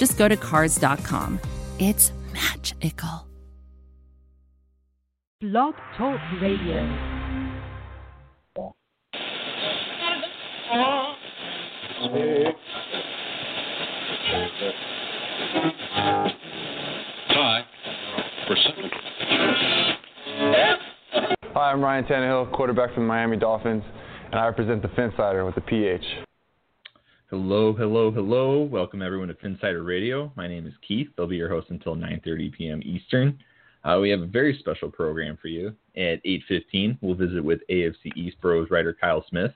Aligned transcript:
just 0.00 0.16
go 0.16 0.26
to 0.28 0.36
Cars.com. 0.36 1.38
It's 1.78 2.12
magical. 2.32 3.26
Blog 5.42 5.74
Talk 5.98 6.18
Radio. 6.40 6.86
Hi. 17.28 17.64
For 18.46 18.56
some- 18.56 18.90
Hi, 21.54 21.72
I'm 21.72 21.82
Ryan 21.82 22.04
Tannehill, 22.04 22.52
quarterback 22.52 22.90
for 22.94 23.00
the 23.00 23.06
Miami 23.06 23.36
Dolphins, 23.36 23.84
and 24.26 24.36
I 24.36 24.46
represent 24.46 24.82
the 24.82 24.88
Phinsider 24.88 25.44
with 25.44 25.54
the 25.56 25.60
PH. 25.62 26.04
Hello, 27.30 27.72
hello, 27.72 28.10
hello. 28.10 28.62
Welcome 28.62 29.02
everyone 29.02 29.28
to 29.28 29.34
Phinsider 29.34 29.86
Radio. 29.86 30.32
My 30.34 30.48
name 30.48 30.66
is 30.66 30.72
Keith. 30.86 31.06
I'll 31.16 31.28
be 31.28 31.36
your 31.36 31.48
host 31.48 31.68
until 31.70 31.94
9:30 31.94 32.52
p.m. 32.52 32.82
Eastern. 32.84 33.38
Uh, 33.84 34.00
we 34.02 34.10
have 34.10 34.20
a 34.20 34.26
very 34.26 34.58
special 34.58 34.90
program 34.90 35.38
for 35.40 35.46
you. 35.46 35.68
At 35.96 36.20
8:15, 36.24 36.98
we'll 37.00 37.14
visit 37.14 37.44
with 37.44 37.60
AFC 37.70 38.16
East 38.16 38.40
Bros 38.40 38.68
writer 38.68 38.92
Kyle 39.00 39.24
Smith. 39.28 39.52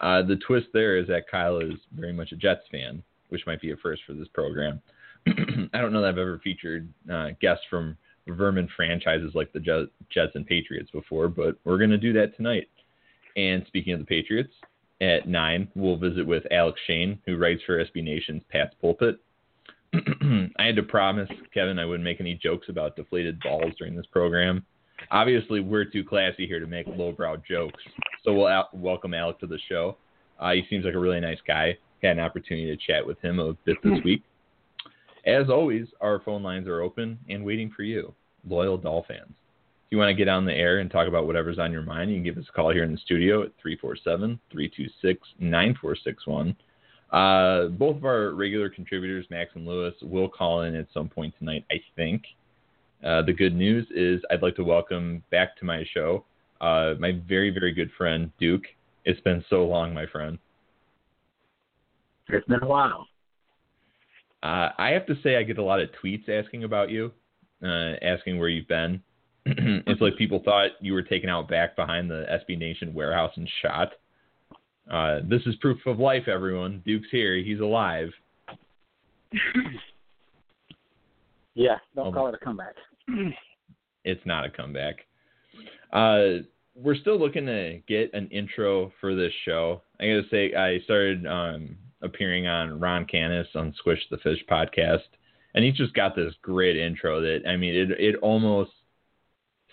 Uh, 0.00 0.22
the 0.22 0.36
twist 0.36 0.68
there 0.72 0.96
is 0.96 1.06
that 1.08 1.28
Kyle 1.30 1.58
is 1.58 1.74
very 1.94 2.14
much 2.14 2.32
a 2.32 2.36
Jets 2.36 2.64
fan, 2.70 3.02
which 3.28 3.46
might 3.46 3.60
be 3.60 3.72
a 3.72 3.76
first 3.76 4.00
for 4.06 4.14
this 4.14 4.28
program. 4.28 4.80
I 5.26 5.82
don't 5.82 5.92
know 5.92 6.00
that 6.00 6.08
I've 6.08 6.16
ever 6.16 6.40
featured 6.42 6.88
uh, 7.12 7.32
guests 7.42 7.64
from 7.68 7.94
vermin 8.26 8.70
franchises 8.74 9.32
like 9.34 9.52
the 9.52 9.86
Jets 10.08 10.32
and 10.34 10.46
Patriots 10.46 10.90
before, 10.90 11.28
but 11.28 11.58
we're 11.64 11.76
going 11.76 11.90
to 11.90 11.98
do 11.98 12.14
that 12.14 12.34
tonight. 12.38 12.70
And 13.36 13.64
speaking 13.66 13.92
of 13.92 13.98
the 13.98 14.06
Patriots, 14.06 14.54
at 15.02 15.28
9, 15.28 15.68
we'll 15.74 15.96
visit 15.96 16.24
with 16.26 16.44
Alec 16.52 16.76
Shane, 16.86 17.18
who 17.26 17.36
writes 17.36 17.60
for 17.66 17.84
SB 17.84 18.04
Nation's 18.04 18.42
Pats 18.50 18.74
Pulpit. 18.80 19.16
I 19.94 20.64
had 20.64 20.76
to 20.76 20.82
promise 20.82 21.28
Kevin 21.52 21.78
I 21.78 21.84
wouldn't 21.84 22.04
make 22.04 22.20
any 22.20 22.34
jokes 22.34 22.68
about 22.68 22.94
deflated 22.96 23.40
balls 23.40 23.72
during 23.78 23.96
this 23.96 24.06
program. 24.06 24.64
Obviously, 25.10 25.60
we're 25.60 25.84
too 25.84 26.04
classy 26.04 26.46
here 26.46 26.60
to 26.60 26.66
make 26.68 26.86
lowbrow 26.86 27.36
jokes, 27.48 27.82
so 28.24 28.32
we'll 28.32 28.46
out- 28.46 28.72
welcome 28.74 29.12
Alec 29.12 29.40
to 29.40 29.46
the 29.48 29.58
show. 29.68 29.96
Uh, 30.38 30.52
he 30.52 30.64
seems 30.70 30.84
like 30.84 30.94
a 30.94 30.98
really 30.98 31.20
nice 31.20 31.40
guy. 31.46 31.76
Had 32.02 32.18
an 32.18 32.20
opportunity 32.20 32.66
to 32.74 32.76
chat 32.76 33.04
with 33.04 33.20
him 33.20 33.40
a 33.40 33.54
bit 33.64 33.76
this 33.82 33.98
week. 34.04 34.22
As 35.26 35.50
always, 35.50 35.88
our 36.00 36.20
phone 36.20 36.42
lines 36.42 36.68
are 36.68 36.80
open 36.80 37.18
and 37.28 37.44
waiting 37.44 37.70
for 37.74 37.82
you, 37.82 38.14
loyal 38.48 38.78
Dolfans. 38.78 39.34
You 39.92 39.98
want 39.98 40.08
to 40.08 40.14
get 40.14 40.26
on 40.26 40.46
the 40.46 40.54
air 40.54 40.78
and 40.78 40.90
talk 40.90 41.06
about 41.06 41.26
whatever's 41.26 41.58
on 41.58 41.70
your 41.70 41.82
mind, 41.82 42.10
you 42.10 42.16
can 42.16 42.24
give 42.24 42.38
us 42.38 42.48
a 42.48 42.52
call 42.52 42.72
here 42.72 42.82
in 42.82 42.92
the 42.92 42.98
studio 42.98 43.42
at 43.42 43.52
347 43.60 44.40
326 44.50 45.20
9461. 45.38 46.56
Uh, 47.12 47.68
both 47.76 47.98
of 47.98 48.06
our 48.06 48.30
regular 48.30 48.70
contributors, 48.70 49.26
Max 49.28 49.50
and 49.54 49.66
Lewis, 49.66 49.92
will 50.00 50.30
call 50.30 50.62
in 50.62 50.74
at 50.74 50.86
some 50.94 51.10
point 51.10 51.34
tonight, 51.38 51.66
I 51.70 51.74
think. 51.94 52.22
Uh, 53.04 53.20
the 53.20 53.34
good 53.34 53.54
news 53.54 53.86
is 53.94 54.22
I'd 54.30 54.40
like 54.40 54.56
to 54.56 54.64
welcome 54.64 55.22
back 55.30 55.58
to 55.58 55.66
my 55.66 55.84
show 55.92 56.24
uh, 56.62 56.94
my 56.98 57.20
very, 57.28 57.50
very 57.50 57.72
good 57.72 57.90
friend, 57.98 58.30
Duke. 58.40 58.62
It's 59.04 59.20
been 59.20 59.44
so 59.50 59.66
long, 59.66 59.92
my 59.92 60.06
friend. 60.06 60.38
It's 62.28 62.46
been 62.46 62.62
a 62.62 62.66
while. 62.66 63.06
Uh, 64.42 64.70
I 64.78 64.90
have 64.90 65.04
to 65.06 65.16
say, 65.22 65.36
I 65.36 65.42
get 65.42 65.58
a 65.58 65.62
lot 65.62 65.80
of 65.80 65.90
tweets 66.02 66.28
asking 66.30 66.64
about 66.64 66.88
you, 66.88 67.12
uh, 67.62 67.96
asking 68.00 68.38
where 68.38 68.48
you've 68.48 68.68
been. 68.68 69.02
it's 69.86 70.00
like 70.00 70.16
people 70.16 70.40
thought 70.44 70.70
you 70.80 70.92
were 70.92 71.02
taken 71.02 71.28
out 71.28 71.48
back 71.48 71.74
behind 71.76 72.10
the 72.10 72.24
SB 72.48 72.58
Nation 72.58 72.94
warehouse 72.94 73.32
and 73.36 73.48
shot. 73.60 73.92
Uh, 74.90 75.20
this 75.28 75.42
is 75.46 75.54
proof 75.56 75.78
of 75.86 75.98
life, 75.98 76.28
everyone. 76.28 76.82
Duke's 76.86 77.08
here. 77.10 77.36
He's 77.36 77.60
alive. 77.60 78.10
Yeah, 81.54 81.76
don't 81.94 82.08
Um, 82.08 82.14
call 82.14 82.28
it 82.28 82.34
a 82.34 82.38
comeback. 82.44 82.74
It's 84.04 84.24
not 84.26 84.44
a 84.44 84.50
comeback. 84.50 84.96
Uh, 85.92 86.38
we're 86.74 86.96
still 86.96 87.18
looking 87.20 87.46
to 87.46 87.80
get 87.86 88.12
an 88.14 88.26
intro 88.32 88.90
for 89.00 89.14
this 89.14 89.32
show. 89.44 89.80
I 90.00 90.06
gotta 90.06 90.22
say, 90.28 90.54
I 90.56 90.80
started 90.80 91.24
um, 91.24 91.76
appearing 92.00 92.48
on 92.48 92.80
Ron 92.80 93.04
Canis 93.04 93.46
on 93.54 93.72
Squish 93.78 94.00
the 94.10 94.16
Fish 94.16 94.40
podcast, 94.50 95.04
and 95.54 95.64
he's 95.64 95.76
just 95.76 95.94
got 95.94 96.16
this 96.16 96.34
great 96.42 96.76
intro 96.76 97.20
that 97.20 97.42
I 97.46 97.56
mean, 97.56 97.74
it 97.76 97.90
it 97.92 98.16
almost 98.22 98.72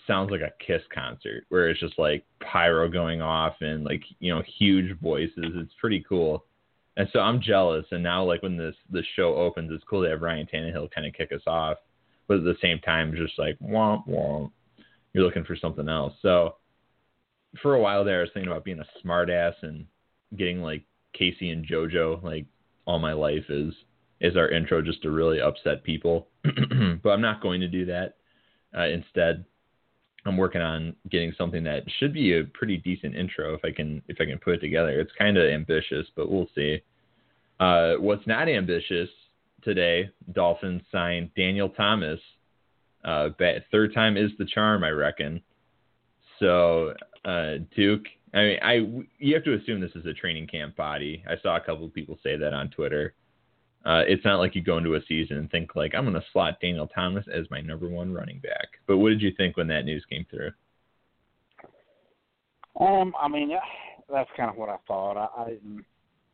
sounds 0.06 0.30
like 0.30 0.40
a 0.40 0.52
Kiss 0.64 0.82
concert 0.94 1.44
where 1.48 1.68
it's 1.68 1.80
just 1.80 1.98
like 1.98 2.24
pyro 2.40 2.88
going 2.88 3.20
off 3.20 3.54
and 3.60 3.84
like 3.84 4.02
you 4.18 4.34
know 4.34 4.42
huge 4.58 4.98
voices. 5.00 5.32
It's 5.38 5.74
pretty 5.80 6.04
cool. 6.08 6.44
And 6.96 7.08
so 7.12 7.20
I'm 7.20 7.40
jealous. 7.40 7.86
And 7.90 8.02
now 8.02 8.24
like 8.24 8.42
when 8.42 8.56
this 8.56 8.74
this 8.90 9.06
show 9.16 9.34
opens, 9.34 9.70
it's 9.72 9.84
cool 9.88 10.02
to 10.02 10.10
have 10.10 10.22
Ryan 10.22 10.46
Tannehill 10.52 10.90
kind 10.90 11.06
of 11.06 11.14
kick 11.14 11.32
us 11.32 11.42
off, 11.46 11.78
but 12.28 12.38
at 12.38 12.44
the 12.44 12.56
same 12.60 12.78
time, 12.80 13.14
just 13.16 13.38
like 13.38 13.58
womp 13.60 14.08
womp. 14.08 14.50
You're 15.12 15.24
looking 15.24 15.44
for 15.44 15.56
something 15.56 15.88
else. 15.88 16.14
So 16.22 16.56
for 17.62 17.74
a 17.74 17.80
while 17.80 18.04
there, 18.04 18.18
I 18.18 18.22
was 18.22 18.30
thinking 18.32 18.50
about 18.50 18.64
being 18.64 18.80
a 18.80 19.06
smartass 19.06 19.54
and 19.62 19.86
getting 20.36 20.62
like 20.62 20.84
K-Ci 21.14 21.50
and 21.50 21.66
JoJo 21.66 22.22
like 22.22 22.46
all 22.86 22.98
my 22.98 23.12
life 23.12 23.44
is 23.48 23.74
is 24.20 24.36
our 24.36 24.48
intro 24.50 24.82
just 24.82 25.02
to 25.02 25.10
really 25.10 25.40
upset 25.40 25.82
people. 25.82 26.28
but 26.44 27.10
I'm 27.10 27.22
not 27.22 27.40
going 27.40 27.60
to 27.60 27.68
do 27.68 27.86
that. 27.86 28.16
Uh, 28.76 28.86
instead, 28.86 29.44
I'm 30.26 30.36
working 30.36 30.60
on 30.60 30.94
getting 31.10 31.32
something 31.36 31.64
that 31.64 31.84
should 31.98 32.12
be 32.12 32.38
a 32.38 32.44
pretty 32.44 32.76
decent 32.76 33.16
intro 33.16 33.54
if 33.54 33.64
I 33.64 33.72
can 33.72 34.02
if 34.08 34.18
I 34.20 34.26
can 34.26 34.38
put 34.38 34.54
it 34.54 34.60
together. 34.60 35.00
It's 35.00 35.12
kind 35.18 35.36
of 35.36 35.50
ambitious, 35.50 36.06
but 36.14 36.30
we'll 36.30 36.48
see. 36.54 36.80
Uh, 37.58 37.94
what's 37.94 38.26
not 38.26 38.48
ambitious 38.48 39.08
today? 39.62 40.10
Dolphins 40.32 40.82
signed 40.92 41.30
Daniel 41.36 41.68
Thomas. 41.68 42.20
Uh, 43.04 43.30
third 43.72 43.94
time 43.94 44.16
is 44.16 44.30
the 44.38 44.44
charm, 44.44 44.84
I 44.84 44.90
reckon. 44.90 45.40
So 46.38 46.94
uh, 47.24 47.54
Duke, 47.74 48.04
I 48.34 48.38
mean, 48.38 48.58
I 48.62 48.72
you 49.18 49.34
have 49.34 49.44
to 49.44 49.54
assume 49.54 49.80
this 49.80 49.90
is 49.94 50.06
a 50.06 50.12
training 50.12 50.46
camp 50.46 50.76
body. 50.76 51.22
I 51.28 51.34
saw 51.42 51.56
a 51.56 51.60
couple 51.60 51.86
of 51.86 51.94
people 51.94 52.18
say 52.22 52.36
that 52.36 52.52
on 52.52 52.70
Twitter. 52.70 53.14
Uh, 53.84 54.02
it's 54.06 54.24
not 54.24 54.38
like 54.38 54.54
you 54.54 54.62
go 54.62 54.76
into 54.76 54.94
a 54.94 55.00
season 55.08 55.38
and 55.38 55.50
think 55.50 55.74
like 55.74 55.94
I'm 55.94 56.04
going 56.04 56.14
to 56.14 56.26
slot 56.32 56.60
Daniel 56.60 56.86
Thomas 56.86 57.24
as 57.32 57.50
my 57.50 57.60
number 57.60 57.88
one 57.88 58.12
running 58.12 58.38
back. 58.40 58.68
But 58.86 58.98
what 58.98 59.08
did 59.08 59.22
you 59.22 59.32
think 59.36 59.56
when 59.56 59.68
that 59.68 59.84
news 59.84 60.04
came 60.10 60.26
through? 60.28 60.50
Um, 62.78 63.14
I 63.20 63.28
mean, 63.28 63.50
that's 64.10 64.28
kind 64.36 64.50
of 64.50 64.56
what 64.56 64.68
I 64.68 64.76
thought. 64.86 65.16
I, 65.16 65.42
I 65.42 65.48
didn't, 65.48 65.84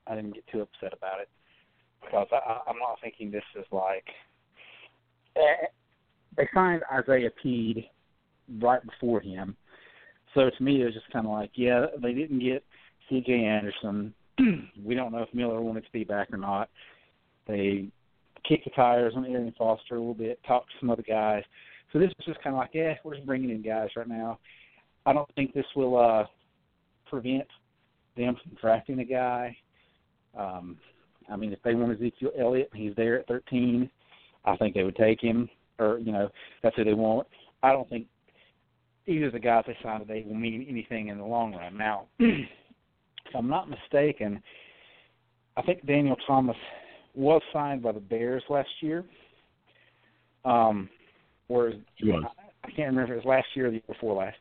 I 0.06 0.14
didn't 0.16 0.34
get 0.34 0.46
too 0.48 0.62
upset 0.62 0.92
about 0.92 1.20
it 1.20 1.28
because 2.02 2.26
I, 2.32 2.58
I'm 2.68 2.78
not 2.78 2.98
thinking 3.02 3.30
this 3.30 3.42
is 3.56 3.66
like 3.70 4.04
eh, 5.36 5.66
they 6.36 6.48
signed 6.52 6.82
Isaiah 6.92 7.30
Pead 7.42 7.88
right 8.60 8.80
before 8.84 9.20
him, 9.20 9.56
so 10.34 10.50
to 10.50 10.62
me 10.62 10.82
it 10.82 10.84
was 10.84 10.94
just 10.94 11.10
kind 11.12 11.26
of 11.26 11.32
like, 11.32 11.50
yeah, 11.54 11.86
they 12.00 12.12
didn't 12.12 12.40
get 12.40 12.64
C.J. 13.08 13.32
Anderson. 13.32 14.14
we 14.84 14.94
don't 14.94 15.12
know 15.12 15.22
if 15.22 15.32
Miller 15.34 15.60
wanted 15.60 15.84
to 15.84 15.92
be 15.92 16.04
back 16.04 16.32
or 16.32 16.38
not. 16.38 16.68
They 17.46 17.88
kicked 18.48 18.64
the 18.64 18.70
tires 18.70 19.14
on 19.16 19.24
Arian 19.24 19.54
Foster 19.56 19.96
a 19.96 19.98
little 19.98 20.14
bit, 20.14 20.40
talked 20.46 20.70
to 20.70 20.74
some 20.80 20.90
other 20.90 21.04
guys. 21.06 21.42
So 21.92 21.98
this 21.98 22.10
is 22.18 22.26
just 22.26 22.42
kind 22.42 22.54
of 22.54 22.58
like, 22.58 22.70
yeah, 22.72 22.94
we're 23.04 23.14
just 23.14 23.26
bringing 23.26 23.50
in 23.50 23.62
guys 23.62 23.90
right 23.96 24.08
now. 24.08 24.38
I 25.04 25.12
don't 25.12 25.32
think 25.34 25.54
this 25.54 25.66
will 25.74 25.96
uh, 25.96 26.24
prevent 27.08 27.46
them 28.16 28.36
from 28.42 28.56
drafting 28.60 28.98
a 29.00 29.04
guy. 29.04 29.56
Um, 30.36 30.76
I 31.30 31.36
mean, 31.36 31.52
if 31.52 31.62
they 31.62 31.74
want 31.74 31.92
Ezekiel 31.92 32.30
Elliott 32.38 32.70
and 32.72 32.82
he's 32.82 32.96
there 32.96 33.20
at 33.20 33.28
13, 33.28 33.88
I 34.44 34.56
think 34.56 34.74
they 34.74 34.82
would 34.82 34.96
take 34.96 35.20
him. 35.20 35.48
Or 35.78 35.98
you 35.98 36.12
know, 36.12 36.28
that's 36.62 36.76
who 36.76 36.84
they 36.84 36.94
want. 36.94 37.26
I 37.62 37.72
don't 37.72 37.88
think 37.88 38.06
either 39.06 39.26
of 39.26 39.32
the 39.32 39.38
guys 39.38 39.64
they 39.66 39.76
signed 39.82 40.06
today 40.06 40.24
will 40.26 40.34
mean 40.34 40.66
anything 40.68 41.08
in 41.08 41.18
the 41.18 41.24
long 41.24 41.54
run. 41.54 41.76
Now, 41.76 42.06
if 42.18 42.48
I'm 43.34 43.48
not 43.48 43.68
mistaken, 43.68 44.42
I 45.56 45.62
think 45.62 45.86
Daniel 45.86 46.16
Thomas 46.26 46.56
was 47.16 47.42
signed 47.52 47.82
by 47.82 47.92
the 47.92 48.00
Bears 48.00 48.42
last 48.48 48.68
year. 48.80 49.04
Um, 50.44 50.88
or 51.48 51.72
He 51.96 52.10
was. 52.10 52.24
I 52.64 52.70
can't 52.70 52.88
remember 52.88 53.04
if 53.04 53.10
it 53.10 53.16
was 53.16 53.24
last 53.24 53.46
year 53.54 53.66
or 53.66 53.70
the 53.70 53.76
year 53.76 53.82
before 53.86 54.16
last. 54.16 54.36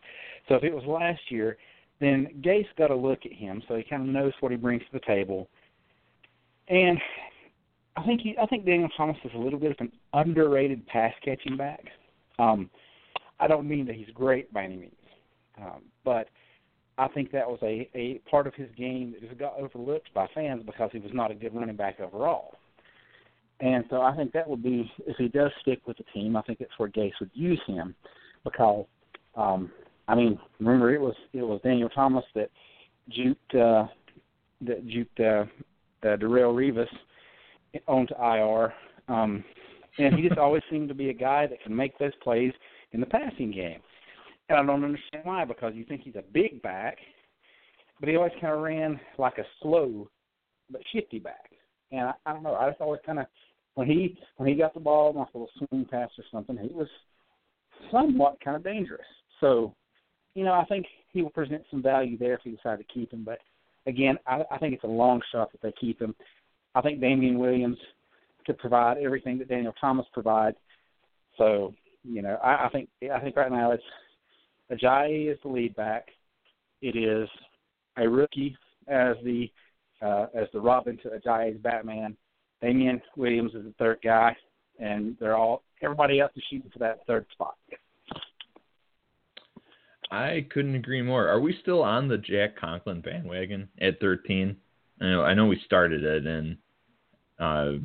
So 0.47 0.55
if 0.55 0.63
it 0.63 0.73
was 0.73 0.83
last 0.85 1.21
year, 1.29 1.57
then 1.99 2.27
Gase 2.41 2.65
got 2.77 2.87
to 2.87 2.95
look 2.95 3.19
at 3.25 3.31
him 3.31 3.61
so 3.67 3.75
he 3.75 3.83
kind 3.83 4.01
of 4.01 4.09
knows 4.09 4.33
what 4.39 4.51
he 4.51 4.57
brings 4.57 4.81
to 4.83 4.87
the 4.93 5.05
table. 5.05 5.47
And 6.67 6.97
I 7.95 8.03
think 8.03 8.21
he, 8.21 8.35
I 8.41 8.45
think 8.47 8.65
Daniel 8.65 8.89
Thomas 8.97 9.17
is 9.23 9.31
a 9.35 9.37
little 9.37 9.59
bit 9.59 9.71
of 9.71 9.77
an 9.79 9.91
underrated 10.13 10.85
pass 10.87 11.13
catching 11.23 11.55
back. 11.55 11.83
Um, 12.39 12.69
I 13.39 13.47
don't 13.47 13.67
mean 13.67 13.85
that 13.85 13.95
he's 13.95 14.09
great 14.13 14.51
by 14.51 14.63
any 14.63 14.77
means, 14.77 14.93
um, 15.61 15.83
but 16.03 16.27
I 16.97 17.07
think 17.09 17.31
that 17.31 17.47
was 17.47 17.59
a 17.61 17.89
a 17.95 18.19
part 18.29 18.47
of 18.47 18.53
his 18.55 18.69
game 18.77 19.13
that 19.13 19.27
just 19.27 19.39
got 19.39 19.57
overlooked 19.59 20.13
by 20.13 20.27
fans 20.33 20.63
because 20.65 20.89
he 20.91 20.99
was 20.99 21.11
not 21.13 21.31
a 21.31 21.35
good 21.35 21.53
running 21.53 21.75
back 21.75 21.99
overall. 21.99 22.55
And 23.61 23.85
so 23.89 24.01
I 24.01 24.15
think 24.15 24.33
that 24.33 24.49
would 24.49 24.63
be 24.63 24.91
if 25.07 25.15
he 25.17 25.27
does 25.27 25.51
stick 25.61 25.81
with 25.87 25.97
the 25.97 26.03
team. 26.13 26.35
I 26.35 26.41
think 26.41 26.59
that's 26.59 26.77
where 26.77 26.89
Gase 26.89 27.13
would 27.19 27.31
use 27.33 27.61
him 27.65 27.95
because, 28.43 28.85
um, 29.35 29.71
I 30.07 30.15
mean, 30.15 30.37
remember 30.59 30.93
it 30.93 30.99
was 30.99 31.15
it 31.33 31.41
was 31.41 31.61
Daniel 31.63 31.89
Thomas 31.89 32.25
that 32.35 32.49
juked 33.09 33.55
uh, 33.55 33.87
that 34.61 34.85
juked 34.85 35.19
uh, 35.19 35.45
uh, 36.05 36.17
Darrelle 36.17 36.53
Revis 36.53 36.87
onto 37.87 38.13
IR, 38.15 38.73
um, 39.07 39.43
and 39.97 40.15
he 40.15 40.27
just 40.27 40.39
always 40.39 40.63
seemed 40.69 40.89
to 40.89 40.95
be 40.95 41.09
a 41.09 41.13
guy 41.13 41.47
that 41.47 41.61
can 41.63 41.75
make 41.75 41.97
those 41.97 42.15
plays 42.21 42.53
in 42.91 42.99
the 42.99 43.05
passing 43.05 43.51
game. 43.51 43.79
And 44.49 44.59
I 44.59 44.65
don't 44.65 44.83
understand 44.83 45.23
why 45.23 45.45
because 45.45 45.73
you 45.75 45.85
think 45.85 46.01
he's 46.01 46.15
a 46.15 46.23
big 46.33 46.61
back, 46.61 46.97
but 47.99 48.09
he 48.09 48.15
always 48.15 48.33
kind 48.39 48.53
of 48.53 48.59
ran 48.59 48.99
like 49.17 49.37
a 49.37 49.45
slow 49.61 50.09
but 50.69 50.81
shifty 50.93 51.19
back. 51.19 51.51
And 51.97 52.09
I, 52.09 52.13
I 52.25 52.33
don't 52.33 52.43
know. 52.43 52.55
I 52.55 52.69
just 52.69 52.81
always 52.81 53.01
kind 53.05 53.19
of 53.19 53.25
when 53.75 53.87
he 53.87 54.17
when 54.37 54.49
he 54.49 54.55
got 54.55 54.73
the 54.73 54.79
ball 54.79 55.17
off 55.17 55.33
a 55.33 55.37
little 55.37 55.67
swing 55.69 55.85
pass 55.85 56.09
or 56.17 56.23
something, 56.31 56.57
he 56.57 56.73
was 56.73 56.87
somewhat 57.91 58.37
kind 58.43 58.55
of 58.55 58.63
dangerous. 58.63 59.05
So, 59.39 59.73
you 60.33 60.43
know, 60.43 60.53
I 60.53 60.65
think 60.65 60.85
he 61.11 61.21
will 61.21 61.29
present 61.29 61.63
some 61.69 61.83
value 61.83 62.17
there 62.17 62.33
if 62.33 62.41
you 62.43 62.55
decide 62.55 62.79
to 62.79 62.93
keep 62.93 63.11
him. 63.11 63.23
But 63.23 63.39
again, 63.85 64.17
I, 64.25 64.43
I 64.51 64.57
think 64.57 64.73
it's 64.73 64.83
a 64.83 64.87
long 64.87 65.21
shot 65.31 65.51
that 65.51 65.61
they 65.61 65.73
keep 65.79 66.01
him. 66.01 66.15
I 66.73 66.81
think 66.81 66.99
Damien 66.99 67.39
Williams 67.39 67.77
could 68.45 68.57
provide 68.57 68.97
everything 68.97 69.37
that 69.39 69.49
Daniel 69.49 69.73
Thomas 69.79 70.05
provides. 70.13 70.57
So, 71.37 71.73
you 72.03 72.21
know, 72.21 72.37
I, 72.43 72.65
I 72.65 72.69
think 72.71 72.89
I 73.13 73.19
think 73.19 73.35
right 73.35 73.51
now 73.51 73.71
it's 73.71 73.83
Ajayi 74.71 75.31
is 75.31 75.37
the 75.43 75.49
lead 75.49 75.75
back. 75.75 76.07
It 76.81 76.95
is 76.95 77.27
a 77.97 78.07
rookie 78.07 78.55
as 78.87 79.15
the 79.23 79.49
uh, 80.05 80.27
as 80.35 80.47
the 80.53 80.59
Robin 80.59 80.97
to 81.03 81.09
Ajayi's 81.09 81.57
Batman. 81.61 82.15
Damien 82.61 83.01
Williams 83.17 83.53
is 83.53 83.63
the 83.63 83.73
third 83.79 83.99
guy, 84.03 84.35
and 84.79 85.15
they're 85.19 85.35
all 85.35 85.63
everybody 85.81 86.19
else 86.19 86.31
is 86.35 86.43
shooting 86.49 86.69
for 86.71 86.79
that 86.79 87.05
third 87.07 87.25
spot. 87.31 87.55
I 90.11 90.45
couldn't 90.51 90.75
agree 90.75 91.01
more. 91.01 91.27
Are 91.27 91.39
we 91.39 91.57
still 91.61 91.81
on 91.81 92.07
the 92.07 92.17
Jack 92.17 92.57
Conklin 92.57 93.01
bandwagon 93.01 93.67
at 93.81 93.99
13? 93.99 94.55
I 95.01 95.05
know 95.05 95.23
I 95.23 95.33
know 95.33 95.47
we 95.47 95.59
started 95.65 96.03
it, 96.03 96.25
and 96.25 96.57
uh, 97.39 97.79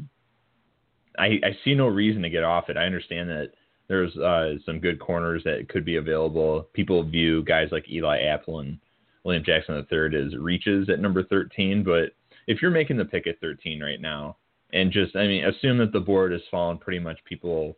I 1.19 1.27
I 1.43 1.57
see 1.65 1.75
no 1.75 1.87
reason 1.87 2.23
to 2.23 2.31
get 2.31 2.45
off 2.45 2.69
it. 2.69 2.77
I 2.77 2.85
understand 2.85 3.31
that 3.31 3.53
there's 3.89 4.17
uh, 4.17 4.55
some 4.65 4.79
good 4.79 5.01
corners 5.01 5.43
that 5.45 5.69
could 5.69 5.85
be 5.85 5.97
available. 5.97 6.69
People 6.75 7.03
view 7.03 7.43
guys 7.43 7.69
like 7.73 7.91
Eli 7.91 8.21
Apple 8.21 8.61
and 8.61 8.79
William 9.25 9.45
Jackson 9.45 9.75
III 9.91 10.17
is 10.19 10.37
reaches 10.37 10.89
at 10.89 11.01
number 11.01 11.23
13, 11.25 11.83
but 11.85 12.13
if 12.47 12.63
you're 12.63 12.71
making 12.71 12.97
the 12.97 13.05
pick 13.05 13.27
at 13.27 13.41
13 13.41 13.83
right 13.83 14.01
now, 14.01 14.37
and 14.73 14.93
just 14.93 15.17
I 15.17 15.27
mean 15.27 15.45
assume 15.45 15.79
that 15.79 15.93
the 15.93 16.01
board 16.01 16.33
has 16.33 16.41
fallen 16.51 16.79
pretty 16.79 17.01
much 17.01 17.19
people 17.29 17.77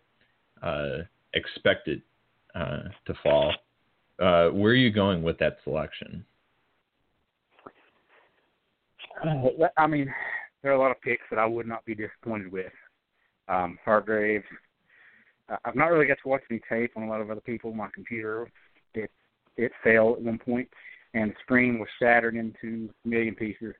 uh, 0.62 0.98
expect 1.34 1.88
it 1.88 2.00
uh, 2.54 2.82
to 3.06 3.14
fall. 3.22 3.52
Uh, 4.18 4.48
where 4.48 4.72
are 4.72 4.76
you 4.76 4.90
going 4.90 5.22
with 5.22 5.38
that 5.38 5.56
selection? 5.64 6.24
Uh, 9.24 9.66
I 9.76 9.86
mean, 9.86 10.12
there 10.62 10.72
are 10.72 10.74
a 10.74 10.78
lot 10.78 10.90
of 10.90 11.00
picks 11.00 11.22
that 11.30 11.38
I 11.38 11.46
would 11.46 11.66
not 11.66 11.84
be 11.84 11.94
disappointed 11.94 12.52
with. 12.52 12.72
Um, 13.48 13.78
Hargrave. 13.84 14.44
I've 15.64 15.74
not 15.74 15.86
really 15.86 16.06
got 16.06 16.18
to 16.22 16.28
watch 16.28 16.42
any 16.50 16.60
tape 16.68 16.92
on 16.96 17.02
a 17.02 17.08
lot 17.08 17.20
of 17.20 17.30
other 17.30 17.40
people. 17.40 17.72
My 17.74 17.88
computer, 17.92 18.48
it 18.94 19.10
it 19.56 19.72
failed 19.84 20.18
at 20.18 20.22
one 20.22 20.38
point, 20.38 20.68
and 21.14 21.30
the 21.30 21.36
screen 21.42 21.78
was 21.78 21.88
shattered 21.98 22.36
into 22.36 22.88
a 23.04 23.08
million 23.08 23.34
pieces 23.34 23.74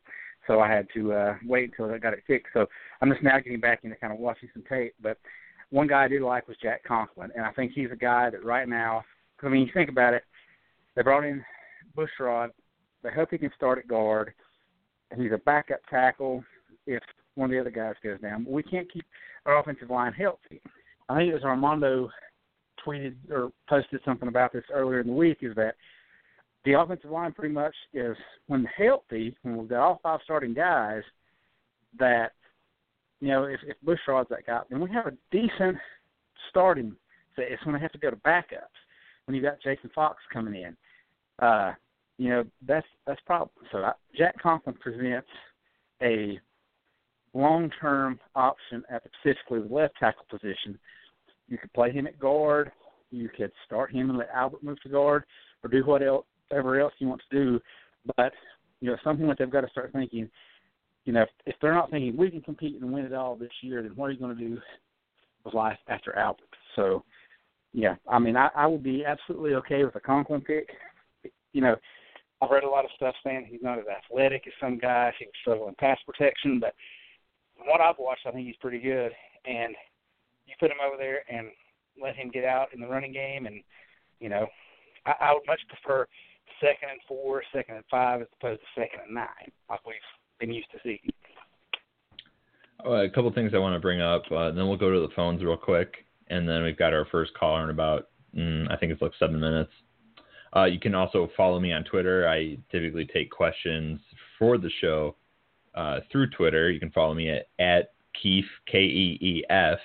so 0.46 0.61
I 0.61 0.70
had 0.70 0.87
to 0.94 1.12
uh, 1.12 1.34
wait 1.46 1.70
until 1.70 1.94
I 1.94 1.99
got 1.99 2.12
it 2.12 2.25
fixed. 2.26 2.52
So 2.52 2.67
I'm 3.00 3.11
just 3.11 3.23
now 3.23 3.38
getting 3.38 3.61
back 3.61 3.81
into 3.84 3.96
kind 3.96 4.12
of 4.12 4.19
watching 4.19 4.49
some 4.52 4.64
tape. 4.69 4.94
But 5.00 5.19
one 5.70 5.87
guy 5.87 6.05
I 6.05 6.08
did 6.08 6.23
like 6.23 6.49
was 6.49 6.56
Jack 6.62 6.84
Conklin, 6.84 7.31
and 7.34 7.44
I 7.44 7.52
think 7.52 7.73
he's 7.73 7.90
a 7.93 7.96
guy 7.96 8.31
that 8.31 8.44
right 8.44 8.69
now, 8.69 9.05
I 9.43 9.49
mean, 9.49 9.67
you 9.67 9.73
think 9.73 9.90
about 9.90 10.14
it, 10.14 10.25
they 10.94 11.02
brought 11.02 11.25
in 11.25 11.44
Bushrod. 11.96 12.50
They 13.02 13.11
hope 13.11 13.31
he 13.31 13.38
can 13.38 13.50
start 13.56 13.78
at 13.78 13.88
guard. 13.88 14.32
He's 15.17 15.32
a 15.32 15.38
backup 15.38 15.81
tackle 15.90 16.44
if 16.87 17.02
one 17.35 17.50
of 17.50 17.52
the 17.52 17.61
other 17.61 17.70
guys 17.70 17.94
goes 18.02 18.20
down. 18.20 18.44
But 18.44 18.52
we 18.52 18.62
can't 18.62 18.93
keep 18.93 19.05
our 19.46 19.58
offensive 19.58 19.90
line 19.90 20.12
healthy. 20.12 20.61
I 21.08 21.17
think 21.17 21.31
it 21.31 21.35
was 21.35 21.43
Armando 21.43 22.11
tweeted 22.87 23.14
or 23.31 23.50
posted 23.69 24.00
something 24.05 24.28
about 24.28 24.52
this 24.52 24.64
earlier 24.73 25.00
in 25.00 25.08
the 25.08 25.12
week. 25.12 25.38
Is 25.43 25.55
that 25.56 25.75
the 26.64 26.79
offensive 26.79 27.11
line 27.11 27.32
pretty 27.32 27.53
much 27.53 27.75
is 27.93 28.17
when 28.47 28.64
healthy, 28.76 29.37
when 29.43 29.56
we've 29.56 29.69
got 29.69 29.81
all 29.81 30.00
five 30.03 30.20
starting 30.25 30.55
guys, 30.55 31.03
that 31.99 32.32
you 33.20 33.29
know 33.29 33.44
if, 33.44 33.61
if 33.67 33.76
Bushrod's 33.85 34.29
that 34.31 34.47
guy, 34.47 34.61
then 34.70 34.81
we 34.81 34.91
have 34.91 35.06
a 35.06 35.17
decent 35.31 35.76
starting. 36.50 36.94
So 37.35 37.43
it's 37.43 37.64
when 37.64 37.75
they 37.75 37.81
have 37.81 37.93
to 37.93 37.99
go 37.99 38.11
to 38.11 38.17
backups. 38.17 38.79
When 39.25 39.35
you 39.35 39.43
got 39.43 39.61
Jason 39.62 39.91
Fox 39.94 40.19
coming 40.32 40.55
in, 40.55 40.76
uh, 41.44 41.73
you 42.19 42.29
know 42.29 42.44
that's 42.67 42.87
that's 43.06 43.20
problem. 43.23 43.50
So 43.70 43.79
I, 43.79 43.93
Jack 44.17 44.41
Conklin 44.41 44.76
presents 44.81 45.29
a 46.03 46.38
long-term 47.35 48.20
option 48.35 48.82
at 48.91 49.03
the, 49.03 49.11
specifically 49.20 49.67
the 49.67 49.75
left 49.75 49.94
tackle 49.99 50.26
position. 50.31 50.79
You 51.49 51.59
could 51.59 51.73
play 51.73 51.93
him 51.93 52.06
at 52.06 52.19
guard. 52.19 52.70
You 53.11 53.29
could 53.29 53.53
start 53.67 53.93
him 53.93 54.11
and 54.11 54.19
let 54.19 54.31
Albert 54.35 54.62
move 54.62 54.81
to 54.82 54.88
guard, 54.88 55.25
or 55.62 55.70
do 55.70 55.85
what 55.85 56.03
else 56.03 56.26
whatever 56.52 56.78
else 56.78 56.93
you 56.99 57.08
want 57.08 57.22
to 57.31 57.37
do. 57.44 57.60
But 58.16 58.32
you 58.81 58.90
know, 58.90 58.96
something 59.02 59.26
that 59.28 59.38
they've 59.38 59.50
got 59.50 59.62
to 59.62 59.70
start 59.70 59.93
thinking. 59.93 60.28
You 61.04 61.12
know, 61.12 61.22
if, 61.22 61.28
if 61.46 61.54
they're 61.60 61.75
not 61.75 61.90
thinking 61.90 62.16
we 62.16 62.31
can 62.31 62.43
compete 62.43 62.81
and 62.81 62.93
win 62.93 63.04
it 63.04 63.12
all 63.12 63.34
this 63.34 63.50
year, 63.60 63.82
then 63.82 63.93
what 63.96 64.06
are 64.06 64.12
you 64.12 64.20
going 64.20 64.37
to 64.37 64.49
do 64.49 64.58
with 65.44 65.54
life 65.54 65.78
after 65.88 66.16
Albert? 66.16 66.44
So, 66.76 67.02
yeah, 67.72 67.96
I 68.08 68.20
mean, 68.20 68.37
I, 68.37 68.50
I 68.54 68.66
would 68.66 68.84
be 68.84 69.04
absolutely 69.04 69.54
okay 69.54 69.84
with 69.84 69.96
a 69.96 70.00
Conklin 70.00 70.43
pick. 70.43 70.69
You 71.52 71.60
know, 71.60 71.76
I've 72.40 72.50
read 72.50 72.62
a 72.62 72.69
lot 72.69 72.84
of 72.84 72.93
stuff 72.94 73.14
saying 73.25 73.49
he's 73.50 73.62
not 73.62 73.78
as 73.78 73.84
athletic 73.87 74.44
as 74.46 74.52
some 74.60 74.78
guys. 74.78 75.12
He 75.19 75.25
was 75.25 75.34
struggling 75.40 75.75
pass 75.78 75.99
protection, 76.06 76.60
but 76.60 76.75
from 77.56 77.66
what 77.66 77.81
I've 77.81 77.99
watched, 77.99 78.26
I 78.26 78.31
think 78.31 78.46
he's 78.46 78.56
pretty 78.60 78.78
good. 78.78 79.10
And 79.44 79.75
you 80.46 80.54
put 80.60 80.70
him 80.70 80.78
over 80.87 80.96
there 80.96 81.22
and 81.28 81.49
let 82.00 82.14
him 82.14 82.31
get 82.31 82.44
out 82.44 82.68
in 82.73 82.80
the 82.80 82.87
running 82.87 83.12
game, 83.12 83.47
and 83.47 83.61
you 84.21 84.28
know, 84.28 84.47
I, 85.04 85.14
I 85.21 85.32
would 85.32 85.47
much 85.49 85.61
prefer 85.68 86.06
second 86.61 86.90
and 86.90 87.00
four, 87.06 87.42
second 87.52 87.76
and 87.76 87.85
five, 87.90 88.21
as 88.21 88.28
opposed 88.38 88.61
to 88.61 88.80
second 88.80 89.00
and 89.06 89.14
nine, 89.14 89.52
like 89.71 89.85
we've 89.87 89.97
been 90.40 90.52
used 90.52 90.71
to 90.73 90.78
seeing. 90.82 90.99
Oh, 92.85 92.94
a 92.94 93.11
couple 93.11 93.32
things 93.32 93.52
I 93.54 93.59
want 93.59 93.75
to 93.75 93.80
bring 93.80 94.00
up, 94.00 94.23
uh, 94.32 94.50
then 94.50 94.66
we'll 94.66 94.76
go 94.76 94.92
to 94.92 95.00
the 95.00 95.14
phones 95.14 95.42
real 95.42 95.56
quick, 95.56 96.04
and 96.28 96.49
then 96.49 96.62
we've 96.64 96.76
got 96.76 96.92
our 96.92 97.04
first 97.06 97.32
caller 97.35 97.62
in 97.64 97.71
about, 97.71 98.09
mm, 98.37 98.71
I 98.71 98.76
think 98.76 98.92
it's 98.92 99.02
like 99.02 99.12
seven 99.18 99.38
minutes. 99.38 99.71
Uh, 100.54 100.64
you 100.64 100.80
can 100.80 100.94
also 100.94 101.30
follow 101.37 101.61
me 101.61 101.73
on 101.73 101.85
Twitter. 101.85 102.28
I 102.28 102.59
typically 102.71 103.06
take 103.06 103.30
questions 103.30 104.00
for 104.38 104.59
the 104.59 104.71
show 104.80 105.16
uh, 105.75 106.00
through 106.11 106.30
Twitter. 106.30 106.71
You 106.71 106.80
can 106.80 106.90
follow 106.90 107.14
me 107.14 107.30
at, 107.30 107.49
at 107.59 107.92
Keef, 108.21 108.44
K 108.71 108.78
E 108.78 109.18
E 109.21 109.44
F, 109.49 109.78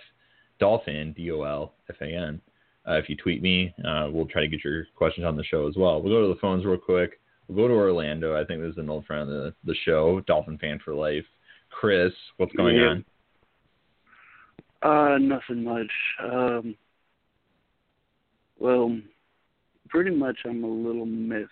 Dolphin, 0.60 1.14
D 1.14 1.32
O 1.32 1.44
L 1.44 1.74
F 1.90 1.96
A 2.02 2.06
N. 2.06 2.42
Uh, 2.88 2.94
if 2.94 3.10
you 3.10 3.16
tweet 3.18 3.42
me, 3.42 3.74
uh, 3.86 4.08
we'll 4.10 4.26
try 4.26 4.42
to 4.42 4.48
get 4.48 4.64
your 4.64 4.86
questions 4.96 5.26
on 5.26 5.36
the 5.36 5.44
show 5.44 5.68
as 5.68 5.76
well. 5.76 6.02
We'll 6.02 6.14
go 6.14 6.22
to 6.28 6.34
the 6.34 6.40
phones 6.40 6.66
real 6.66 6.78
quick. 6.78 7.20
We'll 7.48 7.58
go 7.58 7.68
to 7.68 7.74
Orlando. 7.74 8.40
I 8.40 8.46
think 8.46 8.62
this 8.62 8.72
is 8.72 8.78
an 8.78 8.90
old 8.90 9.06
friend 9.06 9.24
of 9.24 9.28
the, 9.28 9.54
the 9.66 9.76
show, 9.86 10.22
Dolphin 10.22 10.58
fan 10.58 10.80
for 10.84 10.94
life. 10.94 11.26
Chris, 11.70 12.14
what's 12.38 12.54
going 12.54 12.76
yeah. 12.76 12.96
on? 14.84 15.14
Uh, 15.14 15.18
nothing 15.18 15.64
much. 15.64 15.92
Um, 16.24 16.76
well, 18.60 18.98
pretty 19.90 20.12
much 20.12 20.38
I'm 20.46 20.64
a 20.64 20.68
little 20.68 21.06
miffed 21.06 21.52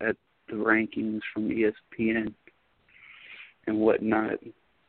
at 0.00 0.16
the 0.48 0.54
rankings 0.54 1.20
from 1.32 1.48
ESPN 1.48 2.32
and 3.66 3.78
whatnot. 3.78 4.38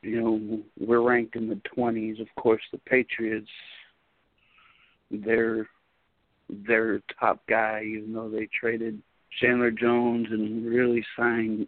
You 0.02 0.22
know, 0.22 0.60
we're 0.80 1.02
ranked 1.02 1.36
in 1.36 1.50
the 1.50 1.60
20s. 1.78 2.22
Of 2.22 2.28
course, 2.36 2.62
the 2.72 2.78
Patriots 2.80 3.50
their 5.12 5.68
their 6.50 7.02
top 7.20 7.42
guy, 7.48 7.84
even 7.86 8.14
though 8.14 8.30
they 8.30 8.48
traded 8.58 9.02
Chandler 9.42 9.72
Jones 9.72 10.28
and 10.30 10.66
really 10.66 11.06
signed. 11.18 11.68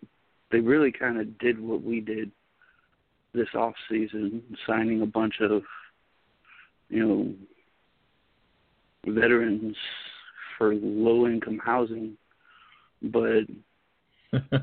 They 0.52 0.60
really 0.60 0.92
kind 0.92 1.20
of 1.20 1.38
did 1.38 1.60
what 1.60 1.84
we 1.84 2.00
did 2.02 2.32
this 3.34 3.50
off 3.54 3.76
season, 3.90 4.42
signing 4.66 5.02
a 5.02 5.06
bunch 5.06 5.36
of 5.42 5.62
you 6.90 7.08
know 9.06 9.14
veterans 9.14 9.76
for 10.58 10.74
low 10.74 11.28
income 11.28 11.60
housing, 11.64 12.18
but 13.04 13.44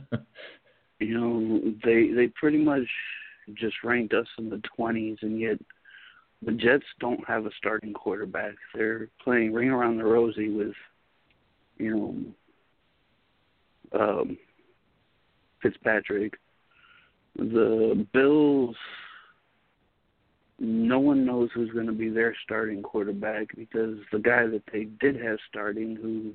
you 0.99 1.21
know 1.21 1.61
they 1.85 2.09
they 2.15 2.29
pretty 2.29 2.59
much 2.59 2.87
just 3.55 3.77
ranked 3.85 4.13
us 4.13 4.27
in 4.39 4.51
the 4.51 4.61
20s, 4.79 5.23
and 5.23 5.41
yet 5.41 5.57
the 6.43 6.53
Jets 6.53 6.85
don't 7.01 7.27
have 7.27 7.47
a 7.47 7.51
starting 7.59 7.93
quarterback. 7.93 8.55
They're 8.75 9.09
playing 9.23 9.53
ring 9.53 9.71
around 9.71 9.97
the 9.97 10.05
rosy 10.05 10.51
with, 10.51 10.75
you 11.79 12.35
know, 13.93 13.99
um, 14.01 14.39
Fitzpatrick. 15.63 16.35
The 17.37 18.07
Bills, 18.13 18.77
no 20.59 20.99
one 20.99 21.27
knows 21.27 21.51
who's 21.55 21.71
going 21.71 21.87
to 21.87 21.93
be 21.93 22.09
their 22.09 22.35
starting 22.45 22.83
quarterback 22.83 23.49
because 23.57 23.99
the 24.13 24.19
guy 24.19 24.47
that 24.47 24.63
they 24.73 24.85
did 25.01 25.21
have 25.21 25.39
starting, 25.49 25.97
who 25.97 26.33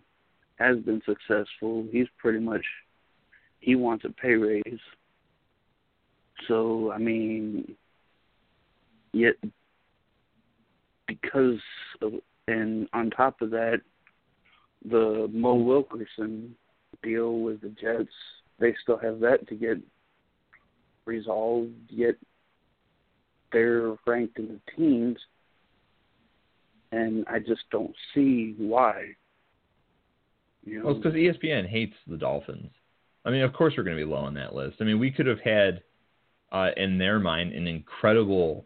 has 0.58 0.78
been 0.84 1.02
successful, 1.06 1.88
he's 1.92 2.08
pretty 2.18 2.40
much 2.40 2.66
he 3.60 3.76
wants 3.76 4.06
a 4.06 4.10
pay 4.10 4.34
raise. 4.34 4.80
So 6.48 6.92
I 6.92 6.98
mean, 6.98 7.76
yet 9.14 9.36
because 11.12 11.60
of, 12.02 12.14
and 12.48 12.88
on 12.94 13.10
top 13.10 13.42
of 13.42 13.50
that, 13.52 13.82
the 14.90 15.30
Mo 15.34 15.56
Wilkerson 15.56 16.56
deal 17.04 17.40
with 17.40 17.62
the 17.62 17.70
Jets, 17.70 18.10
they 18.60 18.76
still 18.82 18.98
have 18.98 19.20
that 19.20 19.48
to 19.50 19.56
get 19.56 19.78
resolved. 21.06 21.72
Yet 21.90 22.16
they're 23.52 23.96
ranked 24.06 24.40
in 24.40 24.48
the 24.48 24.60
teens, 24.76 25.18
and 26.92 27.26
I 27.28 27.40
just 27.40 27.62
don't 27.72 27.96
see 28.14 28.56
why. 28.58 29.16
You 30.64 30.80
know? 30.80 30.86
Well, 30.86 30.96
it's 30.96 31.04
because 31.04 31.18
ESPN 31.18 31.68
hates 31.68 31.96
the 32.08 32.18
Dolphins. 32.18 32.72
I 33.26 33.32
mean, 33.32 33.42
of 33.42 33.54
course 33.54 33.74
we're 33.78 33.84
going 33.84 33.98
to 33.98 34.04
be 34.04 34.10
low 34.10 34.20
on 34.20 34.34
that 34.36 34.56
list. 34.56 34.78
I 34.80 34.84
mean, 34.84 35.00
we 35.00 35.12
could 35.12 35.28
have 35.28 35.42
had, 35.42 35.84
uh, 36.52 36.70
in 36.78 36.98
their 36.98 37.20
mind, 37.20 37.54
an 37.54 37.68
incredible 37.68 38.66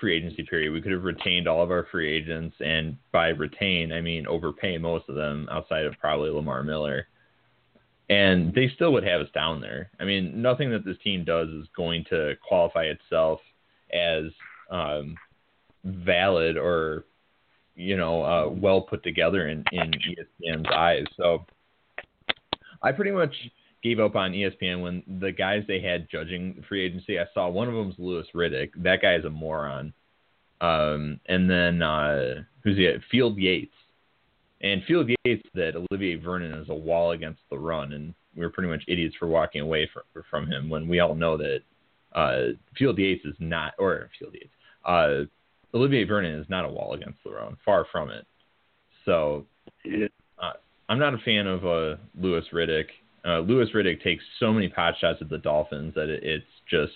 free 0.00 0.16
agency 0.16 0.42
period. 0.42 0.72
We 0.72 0.80
could 0.80 0.92
have 0.92 1.04
retained 1.04 1.48
all 1.48 1.62
of 1.62 1.70
our 1.70 1.86
free 1.90 2.10
agents, 2.10 2.56
and 2.60 2.96
by 3.12 3.28
retain, 3.28 3.92
I 3.92 4.00
mean 4.00 4.26
overpay 4.26 4.78
most 4.78 5.08
of 5.08 5.14
them 5.14 5.48
outside 5.50 5.84
of 5.84 5.94
probably 5.98 6.30
Lamar 6.30 6.62
Miller. 6.62 7.06
And 8.10 8.52
they 8.54 8.70
still 8.74 8.92
would 8.92 9.04
have 9.04 9.22
us 9.22 9.28
down 9.32 9.60
there. 9.60 9.90
I 9.98 10.04
mean, 10.04 10.42
nothing 10.42 10.70
that 10.72 10.84
this 10.84 10.98
team 11.02 11.24
does 11.24 11.48
is 11.48 11.66
going 11.74 12.04
to 12.10 12.34
qualify 12.46 12.84
itself 12.84 13.40
as 13.92 14.24
um, 14.70 15.16
valid 15.84 16.58
or, 16.58 17.06
you 17.76 17.96
know, 17.96 18.22
uh, 18.22 18.48
well 18.48 18.82
put 18.82 19.02
together 19.02 19.48
in, 19.48 19.64
in 19.72 19.90
ESPN's 19.90 20.66
eyes. 20.70 21.06
So 21.16 21.46
I 22.82 22.92
pretty 22.92 23.10
much 23.10 23.34
gave 23.84 24.00
up 24.00 24.16
on 24.16 24.32
ESPN 24.32 24.80
when 24.80 25.02
the 25.20 25.30
guys 25.30 25.62
they 25.68 25.80
had 25.80 26.08
judging 26.10 26.64
free 26.68 26.84
agency. 26.84 27.18
I 27.20 27.26
saw 27.34 27.48
one 27.48 27.68
of 27.68 27.74
them 27.74 27.86
was 27.86 27.94
Louis 27.98 28.26
Riddick. 28.34 28.70
That 28.82 29.02
guy 29.02 29.14
is 29.14 29.26
a 29.26 29.30
moron. 29.30 29.92
Um, 30.62 31.20
and 31.26 31.48
then 31.48 31.82
uh, 31.82 32.42
who's 32.64 32.78
he? 32.78 32.90
Field 33.10 33.36
Yates. 33.36 33.74
And 34.62 34.82
Field 34.84 35.10
Yates 35.24 35.46
that 35.54 35.74
Olivier 35.76 36.16
Vernon 36.16 36.54
is 36.54 36.70
a 36.70 36.74
wall 36.74 37.10
against 37.10 37.42
the 37.50 37.58
run, 37.58 37.92
and 37.92 38.14
we 38.34 38.40
were 38.40 38.50
pretty 38.50 38.70
much 38.70 38.82
idiots 38.88 39.14
for 39.18 39.28
walking 39.28 39.60
away 39.60 39.88
from, 39.92 40.24
from 40.30 40.50
him 40.50 40.70
when 40.70 40.88
we 40.88 41.00
all 41.00 41.14
know 41.14 41.36
that 41.36 41.60
uh, 42.14 42.54
Field 42.78 42.96
Yates 42.96 43.26
is 43.26 43.34
not, 43.38 43.74
or 43.78 44.08
Field 44.18 44.32
Yates, 44.32 44.54
uh, 44.86 45.24
Olivier 45.76 46.04
Vernon 46.04 46.40
is 46.40 46.48
not 46.48 46.64
a 46.64 46.68
wall 46.68 46.94
against 46.94 47.18
the 47.22 47.32
run, 47.32 47.58
far 47.62 47.86
from 47.92 48.08
it. 48.08 48.26
So 49.04 49.44
uh, 50.42 50.52
I'm 50.88 50.98
not 50.98 51.12
a 51.12 51.18
fan 51.18 51.46
of 51.46 51.66
uh, 51.66 51.96
Louis 52.18 52.44
Riddick 52.50 52.86
uh, 53.26 53.40
Louis 53.40 53.70
Riddick 53.74 54.02
takes 54.02 54.24
so 54.38 54.52
many 54.52 54.68
pot 54.68 54.94
shots 55.00 55.18
at 55.20 55.28
the 55.28 55.38
Dolphins 55.38 55.94
that 55.94 56.08
it, 56.08 56.22
it's 56.22 56.44
just 56.70 56.92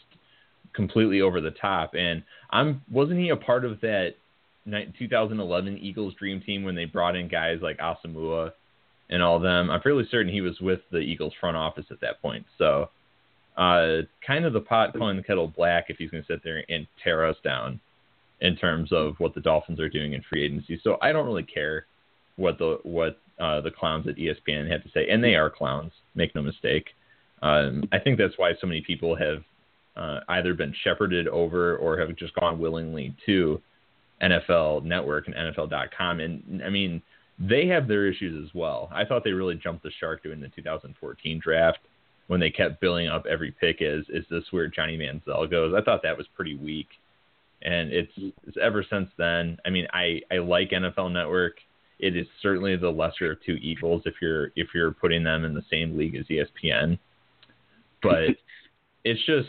completely 0.75 1.21
over 1.21 1.41
the 1.41 1.51
top. 1.51 1.95
And 1.95 2.23
I'm 2.51 2.83
wasn't 2.91 3.21
he 3.21 3.31
a 3.31 3.37
part 3.37 3.65
of 3.65 3.81
that 3.81 4.15
2011 4.99 5.79
Eagles 5.79 6.15
dream 6.15 6.41
team 6.41 6.65
when 6.65 6.75
they 6.75 6.85
brought 6.85 7.17
in 7.17 7.29
guys 7.29 7.61
like 7.63 7.79
Asomugha 7.79 8.53
and 9.11 9.23
all 9.23 9.39
them? 9.39 9.71
I'm 9.71 9.81
fairly 9.81 10.07
certain 10.11 10.33
he 10.33 10.41
was 10.41 10.61
with 10.61 10.81
the 10.91 10.99
Eagles 10.99 11.33
front 11.41 11.57
office 11.57 11.87
at 11.91 12.01
that 12.01 12.21
point. 12.21 12.45
So 12.59 12.91
uh, 13.57 14.03
kind 14.25 14.45
of 14.45 14.53
the 14.53 14.61
pot 14.61 14.97
calling 14.97 15.17
the 15.17 15.23
kettle 15.23 15.49
black 15.49 15.87
if 15.89 15.97
he's 15.97 16.11
going 16.11 16.23
to 16.23 16.33
sit 16.33 16.45
there 16.45 16.63
and 16.69 16.87
tear 17.03 17.27
us 17.27 17.37
down 17.43 17.81
in 18.41 18.57
terms 18.57 18.93
of 18.93 19.15
what 19.19 19.35
the 19.35 19.41
Dolphins 19.41 19.81
are 19.81 19.89
doing 19.89 20.13
in 20.13 20.23
free 20.23 20.45
agency. 20.45 20.81
So 20.85 20.97
I 21.03 21.13
don't 21.13 21.27
really 21.27 21.43
care 21.43 21.87
what 22.37 22.59
the 22.59 22.79
what 22.85 23.19
uh, 23.41 23.61
the 23.61 23.71
clowns 23.71 24.07
at 24.07 24.17
ESPN 24.17 24.71
have 24.71 24.83
to 24.85 24.91
say, 24.95 25.09
and 25.09 25.23
they 25.23 25.35
are 25.35 25.51
clowns. 25.51 25.93
Make 26.19 26.35
no 26.35 26.43
mistake. 26.43 26.89
Um, 27.41 27.85
I 27.93 27.99
think 28.01 28.19
that's 28.19 28.37
why 28.37 28.53
so 28.61 28.67
many 28.67 28.81
people 28.81 29.15
have 29.17 29.43
uh, 29.97 30.21
either 30.29 30.53
been 30.53 30.75
shepherded 30.83 31.29
over 31.29 31.77
or 31.77 31.99
have 31.99 32.15
just 32.17 32.35
gone 32.35 32.59
willingly 32.59 33.15
to 33.27 33.63
NFL 34.21 34.85
Network 34.85 35.29
and 35.29 35.37
NFL.com. 35.37 36.21
And 36.21 36.63
I 36.65 36.71
mean, 36.71 37.01
they 37.39 37.69
have 37.69 37.87
their 37.87 38.07
issues 38.07 38.45
as 38.45 38.53
well. 38.55 38.89
I 38.93 39.05
thought 39.05 39.23
they 39.23 39.33
really 39.33 39.55
jumped 39.55 39.85
the 39.85 39.93
shark 40.01 40.23
during 40.25 40.41
the 40.41 40.49
2014 40.49 41.41
draft 41.43 41.79
when 42.27 42.41
they 42.41 42.51
kept 42.51 42.81
billing 42.81 43.07
up 43.07 43.27
every 43.27 43.53
pick 43.53 43.81
as 43.81 44.05
is 44.09 44.25
this 44.31 44.45
where 44.51 44.67
Johnny 44.69 44.99
Manziel 44.99 45.51
goes. 45.51 45.73
I 45.77 45.83
thought 45.83 46.03
that 46.03 46.19
was 46.19 46.27
pretty 46.35 46.57
weak. 46.57 46.89
And 47.63 47.93
it's, 47.93 48.13
it's 48.47 48.57
ever 48.61 48.85
since 48.89 49.09
then. 49.17 49.59
I 49.65 49.71
mean, 49.71 49.87
I, 49.93 50.21
I 50.31 50.39
like 50.39 50.71
NFL 50.71 51.13
Network 51.13 51.55
it 51.99 52.17
is 52.17 52.27
certainly 52.43 52.77
the 52.77 52.91
lesser 52.91 53.33
of 53.33 53.43
two 53.45 53.55
evils 53.55 54.03
if 54.05 54.15
you're 54.23 54.53
if 54.57 54.69
you're 54.75 54.93
putting 54.93 55.25
them 55.25 55.45
in 55.45 55.55
the 55.55 55.65
same 55.71 55.97
league 55.97 56.15
as 56.15 56.27
ESPN. 56.27 56.99
But 58.03 58.37
it's 59.05 59.25
just 59.27 59.49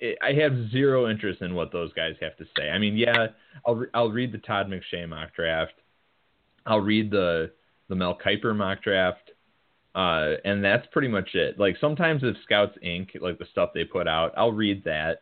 it, 0.00 0.18
I 0.22 0.32
have 0.32 0.70
zero 0.70 1.10
interest 1.10 1.42
in 1.42 1.54
what 1.54 1.72
those 1.72 1.92
guys 1.92 2.14
have 2.20 2.36
to 2.38 2.44
say. 2.56 2.70
I 2.70 2.78
mean, 2.78 2.96
yeah, 2.96 3.28
I'll 3.66 3.84
I'll 3.94 4.10
read 4.10 4.32
the 4.32 4.38
Todd 4.38 4.68
McShay 4.68 5.08
mock 5.08 5.34
draft. 5.34 5.74
I'll 6.66 6.80
read 6.80 7.10
the 7.10 7.52
the 7.88 7.94
Mel 7.94 8.18
Kiper 8.18 8.56
mock 8.56 8.82
draft. 8.82 9.30
Uh, 9.94 10.36
and 10.46 10.64
that's 10.64 10.86
pretty 10.90 11.08
much 11.08 11.34
it. 11.34 11.58
Like 11.58 11.76
sometimes 11.78 12.22
if 12.24 12.34
Scouts 12.44 12.78
Inc., 12.82 13.08
like 13.20 13.38
the 13.38 13.44
stuff 13.52 13.70
they 13.74 13.84
put 13.84 14.08
out, 14.08 14.32
I'll 14.38 14.52
read 14.52 14.84
that. 14.84 15.20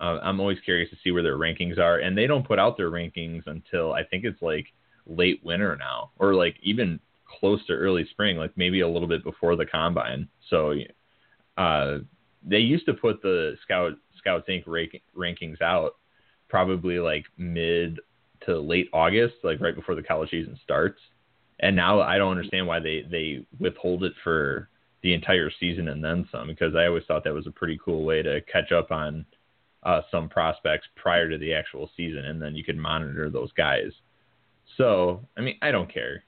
Uh, 0.00 0.18
I'm 0.22 0.40
always 0.40 0.58
curious 0.64 0.88
to 0.90 0.96
see 1.04 1.10
where 1.10 1.22
their 1.22 1.36
rankings 1.36 1.78
are, 1.78 1.98
and 1.98 2.16
they 2.16 2.26
don't 2.26 2.46
put 2.46 2.58
out 2.58 2.78
their 2.78 2.90
rankings 2.90 3.42
until 3.46 3.92
I 3.92 4.04
think 4.04 4.24
it's 4.24 4.40
like 4.40 4.66
late 5.08 5.40
winter 5.44 5.76
now, 5.76 6.10
or 6.18 6.34
like 6.34 6.56
even 6.62 7.00
close 7.40 7.64
to 7.66 7.72
early 7.72 8.06
spring, 8.10 8.36
like 8.36 8.56
maybe 8.56 8.80
a 8.80 8.88
little 8.88 9.08
bit 9.08 9.24
before 9.24 9.56
the 9.56 9.66
combine. 9.66 10.28
So 10.50 10.74
uh, 11.56 11.98
they 12.46 12.58
used 12.58 12.86
to 12.86 12.94
put 12.94 13.22
the 13.22 13.56
Scout 13.62 13.92
Scouts 14.18 14.48
Inc. 14.48 14.64
Rank, 14.66 15.00
rankings 15.16 15.60
out 15.60 15.92
probably 16.48 16.98
like 16.98 17.26
mid 17.36 17.98
to 18.46 18.58
late 18.58 18.88
August, 18.92 19.34
like 19.42 19.60
right 19.60 19.74
before 19.74 19.94
the 19.94 20.02
college 20.02 20.30
season 20.30 20.58
starts. 20.62 21.00
And 21.60 21.74
now 21.74 22.00
I 22.00 22.18
don't 22.18 22.30
understand 22.30 22.66
why 22.66 22.80
they 22.80 23.04
they 23.10 23.44
withhold 23.58 24.04
it 24.04 24.12
for 24.22 24.68
the 25.02 25.14
entire 25.14 25.50
season 25.60 25.88
and 25.88 26.02
then 26.02 26.28
some 26.32 26.48
because 26.48 26.74
I 26.74 26.86
always 26.86 27.04
thought 27.06 27.22
that 27.24 27.34
was 27.34 27.46
a 27.46 27.52
pretty 27.52 27.78
cool 27.84 28.04
way 28.04 28.22
to 28.22 28.40
catch 28.52 28.72
up 28.72 28.90
on 28.90 29.24
uh, 29.84 30.00
some 30.10 30.28
prospects 30.28 30.88
prior 30.96 31.28
to 31.28 31.38
the 31.38 31.54
actual 31.54 31.88
season, 31.96 32.24
and 32.24 32.42
then 32.42 32.56
you 32.56 32.64
could 32.64 32.76
monitor 32.76 33.30
those 33.30 33.52
guys. 33.52 33.92
So 34.76 35.26
I 35.36 35.40
mean, 35.40 35.56
I 35.62 35.70
don't 35.70 35.92
care. 35.92 36.24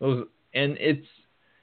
Those 0.00 0.26
and 0.54 0.76
it's 0.78 1.06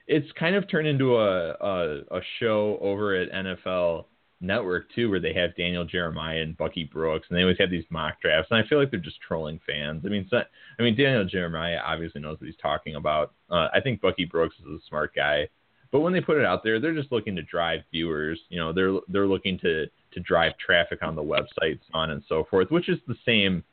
it's 0.08 0.32
kind 0.34 0.56
of 0.56 0.70
turned 0.70 0.88
into 0.88 1.18
a, 1.18 1.52
a 1.52 2.18
a 2.18 2.22
show 2.40 2.78
over 2.82 3.16
at 3.16 3.32
NFL 3.32 4.06
Network 4.42 4.92
too, 4.94 5.10
where 5.10 5.20
they 5.20 5.34
have 5.34 5.56
Daniel 5.56 5.86
Jeremiah 5.86 6.42
and 6.42 6.58
Bucky 6.58 6.84
Brooks, 6.84 7.28
and 7.30 7.38
they 7.38 7.44
always 7.44 7.60
have 7.60 7.70
these 7.70 7.86
mock 7.90 8.20
drafts, 8.22 8.50
and 8.52 8.64
I 8.64 8.68
feel 8.68 8.80
like 8.80 8.90
they're 8.90 9.00
just 9.00 9.22
trolling 9.22 9.60
fans. 9.66 10.02
I 10.06 10.10
mean, 10.10 10.28
not, 10.32 10.48
I 10.80 10.84
mean 10.84 10.96
Daniel 10.96 11.26
Jeremiah 11.26 11.80
obviously 11.86 12.22
knows 12.22 12.40
what 12.40 12.48
he's 12.48 12.56
talking 12.62 12.96
about. 12.96 13.34
Uh, 13.50 13.68
I 13.74 13.80
think 13.82 14.02
Bucky 14.02 14.26
Brooks 14.26 14.56
is 14.60 14.66
a 14.66 14.88
smart 14.90 15.14
guy, 15.16 15.48
but 15.92 16.00
when 16.00 16.14
they 16.14 16.22
put 16.22 16.38
it 16.38 16.46
out 16.46 16.64
there, 16.64 16.80
they're 16.80 16.96
just 16.96 17.12
looking 17.12 17.36
to 17.36 17.44
drive 17.44 17.82
viewers. 17.92 18.40
You 18.50 18.60
know, 18.60 18.74
they're 18.74 18.94
they're 19.10 19.28
looking 19.28 19.60
to 19.60 19.86
to 19.86 20.20
drive 20.22 20.54
traffic 20.58 21.04
on 21.04 21.16
the 21.16 21.24
websites, 21.24 21.82
on 21.94 22.10
and 22.10 22.24
so 22.28 22.46
forth, 22.50 22.72
which 22.72 22.90
is 22.90 22.98
the 23.08 23.16
same 23.26 23.64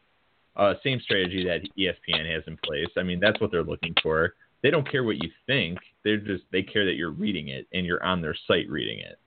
uh, 0.56 0.74
same 0.82 1.00
strategy 1.00 1.44
that 1.44 1.68
ESPN 1.78 2.32
has 2.32 2.42
in 2.46 2.56
place. 2.64 2.88
I 2.96 3.02
mean, 3.02 3.20
that's 3.20 3.40
what 3.40 3.50
they're 3.50 3.62
looking 3.62 3.94
for. 4.02 4.34
They 4.62 4.70
don't 4.70 4.90
care 4.90 5.04
what 5.04 5.22
you 5.22 5.30
think. 5.46 5.78
They're 6.04 6.16
just 6.18 6.44
they 6.50 6.62
care 6.62 6.84
that 6.84 6.96
you're 6.96 7.10
reading 7.10 7.48
it 7.48 7.66
and 7.72 7.86
you're 7.86 8.02
on 8.02 8.20
their 8.20 8.36
site 8.46 8.68
reading 8.68 8.98
it. 8.98 9.18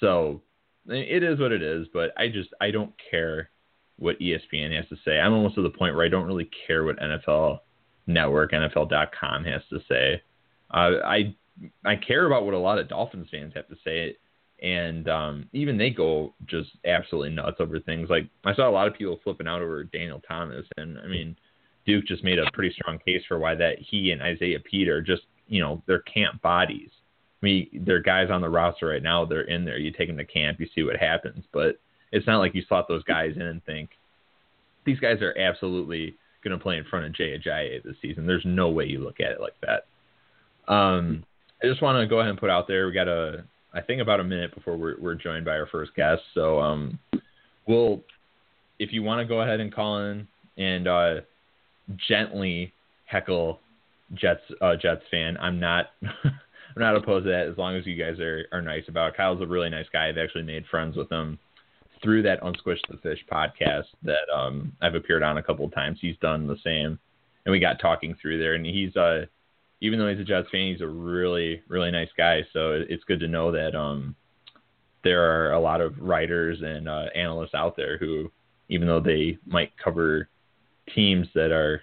So 0.00 0.42
it 0.86 1.22
is 1.22 1.38
what 1.38 1.52
it 1.52 1.62
is. 1.62 1.86
But 1.92 2.10
I 2.18 2.28
just 2.28 2.50
I 2.60 2.70
don't 2.70 2.92
care 3.10 3.50
what 3.96 4.18
ESPN 4.20 4.76
has 4.76 4.88
to 4.88 4.96
say. 5.04 5.18
I'm 5.18 5.32
almost 5.32 5.54
to 5.54 5.62
the 5.62 5.70
point 5.70 5.94
where 5.94 6.04
I 6.04 6.08
don't 6.08 6.26
really 6.26 6.50
care 6.66 6.84
what 6.84 6.98
NFL 6.98 7.60
Network, 8.06 8.52
NFL.com 8.52 9.44
has 9.44 9.62
to 9.70 9.78
say. 9.88 10.22
Uh, 10.70 11.00
I 11.04 11.34
I 11.84 11.96
care 11.96 12.26
about 12.26 12.44
what 12.44 12.54
a 12.54 12.58
lot 12.58 12.78
of 12.78 12.88
Dolphins 12.88 13.28
fans 13.30 13.52
have 13.54 13.68
to 13.68 13.76
say 13.84 14.16
and 14.62 15.08
um, 15.08 15.48
even 15.52 15.76
they 15.76 15.90
go 15.90 16.32
just 16.46 16.70
absolutely 16.86 17.30
nuts 17.30 17.56
over 17.58 17.80
things. 17.80 18.08
Like 18.08 18.28
I 18.44 18.54
saw 18.54 18.68
a 18.68 18.70
lot 18.70 18.86
of 18.86 18.94
people 18.94 19.18
flipping 19.22 19.48
out 19.48 19.60
over 19.60 19.84
Daniel 19.84 20.22
Thomas, 20.26 20.64
and 20.76 20.98
I 21.00 21.06
mean, 21.06 21.36
Duke 21.84 22.06
just 22.06 22.22
made 22.22 22.38
a 22.38 22.50
pretty 22.52 22.72
strong 22.72 22.98
case 23.04 23.22
for 23.26 23.38
why 23.38 23.56
that 23.56 23.78
he 23.80 24.12
and 24.12 24.22
Isaiah 24.22 24.60
Peter 24.60 25.02
just 25.02 25.22
you 25.48 25.60
know 25.60 25.82
they're 25.86 26.02
camp 26.02 26.40
bodies. 26.42 26.90
I 27.42 27.44
mean, 27.44 27.82
they're 27.84 28.00
guys 28.00 28.30
on 28.30 28.40
the 28.40 28.48
roster 28.48 28.86
right 28.86 29.02
now. 29.02 29.24
They're 29.24 29.42
in 29.42 29.64
there. 29.64 29.78
You 29.78 29.90
take 29.90 30.06
them 30.06 30.16
to 30.16 30.24
camp, 30.24 30.60
you 30.60 30.68
see 30.74 30.84
what 30.84 30.96
happens. 30.96 31.44
But 31.52 31.80
It's 32.12 32.26
not 32.26 32.38
like 32.38 32.54
you 32.54 32.62
slot 32.68 32.86
those 32.86 33.02
guys 33.02 33.32
in 33.34 33.42
and 33.42 33.64
think 33.64 33.90
these 34.84 35.00
guys 35.00 35.20
are 35.22 35.36
absolutely 35.36 36.14
going 36.44 36.56
to 36.56 36.62
play 36.62 36.76
in 36.76 36.84
front 36.84 37.06
of 37.06 37.12
Jay 37.14 37.36
Ajayi 37.36 37.82
this 37.82 37.96
season. 38.00 38.26
There's 38.26 38.44
no 38.44 38.68
way 38.68 38.86
you 38.86 39.00
look 39.00 39.18
at 39.20 39.32
it 39.32 39.40
like 39.40 39.56
that. 39.62 40.72
Um, 40.72 41.24
I 41.62 41.66
just 41.66 41.82
want 41.82 42.00
to 42.00 42.06
go 42.06 42.18
ahead 42.18 42.30
and 42.30 42.38
put 42.38 42.50
out 42.50 42.68
there 42.68 42.86
we 42.86 42.92
got 42.92 43.08
a 43.08 43.44
I 43.74 43.80
think 43.80 44.02
about 44.02 44.20
a 44.20 44.24
minute 44.24 44.54
before 44.54 44.76
we're 44.76 44.96
we're 45.00 45.14
joined 45.14 45.44
by 45.44 45.52
our 45.52 45.66
first 45.66 45.94
guest. 45.94 46.22
So 46.34 46.60
um, 46.60 46.98
we'll 47.66 48.00
if 48.78 48.92
you 48.92 49.02
want 49.02 49.20
to 49.20 49.24
go 49.24 49.40
ahead 49.40 49.60
and 49.60 49.72
call 49.72 49.98
in 50.04 50.26
and 50.58 50.88
uh, 50.88 51.14
gently 52.08 52.72
heckle 53.06 53.60
Jets 54.14 54.42
uh, 54.60 54.76
Jets 54.76 55.02
fan, 55.10 55.36
I'm 55.38 55.58
not 55.58 55.86
I'm 56.02 56.80
not 56.80 56.96
opposed 56.96 57.24
to 57.26 57.30
that 57.30 57.48
as 57.48 57.58
long 57.58 57.76
as 57.76 57.86
you 57.86 57.96
guys 57.96 58.18
are 58.20 58.46
are 58.52 58.62
nice 58.62 58.84
about 58.88 59.10
it. 59.10 59.16
Kyle's 59.16 59.42
a 59.42 59.46
really 59.46 59.70
nice 59.70 59.86
guy. 59.92 60.08
I've 60.08 60.18
actually 60.18 60.44
made 60.44 60.66
friends 60.70 60.96
with 60.96 61.10
him 61.10 61.38
through 62.02 62.22
that 62.22 62.42
Unsquish 62.42 62.80
the 62.90 62.98
Fish 62.98 63.20
podcast 63.30 63.84
that 64.02 64.28
um, 64.34 64.72
I've 64.82 64.94
appeared 64.94 65.22
on 65.22 65.38
a 65.38 65.42
couple 65.42 65.64
of 65.64 65.74
times. 65.74 65.98
He's 66.00 66.16
done 66.20 66.46
the 66.46 66.56
same, 66.64 66.98
and 67.44 67.52
we 67.52 67.60
got 67.60 67.80
talking 67.80 68.16
through 68.20 68.38
there. 68.38 68.54
And 68.54 68.66
he's 68.66 68.96
uh, 68.96 69.26
even 69.82 69.98
though 69.98 70.08
he's 70.08 70.20
a 70.20 70.24
Jets 70.24 70.48
fan, 70.50 70.72
he's 70.72 70.80
a 70.80 70.86
really 70.86 71.60
really 71.68 71.90
nice 71.90 72.08
guy. 72.16 72.40
So 72.52 72.82
it's 72.88 73.04
good 73.04 73.20
to 73.20 73.28
know 73.28 73.50
that 73.52 73.74
um, 73.74 74.14
there 75.04 75.22
are 75.22 75.52
a 75.52 75.60
lot 75.60 75.80
of 75.80 75.98
writers 75.98 76.60
and 76.62 76.88
uh, 76.88 77.06
analysts 77.14 77.54
out 77.54 77.76
there 77.76 77.98
who, 77.98 78.30
even 78.68 78.86
though 78.86 79.00
they 79.00 79.38
might 79.44 79.72
cover 79.76 80.28
teams 80.94 81.26
that 81.34 81.50
are 81.50 81.82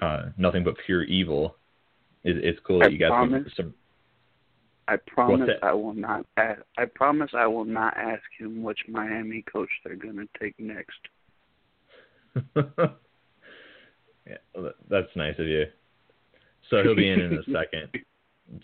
uh, 0.00 0.30
nothing 0.38 0.62
but 0.62 0.76
pure 0.86 1.02
evil, 1.02 1.56
it, 2.22 2.36
it's 2.44 2.60
cool 2.64 2.78
that 2.78 2.86
I 2.86 2.90
you 2.90 2.98
got 2.98 3.08
promise. 3.08 3.42
some, 3.56 3.66
some 3.66 3.74
I 4.86 4.96
promise? 5.08 5.50
I 5.62 5.72
will 5.72 5.94
not. 5.94 6.24
Ask, 6.36 6.62
I 6.78 6.84
promise 6.84 7.30
I 7.36 7.46
will 7.46 7.64
not 7.64 7.96
ask 7.96 8.22
him 8.38 8.62
which 8.62 8.80
Miami 8.88 9.42
coach 9.52 9.68
they're 9.84 9.96
going 9.96 10.16
to 10.16 10.28
take 10.40 10.54
next. 10.58 10.98
yeah, 14.26 14.36
that's 14.88 15.16
nice 15.16 15.38
of 15.38 15.46
you. 15.46 15.66
So 16.70 16.82
he'll 16.82 16.94
be 16.94 17.10
in 17.10 17.20
in 17.20 17.34
a 17.34 17.42
second. 17.52 17.90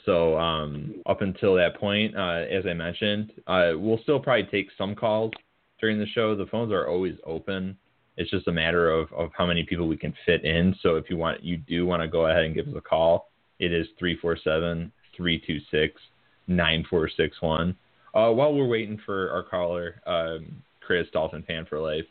So 0.04 0.36
um, 0.38 1.02
up 1.06 1.20
until 1.20 1.54
that 1.56 1.78
point, 1.78 2.16
uh, 2.16 2.44
as 2.50 2.64
I 2.66 2.74
mentioned, 2.74 3.32
uh, 3.46 3.72
we'll 3.76 4.00
still 4.02 4.18
probably 4.18 4.44
take 4.50 4.68
some 4.76 4.94
calls 4.94 5.32
during 5.80 5.98
the 5.98 6.06
show. 6.06 6.34
The 6.34 6.46
phones 6.46 6.72
are 6.72 6.88
always 6.88 7.16
open. 7.24 7.76
It's 8.16 8.30
just 8.30 8.48
a 8.48 8.52
matter 8.52 8.90
of, 8.90 9.12
of 9.12 9.30
how 9.36 9.46
many 9.46 9.62
people 9.64 9.86
we 9.86 9.96
can 9.96 10.14
fit 10.24 10.44
in. 10.44 10.74
So 10.82 10.96
if 10.96 11.10
you 11.10 11.16
want, 11.16 11.44
you 11.44 11.58
do 11.58 11.86
want 11.86 12.02
to 12.02 12.08
go 12.08 12.26
ahead 12.26 12.44
and 12.44 12.54
give 12.54 12.66
us 12.66 12.74
a 12.76 12.80
call. 12.80 13.28
It 13.58 13.72
is 13.72 13.86
347 13.98 14.90
326 15.16 16.00
9461. 16.48 17.76
Uh, 18.14 18.30
while 18.32 18.54
we're 18.54 18.66
waiting 18.66 18.98
for 19.04 19.30
our 19.30 19.42
caller, 19.42 20.00
um, 20.06 20.62
Chris, 20.80 21.06
Dolphin 21.12 21.42
fan 21.42 21.66
for 21.66 21.78
life. 21.78 22.06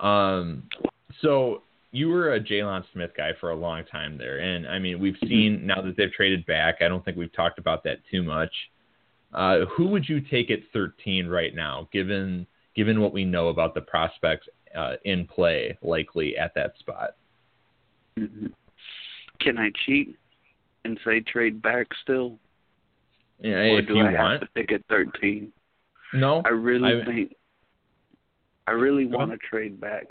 Um, 0.00 0.64
so 1.20 1.62
you 1.94 2.08
were 2.08 2.34
a 2.34 2.40
Jaylon 2.40 2.82
Smith 2.92 3.12
guy 3.16 3.30
for 3.40 3.50
a 3.50 3.54
long 3.54 3.84
time 3.84 4.18
there, 4.18 4.38
and 4.40 4.66
I 4.66 4.80
mean 4.80 4.98
we've 4.98 5.16
seen 5.28 5.64
now 5.64 5.80
that 5.80 5.96
they've 5.96 6.12
traded 6.12 6.44
back. 6.44 6.82
I 6.82 6.88
don't 6.88 7.04
think 7.04 7.16
we've 7.16 7.32
talked 7.32 7.60
about 7.60 7.84
that 7.84 7.98
too 8.10 8.24
much. 8.24 8.52
Uh, 9.32 9.64
who 9.76 9.86
would 9.86 10.08
you 10.08 10.20
take 10.20 10.50
at 10.50 10.58
13 10.72 11.28
right 11.28 11.54
now, 11.54 11.88
given 11.92 12.46
given 12.74 13.00
what 13.00 13.12
we 13.12 13.24
know 13.24 13.48
about 13.48 13.74
the 13.74 13.80
prospects 13.80 14.48
uh, 14.76 14.94
in 15.04 15.24
play 15.28 15.78
likely 15.82 16.36
at 16.36 16.52
that 16.56 16.76
spot? 16.80 17.14
Mhm. 18.18 18.52
Can 19.38 19.56
I 19.58 19.70
cheat 19.86 20.16
and 20.84 20.98
say 21.04 21.20
trade 21.20 21.62
back 21.62 21.86
still, 22.02 22.38
Yeah, 23.40 23.72
or 23.72 23.78
if 23.78 23.86
do 23.86 23.94
you 23.94 24.02
I 24.04 24.10
have 24.10 24.18
want. 24.18 24.40
to 24.40 24.48
pick 24.48 24.72
at 24.72 24.84
13? 24.88 25.52
No, 26.12 26.42
I 26.44 26.48
really 26.48 27.02
I- 27.02 27.04
think 27.04 27.36
I 28.66 28.72
really 28.72 29.06
want 29.06 29.30
to 29.30 29.38
trade 29.38 29.80
back. 29.80 30.06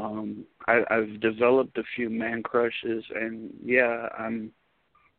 Um, 0.00 0.44
I, 0.66 0.82
I've 0.90 1.20
developed 1.20 1.76
a 1.76 1.82
few 1.94 2.08
man 2.08 2.42
crushes, 2.42 3.04
and 3.14 3.52
yeah, 3.62 4.08
I'm 4.18 4.52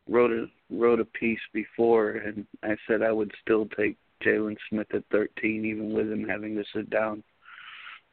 wrote 0.10 0.32
a 0.32 0.48
wrote 0.74 1.00
a 1.00 1.06
piece 1.06 1.40
before, 1.54 2.12
and 2.12 2.46
I 2.64 2.76
said 2.88 3.02
I 3.02 3.12
would 3.12 3.32
still 3.42 3.68
take 3.78 3.98
Jaylon 4.26 4.58
Smith 4.70 4.88
at 4.94 5.04
13, 5.12 5.66
even 5.66 5.94
with 5.94 6.12
him 6.12 6.28
having 6.28 6.56
to 6.56 6.64
sit 6.74 6.90
down. 6.90 7.24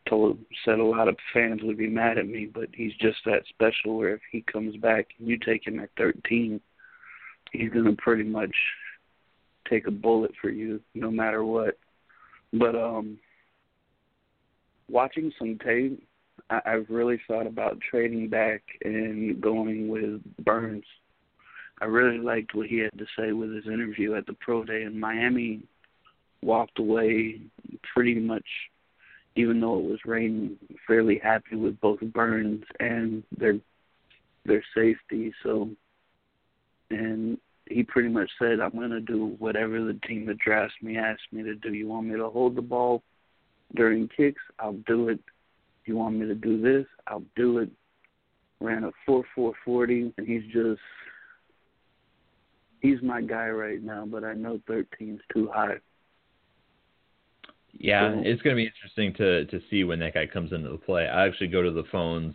Told 0.09 0.39
said 0.65 0.79
a 0.79 0.85
lot 0.85 1.09
of 1.09 1.17
fans 1.35 1.61
would 1.63 1.77
be 1.79 1.89
mad 1.89 2.19
at 2.19 2.27
me, 2.29 2.47
but 2.53 2.69
he's 2.73 2.95
just 3.01 3.19
that 3.25 3.43
special. 3.49 3.97
Where 3.97 4.15
if 4.15 4.21
he 4.31 4.43
comes 4.43 4.77
back 4.77 5.09
and 5.19 5.29
you 5.29 5.39
take 5.39 5.67
him 5.67 5.81
at 5.81 5.91
13, 5.97 6.61
he's 7.53 7.71
gonna 7.71 7.95
pretty 7.97 8.25
much 8.25 8.55
take 9.69 9.87
a 9.87 9.91
bullet 9.91 10.33
for 10.41 10.51
you, 10.51 10.81
no 10.95 11.11
matter 11.11 11.45
what. 11.45 11.79
But 12.53 12.75
um, 12.75 13.19
watching 14.89 15.33
some 15.39 15.59
tape, 15.59 16.03
I, 16.51 16.61
I've 16.65 16.87
really 16.89 17.21
thought 17.27 17.47
about 17.47 17.81
trading 17.81 18.29
back 18.29 18.63
and 18.85 19.41
going 19.41 19.89
with 19.89 20.21
Burns. 20.45 20.85
I 21.81 21.85
really 21.85 22.19
liked 22.19 22.55
what 22.55 22.67
he 22.67 22.79
had 22.79 22.99
to 22.99 23.07
say 23.17 23.33
with 23.33 23.55
his 23.55 23.67
interview 23.67 24.15
at 24.15 24.27
the 24.27 24.35
pro 24.35 24.65
day 24.65 24.83
in 24.83 24.99
Miami. 24.99 25.63
Walked 26.43 26.79
away 26.79 27.41
pretty 27.95 28.15
much, 28.15 28.47
even 29.35 29.61
though 29.61 29.79
it 29.79 29.85
was 29.85 29.99
raining, 30.05 30.57
fairly 30.87 31.19
happy 31.19 31.57
with 31.57 31.81
both 31.81 32.01
Burns 32.01 32.63
and 32.79 33.25
their 33.37 33.59
their 34.45 34.63
safety. 34.75 35.33
So, 35.43 35.69
and 36.91 37.39
he 37.69 37.83
pretty 37.83 38.09
much 38.09 38.31
said, 38.39 38.61
"I'm 38.61 38.71
going 38.71 38.91
to 38.91 39.01
do 39.01 39.37
whatever 39.41 39.85
the 39.85 39.99
team 40.07 40.27
that 40.27 40.39
drafts 40.39 40.77
me 40.81 40.97
asks 40.97 41.23
me 41.33 41.43
to 41.43 41.57
do. 41.57 41.73
You 41.73 41.89
want 41.89 42.07
me 42.07 42.17
to 42.17 42.31
hold 42.31 42.55
the 42.55 42.63
ball 42.63 43.03
during 43.75 44.09
kicks? 44.17 44.43
I'll 44.61 44.81
do 44.87 45.09
it. 45.09 45.21
You 45.89 45.97
want 45.97 46.17
me 46.17 46.27
to 46.27 46.35
do 46.35 46.61
this? 46.61 46.87
I'll 47.07 47.25
do 47.35 47.59
it." 47.59 47.71
Ran 48.61 48.85
a 48.85 48.91
four 49.07 49.25
four 49.35 49.53
forty, 49.65 50.13
and 50.19 50.27
he's 50.27 50.43
just 50.53 50.81
he's 52.81 53.01
my 53.03 53.21
guy 53.21 53.49
right 53.49 53.83
now. 53.83 54.05
But 54.07 54.25
I 54.25 54.35
know 54.35 54.61
13's 54.69 55.21
too 55.33 55.49
high. 55.53 55.77
Yeah, 57.73 58.13
So- 58.13 58.23
it's 58.25 58.43
going 58.43 58.57
to 58.57 58.61
be 58.61 58.67
interesting 58.67 59.15
to 59.15 59.45
to 59.47 59.61
see 59.71 59.85
when 59.85 59.99
that 60.01 60.15
guy 60.15 60.27
comes 60.27 60.53
into 60.53 60.69
the 60.71 60.79
play. 60.79 61.07
I 61.09 61.27
actually 61.27 61.49
go 61.49 61.63
to 61.63 61.71
the 61.71 61.85
phones 61.93 62.35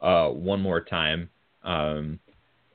uh, 0.00 0.28
one 0.28 0.60
more 0.60 0.80
time, 0.80 1.28
um, 1.64 2.20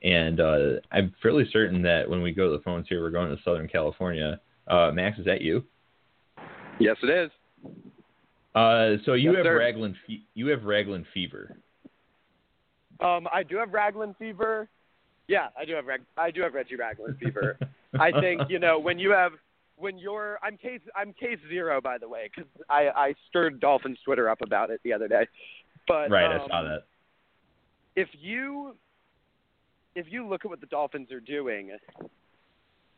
and 0.02 0.40
uh, 0.40 0.80
I'm 0.90 1.14
fairly 1.22 1.48
certain 1.50 1.82
that 1.82 2.08
when 2.08 2.20
we 2.22 2.32
go 2.32 2.50
to 2.50 2.56
the 2.56 2.62
phones 2.62 2.86
here, 2.88 3.00
we're 3.00 3.10
going 3.10 3.34
to 3.34 3.42
Southern 3.42 3.68
California. 3.68 4.40
Uh, 4.66 4.90
Max, 4.92 5.18
is 5.18 5.24
that 5.24 5.40
you? 5.40 5.64
Yes, 6.78 6.96
it 7.02 7.10
is. 7.10 7.30
Uh, 8.54 8.96
so 9.04 9.14
you 9.14 9.30
Yes, 9.30 9.38
have 9.38 9.46
sir. 9.46 9.58
Ragland 9.58 9.96
fe- 10.06 10.24
you 10.34 10.48
have 10.48 10.64
Ragland 10.64 11.06
fever. 11.14 11.56
Um, 13.00 13.26
I 13.32 13.42
do 13.42 13.56
have 13.56 13.72
Ragland 13.72 14.14
fever. 14.18 14.68
Yeah, 15.28 15.48
I 15.58 15.64
do 15.64 15.74
have 15.74 15.86
Rag- 15.86 16.04
I 16.16 16.30
do 16.30 16.42
have 16.42 16.52
Reggie 16.54 16.76
Ragland 16.76 17.18
fever. 17.18 17.58
I 17.98 18.10
think 18.20 18.42
you 18.50 18.58
know 18.58 18.78
when 18.78 18.98
you 18.98 19.10
have 19.10 19.32
when 19.76 19.96
you're 19.98 20.38
I'm 20.42 20.56
case 20.58 20.80
I'm 20.94 21.12
case 21.14 21.38
zero 21.48 21.80
by 21.80 21.96
the 21.98 22.08
way 22.08 22.30
because 22.34 22.50
I 22.68 22.88
I 22.94 23.14
stirred 23.28 23.58
Dolphins 23.60 23.98
Twitter 24.04 24.28
up 24.28 24.42
about 24.42 24.70
it 24.70 24.80
the 24.84 24.92
other 24.92 25.08
day. 25.08 25.26
But 25.88 26.10
right, 26.10 26.30
I 26.30 26.36
um, 26.36 26.48
saw 26.48 26.62
that. 26.62 26.82
if 27.96 28.08
you 28.20 28.76
if 29.94 30.06
you 30.10 30.26
look 30.26 30.44
at 30.44 30.50
what 30.50 30.60
the 30.60 30.66
Dolphins 30.66 31.10
are 31.10 31.20
doing, 31.20 31.70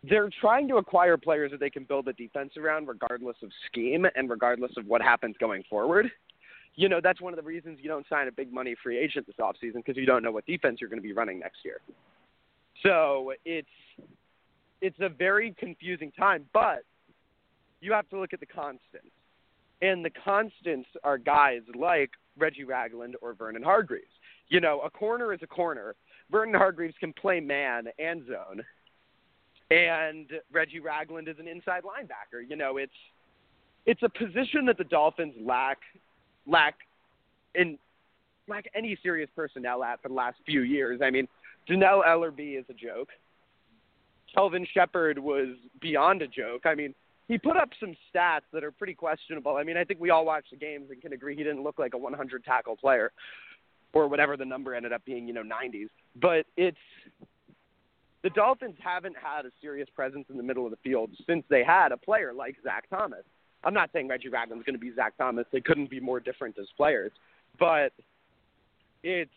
they're 0.08 0.30
trying 0.40 0.68
to 0.68 0.76
acquire 0.76 1.16
players 1.16 1.50
that 1.50 1.60
they 1.60 1.70
can 1.70 1.84
build 1.84 2.08
a 2.08 2.12
defense 2.12 2.52
around 2.56 2.88
regardless 2.88 3.36
of 3.42 3.50
scheme 3.66 4.06
and 4.14 4.30
regardless 4.30 4.72
of 4.76 4.86
what 4.86 5.02
happens 5.02 5.36
going 5.38 5.62
forward. 5.68 6.10
You 6.76 6.88
know, 6.88 7.00
that's 7.02 7.20
one 7.20 7.32
of 7.32 7.36
the 7.36 7.44
reasons 7.44 7.78
you 7.80 7.88
don't 7.88 8.06
sign 8.08 8.26
a 8.26 8.32
big 8.32 8.52
money 8.52 8.74
free 8.82 8.98
agent 8.98 9.26
this 9.26 9.36
offseason 9.38 9.76
because 9.76 9.96
you 9.96 10.06
don't 10.06 10.22
know 10.22 10.32
what 10.32 10.44
defense 10.46 10.78
you're 10.80 10.90
going 10.90 11.00
to 11.00 11.06
be 11.06 11.12
running 11.12 11.38
next 11.38 11.58
year. 11.64 11.80
So, 12.82 13.32
it's 13.44 13.68
it's 14.80 14.98
a 15.00 15.08
very 15.08 15.54
confusing 15.58 16.10
time, 16.18 16.44
but 16.52 16.82
you 17.80 17.92
have 17.92 18.08
to 18.10 18.18
look 18.18 18.32
at 18.32 18.40
the 18.40 18.46
constants. 18.46 19.12
And 19.80 20.04
the 20.04 20.10
constants 20.10 20.88
are 21.04 21.16
guys 21.16 21.60
like 21.74 22.10
Reggie 22.36 22.64
Ragland 22.64 23.16
or 23.22 23.34
Vernon 23.34 23.62
Hargreaves 23.62 24.08
you 24.48 24.60
know, 24.60 24.80
a 24.80 24.90
corner 24.90 25.32
is 25.32 25.40
a 25.42 25.46
corner. 25.46 25.94
Vernon 26.30 26.54
Hargreaves 26.54 26.94
can 26.98 27.12
play 27.12 27.40
man 27.40 27.86
and 27.98 28.26
zone, 28.26 28.62
and 29.70 30.26
Reggie 30.52 30.80
Ragland 30.80 31.28
is 31.28 31.36
an 31.38 31.48
inside 31.48 31.82
linebacker. 31.82 32.48
You 32.48 32.56
know, 32.56 32.76
it's 32.76 32.92
it's 33.86 34.02
a 34.02 34.08
position 34.08 34.66
that 34.66 34.78
the 34.78 34.84
Dolphins 34.84 35.34
lack 35.40 35.78
lack 36.46 36.76
in 37.54 37.78
lack 38.48 38.66
any 38.74 38.98
serious 39.02 39.30
personnel 39.34 39.82
at 39.82 40.02
for 40.02 40.08
the 40.08 40.14
last 40.14 40.36
few 40.44 40.62
years. 40.62 41.00
I 41.02 41.10
mean, 41.10 41.28
Janelle 41.68 42.06
Ellerby 42.06 42.58
is 42.58 42.64
a 42.68 42.74
joke. 42.74 43.08
Kelvin 44.34 44.66
Sheppard 44.74 45.18
was 45.18 45.56
beyond 45.80 46.22
a 46.22 46.26
joke. 46.28 46.62
I 46.64 46.74
mean, 46.74 46.94
he 47.28 47.38
put 47.38 47.56
up 47.56 47.70
some 47.80 47.94
stats 48.12 48.42
that 48.52 48.64
are 48.64 48.72
pretty 48.72 48.94
questionable. 48.94 49.56
I 49.56 49.62
mean, 49.62 49.76
I 49.76 49.84
think 49.84 50.00
we 50.00 50.10
all 50.10 50.26
watched 50.26 50.50
the 50.50 50.56
games 50.56 50.90
and 50.90 51.00
can 51.00 51.12
agree 51.12 51.36
he 51.36 51.44
didn't 51.44 51.62
look 51.62 51.78
like 51.78 51.94
a 51.94 51.98
100 51.98 52.44
tackle 52.44 52.76
player 52.76 53.12
or 53.92 54.08
whatever 54.08 54.36
the 54.36 54.44
number 54.44 54.74
ended 54.74 54.92
up 54.92 55.04
being, 55.04 55.26
you 55.28 55.32
know, 55.32 55.42
90s. 55.42 55.88
But 56.20 56.46
it's 56.56 56.76
the 58.24 58.30
Dolphins 58.30 58.74
haven't 58.82 59.16
had 59.22 59.44
a 59.44 59.50
serious 59.60 59.88
presence 59.94 60.24
in 60.30 60.38
the 60.38 60.42
middle 60.42 60.64
of 60.64 60.70
the 60.70 60.78
field 60.78 61.10
since 61.26 61.44
they 61.50 61.62
had 61.62 61.92
a 61.92 61.96
player 61.96 62.32
like 62.32 62.56
Zach 62.64 62.88
Thomas. 62.88 63.22
I'm 63.62 63.74
not 63.74 63.90
saying 63.92 64.08
Reggie 64.08 64.30
Ragland's 64.30 64.64
going 64.64 64.74
to 64.74 64.80
be 64.80 64.92
Zach 64.94 65.16
Thomas. 65.18 65.46
They 65.52 65.60
couldn't 65.60 65.90
be 65.90 66.00
more 66.00 66.20
different 66.20 66.58
as 66.58 66.66
players, 66.74 67.12
but 67.58 67.92
it's 69.02 69.30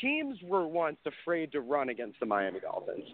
teams 0.00 0.36
were 0.42 0.66
once 0.66 0.98
afraid 1.06 1.52
to 1.52 1.60
run 1.60 1.88
against 1.88 2.18
the 2.18 2.26
Miami 2.26 2.58
Dolphins, 2.58 3.06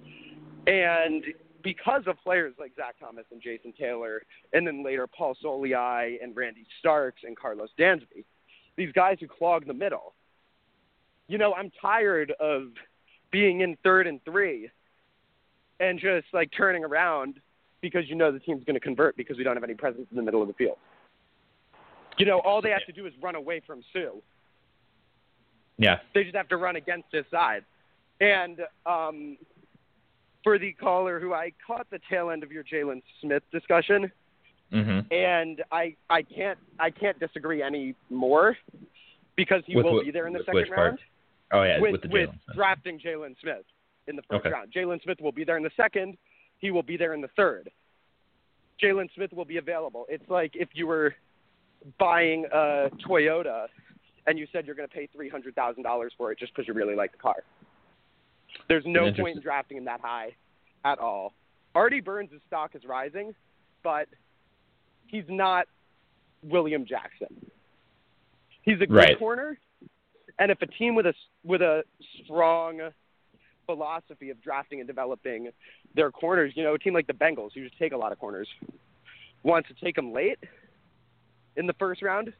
and 0.67 1.23
because 1.63 2.03
of 2.07 2.17
players 2.25 2.55
like 2.59 2.73
Zach 2.75 2.95
Thomas 2.99 3.27
and 3.31 3.43
Jason 3.43 3.75
Taylor, 3.79 4.23
and 4.55 4.67
then 4.67 4.83
later 4.83 5.07
Paul 5.07 5.37
Soliai 5.45 6.17
and 6.23 6.35
Randy 6.35 6.65
Starks 6.79 7.21
and 7.23 7.37
Carlos 7.37 7.69
Dansby, 7.79 8.25
these 8.77 8.93
guys 8.93 9.19
who 9.21 9.29
clog 9.29 9.67
the 9.67 9.75
middle. 9.75 10.15
You 11.29 11.37
know, 11.37 11.53
I'm 11.53 11.71
tired 11.81 12.33
of 12.41 12.71
being 13.31 13.61
in 13.61 13.77
third 13.83 14.07
and 14.07 14.23
three 14.25 14.71
and 15.79 15.99
just 15.99 16.27
like 16.33 16.51
turning 16.57 16.85
around 16.85 17.37
because 17.81 18.09
you 18.09 18.15
know 18.15 18.31
the 18.31 18.39
team's 18.41 18.65
going 18.65 18.75
to 18.75 18.81
convert 18.81 19.17
because 19.17 19.39
we 19.39 19.45
don't 19.45 19.57
have 19.57 19.65
any 19.65 19.75
presence 19.75 20.07
in 20.11 20.17
the 20.17 20.23
middle 20.23 20.43
of 20.43 20.49
the 20.49 20.55
field. 20.55 20.77
You 22.19 22.27
know, 22.27 22.41
all 22.41 22.61
they 22.61 22.71
have 22.71 22.85
to 22.87 22.93
do 22.93 23.07
is 23.07 23.13
run 23.23 23.35
away 23.35 23.63
from 23.67 23.83
Suh. 23.93 24.11
Yeah. 25.79 25.99
They 26.15 26.25
just 26.25 26.37
have 26.37 26.49
to 26.49 26.59
run 26.59 26.77
against 26.77 27.07
his 27.13 27.25
side. 27.31 27.65
And 28.21 28.61
um, 28.85 29.39
for 30.45 30.59
the 30.59 30.73
caller 30.75 31.19
who 31.19 31.33
I 31.33 31.53
caught 31.67 31.87
the 31.91 31.99
tail 32.11 32.29
end 32.31 32.43
of 32.43 32.53
your 32.53 32.65
Jaylon 32.65 33.03
Smith 33.21 33.43
discussion, 33.53 34.11
Mm-hmm. 34.73 35.13
and 35.13 35.65
I 35.73 35.97
I 36.09 36.23
can't 36.23 36.57
I 36.79 36.91
can't 36.91 37.19
disagree 37.19 37.61
any 37.61 37.97
more 38.09 38.57
because 39.35 39.65
he 39.67 39.75
With 39.75 39.85
will 39.85 40.05
be 40.05 40.13
there 40.13 40.29
in 40.29 40.33
the 40.33 40.45
second 40.47 40.71
round. 40.71 40.75
part? 40.75 41.01
Oh 41.53 41.63
yeah, 41.63 41.81
with 41.81 41.93
with 41.93 42.03
the 42.03 42.09
with 42.09 42.29
Jaylon. 42.31 42.45
Smith. 42.45 42.57
drafting 42.57 42.99
Jaylon 43.01 43.35
Smith 43.41 43.65
in 44.07 44.17
the 44.17 44.23
first 44.23 44.41
Okay. 44.47 44.51
round. 44.51 44.73
Jaylon 44.73 45.03
Smith 45.03 45.21
will 45.21 45.33
be 45.33 45.45
there 45.45 45.57
in 45.57 45.63
the 45.63 45.71
second. 45.77 46.17
He 46.59 46.71
will 46.71 46.83
be 46.83 46.97
there 46.97 47.15
in 47.15 47.21
the 47.21 47.29
third. 47.37 47.71
Jaylon 48.83 49.13
Smith 49.15 49.33
will 49.33 49.45
be 49.45 49.57
available. 49.59 50.07
It's 50.09 50.29
like 50.29 50.53
if 50.55 50.69
you 50.75 50.87
were 50.87 51.15
buying 51.99 52.45
a 52.53 52.91
Toyota 53.09 53.67
and 54.27 54.39
you 54.39 54.47
said 54.53 54.67
you're 54.67 54.75
going 54.75 54.89
to 54.89 54.95
pay 54.95 55.07
three 55.15 55.29
hundred 55.29 55.55
thousand 55.55 55.83
dollars 55.83 56.13
for 56.17 56.31
it 56.33 56.39
just 56.39 56.55
because 56.55 56.69
you 56.69 56.75
really 56.75 56.95
like 56.95 57.13
the 57.13 57.19
car. 57.19 57.37
There's 58.69 58.85
no 58.87 59.13
point 59.13 59.37
in 59.37 59.43
drafting 59.43 59.77
him 59.79 59.85
that 59.87 60.01
high 60.01 60.35
at 60.85 60.99
all. 60.99 61.33
Artie 61.75 62.01
Burns' 62.01 62.31
stock 62.47 62.75
is 62.75 62.85
rising, 62.85 63.35
but 63.83 64.09
he's 65.07 65.25
not 65.29 65.67
William 66.43 66.85
Jackson. 66.85 67.29
He's 68.63 68.77
a 68.77 68.87
good 68.87 68.93
Right. 68.95 69.19
corner, 69.19 69.59
and 70.41 70.51
if 70.51 70.61
a 70.63 70.67
team 70.67 70.95
with 70.97 71.07
a 71.07 71.15
with 71.45 71.61
a 71.63 71.85
strong 72.25 72.81
philosophy 73.67 74.31
of 74.31 74.43
drafting 74.43 74.81
and 74.81 74.89
developing 74.89 75.51
their 75.95 76.11
corners, 76.11 76.53
you 76.57 76.65
know, 76.65 76.75
a 76.75 76.79
team 76.79 76.95
like 76.95 77.07
the 77.07 77.13
Bengals, 77.13 77.51
who 77.55 77.63
just 77.63 77.79
take 77.79 77.93
a 77.93 77.97
lot 77.97 78.11
of 78.11 78.19
corners, 78.19 78.49
wants 79.45 79.69
to 79.69 79.75
take 79.85 79.95
them 79.95 80.13
late 80.13 80.39
in 81.57 81.67
the 81.69 81.73
first 81.75 82.03
round, 82.03 82.33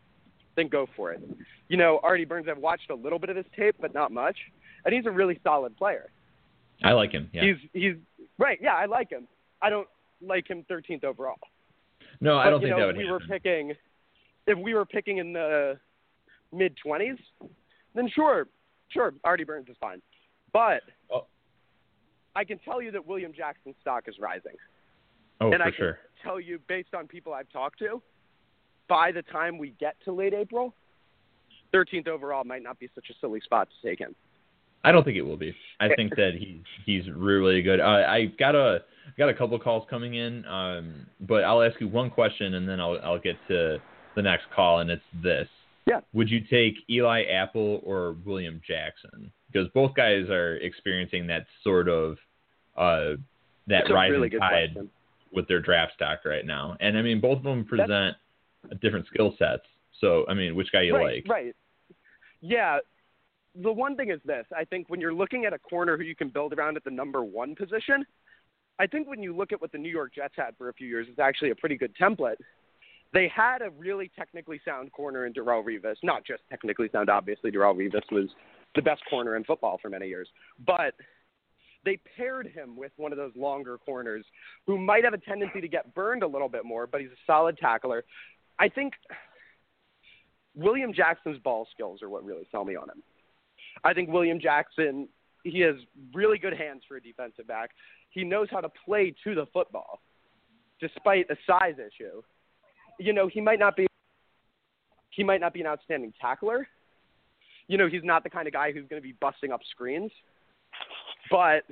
then 0.57 0.67
go 0.67 0.89
for 0.97 1.13
it. 1.13 1.21
You 1.69 1.77
know, 1.77 2.01
Artie 2.03 2.25
Burns, 2.25 2.49
I've 2.51 2.59
watched 2.59 2.91
a 2.91 2.95
little 2.95 3.19
bit 3.21 3.31
of 3.31 3.37
his 3.37 3.47
tape, 3.57 3.77
but 3.81 3.95
not 3.95 4.11
much, 4.11 4.37
and 4.85 4.93
he's 4.93 5.07
a 5.07 5.11
really 5.11 5.39
solid 5.45 5.77
player. 5.77 6.11
I 6.83 6.93
like 6.93 7.13
him. 7.13 7.31
Yeah. 7.33 7.45
He's 7.45 7.57
he's 7.73 7.95
right. 8.39 8.59
Yeah, 8.61 8.75
I 8.75 8.87
like 8.87 9.11
him. 9.11 9.29
I 9.63 9.71
don't 9.71 9.89
like 10.23 10.49
him 10.49 10.65
13th 10.71 11.05
overall. 11.05 11.37
no, 12.21 12.37
I 12.39 12.45
But, 12.47 12.51
don't 12.51 12.61
think 12.63 12.71
know, 12.71 12.79
that 12.79 12.89
if 12.91 12.97
would 12.97 13.05
we 13.05 13.11
were 13.11 13.21
picking, 13.21 13.75
if 14.47 14.59
we 14.59 14.75
were 14.75 14.87
picking 14.87 15.19
in 15.19 15.33
the 15.35 15.79
mid 16.53 16.75
20s, 16.85 17.19
then 17.95 18.09
sure, 18.15 18.47
sure, 18.89 19.15
Artie 19.25 19.45
Burns 19.45 19.69
is 19.69 19.77
fine. 19.81 20.01
But 20.53 20.83
Oh. 21.11 21.27
I 22.37 22.45
can 22.45 22.59
tell 22.59 22.81
you 22.81 22.91
that 22.93 23.07
William 23.07 23.33
Jackson's 23.33 23.77
stock 23.81 24.05
is 24.09 24.19
rising. 24.19 24.55
oh, 25.41 25.53
and 25.53 25.57
for 25.57 25.63
I 25.63 25.71
can 25.71 25.75
sure. 25.77 25.99
tell 26.23 26.41
you, 26.41 26.59
based 26.69 26.95
on 26.95 27.07
people 27.07 27.33
I've 27.33 27.49
talked 27.51 27.79
to, 27.81 28.01
by 28.89 29.11
the 29.13 29.23
time 29.23 29.59
we 29.59 29.71
get 29.81 29.97
to 30.05 30.13
late 30.13 30.35
April, 30.35 30.75
13th 31.73 32.09
overall 32.09 32.45
might 32.45 32.63
not 32.63 32.79
be 32.79 32.89
such 32.95 33.11
a 33.11 33.15
silly 33.21 33.41
spot 33.41 33.69
to 33.71 33.89
take 33.89 33.99
him. 33.99 34.15
I 34.83 34.93
don't 34.93 35.05
think 35.05 35.17
it 35.19 35.23
will 35.23 35.37
be. 35.37 35.55
I 35.79 35.89
think 35.95 36.17
that 36.17 36.33
he's 36.39 36.63
he's 36.87 37.03
really 37.15 37.61
good. 37.61 37.81
Uh, 37.81 38.05
I 38.09 38.27
got 38.39 38.55
a 38.55 38.83
got 39.19 39.29
a 39.29 39.35
couple 39.35 39.59
calls 39.59 39.87
coming 39.91 40.15
in, 40.15 40.45
um, 40.47 41.07
but 41.21 41.45
I'll 41.45 41.63
ask 41.63 41.79
you 41.81 41.87
one 41.89 42.09
question 42.11 42.55
and 42.55 42.67
then 42.67 42.81
I'll 42.81 42.99
I'll 43.05 43.19
get 43.19 43.37
to 43.49 43.79
the 44.17 44.23
next 44.23 44.45
call, 44.57 44.79
and 44.81 44.91
it's 44.91 45.03
this: 45.23 45.47
Yeah. 45.87 46.01
Would 46.13 46.31
you 46.31 46.41
take 46.41 46.75
Eli 46.89 47.25
Apple 47.25 47.81
or 47.85 48.17
William 48.25 48.61
Jackson? 48.67 49.33
Because 49.51 49.69
both 49.75 49.95
guys 49.95 50.29
are 50.29 50.57
experiencing 50.57 51.27
that 51.29 51.47
sort 51.65 51.89
of 51.89 52.17
uh, 52.77 53.17
that 53.67 53.91
a 53.91 53.95
rising 53.95 54.13
really 54.13 54.31
tide 54.31 54.73
question. 54.73 54.91
with 55.33 55.49
their 55.49 55.61
draft 55.61 55.95
stock 55.95 56.21
right 56.25 56.47
now. 56.47 56.77
And 56.81 56.97
I 56.97 57.03
mean, 57.03 57.21
both 57.21 57.39
of 57.39 57.45
them 57.45 57.65
present 57.65 58.17
different 58.81 59.07
skill 59.07 59.35
sets. 59.39 59.65
So 60.01 60.25
I 60.29 60.35
mean, 60.35 60.55
which 60.55 60.71
guy 60.73 60.83
you 60.83 60.95
right, 60.95 61.17
like? 61.17 61.27
Right. 61.29 61.57
Yeah. 62.41 62.79
The 63.61 63.73
one 63.73 63.97
thing 63.97 64.11
is 64.11 64.21
this: 64.25 64.47
I 64.57 64.65
think 64.65 64.89
when 64.89 65.01
you're 65.01 65.15
looking 65.15 65.45
at 65.45 65.53
a 65.53 65.59
corner 65.59 65.97
who 65.97 66.05
you 66.05 66.15
can 66.15 66.29
build 66.29 66.53
around 66.53 66.77
at 66.77 66.85
the 66.85 66.91
number 66.91 67.25
one 67.25 67.57
position, 67.57 68.05
I 68.79 68.87
think 68.87 69.09
when 69.09 69.23
you 69.23 69.37
look 69.37 69.53
at 69.53 69.61
what 69.61 69.73
the 69.73 69.79
New 69.79 69.91
York 69.91 70.15
Jets 70.15 70.35
had 70.37 70.57
for 70.57 70.69
a 70.69 70.73
few 70.73 70.87
years, 70.87 71.07
it's 71.11 71.19
actually 71.19 71.51
a 71.51 71.55
pretty 71.55 71.77
good 71.77 71.95
template. 72.01 72.37
They 73.13 73.29
had 73.35 73.61
a 73.63 73.71
really 73.71 74.11
technically 74.17 74.61
sound 74.65 74.93
corner 74.93 75.27
in 75.27 75.33
Darrelle 75.33 75.65
Revis. 75.65 75.97
Not 76.03 76.25
just 76.25 76.43
technically 76.49 76.89
sound, 76.93 77.11
obviously. 77.11 77.51
Darrelle 77.51 77.77
Revis 77.77 78.03
was 78.13 78.29
the 78.75 78.83
best 78.83 79.03
corner 79.11 79.37
in 79.37 79.45
football 79.45 79.79
for 79.83 79.89
many 79.89 80.07
years, 80.07 80.29
but 80.65 80.95
they 81.85 81.99
paired 82.17 82.47
him 82.47 82.77
with 82.77 82.93
one 82.97 83.11
of 83.11 83.19
those 83.19 83.33
longer 83.35 83.79
corners 83.79 84.25
who 84.67 84.79
might 84.79 85.05
have 85.05 85.15
a 85.15 85.19
tendency 85.19 85.61
to 85.61 85.69
get 85.69 85.95
burned 85.95 86.23
a 86.23 86.27
little 86.27 86.49
bit 86.49 86.65
more, 86.65 86.87
but 86.87 87.01
he's 87.01 87.11
a 87.11 87.21
solid 87.27 87.59
tackler. 87.59 88.05
I 88.59 88.69
think 88.69 88.93
William 90.55 90.93
Jackson's 90.93 91.39
ball 91.39 91.67
skills 91.73 92.03
are 92.03 92.09
what 92.09 92.25
really 92.25 92.47
sell 92.51 92.65
me 92.65 92.77
on 92.77 92.89
him. 92.89 93.03
I 93.83 93.95
think 93.95 94.11
William 94.11 94.39
Jackson, 94.39 95.09
he 95.43 95.61
has 95.61 95.77
really 96.13 96.39
good 96.39 96.53
hands 96.53 96.83
for 96.87 96.97
a 96.97 97.03
defensive 97.03 97.47
back. 97.47 97.71
He 98.11 98.25
knows 98.25 98.49
how 98.51 98.61
to 98.61 98.69
play 98.85 99.15
to 99.25 99.35
the 99.35 99.47
football, 99.53 100.01
despite 100.81 101.31
a 101.31 101.37
size 101.47 101.75
issue. 101.75 102.23
You 103.01 103.15
know, 103.15 103.29
he 103.29 103.41
might 103.41 103.59
not 103.59 103.77
be 103.77 103.87
he 105.11 105.25
might 105.25 105.41
not 105.41 105.53
be 105.53 105.61
an 105.61 105.67
outstanding 105.67 106.13
tackler. 106.21 106.69
You 107.67 107.79
know, 107.79 107.89
he's 107.89 108.05
not 108.05 108.23
the 108.25 108.31
kind 108.31 108.47
of 108.47 108.53
guy 108.53 108.73
who's 108.73 108.87
going 108.89 109.01
to 109.01 109.07
be 109.07 109.15
busting 109.21 109.53
up 109.53 109.61
screens, 109.71 110.11
but 111.31 111.65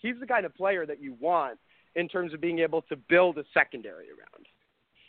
he's 0.00 0.14
the 0.18 0.26
kind 0.26 0.46
of 0.46 0.54
player 0.54 0.86
that 0.86 1.00
you 1.00 1.14
want 1.20 1.58
in 1.94 2.08
terms 2.08 2.32
of 2.32 2.40
being 2.40 2.60
able 2.60 2.82
to 2.82 2.96
build 2.96 3.38
a 3.38 3.44
secondary 3.52 4.06
around. 4.08 4.46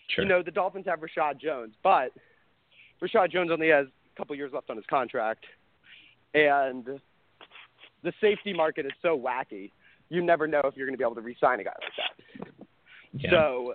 Sure. 0.08 0.24
You 0.24 0.30
know, 0.30 0.44
the 0.44 0.52
Dolphins 0.52 0.86
have 0.88 1.00
Reshad 1.00 1.40
Jones, 1.40 1.76
but 1.84 2.12
Reshad 3.02 3.32
Jones 3.32 3.52
only 3.52 3.70
has 3.70 3.86
a 3.88 4.18
couple 4.18 4.36
years 4.36 4.52
left 4.54 4.70
on 4.70 4.76
his 4.76 4.86
contract, 4.90 5.46
and 6.34 7.00
the 8.04 8.14
safety 8.20 8.54
market 8.54 8.86
is 8.86 8.92
so 9.02 9.18
wacky. 9.18 9.72
You 10.10 10.24
never 10.24 10.48
know 10.48 10.62
if 10.64 10.76
you're 10.76 10.88
going 10.88 10.96
to 10.96 10.98
be 10.98 11.04
able 11.04 11.16
to 11.16 11.22
re-sign 11.22 11.60
a 11.60 11.64
guy 11.64 11.74
like 11.80 11.94
that. 11.98 12.66
Yeah. 13.14 13.30
So, 13.32 13.74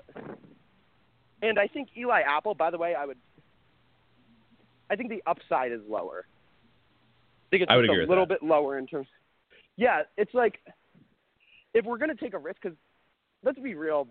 and 1.42 1.58
I 1.58 1.66
think 1.66 1.88
Eli 1.96 2.20
Apple, 2.22 2.54
by 2.54 2.70
the 2.70 2.78
way, 2.78 2.94
I 2.94 3.04
would, 3.06 3.18
I 4.90 4.96
think 4.96 5.10
the 5.10 5.22
upside 5.26 5.72
is 5.72 5.80
lower. 5.88 6.26
I 6.26 7.48
think 7.50 7.62
it's 7.64 7.70
I 7.70 7.76
would 7.76 7.84
agree 7.84 8.04
a 8.04 8.08
little 8.08 8.26
that. 8.26 8.40
bit 8.40 8.48
lower 8.48 8.78
in 8.78 8.86
terms. 8.86 9.06
Yeah, 9.76 10.02
it's 10.16 10.34
like 10.34 10.60
if 11.72 11.84
we're 11.84 11.98
going 11.98 12.10
to 12.10 12.16
take 12.16 12.34
a 12.34 12.38
risk, 12.38 12.60
because 12.62 12.76
let's 13.42 13.58
be 13.58 13.74
real, 13.74 14.08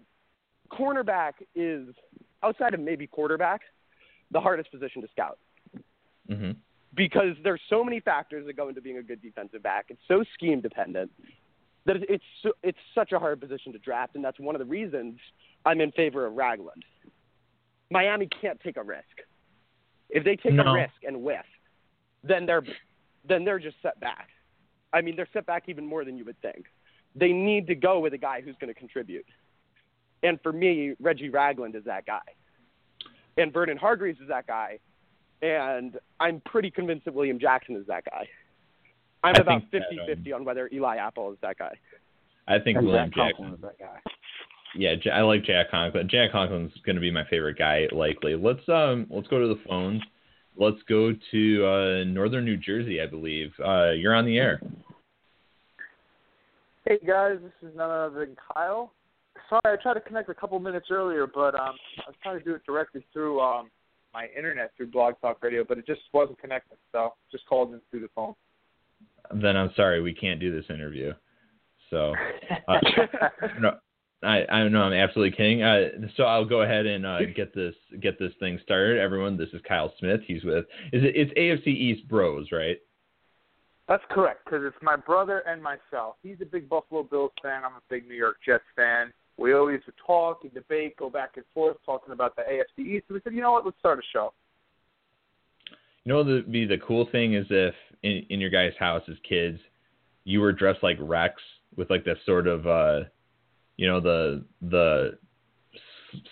cornerback 0.72 1.34
is 1.56 1.88
outside 2.42 2.74
of 2.74 2.80
maybe 2.80 3.08
quarterback, 3.08 3.62
the 4.32 4.40
hardest 4.42 4.72
position 4.72 5.02
to 5.02 5.08
scout 5.10 5.38
hmm 6.30 6.52
because 6.96 7.36
there's 7.44 7.60
so 7.72 7.84
many 7.84 8.00
factors 8.00 8.46
that 8.46 8.54
go 8.56 8.70
into 8.70 8.80
being 8.80 9.00
a 9.00 9.02
good 9.02 9.20
defensive 9.20 9.64
back. 9.64 9.86
It's 9.90 10.00
so 10.08 10.24
scheme 10.36 10.62
dependent 10.62 11.12
that 11.86 11.96
it- 11.96 12.08
it's 12.08 12.24
so, 12.44 12.54
it's 12.62 12.78
such 12.94 13.12
a 13.14 13.18
hard 13.18 13.42
position 13.42 13.74
to 13.74 13.80
draft, 13.80 14.14
and 14.14 14.24
that's 14.24 14.40
one 14.40 14.54
of 14.54 14.60
the 14.60 14.66
reasons 14.66 15.20
I'm 15.66 15.82
in 15.82 15.92
favor 15.94 16.24
of 16.28 16.34
Ragland. 16.36 16.86
Miami 17.94 18.28
can't 18.42 18.60
take 18.60 18.78
a 18.78 18.84
risk. 18.84 19.22
If 20.10 20.24
they 20.24 20.36
take 20.36 20.54
No. 20.54 20.64
a 20.64 20.74
risk 20.74 20.96
and 21.04 21.24
whiff, 21.24 21.46
then 22.24 22.46
they're 22.46 22.64
then 23.26 23.46
they're 23.46 23.60
just 23.60 23.78
set 23.82 23.98
back. 24.02 24.30
I 24.92 25.00
mean, 25.02 25.16
they're 25.16 25.30
set 25.32 25.46
back 25.46 25.70
even 25.70 25.86
more 25.86 26.04
than 26.04 26.18
you 26.18 26.26
would 26.26 26.40
think. 26.42 26.66
They 27.16 27.32
need 27.32 27.68
to 27.68 27.76
go 27.76 28.00
with 28.00 28.14
a 28.14 28.18
guy 28.18 28.42
who's 28.42 28.56
going 28.60 28.74
to 28.74 28.78
contribute. 28.78 29.26
And 30.24 30.42
for 30.42 30.52
me, 30.52 30.94
Reggie 31.00 31.30
Ragland 31.30 31.76
is 31.76 31.86
that 31.86 32.06
guy. 32.06 32.22
And 33.38 33.54
Vernon 33.54 33.78
Hargreaves 33.78 34.20
is 34.20 34.28
that 34.28 34.46
guy. 34.46 34.80
And 35.42 35.98
I'm 36.20 36.42
pretty 36.42 36.70
convinced 36.70 37.06
that 37.06 37.14
William 37.14 37.40
Jackson 37.40 37.78
is 37.78 37.88
that 37.88 38.04
guy. 38.06 38.28
I'm 39.24 39.36
I 39.36 39.40
about 39.40 39.72
that, 39.72 39.84
50 39.90 40.00
um, 40.02 40.06
50 40.08 40.34
on 40.34 40.46
whether 40.46 40.70
Eli 40.74 40.98
Apple 40.98 41.32
is 41.32 41.38
that 41.42 41.58
guy. 41.58 41.76
I 42.48 42.60
think 42.60 42.82
William 42.82 43.10
Jackson. 43.16 43.54
Is 43.54 43.62
that 43.62 43.80
guy. 43.80 44.00
Yeah, 44.76 44.96
I 45.14 45.22
like 45.22 45.44
Jack 45.44 45.70
Conklin. 45.72 46.10
Jack 46.10 46.32
Conklin's 46.32 46.74
going 46.86 46.96
to 46.96 47.02
be 47.02 47.12
my 47.12 47.24
favorite 47.30 47.58
guy, 47.58 47.88
likely. 47.92 48.36
Let's 48.36 48.68
um, 48.68 49.08
let's 49.10 49.28
go 49.28 49.40
to 49.40 49.48
the 49.48 49.60
phones. 49.68 50.02
Let's 50.56 50.82
go 50.88 51.14
to 51.32 51.66
uh, 51.66 52.04
Northern 52.06 52.46
New 52.46 52.58
Jersey, 52.58 53.02
I 53.02 53.08
believe. 53.08 53.52
Uh, 53.64 53.92
you're 53.92 54.16
on 54.16 54.26
the 54.26 54.38
air. 54.38 54.62
Hey 56.86 57.00
guys, 57.06 57.38
this 57.42 57.70
is 57.70 57.76
none 57.76 57.90
other 57.90 58.26
than 58.26 58.36
Kyle. 58.54 58.92
sorry, 59.50 59.78
I 59.78 59.82
tried 59.82 59.94
to 59.94 60.02
connect 60.02 60.30
a 60.30 60.34
couple 60.34 60.60
minutes 60.60 60.88
earlier, 60.92 61.28
but 61.28 61.56
um, 61.56 61.76
I 62.00 62.08
was 62.10 62.16
trying 62.22 62.38
to 62.40 62.44
do 62.44 62.56
it 62.56 62.62
directly 62.66 63.06
through 63.14 63.40
um, 63.40 63.70
my 64.14 64.28
internet 64.38 64.72
through 64.76 64.88
Blog 64.88 65.14
Talk 65.22 65.42
Radio, 65.42 65.64
but 65.68 65.78
it 65.78 65.88
just 65.88 66.02
wasn't 66.14 66.40
connecting. 66.40 66.78
So 66.92 67.14
just 67.32 67.46
called 67.48 67.74
in 67.74 67.82
through 67.90 68.02
the 68.02 68.10
phone. 68.14 68.34
Then 69.42 69.56
I'm 69.56 69.72
sorry, 69.76 70.02
we 70.02 70.14
can't 70.14 70.40
do 70.40 70.54
this 70.54 70.70
interview. 70.70 71.14
So, 71.90 72.14
uh, 72.68 72.78
no, 73.62 73.78
I 74.24 74.46
I 74.50 74.68
know 74.68 74.82
I'm 74.84 74.94
absolutely 74.94 75.36
kidding. 75.36 75.64
Uh, 75.64 75.90
so 76.16 76.24
I'll 76.24 76.46
go 76.46 76.62
ahead 76.62 76.86
and 76.86 77.06
uh, 77.06 77.20
get 77.36 77.54
this 77.54 77.76
get 78.02 78.18
this 78.20 78.32
thing 78.40 78.60
started. 78.64 79.00
Everyone, 79.00 79.38
this 79.38 79.50
is 79.54 79.62
Kyle 79.68 79.94
Smith. 80.00 80.22
He's 80.26 80.44
with 80.44 80.66
is 80.92 81.04
it 81.04 81.16
it's 81.16 81.34
AFC 81.34 81.68
East 81.68 82.08
Bros, 82.08 82.52
right? 82.52 82.78
That's 83.88 84.04
correct, 84.10 84.46
because 84.46 84.62
it's 84.66 84.82
my 84.82 84.96
brother 84.96 85.40
and 85.40 85.62
myself. 85.62 86.16
He's 86.24 86.38
a 86.42 86.46
big 86.46 86.70
Buffalo 86.70 87.04
Bills 87.04 87.32
fan. 87.42 87.64
I'm 87.66 87.74
a 87.74 87.82
big 87.90 88.08
New 88.08 88.16
York 88.16 88.38
Jets 88.46 88.64
fan. 88.76 89.12
We 89.38 89.54
always 89.54 89.82
would 89.86 89.96
talk 90.06 90.40
and 90.44 90.54
debate, 90.54 90.96
go 90.98 91.10
back 91.10 91.32
and 91.36 91.46
forth, 91.54 91.78
talking 91.86 92.14
about 92.14 92.36
the 92.36 92.44
AFC 92.44 92.86
East. 92.86 93.06
So 93.08 93.16
we 93.16 93.22
said, 93.24 93.34
you 93.34 93.42
know 93.42 93.52
what, 93.52 93.66
let's 93.66 93.78
start 93.80 94.00
a 94.00 94.02
show. 94.14 94.34
You 96.04 96.12
know, 96.12 96.18
what 96.18 96.28
would 96.28 96.52
be 96.52 96.66
the 96.66 96.78
cool 96.78 97.08
thing 97.12 97.34
is 97.34 97.46
if 97.50 97.76
in, 98.04 98.26
in 98.30 98.40
your 98.40 98.50
guys' 98.50 98.74
house 98.80 99.04
as 99.10 99.18
kids, 99.28 99.60
you 100.24 100.40
were 100.40 100.54
dressed 100.54 100.84
like 100.84 100.98
Rex 101.02 101.42
with 101.76 101.90
like 101.90 102.06
this 102.06 102.18
sort 102.26 102.48
of, 102.48 102.68
uh, 102.68 103.02
you 103.78 103.88
know, 103.88 104.00
the 104.00 104.44
the 104.62 105.18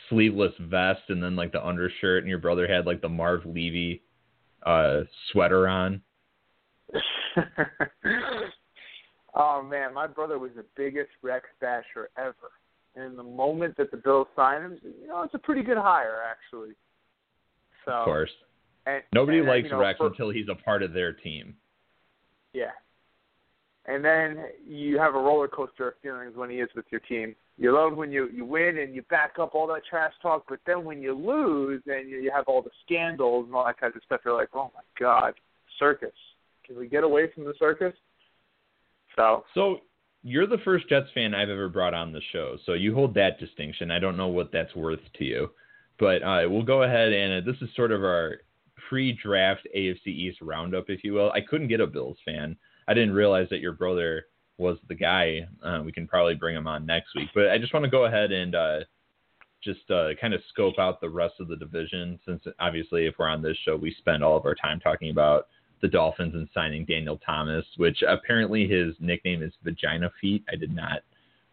sleeveless 0.09 0.53
vest 0.59 1.01
and 1.09 1.21
then 1.21 1.35
like 1.35 1.51
the 1.51 1.65
undershirt, 1.65 2.23
and 2.23 2.29
your 2.29 2.39
brother 2.39 2.67
had 2.67 2.85
like 2.85 3.01
the 3.01 3.09
Marv 3.09 3.45
Levy 3.45 4.03
uh, 4.65 5.01
sweater 5.31 5.67
on. 5.67 6.01
oh 9.35 9.61
man, 9.63 9.93
my 9.93 10.07
brother 10.07 10.37
was 10.39 10.51
the 10.55 10.65
biggest 10.75 11.09
Rex 11.21 11.45
basher 11.59 12.09
ever. 12.17 12.51
And 12.95 13.17
the 13.17 13.23
moment 13.23 13.77
that 13.77 13.89
the 13.89 13.97
Bills 13.97 14.27
signed 14.35 14.65
him, 14.65 14.77
you 15.01 15.07
know, 15.07 15.21
it's 15.23 15.33
a 15.33 15.39
pretty 15.39 15.63
good 15.63 15.77
hire 15.77 16.17
actually. 16.29 16.73
So 17.85 17.91
Of 17.93 18.05
course. 18.05 18.31
And, 18.85 19.01
Nobody 19.13 19.39
and, 19.39 19.47
likes 19.47 19.65
you 19.65 19.71
know, 19.71 19.79
Rex 19.79 19.97
for- 19.97 20.07
until 20.07 20.29
he's 20.29 20.47
a 20.49 20.55
part 20.55 20.83
of 20.83 20.91
their 20.93 21.13
team. 21.13 21.55
Yeah. 22.53 22.71
And 23.85 24.05
then 24.05 24.45
you 24.65 24.99
have 24.99 25.15
a 25.15 25.19
roller 25.19 25.47
coaster 25.47 25.89
of 25.89 25.93
feelings 26.03 26.35
when 26.35 26.49
he 26.49 26.57
is 26.57 26.69
with 26.75 26.85
your 26.91 27.01
team. 27.01 27.35
You 27.57 27.73
love 27.73 27.95
when 27.95 28.11
you 28.11 28.29
you 28.33 28.45
win 28.45 28.77
and 28.77 28.93
you 28.93 29.01
back 29.03 29.33
up 29.39 29.55
all 29.55 29.67
that 29.67 29.81
trash 29.89 30.13
talk, 30.21 30.45
but 30.47 30.59
then 30.65 30.83
when 30.83 31.01
you 31.01 31.13
lose 31.13 31.81
and 31.87 32.09
you, 32.09 32.17
you 32.17 32.31
have 32.33 32.45
all 32.47 32.61
the 32.61 32.69
scandals 32.85 33.45
and 33.45 33.55
all 33.55 33.65
that 33.65 33.79
kind 33.79 33.95
of 33.95 34.01
stuff, 34.05 34.21
you're 34.23 34.35
like, 34.35 34.49
oh 34.53 34.71
my 34.75 34.81
god, 34.99 35.33
circus. 35.79 36.11
Can 36.65 36.77
we 36.77 36.87
get 36.87 37.03
away 37.03 37.31
from 37.33 37.43
the 37.43 37.53
circus? 37.57 37.93
So 39.15 39.43
So 39.53 39.79
you're 40.23 40.47
the 40.47 40.59
first 40.63 40.87
Jets 40.87 41.09
fan 41.13 41.33
I've 41.33 41.49
ever 41.49 41.67
brought 41.67 41.95
on 41.95 42.11
the 42.11 42.21
show, 42.31 42.57
so 42.65 42.73
you 42.73 42.93
hold 42.93 43.15
that 43.15 43.39
distinction. 43.39 43.89
I 43.89 43.99
don't 43.99 44.17
know 44.17 44.27
what 44.27 44.51
that's 44.51 44.75
worth 44.75 44.99
to 45.17 45.23
you, 45.23 45.49
but 45.99 46.21
uh, 46.21 46.43
we'll 46.47 46.63
go 46.63 46.83
ahead 46.83 47.11
and 47.11 47.41
uh, 47.41 47.51
this 47.51 47.59
is 47.61 47.75
sort 47.75 47.91
of 47.91 48.03
our 48.03 48.37
pre-draft 48.87 49.67
AFC 49.75 50.07
East 50.07 50.39
roundup, 50.41 50.89
if 50.89 51.03
you 51.03 51.13
will. 51.13 51.31
I 51.31 51.41
couldn't 51.41 51.67
get 51.67 51.79
a 51.79 51.87
Bills 51.87 52.17
fan. 52.25 52.55
I 52.87 52.93
didn't 52.93 53.13
realize 53.13 53.47
that 53.49 53.59
your 53.59 53.73
brother 53.73 54.25
was 54.57 54.77
the 54.87 54.95
guy. 54.95 55.47
Uh, 55.63 55.81
we 55.83 55.91
can 55.91 56.07
probably 56.07 56.35
bring 56.35 56.55
him 56.55 56.67
on 56.67 56.85
next 56.85 57.15
week, 57.15 57.29
but 57.33 57.49
I 57.49 57.57
just 57.57 57.73
want 57.73 57.83
to 57.83 57.89
go 57.89 58.05
ahead 58.05 58.31
and 58.31 58.55
uh, 58.55 58.79
just 59.63 59.89
uh, 59.91 60.09
kind 60.19 60.33
of 60.33 60.41
scope 60.49 60.79
out 60.79 61.01
the 61.01 61.09
rest 61.09 61.35
of 61.39 61.47
the 61.47 61.55
division, 61.55 62.19
since 62.25 62.43
obviously, 62.59 63.05
if 63.05 63.15
we're 63.17 63.27
on 63.27 63.41
this 63.41 63.57
show, 63.63 63.75
we 63.75 63.95
spend 63.99 64.23
all 64.23 64.37
of 64.37 64.45
our 64.45 64.55
time 64.55 64.79
talking 64.79 65.11
about 65.11 65.47
the 65.81 65.87
Dolphins 65.87 66.35
and 66.35 66.47
signing 66.53 66.85
Daniel 66.85 67.19
Thomas, 67.25 67.65
which 67.77 68.03
apparently 68.07 68.67
his 68.67 68.93
nickname 68.99 69.41
is 69.41 69.51
Vagina 69.63 70.11
Feet. 70.19 70.43
I 70.51 70.55
did 70.55 70.75
not 70.75 71.01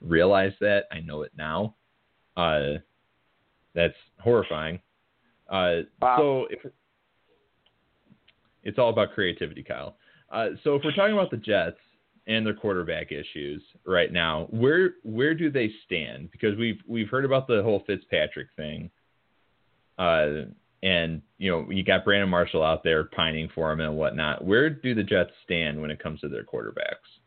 realize 0.02 0.52
that. 0.60 0.84
I 0.92 1.00
know 1.00 1.22
it 1.22 1.32
now. 1.36 1.74
Uh, 2.36 2.74
that's 3.74 3.94
horrifying. 4.20 4.80
Uh, 5.48 5.80
Wow. 6.00 6.16
So 6.18 6.46
if 6.50 6.72
it's 8.64 8.78
all 8.78 8.90
about 8.90 9.12
creativity, 9.14 9.62
Kyle. 9.62 9.96
Uh, 10.30 10.48
so 10.62 10.74
if 10.74 10.82
we're 10.84 10.94
talking 10.94 11.14
about 11.14 11.30
the 11.30 11.36
Jets 11.36 11.78
and 12.26 12.44
their 12.44 12.54
quarterback 12.54 13.10
issues 13.10 13.62
right 13.86 14.12
now, 14.12 14.46
where 14.50 14.94
where 15.02 15.34
do 15.34 15.50
they 15.50 15.70
stand? 15.86 16.30
Because 16.30 16.56
we've 16.58 16.80
we've 16.86 17.08
heard 17.08 17.24
about 17.24 17.46
the 17.46 17.62
whole 17.62 17.82
Fitzpatrick 17.86 18.48
thing, 18.56 18.90
uh, 19.98 20.44
and 20.82 21.22
you 21.38 21.50
know 21.50 21.70
you 21.70 21.82
got 21.82 22.04
Brandon 22.04 22.28
Marshall 22.28 22.62
out 22.62 22.84
there 22.84 23.04
pining 23.04 23.48
for 23.54 23.72
him 23.72 23.80
and 23.80 23.96
whatnot. 23.96 24.44
Where 24.44 24.68
do 24.68 24.94
the 24.94 25.02
Jets 25.02 25.30
stand 25.44 25.80
when 25.80 25.90
it 25.90 26.02
comes 26.02 26.20
to 26.20 26.28
their 26.28 26.44
quarterbacks? 26.44 27.18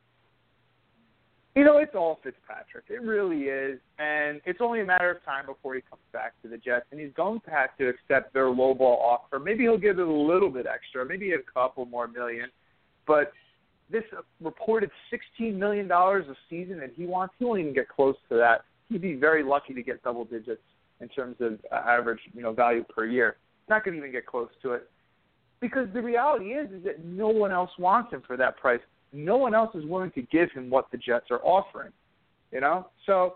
You 1.56 1.66
know, 1.66 1.80
it's 1.80 1.96
all 1.96 2.20
Fitzpatrick. 2.24 2.86
It 2.88 3.02
really 3.02 3.44
is. 3.44 3.78
And 4.00 4.40
it's 4.46 4.60
only 4.62 4.80
a 4.80 4.86
matter 4.86 5.12
of 5.12 5.24
time 5.26 5.48
before 5.48 5.76
he 5.76 5.82
comes 5.82 6.02
back 6.14 6.34
to 6.44 6.48
the 6.48 6.58
Jets. 6.58 6.86
And 6.92 7.00
he's 7.00 7.12
going 7.14 7.42
to 7.42 7.52
have 7.52 7.76
to 7.78 7.90
accept 7.90 8.34
their 8.34 8.46
lowball 8.46 8.98
offer. 9.00 9.38
Maybe 9.38 9.64
he'll 9.64 9.78
give 9.78 10.00
it 10.00 10.08
a 10.08 10.12
little 10.12 10.50
bit 10.50 10.66
extra, 10.66 11.06
maybe 11.06 11.34
a 11.34 11.40
couple 11.54 11.86
more 11.86 12.08
million. 12.08 12.50
But 13.12 13.34
this 13.92 14.04
reported 14.40 14.90
$16 15.42 15.56
million 15.56 15.92
a 15.92 16.22
season 16.50 16.80
that 16.80 16.92
he 16.96 17.06
wants, 17.06 17.34
he 17.38 17.46
won't 17.46 17.60
even 17.60 17.74
get 17.74 17.90
close 17.90 18.16
to 18.30 18.36
that. 18.38 18.64
He'd 18.88 19.02
be 19.02 19.16
very 19.16 19.44
lucky 19.44 19.74
to 19.74 19.84
get 19.84 20.02
double 20.02 20.24
digits 20.24 20.62
in 21.02 21.10
terms 21.10 21.36
of 21.42 21.60
uh, 21.72 21.76
average, 21.76 22.20
you 22.34 22.42
know, 22.42 22.54
value 22.54 22.86
per 22.86 23.06
year. 23.06 23.36
Not 23.70 23.84
going 23.84 23.96
to 23.96 24.00
even 24.00 24.14
get 24.14 24.26
close 24.26 24.50
to 24.62 24.74
it. 24.74 24.90
Because 25.60 25.88
the 25.94 26.02
reality 26.02 26.54
is, 26.54 26.72
is 26.72 26.84
that 26.86 27.04
no 27.04 27.28
one 27.28 27.52
else 27.52 27.72
wants 27.78 28.14
him 28.14 28.24
for 28.26 28.38
that 28.38 28.56
price 28.58 28.80
no 29.14 29.38
one 29.38 29.54
else 29.54 29.74
is 29.76 29.86
willing 29.86 30.12
to 30.12 30.22
give 30.22 30.52
him 30.52 30.70
what 30.70 30.90
the 30.92 30.98
Jets 30.98 31.26
are 31.32 31.42
offering. 31.44 31.92
You 32.52 32.62
know, 32.62 32.88
so 33.06 33.36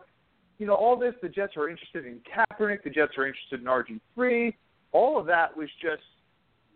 you 0.57 0.65
know 0.65 0.73
all 0.73 0.97
this. 0.97 1.13
The 1.21 1.29
Jets 1.29 1.53
are 1.57 1.69
interested 1.69 2.05
in 2.05 2.19
Kaepernick. 2.21 2.83
The 2.83 2.89
Jets 2.89 3.13
are 3.17 3.27
interested 3.27 3.61
in 3.61 3.65
RG 3.65 3.99
three. 4.13 4.55
All 4.91 5.19
of 5.19 5.25
that 5.27 5.55
was 5.55 5.69
just 5.81 6.03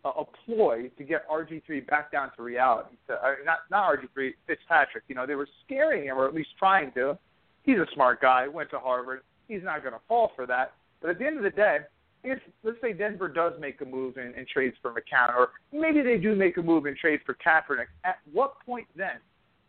a, 0.05 0.09
a 0.09 0.25
ploy 0.45 0.89
to 0.97 1.03
get 1.03 1.27
RG 1.29 1.63
three 1.65 1.81
back 1.81 2.11
down 2.11 2.31
to 2.35 2.43
reality. 2.43 2.95
To, 3.07 3.13
uh, 3.13 3.33
not 3.45 3.59
not 3.69 3.95
RG 3.95 4.07
three, 4.13 4.35
Fitzpatrick. 4.47 5.03
You 5.07 5.15
know, 5.15 5.25
they 5.25 5.35
were 5.35 5.47
scaring 5.65 6.05
him, 6.05 6.17
or 6.17 6.27
at 6.27 6.33
least 6.33 6.49
trying 6.57 6.91
to. 6.93 7.17
He's 7.63 7.77
a 7.77 7.87
smart 7.93 8.21
guy. 8.21 8.47
Went 8.47 8.69
to 8.71 8.79
Harvard. 8.79 9.21
He's 9.47 9.63
not 9.63 9.81
going 9.81 9.93
to 9.93 10.01
fall 10.07 10.31
for 10.35 10.45
that. 10.47 10.73
But 11.01 11.11
at 11.11 11.19
the 11.19 11.25
end 11.25 11.37
of 11.37 11.43
the 11.43 11.49
day, 11.49 11.79
if 12.23 12.39
let's 12.63 12.77
say 12.81 12.93
Denver 12.93 13.27
does 13.27 13.53
make 13.59 13.79
a 13.81 13.85
move 13.85 14.17
and, 14.17 14.35
and 14.35 14.47
trades 14.47 14.75
for 14.81 14.91
McCown, 14.91 15.35
or 15.35 15.49
maybe 15.71 16.01
they 16.01 16.17
do 16.17 16.35
make 16.35 16.57
a 16.57 16.61
move 16.61 16.85
and 16.85 16.97
trade 16.97 17.21
for 17.25 17.35
Kaepernick, 17.35 17.87
at 18.03 18.19
what 18.31 18.55
point 18.65 18.87
then? 18.95 19.19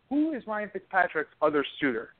Who 0.08 0.32
is 0.32 0.42
Ryan 0.46 0.70
Fitzpatrick's 0.72 1.30
other 1.40 1.64
suitor? 1.80 2.14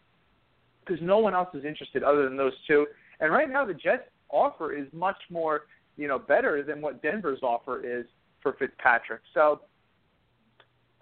Because 0.85 1.03
no 1.03 1.19
one 1.19 1.35
else 1.35 1.49
is 1.55 1.65
interested 1.65 2.03
other 2.03 2.25
than 2.25 2.37
those 2.37 2.53
two. 2.67 2.87
And 3.19 3.33
right 3.33 3.51
now, 3.51 3.65
the 3.65 3.75
Jets' 3.75 4.09
offer 4.31 4.73
is 4.73 4.87
much 4.93 5.17
more, 5.29 5.63
you 6.01 6.09
know, 6.09 6.19
better 6.19 6.63
than 6.63 6.81
what 6.81 7.03
Denver's 7.03 7.41
offer 7.43 7.85
is 7.85 8.07
for 8.43 8.55
Fitzpatrick. 8.55 9.21
So 9.35 9.61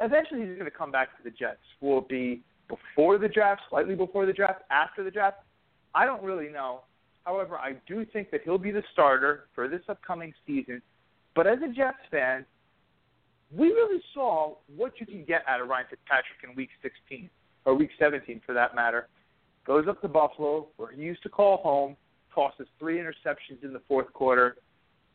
eventually, 0.01 0.41
he's 0.41 0.59
going 0.59 0.65
to 0.65 0.73
come 0.73 0.91
back 0.91 1.17
to 1.17 1.23
the 1.23 1.31
Jets. 1.31 1.61
Will 1.81 1.99
it 1.99 2.09
be 2.09 2.43
before 2.69 3.17
the 3.17 3.29
draft, 3.29 3.63
slightly 3.71 3.95
before 3.95 4.27
the 4.27 4.33
draft, 4.33 4.63
after 4.73 5.05
the 5.05 5.11
draft? 5.13 5.37
I 5.95 6.05
don't 6.05 6.21
really 6.25 6.49
know. 6.49 6.81
However, 7.25 7.57
I 7.57 7.77
do 7.87 8.05
think 8.13 8.33
that 8.33 8.41
he'll 8.45 8.59
be 8.59 8.73
the 8.73 8.83
starter 8.93 9.45
for 9.55 9.69
this 9.69 9.83
upcoming 9.89 10.35
season. 10.45 10.83
But 11.37 11.47
as 11.47 11.59
a 11.65 11.73
Jets 11.73 11.99
fan, 12.11 12.45
we 13.57 13.69
really 13.69 14.03
saw 14.13 14.57
what 14.75 14.95
you 14.99 15.07
can 15.07 15.25
get 15.25 15.45
out 15.47 15.61
of 15.61 15.69
Ryan 15.69 15.87
Fitzpatrick 15.91 16.43
in 16.43 16.57
Week 16.57 16.71
16 16.83 17.31
or 17.67 17.75
Week 17.75 17.91
17, 18.01 18.41
for 18.45 18.53
that 18.53 18.75
matter. 18.75 19.07
Goes 19.65 19.87
up 19.87 20.01
to 20.03 20.09
Buffalo, 20.09 20.67
where 20.77 20.91
he 20.91 21.03
used 21.03 21.23
to 21.23 21.29
call 21.29 21.59
home, 21.59 21.97
tosses 22.35 22.67
three 22.81 22.99
interceptions 22.99 23.63
in 23.63 23.73
the 23.73 23.83
fourth 23.87 24.13
quarter, 24.13 24.57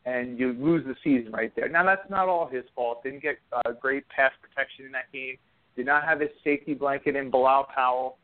and 0.06 0.38
you 0.38 0.54
lose 0.54 0.84
the 0.86 0.96
season 1.04 1.32
right 1.32 1.52
there. 1.56 1.70
Now 1.70 1.86
that's 1.86 2.10
not 2.10 2.28
all 2.28 2.48
his 2.48 2.64
fault. 2.76 3.04
Didn't 3.04 3.22
get 3.22 3.38
uh, 3.52 3.72
great 3.80 4.08
pass 4.10 4.32
protection 4.42 4.86
in 4.86 4.92
that 4.92 5.12
game. 5.14 5.38
Did 5.76 5.86
not 5.86 6.04
have 6.04 6.20
his 6.20 6.30
safety 6.44 6.74
blanket 6.74 7.16
in 7.16 7.32
Bilal 7.32 7.68
Powell, 7.74 8.18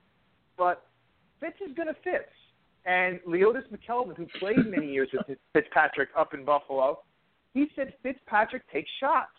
but 0.57 0.85
Fitz 1.39 1.55
is 1.67 1.75
going 1.75 1.87
to 1.87 1.95
Fitz. 2.03 2.29
And 2.85 3.19
Leodis 3.27 3.63
McKelvin, 3.71 4.15
who 4.15 4.27
played 4.39 4.65
many 4.65 4.91
years 4.91 5.09
with 5.13 5.37
Fitzpatrick 5.53 6.09
up 6.17 6.33
in 6.33 6.45
Buffalo, 6.45 6.99
he 7.53 7.67
said 7.75 7.93
Fitzpatrick 8.03 8.69
takes 8.71 8.89
shots. 8.99 9.31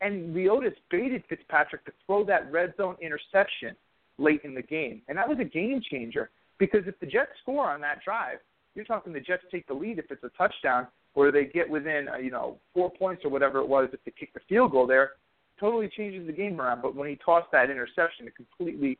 And 0.00 0.34
Leodis 0.34 0.74
baited 0.90 1.22
Fitzpatrick 1.28 1.84
to 1.86 1.92
throw 2.04 2.24
that 2.26 2.50
red 2.52 2.74
zone 2.76 2.96
interception 3.00 3.76
late 4.18 4.40
in 4.44 4.54
the 4.54 4.62
game. 4.62 5.02
And 5.08 5.16
that 5.16 5.28
was 5.28 5.38
a 5.40 5.44
game 5.44 5.80
changer 5.90 6.30
because 6.58 6.82
if 6.86 6.98
the 7.00 7.06
Jets 7.06 7.30
score 7.42 7.70
on 7.70 7.80
that 7.82 8.02
drive, 8.04 8.38
you're 8.74 8.84
talking 8.84 9.12
the 9.12 9.20
Jets 9.20 9.44
take 9.50 9.66
the 9.66 9.74
lead 9.74 9.98
if 9.98 10.10
it's 10.10 10.22
a 10.24 10.30
touchdown 10.36 10.86
or 11.16 11.32
they 11.32 11.46
get 11.46 11.68
within, 11.68 12.08
uh, 12.08 12.18
you 12.18 12.30
know, 12.30 12.58
four 12.72 12.92
points 12.92 13.24
or 13.24 13.30
whatever 13.30 13.58
it 13.58 13.66
was 13.66 13.88
if 13.92 13.98
they 14.04 14.12
kick 14.12 14.32
the 14.34 14.40
field 14.48 14.70
goal 14.70 14.86
there, 14.86 15.12
totally 15.58 15.88
changes 15.88 16.26
the 16.26 16.32
game 16.32 16.60
around. 16.60 16.82
But 16.82 16.94
when 16.94 17.08
he 17.08 17.16
tossed 17.16 17.50
that 17.50 17.70
interception, 17.70 18.28
it 18.28 18.36
completely 18.36 18.98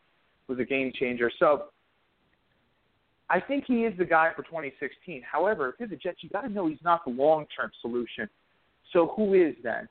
was 0.48 0.59
a 0.59 0.64
game 0.64 0.90
changer. 0.98 1.31
So 1.38 1.66
I 3.29 3.38
think 3.38 3.64
he 3.66 3.85
is 3.85 3.96
the 3.98 4.05
guy 4.05 4.33
for 4.35 4.42
2016. 4.44 5.22
However, 5.31 5.68
if 5.68 5.74
you're 5.79 5.88
the 5.88 5.96
Jets, 5.96 6.18
you 6.22 6.31
got 6.31 6.40
to 6.40 6.48
know 6.48 6.66
he's 6.66 6.83
not 6.83 7.05
the 7.05 7.11
long-term 7.11 7.70
solution. 7.83 8.29
So 8.92 9.12
who 9.14 9.35
is 9.35 9.55
then? 9.62 9.87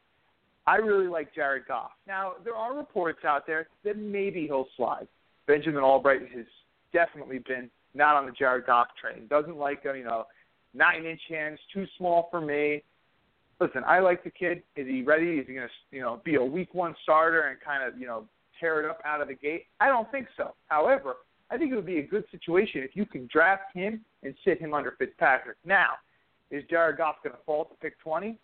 I 0.67 0.77
really 0.77 1.07
like 1.07 1.33
Jared 1.35 1.67
Goff. 1.67 1.91
Now 2.07 2.33
there 2.43 2.55
are 2.55 2.75
reports 2.75 3.19
out 3.23 3.45
there 3.45 3.67
that 3.83 3.97
maybe 3.97 4.47
he'll 4.47 4.67
slide. 4.75 5.07
Benjamin 5.45 5.83
Allbright 5.83 6.27
has 6.35 6.45
definitely 6.91 7.37
been 7.37 7.69
not 7.93 8.15
on 8.15 8.25
the 8.25 8.31
Jared 8.31 8.65
Goff 8.65 8.87
train. 8.99 9.27
Doesn't 9.27 9.57
like 9.57 9.83
him, 9.83 9.95
you 9.95 10.03
know, 10.05 10.25
nine 10.75 11.05
inch 11.05 11.21
hands, 11.29 11.59
too 11.73 11.85
small 11.97 12.27
for 12.29 12.41
me. 12.41 12.83
Listen, 13.59 13.83
I 13.87 13.99
like 13.99 14.23
the 14.23 14.29
kid. 14.29 14.63
Is 14.75 14.87
he 14.87 15.01
ready? 15.01 15.37
Is 15.37 15.47
he 15.47 15.53
going 15.53 15.67
to, 15.67 15.95
you 15.95 16.01
know, 16.01 16.21
be 16.25 16.35
a 16.35 16.43
week 16.43 16.73
one 16.73 16.93
starter 17.03 17.41
and 17.43 17.57
kind 17.61 17.83
of, 17.83 17.99
you 17.99 18.05
know, 18.05 18.25
tear 18.59 18.81
it 18.81 18.89
up 18.89 18.99
out 19.05 19.21
of 19.21 19.27
the 19.29 19.35
gate? 19.35 19.65
I 19.79 19.87
don't 19.87 20.09
think 20.11 20.27
so. 20.35 20.53
However, 20.67 21.15
I 21.49 21.57
think 21.57 21.71
it 21.71 21.75
would 21.75 21.85
be 21.85 21.99
a 21.99 22.05
good 22.05 22.25
situation 22.31 22.81
if 22.83 22.95
you 22.95 23.05
can 23.05 23.29
draft 23.31 23.73
him 23.73 24.01
and 24.23 24.33
sit 24.43 24.59
him 24.59 24.73
under 24.73 24.95
Fitzpatrick. 24.97 25.57
Now, 25.65 25.91
is 26.51 26.63
Jared 26.69 26.97
Goff 26.97 27.15
going 27.23 27.35
to 27.35 27.41
fall 27.45 27.65
to 27.65 27.75
pick 27.81 27.99
20? 27.99 28.37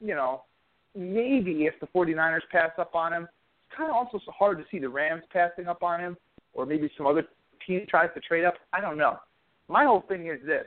You 0.00 0.14
know, 0.14 0.42
maybe 0.94 1.66
if 1.66 1.74
the 1.80 1.86
49ers 1.86 2.40
pass 2.50 2.70
up 2.78 2.94
on 2.94 3.12
him. 3.12 3.22
It's 3.22 3.76
kind 3.76 3.90
of 3.90 3.96
also 3.96 4.20
hard 4.26 4.58
to 4.58 4.64
see 4.70 4.78
the 4.78 4.88
Rams 4.88 5.22
passing 5.32 5.68
up 5.68 5.82
on 5.82 6.00
him 6.00 6.16
or 6.52 6.66
maybe 6.66 6.90
some 6.96 7.06
other 7.06 7.24
team 7.66 7.86
tries 7.88 8.10
to 8.14 8.20
trade 8.20 8.44
up. 8.44 8.54
I 8.72 8.80
don't 8.80 8.98
know. 8.98 9.18
My 9.68 9.84
whole 9.84 10.04
thing 10.08 10.26
is 10.26 10.40
this 10.44 10.66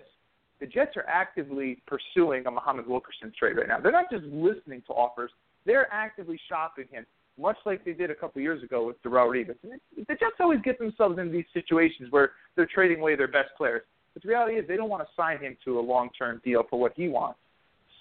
the 0.63 0.67
Jets 0.69 0.95
are 0.95 1.05
actively 1.09 1.81
pursuing 1.87 2.45
a 2.47 2.51
Muhammad 2.51 2.87
Wilkerson 2.87 3.33
trade 3.37 3.57
right 3.57 3.67
now. 3.67 3.81
They're 3.81 3.91
not 3.91 4.09
just 4.09 4.23
listening 4.23 4.81
to 4.87 4.93
offers; 4.93 5.29
they're 5.65 5.91
actively 5.91 6.39
shopping 6.47 6.85
him, 6.89 7.05
much 7.37 7.57
like 7.65 7.83
they 7.83 7.91
did 7.91 8.09
a 8.09 8.15
couple 8.15 8.41
years 8.41 8.63
ago 8.63 8.87
with 8.87 9.03
Darrelle 9.03 9.27
Revis. 9.27 9.57
The 9.61 10.05
Jets 10.07 10.39
always 10.39 10.61
get 10.63 10.79
themselves 10.79 11.19
in 11.19 11.33
these 11.33 11.43
situations 11.53 12.07
where 12.11 12.31
they're 12.55 12.69
trading 12.73 13.01
away 13.01 13.17
their 13.17 13.27
best 13.27 13.49
players. 13.57 13.81
But 14.13 14.23
the 14.23 14.29
reality 14.29 14.55
is, 14.55 14.65
they 14.65 14.77
don't 14.77 14.89
want 14.89 15.03
to 15.03 15.09
sign 15.17 15.39
him 15.39 15.57
to 15.65 15.79
a 15.79 15.81
long-term 15.81 16.39
deal 16.45 16.63
for 16.69 16.79
what 16.79 16.93
he 16.95 17.09
wants. 17.09 17.39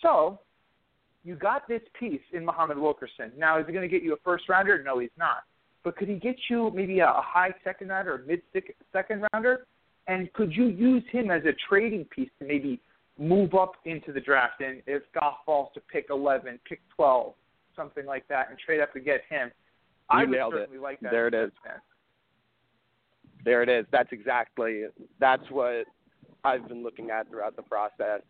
So, 0.00 0.38
you 1.24 1.34
got 1.34 1.66
this 1.66 1.82
piece 1.98 2.20
in 2.32 2.44
Muhammad 2.44 2.78
Wilkerson. 2.78 3.32
Now, 3.36 3.58
is 3.58 3.66
he 3.66 3.72
going 3.72 3.88
to 3.88 3.92
get 3.92 4.04
you 4.04 4.12
a 4.12 4.18
first 4.22 4.48
rounder? 4.48 4.80
No, 4.84 5.00
he's 5.00 5.10
not. 5.18 5.38
But 5.82 5.96
could 5.96 6.06
he 6.06 6.14
get 6.14 6.36
you 6.48 6.70
maybe 6.72 7.00
a, 7.00 7.08
a 7.08 7.22
high 7.24 7.52
second 7.64 7.88
rounder 7.88 8.14
or 8.14 8.18
mid 8.18 8.42
second 8.92 9.26
rounder? 9.32 9.66
And 10.08 10.32
could 10.32 10.52
you 10.52 10.66
use 10.66 11.04
him 11.10 11.30
as 11.30 11.42
a 11.44 11.52
trading 11.68 12.04
piece 12.06 12.30
to 12.40 12.46
maybe 12.46 12.80
move 13.18 13.54
up 13.54 13.74
into 13.84 14.12
the 14.12 14.20
draft? 14.20 14.60
And 14.60 14.82
if 14.86 15.02
Goff 15.14 15.36
falls 15.46 15.68
to 15.74 15.80
pick 15.80 16.06
11, 16.10 16.58
pick 16.68 16.80
12, 16.96 17.34
something 17.76 18.06
like 18.06 18.26
that, 18.28 18.50
and 18.50 18.58
trade 18.58 18.80
up 18.80 18.92
to 18.94 19.00
get 19.00 19.22
him, 19.28 19.50
you 20.12 20.18
I 20.18 20.24
would 20.24 20.38
certainly 20.50 20.78
it. 20.78 20.82
like 20.82 21.00
that. 21.00 21.12
There 21.12 21.28
it 21.28 21.34
is. 21.34 21.50
Man. 21.64 21.76
There 23.44 23.62
it 23.62 23.68
is. 23.68 23.86
That's 23.90 24.12
exactly 24.12 24.84
that's 25.18 25.42
what 25.50 25.86
I've 26.44 26.68
been 26.68 26.82
looking 26.82 27.10
at 27.10 27.28
throughout 27.28 27.56
the 27.56 27.62
process. 27.62 28.20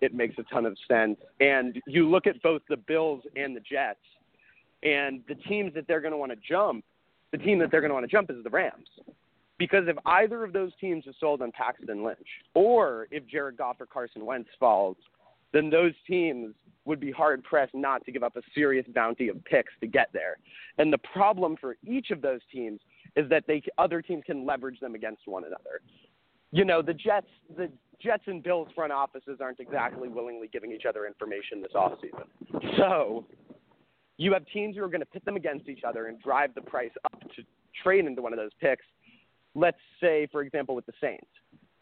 It 0.00 0.14
makes 0.14 0.36
a 0.38 0.42
ton 0.44 0.64
of 0.66 0.76
sense. 0.88 1.18
And 1.40 1.80
you 1.86 2.08
look 2.08 2.26
at 2.26 2.42
both 2.42 2.62
the 2.68 2.76
Bills 2.76 3.22
and 3.36 3.54
the 3.54 3.60
Jets, 3.60 3.98
and 4.82 5.22
the 5.28 5.34
teams 5.34 5.74
that 5.74 5.86
they're 5.86 6.00
going 6.00 6.12
to 6.12 6.18
want 6.18 6.32
to 6.32 6.38
jump, 6.46 6.84
the 7.32 7.38
team 7.38 7.58
that 7.58 7.70
they're 7.70 7.82
going 7.82 7.90
to 7.90 7.94
want 7.94 8.04
to 8.04 8.10
jump 8.10 8.30
is 8.30 8.42
the 8.42 8.50
Rams. 8.50 8.88
Because 9.60 9.84
if 9.88 9.96
either 10.06 10.42
of 10.42 10.54
those 10.54 10.72
teams 10.80 11.06
is 11.06 11.14
sold 11.20 11.42
on 11.42 11.52
Paxton 11.52 12.02
Lynch, 12.02 12.18
or 12.54 13.06
if 13.10 13.26
Jared 13.26 13.58
Goff 13.58 13.78
or 13.78 13.84
Carson 13.84 14.24
Wentz 14.24 14.48
falls, 14.58 14.96
then 15.52 15.68
those 15.68 15.92
teams 16.06 16.54
would 16.86 16.98
be 16.98 17.10
hard 17.10 17.44
pressed 17.44 17.74
not 17.74 18.02
to 18.06 18.10
give 18.10 18.22
up 18.22 18.36
a 18.36 18.40
serious 18.54 18.86
bounty 18.94 19.28
of 19.28 19.44
picks 19.44 19.74
to 19.80 19.86
get 19.86 20.08
there. 20.14 20.38
And 20.78 20.90
the 20.90 20.98
problem 21.12 21.58
for 21.60 21.76
each 21.86 22.10
of 22.10 22.22
those 22.22 22.40
teams 22.50 22.80
is 23.16 23.28
that 23.28 23.44
they 23.46 23.62
other 23.76 24.00
teams 24.00 24.22
can 24.24 24.46
leverage 24.46 24.80
them 24.80 24.94
against 24.94 25.28
one 25.28 25.44
another. 25.44 25.82
You 26.52 26.64
know, 26.64 26.80
the 26.80 26.94
Jets 26.94 27.28
the 27.54 27.70
Jets 28.00 28.22
and 28.28 28.42
Bills 28.42 28.68
front 28.74 28.92
offices 28.92 29.40
aren't 29.42 29.60
exactly 29.60 30.08
willingly 30.08 30.48
giving 30.50 30.72
each 30.72 30.86
other 30.88 31.06
information 31.06 31.60
this 31.60 31.72
offseason. 31.74 32.24
So 32.78 33.26
you 34.16 34.32
have 34.32 34.46
teams 34.46 34.76
who 34.76 34.84
are 34.84 34.88
going 34.88 35.00
to 35.00 35.06
pit 35.06 35.26
them 35.26 35.36
against 35.36 35.68
each 35.68 35.82
other 35.86 36.06
and 36.06 36.18
drive 36.22 36.54
the 36.54 36.62
price 36.62 36.92
up 37.04 37.20
to 37.36 37.42
trade 37.82 38.06
into 38.06 38.22
one 38.22 38.32
of 38.32 38.38
those 38.38 38.52
picks. 38.58 38.84
Let's 39.54 39.78
say, 40.00 40.28
for 40.30 40.42
example, 40.42 40.74
with 40.74 40.86
the 40.86 40.92
Saints, 41.00 41.26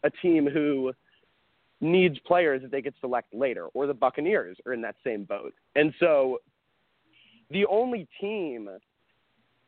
a 0.03 0.09
team 0.09 0.47
who 0.47 0.93
needs 1.81 2.17
players 2.19 2.61
that 2.61 2.71
they 2.71 2.81
could 2.81 2.95
select 2.99 3.33
later, 3.33 3.67
or 3.73 3.87
the 3.87 3.93
Buccaneers 3.93 4.57
are 4.65 4.73
in 4.73 4.81
that 4.81 4.95
same 5.03 5.23
boat. 5.23 5.53
And 5.75 5.93
so 5.99 6.39
the 7.49 7.65
only 7.67 8.07
team 8.19 8.69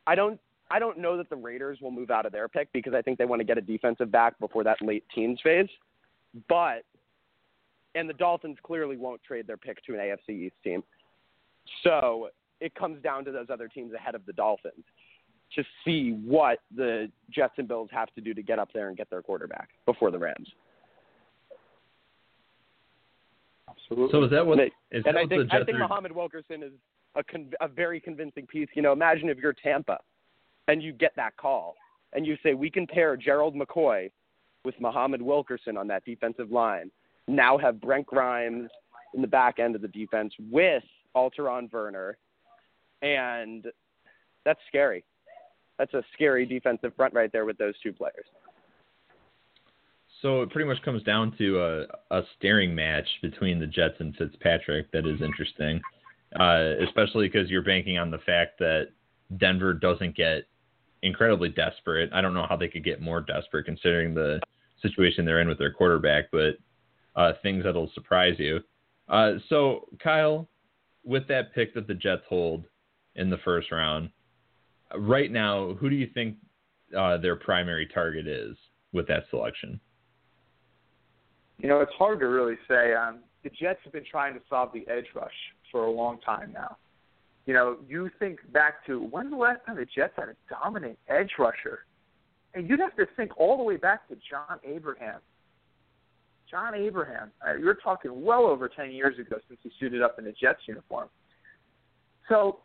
I 0.06 0.14
don't 0.14 0.40
I 0.70 0.78
don't 0.78 0.98
know 0.98 1.18
that 1.18 1.28
the 1.28 1.36
Raiders 1.36 1.78
will 1.82 1.90
move 1.90 2.10
out 2.10 2.24
of 2.24 2.32
their 2.32 2.48
pick 2.48 2.72
because 2.72 2.94
I 2.94 3.02
think 3.02 3.18
they 3.18 3.26
want 3.26 3.40
to 3.40 3.44
get 3.44 3.58
a 3.58 3.62
defensive 3.62 4.10
back 4.10 4.38
before 4.40 4.64
that 4.64 4.80
late 4.80 5.04
teens 5.14 5.38
phase. 5.42 5.68
But 6.48 6.84
and 7.94 8.08
the 8.08 8.14
Dolphins 8.14 8.56
clearly 8.62 8.96
won't 8.96 9.22
trade 9.22 9.46
their 9.46 9.58
pick 9.58 9.84
to 9.84 9.94
an 9.94 10.00
AFC 10.00 10.46
East 10.46 10.56
team. 10.64 10.82
So 11.84 12.30
it 12.60 12.74
comes 12.74 13.02
down 13.02 13.24
to 13.26 13.32
those 13.32 13.48
other 13.52 13.68
teams 13.68 13.92
ahead 13.92 14.14
of 14.14 14.24
the 14.24 14.32
Dolphins 14.32 14.84
to 15.56 15.64
see 15.84 16.12
what 16.24 16.58
the 16.74 17.10
Jets 17.30 17.54
and 17.58 17.68
Bills 17.68 17.88
have 17.92 18.12
to 18.14 18.20
do 18.20 18.32
to 18.34 18.42
get 18.42 18.58
up 18.58 18.70
there 18.72 18.88
and 18.88 18.96
get 18.96 19.10
their 19.10 19.22
quarterback 19.22 19.68
before 19.86 20.10
the 20.10 20.18
Rams. 20.18 20.48
Absolutely. 23.68 24.12
So 24.12 24.24
is 24.24 24.30
that 24.30 24.46
what? 24.46 24.58
They- 24.58 24.72
Is 24.96 25.04
and 25.04 25.04
that 25.04 25.16
I 25.16 25.26
think 25.26 25.50
the 25.50 25.56
I 25.56 25.64
think 25.64 25.76
are- 25.76 25.80
Muhammad 25.88 26.12
Wilkerson 26.12 26.62
is 26.62 26.72
a 27.14 27.24
con- 27.24 27.52
a 27.60 27.68
very 27.68 28.00
convincing 28.00 28.46
piece. 28.46 28.68
You 28.74 28.82
know, 28.82 28.92
imagine 28.92 29.28
if 29.28 29.38
you're 29.38 29.52
Tampa 29.52 29.98
and 30.68 30.82
you 30.82 30.92
get 30.92 31.14
that 31.16 31.36
call 31.36 31.74
and 32.12 32.26
you 32.26 32.36
say 32.42 32.54
we 32.54 32.70
can 32.70 32.86
pair 32.86 33.16
Gerald 33.16 33.54
McCoy 33.54 34.10
with 34.64 34.78
Muhammad 34.80 35.20
Wilkerson 35.20 35.76
on 35.76 35.86
that 35.88 36.04
defensive 36.04 36.50
line. 36.50 36.90
Now 37.28 37.58
have 37.58 37.80
Brent 37.80 38.06
Grimes 38.06 38.70
in 39.14 39.20
the 39.22 39.28
back 39.28 39.58
end 39.58 39.74
of 39.74 39.82
the 39.82 39.88
defense 39.88 40.32
with 40.50 40.84
Alterraun 41.14 41.70
Verner, 41.70 42.16
and 43.02 43.66
that's 44.44 44.60
scary. 44.68 45.04
That's 45.82 45.94
a 45.94 46.04
scary 46.14 46.46
defensive 46.46 46.94
front 46.94 47.12
right 47.12 47.32
there 47.32 47.44
with 47.44 47.58
those 47.58 47.74
two 47.82 47.92
players. 47.92 48.24
So 50.20 50.42
it 50.42 50.50
pretty 50.50 50.68
much 50.68 50.80
comes 50.84 51.02
down 51.02 51.34
to 51.38 51.58
a, 51.58 52.16
a 52.16 52.22
staring 52.38 52.72
match 52.72 53.08
between 53.20 53.58
the 53.58 53.66
Jets 53.66 53.96
and 53.98 54.14
Fitzpatrick 54.14 54.92
that 54.92 55.08
is 55.08 55.20
interesting, 55.20 55.80
uh, 56.38 56.74
especially 56.86 57.26
because 57.26 57.50
you're 57.50 57.64
banking 57.64 57.98
on 57.98 58.12
the 58.12 58.18
fact 58.18 58.60
that 58.60 58.90
Denver 59.38 59.74
doesn't 59.74 60.14
get 60.14 60.44
incredibly 61.02 61.48
desperate. 61.48 62.10
I 62.12 62.20
don't 62.20 62.34
know 62.34 62.46
how 62.48 62.56
they 62.56 62.68
could 62.68 62.84
get 62.84 63.00
more 63.00 63.20
desperate 63.20 63.64
considering 63.64 64.14
the 64.14 64.38
situation 64.82 65.24
they're 65.24 65.40
in 65.40 65.48
with 65.48 65.58
their 65.58 65.72
quarterback, 65.72 66.26
but 66.30 66.58
uh, 67.16 67.32
things 67.42 67.64
that'll 67.64 67.90
surprise 67.92 68.36
you. 68.38 68.60
Uh, 69.08 69.32
so 69.48 69.88
Kyle, 70.00 70.48
with 71.02 71.26
that 71.26 71.52
pick 71.56 71.74
that 71.74 71.88
the 71.88 71.94
Jets 71.94 72.22
hold 72.28 72.66
in 73.16 73.30
the 73.30 73.38
first 73.38 73.72
round, 73.72 74.10
right 74.96 75.30
now, 75.30 75.74
who 75.74 75.90
do 75.90 75.96
you 75.96 76.08
think 76.12 76.36
uh, 76.96 77.18
their 77.18 77.36
primary 77.36 77.86
target 77.86 78.26
is 78.26 78.56
with 78.92 79.06
that 79.08 79.24
selection? 79.30 79.80
You 81.58 81.68
know, 81.68 81.80
it's 81.80 81.92
hard 81.96 82.20
to 82.20 82.26
really 82.26 82.56
say. 82.68 82.94
Um, 82.94 83.20
the 83.44 83.50
Jets 83.50 83.80
have 83.84 83.92
been 83.92 84.04
trying 84.08 84.34
to 84.34 84.40
solve 84.48 84.70
the 84.72 84.86
edge 84.90 85.06
rush 85.14 85.30
for 85.70 85.84
a 85.84 85.90
long 85.90 86.20
time 86.20 86.52
now. 86.52 86.76
You 87.46 87.54
know, 87.54 87.76
you 87.88 88.10
think 88.18 88.38
back 88.52 88.86
to 88.86 89.00
when's 89.00 89.30
the 89.30 89.36
last 89.36 89.60
time 89.66 89.76
the 89.76 89.86
Jets 89.86 90.12
had 90.16 90.28
a 90.28 90.36
dominant 90.48 90.98
edge 91.08 91.30
rusher? 91.38 91.80
And 92.54 92.68
you'd 92.68 92.80
have 92.80 92.94
to 92.96 93.06
think 93.16 93.36
all 93.38 93.56
the 93.56 93.62
way 93.62 93.76
back 93.76 94.06
to 94.08 94.16
John 94.30 94.58
Abraham. 94.64 95.20
John 96.50 96.74
Abraham. 96.74 97.32
Uh, 97.46 97.54
you're 97.54 97.74
talking 97.74 98.22
well 98.22 98.44
over 98.44 98.68
10 98.68 98.90
years 98.90 99.18
ago 99.18 99.38
since 99.48 99.58
he 99.62 99.72
suited 99.80 100.02
up 100.02 100.18
in 100.18 100.26
a 100.26 100.32
Jets 100.32 100.60
uniform. 100.66 101.08
So 102.28 102.58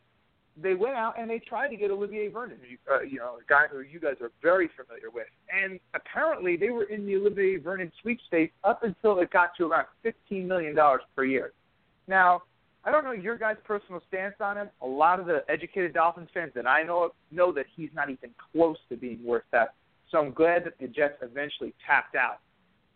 they 0.61 0.73
went 0.73 0.95
out 0.95 1.19
and 1.19 1.29
they 1.29 1.39
tried 1.39 1.69
to 1.69 1.75
get 1.75 1.91
Olivier 1.91 2.29
Vernon, 2.29 2.59
you- 2.67 2.77
uh, 2.91 3.01
you 3.01 3.19
know, 3.19 3.37
a 3.37 3.43
guy 3.47 3.67
who 3.67 3.81
you 3.81 3.99
guys 3.99 4.19
are 4.21 4.31
very 4.41 4.67
familiar 4.69 5.09
with. 5.09 5.27
And 5.51 5.79
apparently 5.93 6.57
they 6.57 6.69
were 6.69 6.85
in 6.85 7.05
the 7.05 7.15
Olivier 7.15 7.57
Vernon 7.57 7.91
sweepstakes 8.01 8.53
up 8.63 8.83
until 8.83 9.19
it 9.19 9.29
got 9.29 9.55
to 9.57 9.67
around 9.67 9.87
$15 10.03 10.45
million 10.47 10.75
per 11.15 11.25
year. 11.25 11.53
Now, 12.07 12.43
I 12.83 12.91
don't 12.91 13.03
know 13.03 13.11
your 13.11 13.37
guys' 13.37 13.57
personal 13.63 14.01
stance 14.07 14.35
on 14.39 14.57
him. 14.57 14.69
A 14.81 14.87
lot 14.87 15.19
of 15.19 15.25
the 15.25 15.43
educated 15.49 15.93
Dolphins 15.93 16.29
fans 16.33 16.53
that 16.55 16.65
I 16.65 16.83
know 16.83 17.13
know 17.31 17.51
that 17.51 17.65
he's 17.75 17.93
not 17.93 18.09
even 18.09 18.33
close 18.51 18.77
to 18.89 18.95
being 18.95 19.23
worth 19.23 19.43
that. 19.51 19.75
So 20.09 20.19
I'm 20.19 20.31
glad 20.31 20.63
that 20.63 20.79
the 20.79 20.87
Jets 20.87 21.17
eventually 21.21 21.73
tapped 21.85 22.15
out. 22.15 22.39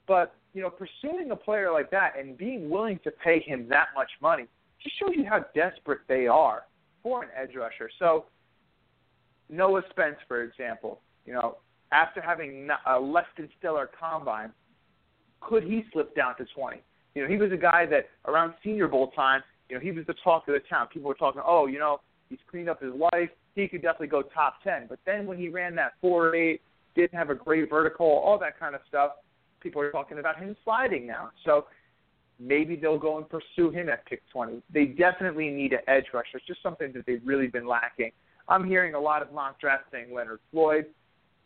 But, 0.07 0.33
you 0.53 0.61
know, 0.61 0.69
pursuing 0.69 1.31
a 1.31 1.35
player 1.35 1.71
like 1.71 1.91
that 1.91 2.17
and 2.17 2.37
being 2.37 2.69
willing 2.69 2.99
to 3.03 3.11
pay 3.11 3.39
him 3.39 3.67
that 3.69 3.89
much 3.93 4.09
money 4.21 4.47
just 4.81 4.97
shows 4.97 5.11
you 5.15 5.25
how 5.25 5.45
desperate 5.53 5.99
they 6.07 6.25
are 6.25 6.63
for 7.03 7.23
an 7.23 7.29
edge 7.35 7.55
rusher. 7.55 7.89
So 7.99 8.25
Noah 9.49 9.81
Spence, 9.89 10.17
for 10.27 10.43
example, 10.43 11.01
you 11.25 11.33
know, 11.33 11.57
after 11.91 12.21
having 12.21 12.69
a 12.87 12.99
less 12.99 13.25
than 13.37 13.49
stellar 13.59 13.89
combine, 13.99 14.51
could 15.41 15.63
he 15.63 15.83
slip 15.91 16.15
down 16.15 16.37
to 16.37 16.45
20? 16.55 16.77
You 17.15 17.23
know, 17.23 17.27
he 17.27 17.37
was 17.37 17.51
a 17.51 17.57
guy 17.57 17.85
that 17.87 18.09
around 18.25 18.53
Senior 18.63 18.87
Bowl 18.87 19.11
time, 19.11 19.41
you 19.69 19.75
know, 19.75 19.81
he 19.81 19.91
was 19.91 20.05
the 20.05 20.15
talk 20.23 20.47
of 20.47 20.53
the 20.53 20.61
town. 20.69 20.87
People 20.87 21.09
were 21.09 21.15
talking, 21.15 21.41
oh, 21.45 21.65
you 21.65 21.79
know, 21.79 21.99
he's 22.29 22.39
cleaned 22.49 22.69
up 22.69 22.81
his 22.81 22.93
life. 22.93 23.29
He 23.55 23.67
could 23.67 23.81
definitely 23.81 24.07
go 24.07 24.21
top 24.21 24.63
10. 24.63 24.87
But 24.87 24.99
then 25.05 25.25
when 25.25 25.37
he 25.37 25.49
ran 25.49 25.75
that 25.75 25.93
4 26.01 26.35
8, 26.35 26.61
didn't 26.95 27.17
have 27.17 27.29
a 27.29 27.35
great 27.35 27.69
vertical, 27.69 28.05
all 28.05 28.37
that 28.39 28.59
kind 28.59 28.75
of 28.75 28.81
stuff, 28.87 29.11
people 29.59 29.81
are 29.81 29.91
talking 29.91 30.19
about 30.19 30.39
him 30.39 30.55
sliding 30.63 31.05
now. 31.07 31.31
So 31.45 31.65
maybe 32.41 32.75
they'll 32.75 32.97
go 32.97 33.17
and 33.17 33.27
pursue 33.29 33.69
him 33.69 33.87
at 33.87 34.05
pick 34.05 34.21
20. 34.31 34.61
They 34.73 34.85
definitely 34.85 35.49
need 35.49 35.73
an 35.73 35.79
edge 35.87 36.05
rusher. 36.13 36.37
It's 36.37 36.47
just 36.47 36.63
something 36.63 36.91
that 36.93 37.05
they've 37.05 37.21
really 37.23 37.47
been 37.47 37.67
lacking. 37.67 38.11
I'm 38.47 38.65
hearing 38.67 38.95
a 38.95 38.99
lot 38.99 39.21
of 39.21 39.31
mock 39.31 39.59
drafts 39.59 39.87
saying 39.91 40.13
Leonard 40.13 40.39
Floyd. 40.51 40.85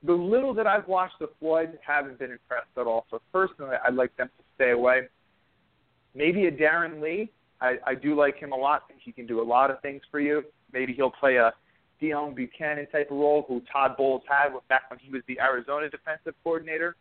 the 0.03 0.13
little 0.13 0.53
that 0.53 0.67
I've 0.67 0.87
watched 0.87 1.21
of 1.21 1.29
Floyd 1.39 1.77
haven't 1.85 2.19
been 2.19 2.31
impressed 2.31 2.77
at 2.77 2.87
all. 2.87 3.05
So 3.11 3.21
personally, 3.33 3.75
I'd 3.85 3.95
like 3.95 4.15
them 4.15 4.29
to 4.37 4.43
stay 4.55 4.71
away. 4.71 5.01
Maybe 6.13 6.45
a 6.45 6.51
Darron 6.51 7.01
Lee. 7.01 7.31
I, 7.59 7.75
I 7.85 7.95
do 7.95 8.15
like 8.15 8.37
him 8.37 8.51
a 8.51 8.55
lot. 8.55 8.83
I 8.85 8.87
think 8.89 9.01
he 9.03 9.11
can 9.11 9.27
do 9.27 9.41
a 9.41 9.43
lot 9.43 9.71
of 9.71 9.81
things 9.81 10.01
for 10.09 10.19
you. 10.19 10.43
Maybe 10.71 10.93
he'll 10.93 11.11
play 11.11 11.37
a 11.37 11.53
Deone 12.01 12.35
Bucannon 12.37 12.89
type 12.91 13.11
of 13.11 13.17
role, 13.17 13.45
who 13.47 13.61
Todd 13.71 13.95
Bowles 13.97 14.21
had 14.27 14.49
back 14.67 14.89
when 14.89 14.99
he 14.99 15.09
was 15.09 15.21
the 15.27 15.39
Arizona 15.39 15.89
defensive 15.89 16.33
coordinator. 16.43 16.95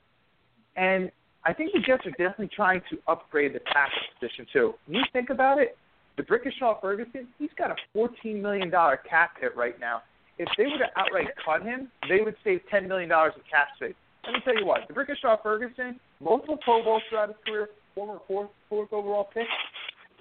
And 0.76 1.10
I 1.46 1.52
think 1.52 1.72
the 1.72 1.80
Jets 1.80 2.06
are 2.06 2.10
definitely 2.10 2.50
trying 2.54 2.80
to 2.90 2.98
upgrade 3.06 3.54
the 3.54 3.60
tackle 3.60 3.98
position 4.18 4.46
too. 4.52 4.74
When 4.86 4.96
you 4.96 5.04
think 5.12 5.30
about 5.30 5.58
it, 5.58 5.76
the 6.16 6.22
D'Brickashaw 6.22 6.80
Ferguson, 6.80 7.28
he's 7.38 7.50
got 7.58 7.70
a 7.70 7.76
$14 7.96 8.40
million 8.40 8.70
cap 8.70 9.32
hit 9.40 9.54
right 9.56 9.78
now. 9.80 10.02
If 10.38 10.48
they 10.56 10.64
were 10.64 10.78
to 10.78 10.90
outright 10.96 11.28
cut 11.44 11.62
him, 11.62 11.88
they 12.08 12.20
would 12.20 12.36
save 12.44 12.60
$10 12.72 12.88
million 12.88 13.10
in 13.10 13.42
cap 13.50 13.68
space. 13.76 13.94
Let 14.24 14.32
me 14.32 14.40
tell 14.44 14.56
you 14.58 14.66
what, 14.66 14.80
the 14.88 14.94
D'Brickashaw 14.94 15.42
Ferguson, 15.42 16.00
multiple 16.20 16.58
Pro 16.64 16.82
Bowls 16.82 17.02
throughout 17.10 17.28
his 17.28 17.36
career, 17.46 17.68
former 17.94 18.20
fourth, 18.26 18.50
fourth 18.68 18.92
overall 18.92 19.28
pick. 19.34 19.46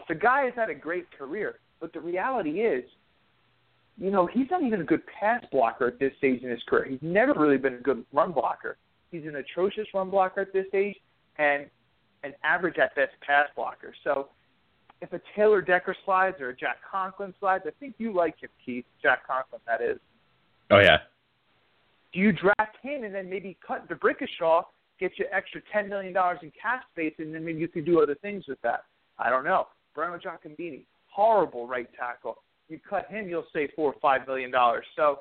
The 0.10 0.16
guy 0.16 0.46
has 0.46 0.54
had 0.56 0.70
a 0.70 0.76
great 0.76 1.06
career, 1.18 1.56
but 1.80 1.94
the 1.94 2.02
reality 2.02 2.62
is, 2.62 2.84
you 3.98 4.12
know, 4.12 4.28
he's 4.28 4.48
not 4.52 4.64
even 4.64 4.82
a 4.82 4.84
good 4.84 5.02
pass 5.20 5.44
blocker 5.52 5.88
at 5.88 6.00
this 6.00 6.12
stage 6.18 6.42
in 6.42 6.50
his 6.50 6.62
career. 6.68 6.86
He's 6.86 7.00
never 7.02 7.34
really 7.34 7.58
been 7.58 7.76
a 7.76 7.80
good 7.80 8.04
run 8.12 8.32
blocker. 8.32 8.78
He's 9.12 9.24
an 9.24 9.36
atrocious 9.36 9.88
run 9.94 10.10
blocker 10.10 10.42
at 10.42 10.52
this 10.52 10.68
stage, 10.70 10.96
and 11.38 11.66
an 12.24 12.34
average 12.44 12.78
at 12.78 12.96
best 12.96 13.12
pass 13.26 13.48
blocker. 13.56 13.94
So 14.04 14.30
if 15.02 15.12
a 15.12 15.20
Taylor 15.36 15.62
Decker 15.62 15.96
slides 16.06 16.38
or 16.40 16.50
a 16.50 16.56
Jack 16.56 16.78
Conklin 16.90 17.34
slides, 17.40 17.66
I 17.68 17.72
think 17.80 17.96
you 17.98 18.14
like 18.14 18.40
him, 18.42 18.50
Keith. 18.66 18.86
Jack 19.02 19.28
Conklin, 19.28 19.62
that 19.68 19.82
is. 19.82 20.00
Oh 20.72 20.80
yeah. 20.80 20.98
Do 22.14 22.20
you 22.20 22.32
draft 22.32 22.78
him 22.82 23.04
and 23.04 23.14
then 23.14 23.30
maybe 23.30 23.58
cut 23.66 23.90
D'Brickashaw, 23.90 24.64
get 25.00 25.12
you 25.18 25.26
extra 25.32 25.62
ten 25.72 25.90
million 25.90 26.14
dollars 26.14 26.40
in 26.42 26.52
cap 26.60 26.84
space, 26.94 27.14
and 27.18 27.34
then 27.34 27.44
maybe 27.44 27.60
you 27.60 27.68
could 27.68 27.86
do 27.86 28.02
other 28.02 28.16
things 28.16 28.46
with 28.48 28.62
that? 28.62 28.86
I 29.20 29.30
don't 29.30 29.44
know. 29.44 29.68
Breno 29.96 30.20
Giacomini, 30.22 30.86
horrible 31.08 31.68
right 31.68 31.90
tackle. 31.98 32.38
You 32.70 32.80
cut 32.88 33.08
him, 33.10 33.28
you'll 33.28 33.46
save 33.52 33.70
four 33.76 33.92
or 33.92 34.00
five 34.02 34.26
million 34.26 34.52
dollars. 34.52 34.86
So 34.96 35.20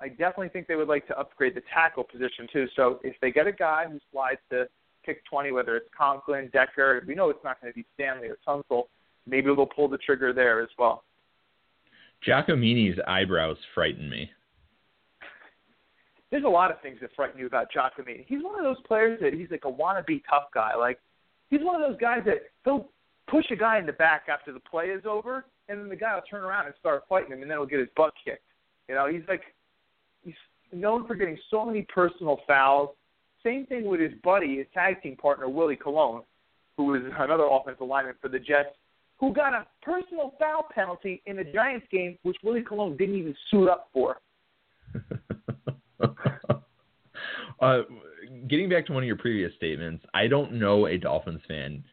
I 0.00 0.08
definitely 0.08 0.50
think 0.50 0.68
they 0.68 0.76
would 0.76 0.88
like 0.88 1.06
to 1.08 1.18
upgrade 1.18 1.54
the 1.54 1.62
tackle 1.72 2.04
position 2.04 2.46
too. 2.52 2.66
So 2.76 3.00
if 3.02 3.16
they 3.20 3.32
get 3.32 3.46
a 3.46 3.52
guy 3.52 3.86
who 3.90 3.98
slides 4.12 4.40
to 4.50 4.68
pick 5.04 5.24
20, 5.26 5.52
whether 5.52 5.76
it's 5.76 5.88
Conklin, 5.96 6.50
Decker. 6.52 7.02
We 7.06 7.14
know 7.14 7.30
it's 7.30 7.44
not 7.44 7.60
going 7.60 7.72
to 7.72 7.76
be 7.76 7.86
Stanley 7.94 8.28
or 8.28 8.38
Tunsil. 8.46 8.84
Maybe 9.26 9.46
they'll 9.46 9.66
pull 9.66 9.88
the 9.88 9.98
trigger 9.98 10.32
there 10.32 10.62
as 10.62 10.68
well. 10.78 11.04
Giacomini's 12.26 12.98
eyebrows 13.06 13.56
frighten 13.74 14.08
me. 14.08 14.30
There's 16.30 16.44
a 16.44 16.48
lot 16.48 16.70
of 16.70 16.80
things 16.80 16.98
that 17.02 17.10
frighten 17.14 17.38
you 17.38 17.46
about 17.46 17.66
Giacomini. 17.76 18.24
He's 18.26 18.42
one 18.42 18.58
of 18.58 18.64
those 18.64 18.80
players 18.86 19.18
that 19.20 19.34
he's 19.34 19.50
like 19.50 19.64
a 19.64 19.70
wannabe 19.70 20.22
tough 20.28 20.44
guy. 20.54 20.74
Like 20.74 20.98
he's 21.50 21.60
one 21.62 21.80
of 21.80 21.86
those 21.86 22.00
guys 22.00 22.22
that 22.24 22.38
he'll 22.64 22.88
push 23.28 23.44
a 23.50 23.56
guy 23.56 23.78
in 23.78 23.86
the 23.86 23.92
back 23.92 24.24
after 24.32 24.52
the 24.52 24.60
play 24.60 24.86
is 24.86 25.04
over, 25.04 25.44
and 25.68 25.78
then 25.78 25.88
the 25.88 25.96
guy 25.96 26.14
will 26.14 26.22
turn 26.22 26.42
around 26.42 26.66
and 26.66 26.74
start 26.80 27.02
fighting 27.08 27.32
him, 27.32 27.42
and 27.42 27.50
then 27.50 27.58
he'll 27.58 27.66
get 27.66 27.80
his 27.80 27.88
butt 27.96 28.14
kicked. 28.24 28.42
You 28.88 28.94
know, 28.94 29.08
he's 29.08 29.22
like 29.28 29.42
he's 30.24 30.34
known 30.72 31.06
for 31.06 31.14
getting 31.14 31.38
so 31.50 31.64
many 31.64 31.82
personal 31.82 32.40
fouls 32.46 32.90
same 33.44 33.66
thing 33.66 33.84
with 33.84 34.00
his 34.00 34.12
buddy, 34.22 34.58
his 34.58 34.66
tag 34.74 35.02
team 35.02 35.16
partner, 35.16 35.48
Willie 35.48 35.76
Colon, 35.76 36.22
who 36.76 36.86
was 36.86 37.02
another 37.18 37.46
offensive 37.50 37.86
lineman 37.86 38.14
for 38.20 38.28
the 38.28 38.38
Jets, 38.38 38.70
who 39.18 39.32
got 39.32 39.52
a 39.52 39.66
personal 39.82 40.34
foul 40.38 40.66
penalty 40.74 41.22
in 41.26 41.36
the 41.36 41.44
Giants 41.44 41.86
game, 41.90 42.18
which 42.22 42.36
Willie 42.42 42.62
Colon 42.62 42.96
didn't 42.96 43.14
even 43.16 43.36
suit 43.50 43.68
up 43.68 43.88
for. 43.92 44.20
uh, 47.60 47.82
getting 48.48 48.68
back 48.68 48.86
to 48.86 48.92
one 48.92 49.02
of 49.02 49.06
your 49.06 49.16
previous 49.16 49.54
statements, 49.54 50.04
I 50.14 50.26
don't 50.26 50.52
know 50.52 50.86
a 50.86 50.98
Dolphins 50.98 51.42
fan 51.46 51.84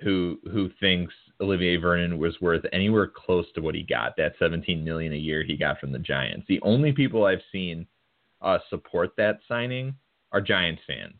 who 0.00 0.38
who 0.50 0.70
thinks 0.80 1.14
Olivier 1.40 1.76
Vernon 1.76 2.18
was 2.18 2.40
worth 2.40 2.64
anywhere 2.72 3.06
close 3.06 3.46
to 3.54 3.60
what 3.60 3.74
he 3.74 3.82
got, 3.82 4.16
that 4.16 4.34
17 4.38 4.84
million 4.84 5.12
a 5.12 5.16
year 5.16 5.44
he 5.44 5.56
got 5.56 5.78
from 5.78 5.92
the 5.92 5.98
Giants. 5.98 6.46
The 6.48 6.60
only 6.62 6.92
people 6.92 7.24
I've 7.24 7.42
seen 7.52 7.86
uh, 8.40 8.58
support 8.68 9.10
that 9.16 9.38
signing 9.48 9.94
are 10.32 10.40
Giants 10.40 10.82
fans. 10.86 11.14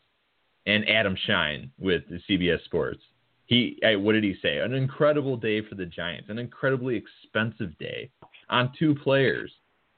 And 0.65 0.87
Adam 0.89 1.17
Schein 1.25 1.71
with 1.77 2.03
CBS 2.29 2.63
Sports. 2.65 3.01
He, 3.45 3.77
what 3.83 4.13
did 4.13 4.23
he 4.23 4.35
say? 4.41 4.59
An 4.59 4.73
incredible 4.73 5.35
day 5.35 5.61
for 5.61 5.75
the 5.75 5.85
Giants, 5.85 6.29
an 6.29 6.39
incredibly 6.39 6.95
expensive 6.95 7.77
day 7.77 8.09
on 8.49 8.71
two 8.79 8.95
players, 8.95 9.51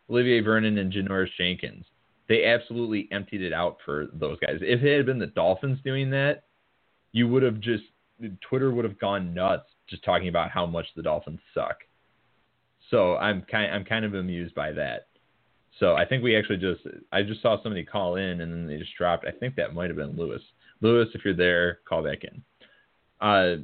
Olivier 0.09 0.41
Vernon 0.41 0.77
and 0.79 0.91
Janoris 0.91 1.29
Jenkins. 1.37 1.85
They 2.27 2.45
absolutely 2.45 3.07
emptied 3.11 3.41
it 3.41 3.53
out 3.53 3.77
for 3.85 4.07
those 4.13 4.39
guys. 4.39 4.57
If 4.61 4.81
it 4.81 4.97
had 4.97 5.05
been 5.05 5.19
the 5.19 5.27
Dolphins 5.27 5.79
doing 5.83 6.09
that, 6.09 6.45
you 7.11 7.27
would 7.27 7.43
have 7.43 7.59
just 7.59 7.83
Twitter 8.41 8.71
would 8.71 8.85
have 8.85 8.99
gone 8.99 9.33
nuts 9.33 9.69
just 9.87 10.03
talking 10.03 10.27
about 10.27 10.49
how 10.49 10.65
much 10.65 10.85
the 10.95 11.03
Dolphins 11.03 11.39
suck. 11.53 11.77
So 12.89 13.15
I'm 13.17 13.43
kind 13.43 13.71
I'm 13.71 13.85
kind 13.85 14.05
of 14.05 14.15
amused 14.15 14.55
by 14.55 14.71
that. 14.73 15.07
So 15.79 15.95
I 15.95 16.05
think 16.05 16.23
we 16.23 16.35
actually 16.35 16.57
just 16.57 16.81
I 17.11 17.23
just 17.23 17.41
saw 17.41 17.61
somebody 17.61 17.83
call 17.83 18.15
in 18.15 18.41
and 18.41 18.51
then 18.51 18.67
they 18.67 18.77
just 18.77 18.95
dropped. 18.97 19.25
I 19.27 19.31
think 19.31 19.55
that 19.55 19.73
might 19.73 19.89
have 19.89 19.97
been 19.97 20.15
Lewis. 20.15 20.41
Lewis, 20.81 21.09
if 21.13 21.25
you're 21.25 21.35
there, 21.35 21.79
call 21.87 22.03
back 22.03 22.23
in. 22.23 22.43
Uh, 23.19 23.57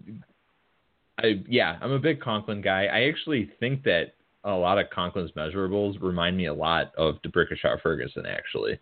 I 1.18 1.42
yeah, 1.48 1.78
I'm 1.82 1.92
a 1.92 2.00
big 2.00 2.20
Conklin 2.22 2.62
guy. 2.62 2.86
I 2.86 3.04
actually 3.04 3.50
think 3.60 3.84
that 3.84 4.16
a 4.44 4.52
lot 4.52 4.78
of 4.78 4.90
Conklin's 4.90 5.32
measurables 5.32 6.02
remind 6.02 6.36
me 6.36 6.48
a 6.48 6.54
lot 6.54 6.92
of 6.98 7.22
D'Brickashaw 7.22 7.82
Ferguson 7.82 8.26
actually. 8.26 8.80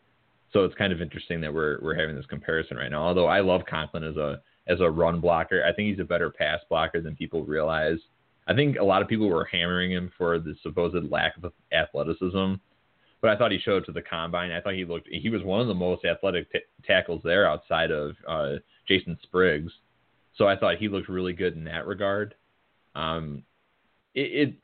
So 0.51 0.63
it's 0.63 0.75
kind 0.75 0.91
of 0.91 1.01
interesting 1.01 1.41
that 1.41 1.53
we're 1.53 1.80
we're 1.82 1.95
having 1.95 2.15
this 2.15 2.25
comparison 2.25 2.77
right 2.77 2.89
now. 2.89 3.03
Although 3.03 3.27
I 3.27 3.41
love 3.41 3.61
Conklin 3.69 4.03
as 4.03 4.17
a 4.17 4.41
as 4.67 4.80
a 4.82 4.89
run 4.89 5.19
blocker, 5.19 5.63
I 5.63 5.73
think 5.73 5.89
he's 5.89 5.99
a 5.99 6.07
better 6.07 6.32
pass 6.32 6.59
blocker 6.69 7.01
than 7.01 7.15
people 7.15 7.43
realize. 7.43 7.99
I 8.47 8.55
think 8.55 8.77
a 8.77 8.84
lot 8.84 9.03
of 9.03 9.07
people 9.07 9.30
were 9.30 9.45
hammering 9.45 9.91
him 9.91 10.11
for 10.17 10.39
the 10.39 10.55
supposed 10.63 11.11
lack 11.11 11.34
of 11.38 11.51
athleticism 11.71 12.55
but 13.22 13.30
I 13.30 13.38
thought 13.38 13.51
he 13.51 13.59
showed 13.59 13.86
to 13.86 13.91
the 13.91 14.01
combine. 14.01 14.51
I 14.51 14.61
thought 14.61 14.76
he 14.76 14.86
looked 14.86 15.07
he 15.11 15.30
was 15.30 15.43
one 15.43 15.61
of 15.61 15.67
the 15.67 15.74
most 15.74 16.05
athletic 16.05 16.51
t- 16.51 16.59
tackles 16.86 17.22
there 17.24 17.47
outside 17.47 17.91
of 17.91 18.15
uh, 18.28 18.55
Jason 18.88 19.17
Spriggs. 19.24 19.72
So 20.36 20.47
I 20.47 20.55
thought 20.55 20.78
he 20.78 20.88
looked 20.88 21.09
really 21.09 21.34
good 21.34 21.55
in 21.55 21.65
that 21.65 21.86
regard. 21.86 22.36
Um, 22.95 23.43
it, 24.15 24.49
it 24.49 24.55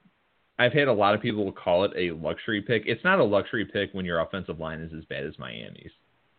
I've 0.58 0.74
had 0.74 0.88
a 0.88 0.93
lot 0.93 1.16
of 1.16 1.22
people 1.22 1.51
call 1.51 1.84
it 1.84 1.91
a 1.97 2.16
luxury 2.16 2.62
pick. 2.62 2.84
It's 2.86 3.03
not 3.03 3.20
a 3.20 3.24
luxury 3.24 3.66
pick 3.66 3.93
when 3.93 4.06
your 4.06 4.22
offensive 4.22 4.60
line 4.60 4.80
is 4.80 4.93
as 4.97 5.03
bad 5.06 5.26
as 5.26 5.38
Miami's. 5.38 5.91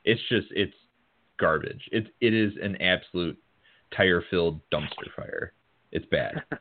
It's 0.05 0.23
just 0.29 0.47
it's 0.53 0.75
garbage. 1.39 1.89
It 1.93 2.09
it 2.21 2.33
is 2.33 2.53
an 2.63 2.81
absolute 2.81 3.37
tire 3.95 4.25
filled 4.31 4.61
dumpster 4.71 5.13
fire. 5.15 5.53
It's 5.93 6.07
bad. 6.07 6.43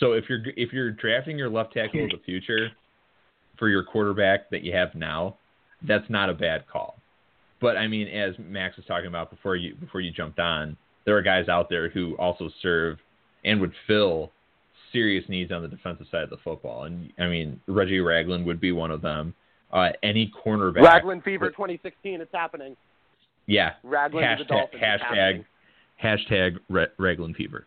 so 0.00 0.12
if 0.12 0.24
you're 0.28 0.42
if 0.56 0.72
you're 0.72 0.92
drafting 0.92 1.36
your 1.36 1.50
left 1.50 1.72
tackle 1.72 2.04
of 2.04 2.10
the 2.10 2.22
future, 2.24 2.70
for 3.58 3.68
your 3.68 3.82
quarterback 3.82 4.50
that 4.50 4.62
you 4.62 4.72
have 4.72 4.94
now, 4.94 5.36
that's 5.86 6.08
not 6.08 6.30
a 6.30 6.34
bad 6.34 6.66
call. 6.66 6.96
But 7.60 7.76
I 7.76 7.88
mean, 7.88 8.08
as 8.08 8.34
Max 8.38 8.76
was 8.76 8.86
talking 8.86 9.06
about 9.06 9.30
before 9.30 9.56
you 9.56 9.74
before 9.76 10.00
you 10.00 10.10
jumped 10.10 10.38
on, 10.38 10.76
there 11.04 11.16
are 11.16 11.22
guys 11.22 11.48
out 11.48 11.68
there 11.68 11.88
who 11.88 12.14
also 12.16 12.50
serve 12.60 12.98
and 13.44 13.60
would 13.60 13.72
fill 13.86 14.30
serious 14.92 15.24
needs 15.28 15.52
on 15.52 15.62
the 15.62 15.68
defensive 15.68 16.06
side 16.10 16.22
of 16.22 16.30
the 16.30 16.36
football. 16.38 16.84
And 16.84 17.12
I 17.18 17.26
mean, 17.26 17.60
Reggie 17.66 18.00
Ragland 18.00 18.46
would 18.46 18.60
be 18.60 18.72
one 18.72 18.90
of 18.90 19.02
them. 19.02 19.34
Uh, 19.72 19.90
any 20.02 20.32
cornerback. 20.44 20.82
Ragland 20.82 21.24
Fever 21.24 21.50
2016, 21.50 22.20
it's 22.20 22.30
happening. 22.32 22.76
Yeah. 23.46 23.72
Ragland 23.82 24.26
hashtag, 24.26 24.38
the 24.38 24.44
Dolphins. 24.44 24.82
Hashtag, 24.82 25.44
hashtag 26.70 26.90
Ragland 26.98 27.36
Fever. 27.36 27.66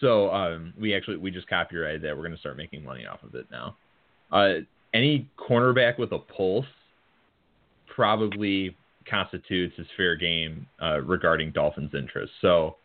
So 0.00 0.30
um, 0.30 0.74
we 0.78 0.94
actually 0.94 1.16
we 1.16 1.30
just 1.30 1.48
copyrighted 1.48 2.02
that. 2.02 2.16
We're 2.16 2.22
going 2.22 2.34
to 2.34 2.38
start 2.38 2.56
making 2.56 2.84
money 2.84 3.06
off 3.06 3.22
of 3.22 3.34
it 3.34 3.46
now. 3.50 3.76
Uh, 4.30 4.60
any 4.94 5.28
cornerback 5.38 5.98
with 5.98 6.12
a 6.12 6.18
pulse 6.18 6.66
probably 7.94 8.76
constitutes 9.08 9.74
his 9.76 9.86
fair 9.96 10.16
game 10.16 10.66
uh, 10.82 11.00
regarding 11.00 11.50
Dolphins' 11.52 11.92
interest. 11.94 12.32
So 12.40 12.76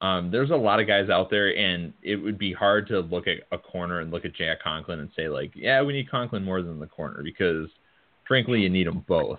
um, 0.00 0.30
there's 0.30 0.50
a 0.50 0.56
lot 0.56 0.80
of 0.80 0.86
guys 0.86 1.10
out 1.10 1.30
there, 1.30 1.54
and 1.56 1.92
it 2.02 2.16
would 2.16 2.38
be 2.38 2.52
hard 2.52 2.86
to 2.88 3.00
look 3.00 3.26
at 3.26 3.38
a 3.52 3.58
corner 3.58 4.00
and 4.00 4.10
look 4.10 4.24
at 4.24 4.34
Jack 4.34 4.62
Conklin 4.62 5.00
and 5.00 5.10
say 5.14 5.28
like, 5.28 5.52
yeah, 5.54 5.82
we 5.82 5.92
need 5.92 6.10
Conklin 6.10 6.44
more 6.44 6.62
than 6.62 6.80
the 6.80 6.86
corner 6.86 7.22
because, 7.22 7.68
frankly, 8.26 8.60
you 8.60 8.70
need 8.70 8.86
them 8.86 9.04
both. 9.06 9.38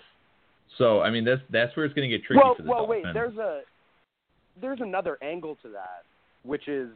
So 0.78 1.02
I 1.02 1.10
mean, 1.10 1.26
that's 1.26 1.42
that's 1.50 1.76
where 1.76 1.86
it's 1.86 1.94
going 1.94 2.10
to 2.10 2.18
get 2.18 2.26
tricky 2.26 2.42
well, 2.44 2.56
for 2.56 2.64
the 2.64 2.70
well, 2.70 2.86
Dolphins. 2.86 3.06
wait, 3.06 3.14
there's 3.14 3.38
a 3.38 3.62
there's 4.62 4.80
another 4.82 5.18
angle 5.22 5.58
to 5.64 5.70
that, 5.70 6.04
which 6.44 6.68
is 6.68 6.90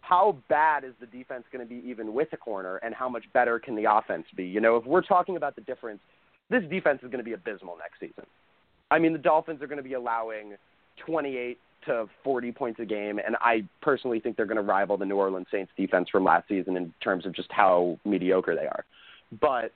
how 0.00 0.38
bad 0.48 0.84
is 0.84 0.92
the 1.00 1.06
defense 1.06 1.44
going 1.52 1.66
to 1.66 1.68
be 1.68 1.86
even 1.88 2.14
with 2.14 2.32
a 2.32 2.36
corner, 2.36 2.76
and 2.78 2.94
how 2.94 3.08
much 3.08 3.24
better 3.32 3.58
can 3.58 3.76
the 3.76 3.84
offense 3.90 4.26
be? 4.36 4.44
You 4.44 4.60
know, 4.60 4.76
if 4.76 4.84
we're 4.84 5.02
talking 5.02 5.36
about 5.36 5.54
the 5.54 5.62
difference, 5.62 6.00
this 6.48 6.62
defense 6.70 7.00
is 7.02 7.10
going 7.10 7.18
to 7.18 7.24
be 7.24 7.32
abysmal 7.32 7.76
next 7.78 8.00
season. 8.00 8.28
I 8.90 8.98
mean, 8.98 9.12
the 9.12 9.18
Dolphins 9.18 9.62
are 9.62 9.66
going 9.66 9.78
to 9.78 9.88
be 9.88 9.94
allowing 9.94 10.54
28 11.06 11.58
to 11.86 12.06
40 12.24 12.52
points 12.52 12.80
a 12.80 12.84
game, 12.84 13.18
and 13.24 13.36
I 13.40 13.62
personally 13.80 14.20
think 14.20 14.36
they're 14.36 14.46
going 14.46 14.56
to 14.56 14.62
rival 14.62 14.96
the 14.96 15.06
New 15.06 15.16
Orleans 15.16 15.46
Saints 15.50 15.72
defense 15.76 16.08
from 16.10 16.24
last 16.24 16.48
season 16.48 16.76
in 16.76 16.92
terms 17.02 17.24
of 17.24 17.34
just 17.34 17.50
how 17.50 17.98
mediocre 18.04 18.54
they 18.54 18.66
are. 18.66 18.84
But 19.40 19.72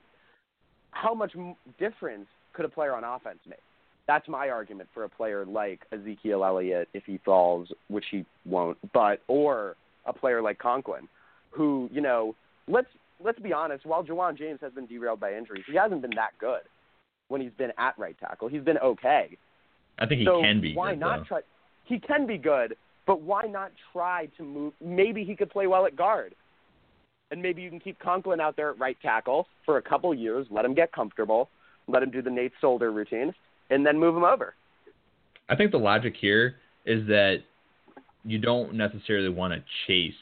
how 0.91 1.13
much 1.13 1.33
difference 1.79 2.27
could 2.53 2.65
a 2.65 2.69
player 2.69 2.93
on 2.93 3.03
offense 3.03 3.39
make? 3.47 3.59
That's 4.07 4.27
my 4.27 4.49
argument 4.49 4.89
for 4.93 5.03
a 5.05 5.09
player 5.09 5.45
like 5.45 5.81
Ezekiel 5.91 6.45
Elliott 6.45 6.89
if 6.93 7.03
he 7.05 7.19
falls, 7.25 7.69
which 7.87 8.05
he 8.11 8.25
won't, 8.45 8.77
but 8.93 9.21
or 9.27 9.75
a 10.05 10.13
player 10.13 10.41
like 10.41 10.57
Conklin, 10.59 11.07
who 11.51 11.89
you 11.91 12.01
know, 12.01 12.35
let's 12.67 12.87
let's 13.23 13.39
be 13.39 13.53
honest. 13.53 13.85
While 13.85 14.03
Ja'Wuan 14.03 14.37
James 14.37 14.59
has 14.61 14.73
been 14.73 14.85
derailed 14.85 15.19
by 15.19 15.33
injuries, 15.33 15.63
he 15.67 15.75
hasn't 15.75 16.01
been 16.01 16.15
that 16.15 16.31
good 16.39 16.61
when 17.27 17.41
he's 17.41 17.53
been 17.57 17.71
at 17.77 17.97
right 17.97 18.17
tackle. 18.19 18.47
He's 18.47 18.63
been 18.63 18.77
okay. 18.77 19.37
I 19.97 20.05
think 20.05 20.19
he 20.19 20.25
so 20.25 20.41
can 20.41 20.61
be. 20.61 20.73
Why 20.73 20.91
good, 20.91 20.99
not 20.99 21.19
though. 21.19 21.25
try? 21.25 21.39
He 21.85 21.99
can 21.99 22.27
be 22.27 22.37
good, 22.37 22.75
but 23.05 23.21
why 23.21 23.43
not 23.43 23.71
try 23.93 24.27
to 24.37 24.43
move? 24.43 24.73
Maybe 24.83 25.23
he 25.23 25.35
could 25.35 25.49
play 25.49 25.67
well 25.67 25.85
at 25.85 25.95
guard, 25.95 26.35
and 27.31 27.41
maybe 27.41 27.61
you 27.61 27.69
can 27.69 27.79
keep 27.79 27.99
Conklin 27.99 28.39
out 28.39 28.55
there 28.55 28.71
at 28.71 28.79
right 28.79 28.97
tackle 29.01 29.47
for 29.65 29.77
a 29.77 29.81
couple 29.81 30.13
years. 30.13 30.47
Let 30.49 30.65
him 30.65 30.73
get 30.73 30.91
comfortable. 30.91 31.49
Let 31.87 32.03
him 32.03 32.09
do 32.09 32.21
the 32.21 32.31
Nate 32.31 32.53
Solder 32.59 32.91
routine, 32.91 33.33
and 33.69 33.85
then 33.85 33.99
move 33.99 34.15
him 34.15 34.23
over. 34.23 34.55
I 35.47 35.55
think 35.55 35.71
the 35.71 35.77
logic 35.77 36.15
here 36.19 36.55
is 36.85 37.05
that 37.07 37.43
you 38.25 38.39
don't 38.39 38.73
necessarily 38.73 39.29
want 39.29 39.53
to 39.53 39.63
chase 39.87 40.13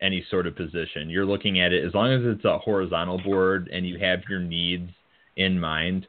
any 0.00 0.24
sort 0.30 0.46
of 0.46 0.54
position. 0.56 1.10
You're 1.10 1.26
looking 1.26 1.60
at 1.60 1.72
it 1.72 1.84
as 1.84 1.92
long 1.92 2.12
as 2.12 2.20
it's 2.24 2.44
a 2.44 2.58
horizontal 2.58 3.20
board 3.20 3.68
and 3.72 3.86
you 3.86 3.98
have 3.98 4.20
your 4.28 4.40
needs 4.40 4.90
in 5.36 5.58
mind. 5.58 6.06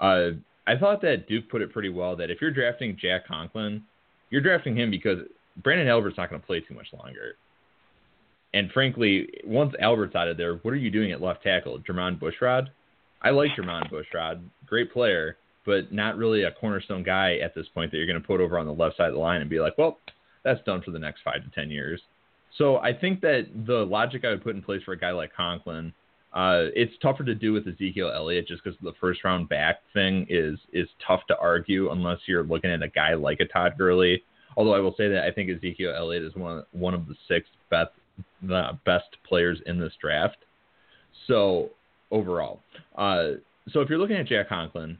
Uh, 0.00 0.30
I 0.66 0.76
thought 0.76 1.00
that 1.02 1.26
Duke 1.26 1.48
put 1.50 1.62
it 1.62 1.72
pretty 1.72 1.88
well 1.88 2.16
that 2.16 2.30
if 2.30 2.40
you're 2.40 2.50
drafting 2.50 2.96
Jack 3.00 3.26
Conklin, 3.26 3.82
you're 4.28 4.42
drafting 4.42 4.76
him 4.76 4.90
because 4.90 5.18
Branden 5.62 5.88
Albert's 5.88 6.16
not 6.16 6.28
going 6.28 6.40
to 6.40 6.46
play 6.46 6.60
too 6.60 6.74
much 6.74 6.88
longer. 6.92 7.34
And 8.52 8.70
frankly, 8.72 9.28
once 9.44 9.74
Albert's 9.80 10.14
out 10.14 10.28
of 10.28 10.36
there, 10.36 10.56
what 10.56 10.72
are 10.72 10.76
you 10.76 10.90
doing 10.90 11.12
at 11.12 11.22
left 11.22 11.42
tackle? 11.42 11.78
Jermon 11.80 12.20
Bushrod? 12.20 12.68
I 13.22 13.30
like 13.30 13.50
Jermon 13.52 13.90
Bushrod, 13.90 14.42
great 14.66 14.92
player, 14.92 15.36
but 15.66 15.92
not 15.92 16.16
really 16.16 16.44
a 16.44 16.52
cornerstone 16.52 17.02
guy 17.02 17.36
at 17.36 17.54
this 17.54 17.66
point 17.74 17.90
that 17.90 17.98
you're 17.98 18.06
going 18.06 18.20
to 18.20 18.26
put 18.26 18.40
over 18.40 18.58
on 18.58 18.66
the 18.66 18.72
left 18.72 18.96
side 18.96 19.08
of 19.08 19.14
the 19.14 19.20
line 19.20 19.40
and 19.40 19.50
be 19.50 19.60
like, 19.60 19.76
well, 19.78 19.98
that's 20.44 20.62
done 20.64 20.82
for 20.82 20.90
the 20.90 20.98
next 20.98 21.22
five 21.22 21.42
to 21.44 21.50
ten 21.54 21.70
years. 21.70 22.00
So 22.58 22.78
I 22.78 22.92
think 22.92 23.20
that 23.20 23.46
the 23.66 23.84
logic 23.86 24.24
I 24.24 24.30
would 24.30 24.42
put 24.42 24.54
in 24.56 24.62
place 24.62 24.82
for 24.82 24.92
a 24.92 24.98
guy 24.98 25.12
like 25.12 25.34
Conklin, 25.34 25.92
uh, 26.32 26.66
it's 26.74 26.92
tougher 27.02 27.24
to 27.24 27.34
do 27.34 27.52
with 27.52 27.66
Ezekiel 27.66 28.12
Elliott 28.14 28.46
just 28.46 28.62
because 28.62 28.78
the 28.82 28.92
first 29.00 29.24
round 29.24 29.48
back 29.48 29.80
thing 29.92 30.26
is 30.28 30.58
is 30.72 30.88
tough 31.06 31.20
to 31.28 31.38
argue 31.38 31.90
unless 31.90 32.18
you're 32.26 32.44
looking 32.44 32.70
at 32.70 32.82
a 32.82 32.88
guy 32.88 33.14
like 33.14 33.40
a 33.40 33.46
Todd 33.46 33.74
Gurley. 33.78 34.22
Although 34.56 34.74
I 34.74 34.80
will 34.80 34.94
say 34.96 35.08
that 35.08 35.24
I 35.24 35.30
think 35.30 35.50
Ezekiel 35.50 35.94
Elliott 35.96 36.24
is 36.24 36.34
one 36.34 36.64
one 36.72 36.94
of 36.94 37.06
the 37.06 37.14
six 37.28 37.46
best 37.70 37.92
the 38.42 38.78
best 38.84 39.16
players 39.26 39.60
in 39.66 39.78
this 39.78 39.92
draft. 40.00 40.38
So 41.26 41.70
overall, 42.10 42.60
uh, 42.96 43.32
so 43.70 43.80
if 43.80 43.88
you're 43.88 43.98
looking 43.98 44.16
at 44.16 44.26
Jack 44.26 44.48
Conklin, 44.48 44.98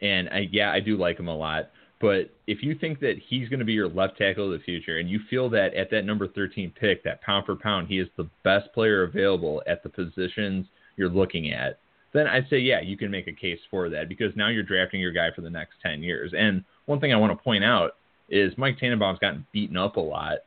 and 0.00 0.28
I, 0.28 0.48
yeah, 0.50 0.70
I 0.70 0.80
do 0.80 0.96
like 0.96 1.18
him 1.18 1.28
a 1.28 1.36
lot. 1.36 1.70
But 2.00 2.30
if 2.46 2.62
you 2.62 2.74
think 2.74 3.00
that 3.00 3.16
he's 3.26 3.48
going 3.48 3.60
to 3.60 3.64
be 3.64 3.72
your 3.72 3.88
left 3.88 4.18
tackle 4.18 4.52
of 4.52 4.58
the 4.58 4.64
future, 4.64 4.98
and 4.98 5.08
you 5.08 5.20
feel 5.30 5.48
that 5.50 5.74
at 5.74 5.90
that 5.90 6.04
number 6.04 6.28
13 6.28 6.72
pick, 6.78 7.02
that 7.04 7.22
pound 7.22 7.46
for 7.46 7.56
pound, 7.56 7.88
he 7.88 7.98
is 7.98 8.08
the 8.16 8.28
best 8.44 8.72
player 8.74 9.04
available 9.04 9.62
at 9.66 9.82
the 9.82 9.88
positions 9.88 10.66
you're 10.96 11.08
looking 11.08 11.52
at, 11.52 11.78
then 12.12 12.26
I'd 12.26 12.48
say, 12.48 12.58
yeah, 12.58 12.80
you 12.80 12.96
can 12.96 13.10
make 13.10 13.28
a 13.28 13.32
case 13.32 13.60
for 13.70 13.88
that 13.90 14.08
because 14.08 14.34
now 14.36 14.48
you're 14.48 14.62
drafting 14.62 15.00
your 15.00 15.12
guy 15.12 15.30
for 15.34 15.42
the 15.42 15.50
next 15.50 15.74
10 15.82 16.02
years. 16.02 16.32
And 16.36 16.64
one 16.86 17.00
thing 17.00 17.12
I 17.12 17.16
want 17.16 17.36
to 17.36 17.42
point 17.42 17.64
out 17.64 17.92
is 18.28 18.52
Mike 18.56 18.78
Tannenbaum's 18.78 19.18
gotten 19.18 19.46
beaten 19.52 19.76
up 19.76 19.96
a 19.96 20.00
lot 20.00 20.38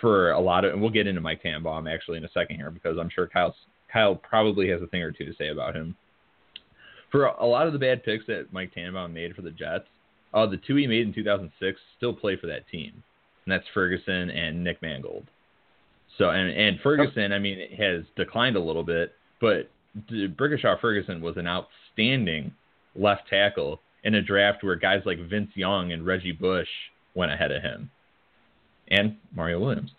for 0.00 0.32
a 0.32 0.40
lot 0.40 0.64
of, 0.64 0.72
and 0.72 0.80
we'll 0.80 0.90
get 0.90 1.06
into 1.06 1.20
Mike 1.20 1.42
Tannenbaum 1.42 1.86
actually 1.86 2.18
in 2.18 2.24
a 2.24 2.30
second 2.32 2.56
here 2.56 2.70
because 2.70 2.98
I'm 2.98 3.10
sure 3.10 3.26
Kyle's, 3.26 3.54
Kyle 3.92 4.14
probably 4.14 4.68
has 4.70 4.82
a 4.82 4.86
thing 4.86 5.02
or 5.02 5.12
two 5.12 5.24
to 5.24 5.34
say 5.34 5.48
about 5.48 5.74
him. 5.74 5.96
For 7.10 7.26
a 7.26 7.46
lot 7.46 7.68
of 7.68 7.72
the 7.72 7.78
bad 7.78 8.02
picks 8.02 8.26
that 8.26 8.52
Mike 8.52 8.74
Tannenbaum 8.74 9.12
made 9.14 9.36
for 9.36 9.42
the 9.42 9.52
Jets, 9.52 9.86
uh, 10.34 10.46
the 10.46 10.56
two 10.58 10.74
he 10.76 10.86
made 10.86 11.06
in 11.06 11.14
2006 11.14 11.80
still 11.96 12.12
play 12.12 12.36
for 12.36 12.48
that 12.48 12.68
team, 12.68 13.02
and 13.46 13.52
that's 13.52 13.64
Ferguson 13.72 14.30
and 14.30 14.62
Nick 14.62 14.82
Mangold. 14.82 15.24
So 16.18 16.30
and 16.30 16.50
and 16.50 16.80
Ferguson, 16.80 17.32
I 17.32 17.38
mean, 17.38 17.58
has 17.76 18.02
declined 18.16 18.56
a 18.56 18.60
little 18.60 18.84
bit, 18.84 19.12
but 19.40 19.70
Brickashaw 20.10 20.80
Ferguson 20.80 21.20
was 21.20 21.36
an 21.36 21.46
outstanding 21.46 22.52
left 22.96 23.28
tackle 23.28 23.80
in 24.02 24.16
a 24.16 24.22
draft 24.22 24.62
where 24.62 24.76
guys 24.76 25.02
like 25.06 25.18
Vince 25.28 25.50
Young 25.54 25.92
and 25.92 26.04
Reggie 26.04 26.32
Bush 26.32 26.68
went 27.14 27.32
ahead 27.32 27.52
of 27.52 27.62
him, 27.62 27.90
and 28.88 29.16
Mario 29.34 29.60
Williams. 29.60 29.92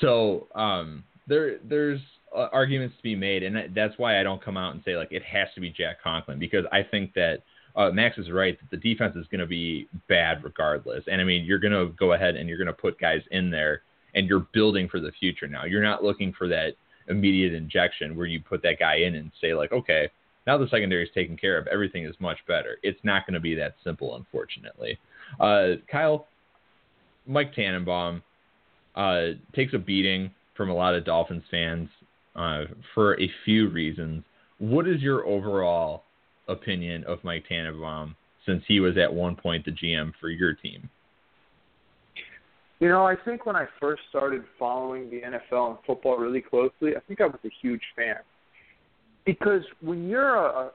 So 0.00 0.46
um, 0.54 1.04
there 1.26 1.58
there's 1.68 2.00
uh, 2.34 2.48
arguments 2.52 2.96
to 2.96 3.02
be 3.02 3.16
made, 3.16 3.42
and 3.42 3.74
that's 3.74 3.94
why 3.96 4.20
I 4.20 4.22
don't 4.22 4.42
come 4.42 4.56
out 4.56 4.74
and 4.74 4.82
say 4.84 4.96
like 4.96 5.10
it 5.10 5.24
has 5.24 5.48
to 5.56 5.60
be 5.60 5.70
Jack 5.70 6.02
Conklin 6.02 6.38
because 6.38 6.64
I 6.70 6.82
think 6.82 7.12
that 7.14 7.42
uh, 7.76 7.90
Max 7.90 8.18
is 8.18 8.30
right 8.30 8.58
that 8.60 8.70
the 8.70 8.76
defense 8.76 9.16
is 9.16 9.26
going 9.30 9.40
to 9.40 9.46
be 9.46 9.88
bad 10.08 10.42
regardless. 10.44 11.04
And 11.10 11.20
I 11.20 11.24
mean, 11.24 11.44
you're 11.44 11.58
going 11.58 11.72
to 11.72 11.94
go 11.98 12.12
ahead 12.12 12.36
and 12.36 12.48
you're 12.48 12.58
going 12.58 12.66
to 12.66 12.72
put 12.72 13.00
guys 13.00 13.22
in 13.30 13.50
there, 13.50 13.82
and 14.14 14.26
you're 14.26 14.46
building 14.52 14.88
for 14.88 15.00
the 15.00 15.12
future 15.18 15.46
now. 15.46 15.64
You're 15.64 15.82
not 15.82 16.02
looking 16.02 16.32
for 16.32 16.48
that 16.48 16.74
immediate 17.08 17.54
injection 17.54 18.16
where 18.16 18.26
you 18.26 18.40
put 18.40 18.62
that 18.62 18.78
guy 18.78 18.96
in 18.96 19.14
and 19.16 19.30
say 19.40 19.54
like, 19.54 19.72
okay, 19.72 20.08
now 20.46 20.56
the 20.58 20.68
secondary 20.68 21.04
is 21.04 21.10
taken 21.14 21.36
care 21.36 21.58
of, 21.58 21.66
everything 21.66 22.04
is 22.04 22.14
much 22.18 22.38
better. 22.48 22.78
It's 22.82 22.98
not 23.04 23.26
going 23.26 23.34
to 23.34 23.40
be 23.40 23.54
that 23.56 23.76
simple, 23.84 24.16
unfortunately. 24.16 24.98
Uh, 25.38 25.76
Kyle, 25.90 26.26
Mike 27.26 27.54
Tannenbaum 27.54 28.22
uh, 28.96 29.26
takes 29.54 29.74
a 29.74 29.78
beating 29.78 30.30
from 30.56 30.70
a 30.70 30.74
lot 30.74 30.94
of 30.94 31.04
Dolphins 31.04 31.44
fans 31.50 31.88
uh, 32.34 32.64
for 32.94 33.20
a 33.20 33.30
few 33.44 33.68
reasons. 33.68 34.24
What 34.58 34.88
is 34.88 35.00
your 35.00 35.26
overall 35.26 36.04
opinion 36.50 37.04
of 37.04 37.22
Mike 37.24 37.44
Tannenbaum 37.48 38.16
since 38.46 38.62
he 38.66 38.80
was 38.80 38.96
at 38.96 39.12
one 39.12 39.36
point 39.36 39.64
the 39.64 39.72
GM 39.72 40.12
for 40.20 40.28
your 40.28 40.54
team? 40.54 40.88
You 42.80 42.88
know, 42.88 43.06
I 43.06 43.14
think 43.14 43.44
when 43.44 43.56
I 43.56 43.66
first 43.78 44.02
started 44.08 44.42
following 44.58 45.10
the 45.10 45.20
NFL 45.20 45.70
and 45.70 45.78
football 45.86 46.16
really 46.16 46.40
closely, 46.40 46.96
I 46.96 47.00
think 47.06 47.20
I 47.20 47.26
was 47.26 47.38
a 47.44 47.50
huge 47.60 47.82
fan. 47.94 48.16
Because 49.26 49.62
when 49.82 50.08
you're 50.08 50.36
a, 50.36 50.70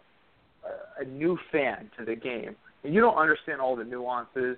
a, 0.64 1.02
a 1.02 1.06
new 1.06 1.38
fan 1.52 1.90
to 1.98 2.06
the 2.06 2.16
game 2.16 2.56
and 2.84 2.94
you 2.94 3.02
don't 3.02 3.18
understand 3.18 3.60
all 3.60 3.76
the 3.76 3.84
nuances, 3.84 4.58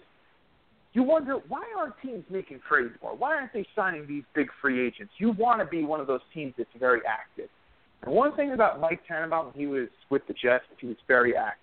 you 0.91 1.03
wonder 1.03 1.37
why 1.47 1.63
aren't 1.77 1.93
teams 2.01 2.25
making 2.29 2.59
trades 2.67 2.93
more? 3.01 3.15
Why 3.15 3.35
aren't 3.35 3.53
they 3.53 3.65
signing 3.75 4.07
these 4.07 4.23
big 4.35 4.47
free 4.61 4.85
agents? 4.85 5.13
You 5.17 5.31
want 5.31 5.61
to 5.61 5.65
be 5.65 5.85
one 5.85 6.01
of 6.01 6.07
those 6.07 6.21
teams 6.33 6.53
that's 6.57 6.69
very 6.77 7.01
active. 7.07 7.49
And 8.03 8.13
one 8.13 8.35
thing 8.35 8.51
about 8.51 8.79
Mike 8.79 9.01
Tannenbaum, 9.07 9.47
when 9.47 9.55
he 9.55 9.67
was 9.67 9.87
with 10.09 10.25
the 10.27 10.33
Jets, 10.33 10.65
he 10.79 10.87
was 10.87 10.97
very 11.07 11.35
active. 11.35 11.61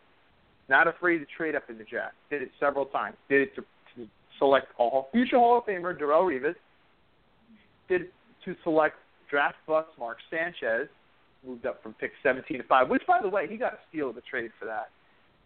Not 0.68 0.88
afraid 0.88 1.18
to 1.18 1.26
trade 1.36 1.54
up 1.54 1.64
in 1.68 1.78
the 1.78 1.84
Jets. 1.84 2.14
Did 2.30 2.42
it 2.42 2.50
several 2.58 2.86
times. 2.86 3.16
Did 3.28 3.42
it 3.42 3.54
to, 3.56 3.62
to 3.96 4.08
select 4.38 4.66
a 4.78 5.02
future 5.12 5.36
Hall 5.38 5.58
of 5.58 5.64
Famer, 5.64 5.98
Darrelle 5.98 6.24
Revis. 6.24 6.54
Did 7.88 8.02
it 8.02 8.12
to 8.44 8.56
select 8.64 8.96
draft 9.30 9.56
bust 9.66 9.88
Mark 9.98 10.18
Sanchez, 10.30 10.88
moved 11.46 11.66
up 11.66 11.82
from 11.82 11.92
pick 11.94 12.12
17 12.22 12.58
to 12.58 12.64
5, 12.64 12.88
which, 12.88 13.02
by 13.06 13.20
the 13.20 13.28
way, 13.28 13.46
he 13.48 13.56
got 13.56 13.74
a 13.74 13.78
steal 13.88 14.08
of 14.10 14.14
the 14.14 14.22
trade 14.22 14.50
for 14.58 14.64
that. 14.64 14.88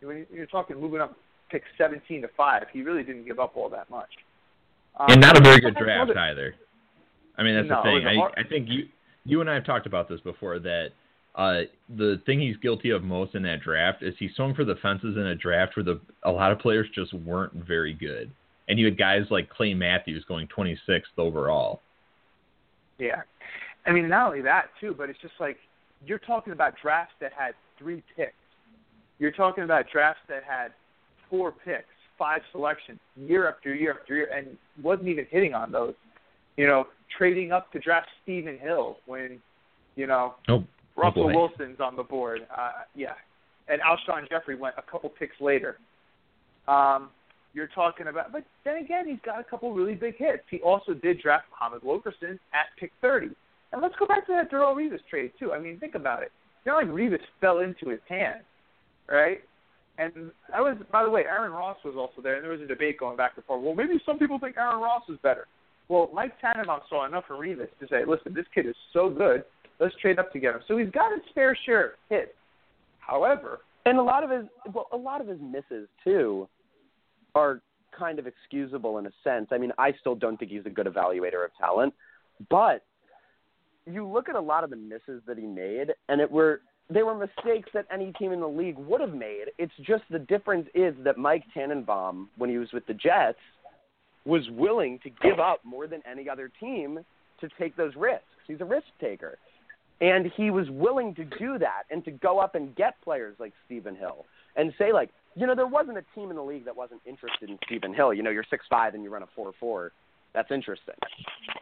When 0.00 0.26
you're 0.32 0.46
talking 0.46 0.80
moving 0.80 1.00
up 1.00 1.16
pick 1.50 1.62
17 1.76 2.22
to 2.22 2.28
5, 2.36 2.66
he 2.72 2.82
really 2.82 3.02
didn't 3.02 3.24
give 3.24 3.38
up 3.40 3.56
all 3.56 3.68
that 3.70 3.90
much. 3.90 4.10
Um, 4.98 5.06
and 5.10 5.20
not 5.20 5.36
a 5.36 5.40
very 5.40 5.60
good 5.60 5.74
draft 5.74 6.10
either. 6.16 6.54
I 7.36 7.42
mean, 7.42 7.54
that's 7.56 7.68
No, 7.68 7.76
the 7.76 7.82
thing. 7.82 7.92
it 7.92 8.04
was 8.04 8.04
a 8.04 8.18
hard- 8.20 8.34
I, 8.36 8.40
I 8.40 8.44
think 8.44 8.68
you 8.68 8.88
you 9.24 9.40
and 9.40 9.50
I 9.50 9.54
have 9.54 9.64
talked 9.64 9.86
about 9.86 10.08
this 10.08 10.20
before 10.20 10.58
that 10.60 10.88
uh, 11.34 11.60
the 11.96 12.20
thing 12.26 12.40
he's 12.40 12.56
guilty 12.56 12.90
of 12.90 13.02
most 13.04 13.34
in 13.34 13.42
that 13.42 13.60
draft 13.60 14.02
is 14.02 14.14
he 14.18 14.28
swung 14.34 14.54
for 14.54 14.64
the 14.64 14.74
fences 14.76 15.16
in 15.16 15.26
a 15.26 15.34
draft 15.34 15.76
where 15.76 15.84
the 15.84 16.00
a 16.24 16.30
lot 16.30 16.50
of 16.50 16.58
players 16.58 16.86
just 16.94 17.12
weren't 17.14 17.52
very 17.54 17.94
good, 17.94 18.30
and 18.68 18.78
you 18.78 18.84
had 18.84 18.98
guys 18.98 19.22
like 19.30 19.48
Clay 19.48 19.74
Matthews 19.74 20.24
going 20.26 20.48
26th 20.48 21.02
overall. 21.16 21.80
Yeah. 22.98 23.22
I 23.86 23.92
mean, 23.92 24.08
not 24.08 24.26
only 24.26 24.42
that, 24.42 24.70
too, 24.80 24.94
but 24.96 25.08
it's 25.08 25.20
just 25.20 25.34
like 25.40 25.56
you're 26.04 26.18
talking 26.18 26.52
about 26.52 26.74
drafts 26.82 27.14
that 27.20 27.32
had 27.32 27.54
three 27.78 28.02
picks. 28.16 28.32
You're 29.18 29.32
talking 29.32 29.64
about 29.64 29.86
drafts 29.90 30.22
that 30.28 30.44
had 30.44 30.72
four 31.30 31.52
picks, 31.52 31.86
five 32.18 32.42
selections, 32.52 32.98
year 33.16 33.48
after 33.48 33.74
year 33.74 33.96
after 34.00 34.14
year, 34.16 34.30
and 34.34 34.58
wasn't 34.82 35.08
even 35.08 35.26
hitting 35.30 35.54
on 35.54 35.72
those. 35.72 35.94
You 36.58 36.66
know, 36.66 36.86
trading 37.16 37.52
up 37.52 37.70
to 37.72 37.78
draft 37.78 38.08
Stephen 38.22 38.58
Hill 38.58 38.96
when, 39.06 39.38
you 39.96 40.06
know, 40.06 40.34
Oh, 40.48 40.64
Russell 40.96 41.28
boy. 41.28 41.34
Wilson's 41.34 41.78
on 41.80 41.94
the 41.96 42.02
board. 42.02 42.40
Uh, 42.54 42.70
yeah. 42.96 43.12
And 43.68 43.80
Alshon 43.80 44.28
Jeffery 44.28 44.56
went 44.56 44.74
a 44.76 44.82
couple 44.82 45.08
picks 45.08 45.40
later. 45.40 45.78
Um, 46.66 47.10
you're 47.54 47.68
talking 47.68 48.08
about, 48.08 48.32
but 48.32 48.44
then 48.64 48.76
again, 48.76 49.06
he's 49.06 49.20
got 49.24 49.40
a 49.40 49.44
couple 49.44 49.72
really 49.72 49.94
big 49.94 50.16
hits. 50.16 50.42
He 50.50 50.58
also 50.58 50.94
did 50.94 51.20
draft 51.20 51.46
Muhammad 51.50 51.82
Wilkerson 51.84 52.38
at 52.52 52.66
pick 52.78 52.90
30. 53.00 53.28
And 53.72 53.80
let's 53.80 53.94
go 53.98 54.06
back 54.06 54.26
to 54.26 54.32
that 54.32 54.50
Darrelle 54.50 54.74
Revis 54.74 55.00
trade, 55.08 55.32
too. 55.38 55.52
I 55.52 55.58
mean, 55.60 55.78
think 55.78 55.94
about 55.94 56.22
it. 56.22 56.32
It's 56.58 56.66
not 56.66 56.76
like 56.76 56.88
Revis 56.88 57.20
fell 57.40 57.60
into 57.60 57.88
his 57.88 58.00
hands, 58.08 58.42
right? 59.08 59.38
And 59.98 60.30
I 60.54 60.60
was, 60.60 60.76
by 60.90 61.04
the 61.04 61.10
way, 61.10 61.22
Aaron 61.24 61.52
Ross 61.52 61.76
was 61.84 61.94
also 61.96 62.20
there, 62.22 62.34
and 62.36 62.44
there 62.44 62.52
was 62.52 62.60
a 62.60 62.66
debate 62.66 62.98
going 62.98 63.16
back 63.16 63.32
and 63.36 63.44
forth. 63.44 63.62
Well, 63.62 63.74
maybe 63.74 64.00
some 64.04 64.18
people 64.18 64.38
think 64.38 64.56
Aaron 64.56 64.80
Ross 64.80 65.02
is 65.08 65.18
better. 65.22 65.46
Well, 65.88 66.10
Mike 66.12 66.38
Tannenbaum 66.40 66.80
saw 66.88 67.06
enough 67.06 67.24
Revis 67.30 67.68
to 67.80 67.88
say, 67.88 68.04
listen, 68.06 68.34
this 68.34 68.44
kid 68.54 68.66
is 68.66 68.74
so 68.92 69.08
good, 69.08 69.44
let's 69.80 69.94
trade 70.00 70.18
up 70.18 70.32
together. 70.32 70.62
So 70.68 70.76
he's 70.76 70.90
got 70.90 71.12
his 71.12 71.22
fair 71.34 71.56
share 71.64 71.86
of 71.86 71.92
hits. 72.10 72.32
However, 72.98 73.60
And 73.86 73.98
a 73.98 74.02
lot 74.02 74.22
of 74.22 74.30
his 74.30 74.44
well, 74.74 74.86
a 74.92 74.96
lot 74.96 75.22
of 75.22 75.28
his 75.28 75.38
misses 75.40 75.88
too 76.04 76.46
are 77.34 77.62
kind 77.98 78.18
of 78.18 78.26
excusable 78.26 78.98
in 78.98 79.06
a 79.06 79.10
sense. 79.24 79.48
I 79.50 79.56
mean, 79.56 79.72
I 79.78 79.92
still 80.00 80.14
don't 80.14 80.36
think 80.36 80.50
he's 80.50 80.66
a 80.66 80.70
good 80.70 80.86
evaluator 80.86 81.44
of 81.44 81.50
talent, 81.58 81.94
but 82.50 82.84
you 83.86 84.06
look 84.06 84.28
at 84.28 84.34
a 84.34 84.40
lot 84.40 84.62
of 84.62 84.70
the 84.70 84.76
misses 84.76 85.22
that 85.26 85.38
he 85.38 85.46
made, 85.46 85.94
and 86.10 86.20
it 86.20 86.30
were 86.30 86.60
they 86.90 87.02
were 87.02 87.14
mistakes 87.14 87.68
that 87.74 87.86
any 87.92 88.12
team 88.12 88.32
in 88.32 88.40
the 88.40 88.48
league 88.48 88.76
would 88.78 89.00
have 89.00 89.14
made. 89.14 89.46
It's 89.58 89.72
just 89.86 90.02
the 90.10 90.18
difference 90.18 90.68
is 90.74 90.94
that 91.04 91.18
Mike 91.18 91.44
Tannenbaum, 91.54 92.28
when 92.36 92.48
he 92.50 92.58
was 92.58 92.68
with 92.72 92.86
the 92.86 92.94
Jets, 92.94 93.38
was 94.28 94.42
willing 94.50 94.98
to 95.02 95.10
give 95.22 95.40
up 95.40 95.60
more 95.64 95.86
than 95.86 96.02
any 96.10 96.28
other 96.28 96.50
team 96.60 97.00
to 97.40 97.48
take 97.58 97.74
those 97.76 97.94
risks. 97.96 98.24
He's 98.46 98.60
a 98.60 98.64
risk 98.64 98.86
taker. 99.00 99.38
And 100.00 100.30
he 100.36 100.50
was 100.50 100.66
willing 100.70 101.14
to 101.16 101.24
do 101.24 101.58
that 101.58 101.82
and 101.90 102.04
to 102.04 102.10
go 102.12 102.38
up 102.38 102.54
and 102.54 102.76
get 102.76 102.94
players 103.02 103.34
like 103.40 103.52
Stephen 103.66 103.96
Hill 103.96 104.26
and 104.54 104.72
say 104.78 104.92
like, 104.92 105.10
you 105.34 105.46
know, 105.46 105.54
there 105.54 105.66
wasn't 105.66 105.98
a 105.98 106.04
team 106.14 106.30
in 106.30 106.36
the 106.36 106.42
league 106.42 106.64
that 106.66 106.76
wasn't 106.76 107.00
interested 107.06 107.48
in 107.48 107.58
Stephen 107.66 107.94
Hill. 107.94 108.12
You 108.12 108.22
know, 108.22 108.30
you're 108.30 108.44
six 108.50 108.64
five 108.68 108.94
and 108.94 109.02
you 109.02 109.10
run 109.10 109.22
a 109.22 109.28
four 109.34 109.52
four. 109.58 109.92
That's 110.34 110.50
interesting. 110.50 110.94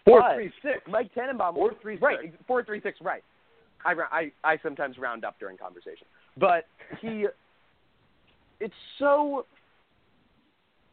Four 0.05 0.21
But 0.23 0.35
three 0.35 0.53
six. 0.61 0.81
Mike 0.89 1.14
Tannenbaum. 1.14 1.55
Four 1.55 1.73
three 1.81 1.97
Right, 1.99 2.19
six. 2.23 2.35
four 2.47 2.64
three 2.64 2.81
six. 2.83 2.99
Right. 3.01 3.23
I, 3.85 3.95
I 4.11 4.33
I 4.53 4.59
sometimes 4.62 4.99
round 4.99 5.25
up 5.25 5.39
during 5.39 5.57
conversation, 5.57 6.07
but 6.37 6.64
he. 7.01 7.27
It's 8.59 8.75
so. 8.99 9.47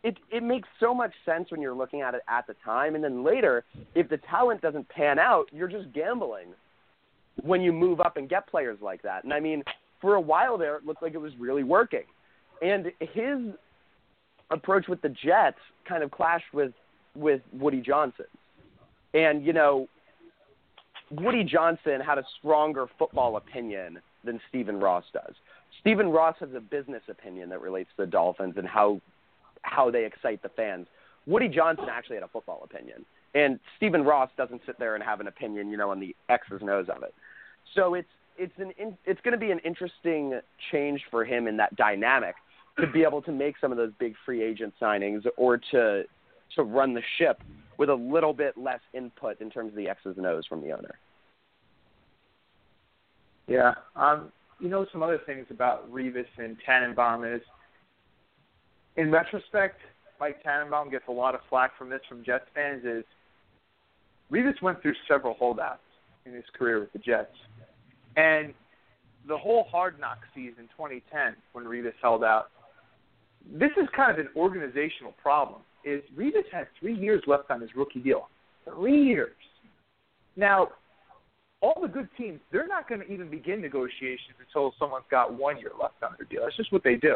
It 0.03 0.17
it 0.31 0.43
makes 0.43 0.67
so 0.79 0.93
much 0.93 1.13
sense 1.25 1.49
when 1.49 1.61
you're 1.61 1.73
looking 1.73 2.01
at 2.01 2.13
it 2.13 2.21
at 2.27 2.45
the 2.45 2.55
time, 2.63 2.95
and 2.95 3.03
then 3.03 3.23
later, 3.23 3.63
if 3.95 4.09
the 4.09 4.17
talent 4.29 4.61
doesn't 4.61 4.87
pan 4.89 5.17
out, 5.17 5.45
you're 5.51 5.69
just 5.69 5.91
gambling. 5.93 6.47
When 7.41 7.61
you 7.61 7.73
move 7.73 7.99
up 7.99 8.17
and 8.17 8.29
get 8.29 8.47
players 8.47 8.77
like 8.81 9.01
that, 9.01 9.23
and 9.23 9.33
I 9.33 9.39
mean, 9.39 9.63
for 10.01 10.15
a 10.15 10.21
while 10.21 10.57
there, 10.57 10.75
it 10.75 10.85
looked 10.85 11.01
like 11.01 11.13
it 11.13 11.21
was 11.21 11.31
really 11.39 11.63
working, 11.63 12.03
and 12.61 12.87
his 12.99 13.55
approach 14.51 14.87
with 14.87 15.01
the 15.01 15.09
Jets 15.09 15.57
kind 15.87 16.03
of 16.03 16.11
clashed 16.11 16.53
with 16.53 16.73
with 17.15 17.41
Woody 17.53 17.81
Johnson, 17.81 18.25
and 19.13 19.45
you 19.45 19.53
know, 19.53 19.87
Woody 21.11 21.43
Johnson 21.43 22.01
had 22.01 22.17
a 22.17 22.25
stronger 22.39 22.87
football 22.99 23.37
opinion 23.37 23.99
than 24.25 24.39
Stephen 24.49 24.79
Ross 24.79 25.05
does. 25.13 25.33
Stephen 25.79 26.09
Ross 26.09 26.35
has 26.39 26.49
a 26.55 26.59
business 26.59 27.01
opinion 27.09 27.49
that 27.49 27.61
relates 27.61 27.89
to 27.97 28.05
the 28.05 28.11
Dolphins 28.11 28.55
and 28.57 28.67
how 28.67 29.01
how 29.63 29.91
they 29.91 30.05
excite 30.05 30.41
the 30.41 30.49
fans. 30.49 30.87
Woody 31.25 31.47
Johnson 31.47 31.85
actually 31.89 32.17
had 32.17 32.23
a 32.23 32.27
football 32.27 32.61
opinion, 32.63 33.05
and 33.33 33.59
Stephen 33.77 34.03
Ross 34.03 34.29
doesn't 34.37 34.61
sit 34.65 34.77
there 34.77 34.95
and 34.95 35.03
have 35.03 35.19
an 35.19 35.27
opinion, 35.27 35.69
you 35.69 35.77
know, 35.77 35.89
on 35.89 35.99
the 35.99 36.15
X's 36.29 36.61
and 36.61 36.69
O's 36.69 36.87
of 36.89 37.03
it. 37.03 37.13
So 37.75 37.93
it's 37.95 38.07
it's 38.37 38.53
an 38.57 38.71
in, 38.77 38.97
it's 39.05 39.21
going 39.21 39.33
to 39.33 39.37
be 39.37 39.51
an 39.51 39.59
interesting 39.59 40.39
change 40.71 41.01
for 41.09 41.23
him 41.23 41.47
in 41.47 41.57
that 41.57 41.75
dynamic 41.75 42.35
to 42.79 42.87
be 42.87 43.03
able 43.03 43.21
to 43.21 43.31
make 43.31 43.55
some 43.61 43.71
of 43.71 43.77
those 43.77 43.91
big 43.99 44.15
free 44.25 44.43
agent 44.43 44.73
signings 44.81 45.23
or 45.37 45.57
to 45.71 46.03
to 46.55 46.63
run 46.63 46.93
the 46.93 47.01
ship 47.17 47.41
with 47.77 47.89
a 47.89 47.95
little 47.95 48.33
bit 48.33 48.57
less 48.57 48.81
input 48.93 49.39
in 49.41 49.49
terms 49.49 49.69
of 49.69 49.75
the 49.75 49.87
X's 49.87 50.17
and 50.17 50.25
O's 50.25 50.45
from 50.45 50.61
the 50.61 50.71
owner. 50.71 50.95
Yeah. 53.47 53.73
Um, 53.95 54.31
you 54.59 54.69
know, 54.69 54.85
some 54.91 55.03
other 55.03 55.19
things 55.25 55.47
about 55.49 55.91
Revis 55.91 56.25
and 56.37 56.55
Tannenbaum 56.65 57.25
is, 57.25 57.41
in 58.97 59.11
retrospect, 59.11 59.79
Mike 60.19 60.43
Tannenbaum 60.43 60.89
gets 60.89 61.05
a 61.07 61.11
lot 61.11 61.35
of 61.35 61.41
flack 61.49 61.77
from 61.77 61.89
this 61.89 62.01
from 62.07 62.23
Jets 62.23 62.45
fans. 62.53 62.83
Is 62.85 63.03
Revis 64.31 64.61
went 64.61 64.81
through 64.81 64.93
several 65.07 65.33
holdouts 65.33 65.79
in 66.25 66.33
his 66.33 66.45
career 66.57 66.79
with 66.79 66.93
the 66.93 66.99
Jets, 66.99 67.35
and 68.15 68.53
the 69.27 69.37
whole 69.37 69.65
Hard 69.69 69.99
Knock 69.99 70.19
season 70.33 70.69
2010 70.75 71.35
when 71.53 71.65
Revis 71.65 71.93
held 72.01 72.23
out. 72.23 72.47
This 73.51 73.71
is 73.81 73.87
kind 73.95 74.11
of 74.11 74.19
an 74.19 74.29
organizational 74.35 75.13
problem. 75.21 75.61
Is 75.83 76.01
Revis 76.17 76.49
had 76.51 76.67
three 76.79 76.95
years 76.95 77.21
left 77.27 77.51
on 77.51 77.59
his 77.59 77.69
rookie 77.75 77.99
deal? 77.99 78.29
Three 78.65 79.03
years. 79.03 79.35
Now, 80.37 80.69
all 81.61 81.81
the 81.81 81.87
good 81.87 82.07
teams, 82.17 82.39
they're 82.51 82.67
not 82.67 82.87
going 82.87 83.01
to 83.01 83.07
even 83.07 83.29
begin 83.29 83.61
negotiations 83.61 84.35
until 84.39 84.73
someone's 84.79 85.05
got 85.11 85.33
one 85.33 85.57
year 85.57 85.71
left 85.81 86.01
on 86.03 86.15
their 86.17 86.27
deal. 86.27 86.41
That's 86.43 86.55
just 86.55 86.71
what 86.71 86.83
they 86.83 86.95
do. 86.95 87.15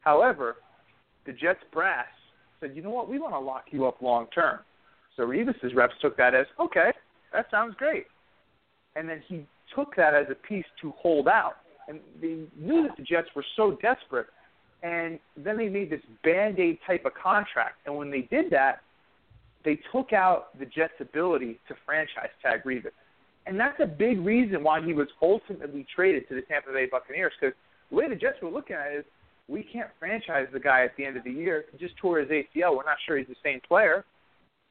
However, 0.00 0.56
the 1.26 1.32
Jets 1.32 1.60
brass 1.72 2.06
said, 2.60 2.72
you 2.74 2.82
know 2.82 2.90
what, 2.90 3.08
we 3.08 3.18
want 3.18 3.34
to 3.34 3.38
lock 3.38 3.64
you 3.70 3.86
up 3.86 4.02
long 4.02 4.26
term. 4.34 4.60
So 5.16 5.24
Revis's 5.24 5.74
reps 5.74 5.94
took 6.00 6.16
that 6.16 6.34
as, 6.34 6.46
okay, 6.60 6.92
that 7.32 7.46
sounds 7.50 7.74
great. 7.76 8.06
And 8.96 9.08
then 9.08 9.22
he 9.26 9.46
took 9.74 9.94
that 9.96 10.14
as 10.14 10.26
a 10.30 10.34
piece 10.34 10.64
to 10.80 10.92
hold 10.96 11.28
out. 11.28 11.54
And 11.88 12.00
they 12.20 12.44
knew 12.58 12.82
that 12.82 12.96
the 12.96 13.02
Jets 13.02 13.28
were 13.34 13.44
so 13.56 13.78
desperate. 13.82 14.26
And 14.82 15.18
then 15.36 15.56
they 15.56 15.68
made 15.68 15.90
this 15.90 16.00
band 16.22 16.58
aid 16.58 16.78
type 16.86 17.04
of 17.04 17.12
contract. 17.14 17.78
And 17.86 17.96
when 17.96 18.10
they 18.10 18.22
did 18.22 18.50
that, 18.50 18.80
they 19.64 19.78
took 19.92 20.12
out 20.12 20.56
the 20.58 20.66
Jets' 20.66 20.94
ability 21.00 21.58
to 21.68 21.74
franchise 21.84 22.30
tag 22.42 22.62
Revis. 22.64 22.92
And 23.46 23.58
that's 23.58 23.80
a 23.80 23.86
big 23.86 24.20
reason 24.20 24.62
why 24.62 24.84
he 24.84 24.92
was 24.92 25.08
ultimately 25.20 25.86
traded 25.94 26.28
to 26.28 26.34
the 26.34 26.42
Tampa 26.42 26.72
Bay 26.72 26.86
Buccaneers 26.90 27.32
because 27.40 27.54
the 27.90 27.96
way 27.96 28.08
the 28.08 28.14
Jets 28.14 28.36
were 28.42 28.50
looking 28.50 28.76
at 28.76 28.92
it 28.92 28.98
is 28.98 29.04
we 29.48 29.62
can't 29.62 29.88
franchise 29.98 30.46
the 30.52 30.60
guy 30.60 30.84
at 30.84 30.96
the 30.96 31.04
end 31.04 31.16
of 31.16 31.24
the 31.24 31.30
year. 31.30 31.64
He 31.72 31.78
just 31.78 31.96
tore 31.96 32.20
his 32.20 32.28
ACL. 32.28 32.76
We're 32.76 32.84
not 32.84 32.98
sure 33.06 33.16
he's 33.16 33.26
the 33.26 33.34
same 33.42 33.60
player. 33.66 34.04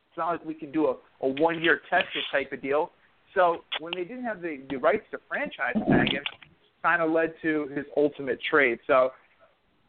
It's 0.10 0.18
not 0.18 0.30
like 0.30 0.46
we 0.46 0.54
can 0.54 0.72
do 0.72 0.88
a, 0.88 0.96
a 1.26 1.30
one 1.42 1.62
year 1.62 1.82
tester 1.90 2.22
type 2.32 2.52
of 2.52 2.62
deal. 2.62 2.92
So 3.34 3.64
when 3.80 3.94
they 3.96 4.04
didn't 4.04 4.24
have 4.24 4.42
the, 4.42 4.62
the 4.70 4.78
rights 4.78 5.04
to 5.12 5.18
franchise 5.28 5.76
tag 5.76 6.14
him, 6.14 6.24
kind 6.84 7.02
of 7.02 7.12
led 7.12 7.34
to 7.42 7.70
his 7.76 7.86
ultimate 7.96 8.40
trade. 8.50 8.80
So, 8.88 9.10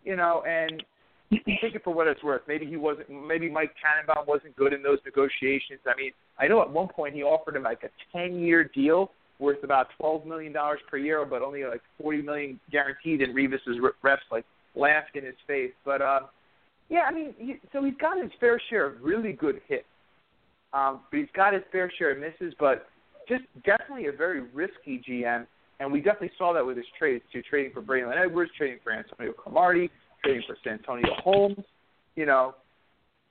you 0.04 0.16
know, 0.16 0.42
and 0.46 0.82
take 1.30 1.74
it 1.74 1.84
for 1.84 1.92
what 1.92 2.06
it's 2.06 2.22
worth. 2.22 2.42
Maybe 2.48 2.66
he 2.66 2.76
wasn't. 2.76 3.08
Maybe 3.10 3.50
Mike 3.50 3.72
Tannenbaum 3.82 4.26
wasn't 4.26 4.56
good 4.56 4.72
in 4.72 4.82
those 4.82 4.98
negotiations. 5.04 5.80
I 5.86 5.96
mean, 5.96 6.12
I 6.38 6.48
know 6.48 6.62
at 6.62 6.70
one 6.70 6.88
point 6.88 7.14
he 7.14 7.22
offered 7.22 7.56
him 7.56 7.62
like 7.62 7.82
a 7.84 8.16
ten-year 8.16 8.70
deal 8.74 9.12
worth 9.38 9.62
about 9.62 9.88
twelve 9.98 10.26
million 10.26 10.52
dollars 10.52 10.80
per 10.90 10.96
year, 10.96 11.24
but 11.24 11.42
only 11.42 11.64
like 11.64 11.82
forty 12.00 12.22
million 12.22 12.58
guaranteed. 12.70 13.20
And 13.20 13.34
Revis's 13.34 13.78
reps 14.02 14.22
like 14.32 14.44
laughed 14.78 15.16
in 15.16 15.24
his 15.24 15.34
face. 15.46 15.72
But 15.84 16.02
uh, 16.02 16.20
yeah, 16.88 17.02
I 17.08 17.12
mean, 17.12 17.34
he, 17.38 17.56
so 17.72 17.84
he's 17.84 17.94
got 18.00 18.22
his 18.22 18.30
fair 18.40 18.60
share 18.70 18.86
of 18.86 19.02
really 19.02 19.32
good 19.32 19.60
hits. 19.68 19.84
Um, 20.72 21.00
but 21.10 21.18
he's 21.18 21.28
got 21.34 21.54
his 21.54 21.62
fair 21.72 21.90
share 21.98 22.12
of 22.12 22.18
misses. 22.18 22.54
But 22.58 22.86
just 23.28 23.44
definitely 23.64 24.06
a 24.06 24.12
very 24.12 24.40
risky 24.40 25.02
GM. 25.08 25.46
And 25.80 25.92
we 25.92 26.00
definitely 26.00 26.32
saw 26.36 26.52
that 26.54 26.64
with 26.64 26.76
his 26.76 26.86
trades 26.98 27.22
too, 27.32 27.42
trading 27.48 27.72
for 27.72 27.82
Braylon 27.82 28.16
Edwards, 28.20 28.50
trading 28.56 28.78
for 28.82 28.92
Antonio 28.92 29.32
Cromartie, 29.32 29.90
trading 30.24 30.42
for 30.46 30.56
Santonio 30.64 31.14
Holmes, 31.22 31.64
you 32.16 32.26
know. 32.26 32.54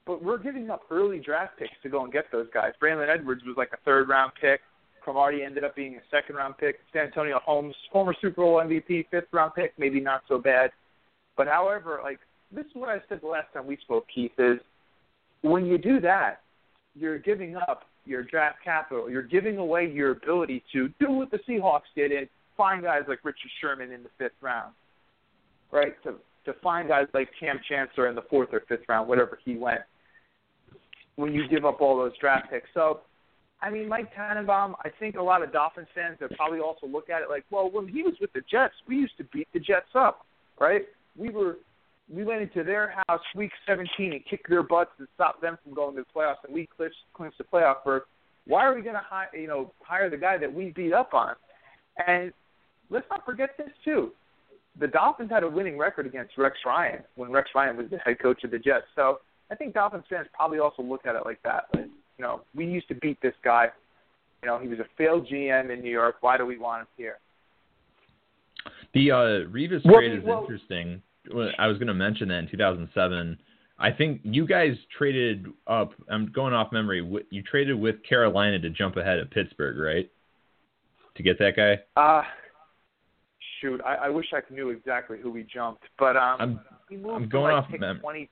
But 0.06 0.24
we're 0.24 0.38
giving 0.38 0.70
up 0.70 0.84
early 0.90 1.20
draft 1.20 1.60
picks 1.60 1.74
to 1.84 1.90
go 1.90 2.04
and 2.06 2.14
get 2.14 2.26
those 2.32 2.48
guys. 2.54 2.72
Braylon 2.82 3.14
Edwards 3.14 3.42
was 3.46 3.56
like 3.58 3.72
a 3.74 3.78
third 3.84 4.08
round 4.08 4.32
pick. 4.40 4.62
Cromartie 5.02 5.44
ended 5.44 5.64
up 5.66 5.76
being 5.76 5.96
a 5.96 6.02
second 6.10 6.36
round 6.36 6.58
pick. 6.58 6.78
Santonio 6.94 7.40
Holmes, 7.44 7.76
former 7.92 8.16
Super 8.22 8.42
Bowl 8.42 8.62
MVP, 8.64 9.06
fifth 9.12 9.28
round 9.34 9.54
pick, 9.54 9.74
maybe 9.78 10.00
not 10.00 10.22
so 10.30 10.38
bad. 10.38 10.72
But 11.38 11.48
however, 11.48 12.00
like 12.04 12.20
this 12.52 12.66
is 12.66 12.72
what 12.74 12.90
I 12.90 12.98
said 13.08 13.22
the 13.22 13.28
last 13.28 13.48
time 13.54 13.68
we 13.68 13.78
spoke, 13.78 14.06
Keith, 14.14 14.32
is 14.38 14.60
when 15.42 15.66
you 15.66 15.78
do 15.78 16.00
that, 16.02 16.42
you're 16.96 17.20
giving 17.20 17.56
up 17.56 17.84
your 18.06 18.24
draft 18.24 18.58
capital. 18.64 19.10
You're 19.10 19.22
giving 19.22 19.58
away 19.58 19.90
your 19.90 20.12
ability 20.12 20.64
to 20.74 20.90
do 21.00 21.12
what 21.12 21.30
the 21.30 21.40
Seahawks 21.48 21.82
did 21.96 22.12
and 22.12 22.28
find 22.56 22.82
guys 22.82 23.04
like 23.08 23.20
Richard 23.24 23.52
Sherman 23.62 23.92
in 23.92 24.04
the 24.04 24.10
fifth 24.18 24.42
round, 24.42 24.74
right? 25.72 26.02
To 26.04 26.16
to 26.46 26.54
find 26.64 26.88
guys 26.88 27.08
like 27.14 27.30
Kam 27.38 27.60
Chancellor 27.68 28.08
in 28.08 28.16
the 28.16 28.22
fourth 28.30 28.50
or 28.54 28.62
fifth 28.70 28.88
round, 28.88 29.10
whatever 29.10 29.38
he 29.44 29.58
went. 29.58 29.82
When 31.18 31.34
you 31.34 31.48
give 31.50 31.66
up 31.66 31.82
all 31.82 31.98
those 31.98 32.18
draft 32.20 32.50
picks, 32.50 32.70
so 32.74 33.02
I 33.62 33.70
mean, 33.70 33.90
Mike 33.90 34.14
Tannenbaum. 34.16 34.76
I 34.84 34.90
think 35.00 35.16
a 35.16 35.22
lot 35.22 35.42
of 35.42 35.52
Dolphins 35.52 35.88
fans 35.96 36.18
that 36.20 36.32
probably 36.38 36.60
also 36.60 36.88
look 36.88 37.10
at 37.10 37.22
it 37.22 37.30
like, 37.30 37.44
well, 37.50 37.70
when 37.72 37.88
he 37.88 38.04
was 38.04 38.14
with 38.22 38.32
the 38.34 38.42
Jets, 38.50 38.76
we 38.88 38.96
used 38.96 39.18
to 39.18 39.24
beat 39.26 39.48
the 39.54 39.60
Jets 39.60 39.90
up, 39.96 40.26
right? 40.60 40.84
We 41.18 41.30
were 41.30 41.58
we 42.14 42.24
went 42.24 42.42
into 42.42 42.64
their 42.64 42.96
house 43.08 43.22
week 43.36 43.52
17 43.66 44.14
and 44.14 44.26
kicked 44.26 44.50
their 44.50 44.64
butts 44.64 44.92
and 44.98 45.08
stopped 45.16 45.42
them 45.42 45.58
from 45.64 45.74
going 45.74 45.96
to 45.96 46.04
the 46.04 46.20
playoffs, 46.20 46.44
and 46.46 46.54
we 46.54 46.68
clinched, 46.78 46.96
clinched 47.14 47.38
the 47.38 47.44
playoff 47.44 47.84
berth. 47.84 48.04
Why 48.46 48.66
are 48.66 48.74
we 48.74 48.82
going 48.82 48.96
to 48.96 49.02
hire, 49.04 49.28
you 49.34 49.48
know, 49.48 49.74
hire 49.82 50.10
the 50.10 50.18
guy 50.18 50.38
that 50.38 50.54
we 50.54 50.70
beat 50.70 50.94
up 50.94 51.14
on? 51.14 51.36
And 52.06 52.32
let's 52.90 53.06
not 53.10 53.26
forget 53.26 53.50
this 53.58 53.70
too. 53.84 54.12
The 54.80 54.88
Dolphins 54.88 55.32
had 55.32 55.44
a 55.44 55.50
winning 55.50 55.78
record 55.78 56.06
against 56.06 56.38
Rex 56.38 56.56
Ryan 56.66 57.04
when 57.16 57.32
Rex 57.32 57.50
Ryan 57.54 57.76
was 57.76 57.88
the 57.90 57.98
head 57.98 58.20
coach 58.22 58.44
of 58.44 58.52
the 58.52 58.60
Jets. 58.60 58.86
So 58.96 59.20
I 59.52 59.56
think 59.56 59.74
Dolphins 59.74 60.06
fans 60.10 60.28
probably 60.34 60.60
also 60.60 60.84
look 60.84 61.06
at 61.06 61.16
it 61.16 61.24
like 61.26 61.42
that. 61.44 61.66
Like, 61.74 61.86
you 61.86 62.24
know, 62.24 62.42
we 62.56 62.66
used 62.66 62.88
to 62.88 62.96
beat 62.96 63.20
this 63.22 63.34
guy. 63.44 63.68
You 64.44 64.48
know, 64.48 64.60
he 64.60 64.68
was 64.68 64.80
a 64.80 64.86
failed 64.98 65.28
GM 65.28 65.74
in 65.74 65.82
New 65.82 65.92
York. 65.92 66.18
Why 66.22 66.38
do 66.38 66.46
we 66.46 66.58
want 66.58 66.82
him 66.82 66.88
here? 66.96 67.18
The 68.94 69.12
uh, 69.12 69.16
Revis 69.50 69.82
Well, 69.86 69.96
trade 69.96 70.14
is 70.18 70.24
well- 70.24 70.42
interesting. 70.42 71.02
I 71.60 71.68
was 71.68 71.78
going 71.78 71.88
to 71.88 71.94
mention 71.94 72.30
that 72.30 72.40
in 72.40 72.48
2007. 72.50 73.38
I 73.80 73.92
think 73.92 74.22
you 74.24 74.48
guys 74.48 74.76
traded 74.98 75.46
up. 75.68 75.92
I'm 76.10 76.32
going 76.32 76.54
off 76.54 76.72
memory. 76.72 77.06
You 77.30 77.44
traded 77.44 77.78
with 77.80 77.96
Carolina 78.08 78.60
to 78.60 78.70
jump 78.70 78.96
ahead 78.96 79.20
of 79.20 79.30
Pittsburgh, 79.30 79.78
right? 79.78 80.10
To 81.16 81.24
get 81.24 81.38
that 81.40 81.56
guy. 81.56 81.80
Uh 82.02 82.24
shoot, 83.62 83.82
I, 83.86 83.96
I 83.96 84.10
wish 84.10 84.28
I 84.34 84.42
knew 84.54 84.70
exactly 84.70 85.18
who 85.22 85.32
we 85.32 85.44
jumped, 85.44 85.84
but 85.98 86.16
um, 86.16 86.38
I'm 86.40 86.60
we 86.90 86.98
moved 86.98 87.16
I'm 87.24 87.30
going 87.30 87.54
like, 87.56 87.64
off 87.66 87.72
pick 87.72 87.80
mem- 87.82 88.00
20. 88.00 88.30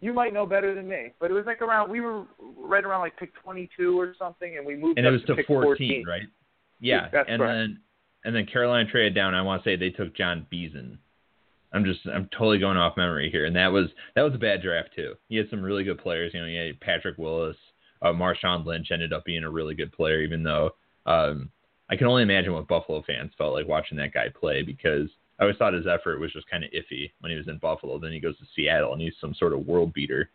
You 0.00 0.12
might 0.12 0.34
know 0.34 0.46
better 0.46 0.74
than 0.74 0.88
me, 0.88 1.12
but 1.20 1.30
it 1.30 1.34
was 1.34 1.46
like 1.46 1.62
around 1.62 1.90
we 1.90 2.00
were 2.00 2.24
right 2.58 2.84
around 2.84 3.00
like 3.00 3.16
pick 3.16 3.30
22 3.42 3.98
or 3.98 4.14
something, 4.18 4.56
and 4.58 4.66
we 4.66 4.76
moved 4.76 4.98
and 4.98 5.06
up 5.06 5.10
it 5.10 5.14
was 5.14 5.20
to 5.22 5.26
to 5.28 5.34
pick 5.36 5.46
14, 5.46 6.04
right? 6.06 6.22
Yeah, 6.80 7.08
That's 7.12 7.28
and 7.28 7.38
correct. 7.40 7.56
then 7.56 7.78
and 8.24 8.34
then 8.34 8.46
Carolina 8.46 8.88
traded 8.88 9.14
down. 9.14 9.34
I 9.34 9.42
want 9.42 9.62
to 9.62 9.68
say 9.68 9.76
they 9.76 9.90
took 9.90 10.14
Jon 10.14 10.46
Beason. 10.50 10.98
I'm 11.72 11.84
just 11.84 12.00
I'm 12.06 12.28
totally 12.36 12.58
going 12.58 12.76
off 12.76 12.96
memory 12.96 13.30
here, 13.30 13.46
and 13.46 13.56
that 13.56 13.72
was 13.72 13.86
that 14.14 14.22
was 14.22 14.34
a 14.34 14.38
bad 14.38 14.62
draft 14.62 14.90
too. 14.94 15.14
He 15.28 15.36
had 15.36 15.48
some 15.50 15.62
really 15.62 15.84
good 15.84 15.98
players. 15.98 16.32
You 16.34 16.40
know, 16.40 16.46
he 16.46 16.56
had 16.56 16.80
Patrick 16.80 17.16
Willis, 17.18 17.56
uh, 18.02 18.12
Marshawn 18.12 18.64
Lynch 18.64 18.90
ended 18.90 19.12
up 19.12 19.24
being 19.24 19.44
a 19.44 19.50
really 19.50 19.74
good 19.74 19.92
player, 19.92 20.20
even 20.20 20.42
though 20.42 20.70
um, 21.06 21.50
I 21.88 21.96
can 21.96 22.06
only 22.06 22.22
imagine 22.22 22.52
what 22.52 22.68
Buffalo 22.68 23.02
fans 23.06 23.32
felt 23.38 23.54
like 23.54 23.66
watching 23.66 23.96
that 23.98 24.12
guy 24.12 24.26
play 24.28 24.62
because 24.62 25.08
I 25.38 25.44
always 25.44 25.56
thought 25.56 25.72
his 25.72 25.86
effort 25.86 26.20
was 26.20 26.32
just 26.32 26.48
kind 26.50 26.64
of 26.64 26.70
iffy 26.70 27.10
when 27.20 27.30
he 27.30 27.38
was 27.38 27.48
in 27.48 27.58
Buffalo. 27.58 27.98
Then 27.98 28.12
he 28.12 28.20
goes 28.20 28.38
to 28.38 28.44
Seattle 28.54 28.92
and 28.92 29.00
he's 29.00 29.14
some 29.20 29.34
sort 29.34 29.52
of 29.52 29.66
world 29.66 29.92
beater. 29.92 30.30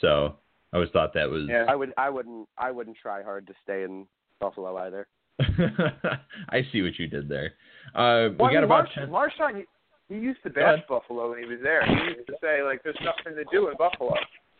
So 0.00 0.36
I 0.72 0.76
always 0.76 0.90
thought 0.90 1.14
that 1.14 1.30
was 1.30 1.46
Yeah. 1.48 1.64
I 1.68 1.76
would 1.76 1.92
I 1.96 2.10
wouldn't 2.10 2.48
I 2.58 2.70
wouldn't 2.70 2.96
try 2.96 3.22
hard 3.22 3.46
to 3.46 3.54
stay 3.62 3.84
in 3.84 4.06
Buffalo 4.40 4.76
either. 4.78 5.06
I 6.48 6.66
see 6.72 6.82
what 6.82 6.98
you 6.98 7.06
did 7.06 7.28
there. 7.28 7.52
Uh, 7.94 8.30
we 8.30 8.36
Well, 8.36 8.50
I 8.50 8.52
got 8.52 8.54
mean, 8.54 8.64
about 8.64 8.88
Marsh, 9.10 9.34
10. 9.38 9.48
Marshawn, 9.48 9.64
he 10.08 10.14
used 10.14 10.42
to 10.44 10.50
bash. 10.50 10.80
Buffalo 10.88 11.30
when 11.30 11.38
he 11.38 11.46
was 11.46 11.58
there. 11.62 11.84
He 11.84 11.92
used 12.16 12.26
to 12.28 12.34
say 12.40 12.62
like, 12.62 12.82
"There's 12.82 12.96
nothing 13.02 13.36
to 13.36 13.44
do 13.50 13.68
in 13.68 13.76
Buffalo," 13.76 14.14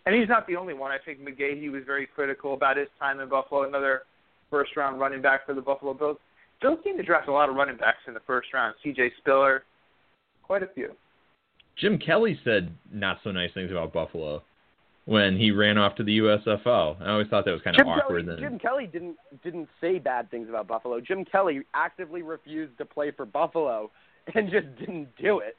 and 0.04 0.14
he's 0.14 0.28
not 0.28 0.46
the 0.46 0.56
only 0.56 0.74
one. 0.74 0.90
I 0.90 0.98
think 0.98 1.20
McGahee 1.20 1.70
was 1.70 1.82
very 1.86 2.06
critical 2.06 2.54
about 2.54 2.76
his 2.76 2.88
time 2.98 3.20
in 3.20 3.28
Buffalo. 3.28 3.62
Another 3.66 4.02
first 4.50 4.76
round 4.76 5.00
running 5.00 5.22
back 5.22 5.46
for 5.46 5.54
the 5.54 5.60
Buffalo 5.60 5.94
Bills. 5.94 6.18
Bills 6.60 6.78
seem 6.84 6.96
to 6.96 7.02
draft 7.02 7.28
a 7.28 7.32
lot 7.32 7.48
of 7.48 7.54
running 7.54 7.76
backs 7.76 7.98
in 8.06 8.14
the 8.14 8.20
first 8.26 8.52
round. 8.54 8.74
C.J. 8.82 9.12
Spiller, 9.18 9.64
quite 10.42 10.62
a 10.62 10.68
few. 10.68 10.92
Jim 11.78 11.98
Kelly 11.98 12.38
said 12.44 12.74
not 12.92 13.18
so 13.22 13.30
nice 13.30 13.50
things 13.52 13.70
about 13.70 13.92
Buffalo 13.92 14.42
when 15.06 15.36
he 15.38 15.50
ran 15.52 15.78
off 15.78 15.94
to 15.96 16.04
the 16.04 16.18
USFL. 16.18 17.00
I 17.00 17.10
always 17.10 17.28
thought 17.28 17.44
that 17.46 17.52
was 17.52 17.62
kind 17.62 17.76
of 17.76 17.80
Jim 17.86 17.88
awkward. 17.88 18.26
Kelly, 18.26 18.36
then 18.36 18.50
Jim 18.50 18.58
Kelly 18.58 18.86
didn't 18.86 19.16
didn't 19.42 19.68
say 19.80 19.98
bad 19.98 20.30
things 20.30 20.48
about 20.48 20.66
Buffalo. 20.68 21.00
Jim 21.00 21.24
Kelly 21.24 21.62
actively 21.74 22.22
refused 22.22 22.76
to 22.78 22.84
play 22.84 23.10
for 23.12 23.24
Buffalo 23.24 23.90
and 24.34 24.50
just 24.50 24.66
didn't 24.78 25.08
do 25.16 25.38
it. 25.38 25.56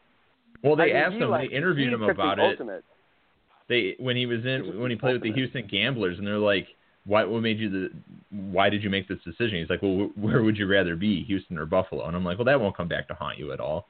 well, 0.63 0.75
they 0.75 0.83
I 0.83 0.87
mean, 0.87 0.95
asked 0.95 1.15
him, 1.15 1.29
like, 1.29 1.49
they 1.49 1.55
interviewed 1.55 1.93
him 1.93 2.01
the 2.01 2.07
about 2.07 2.39
it. 2.39 2.43
ultimate. 2.43 2.83
They 3.69 3.95
when 3.99 4.15
he 4.15 4.25
was 4.25 4.45
in 4.45 4.79
when 4.79 4.91
he 4.91 4.97
played 4.97 5.13
with 5.13 5.23
the 5.23 5.33
Houston 5.33 5.67
Gamblers, 5.67 6.17
and 6.17 6.25
they're 6.27 6.37
like, 6.37 6.67
"Why? 7.05 7.23
What 7.25 7.41
made 7.41 7.59
you 7.59 7.69
the? 7.69 7.89
Why 8.31 8.69
did 8.69 8.81
you 8.83 8.89
make 8.89 9.07
this 9.09 9.19
decision?" 9.25 9.59
He's 9.59 9.69
like, 9.69 9.81
"Well, 9.81 10.07
wh- 10.13 10.17
where 10.23 10.41
would 10.43 10.57
you 10.57 10.67
rather 10.67 10.95
be, 10.95 11.23
Houston 11.25 11.57
or 11.57 11.65
Buffalo?" 11.65 12.05
And 12.05 12.15
I'm 12.15 12.23
like, 12.23 12.37
"Well, 12.37 12.45
that 12.45 12.59
won't 12.61 12.77
come 12.77 12.87
back 12.87 13.07
to 13.09 13.13
haunt 13.13 13.37
you 13.37 13.51
at 13.51 13.59
all." 13.59 13.87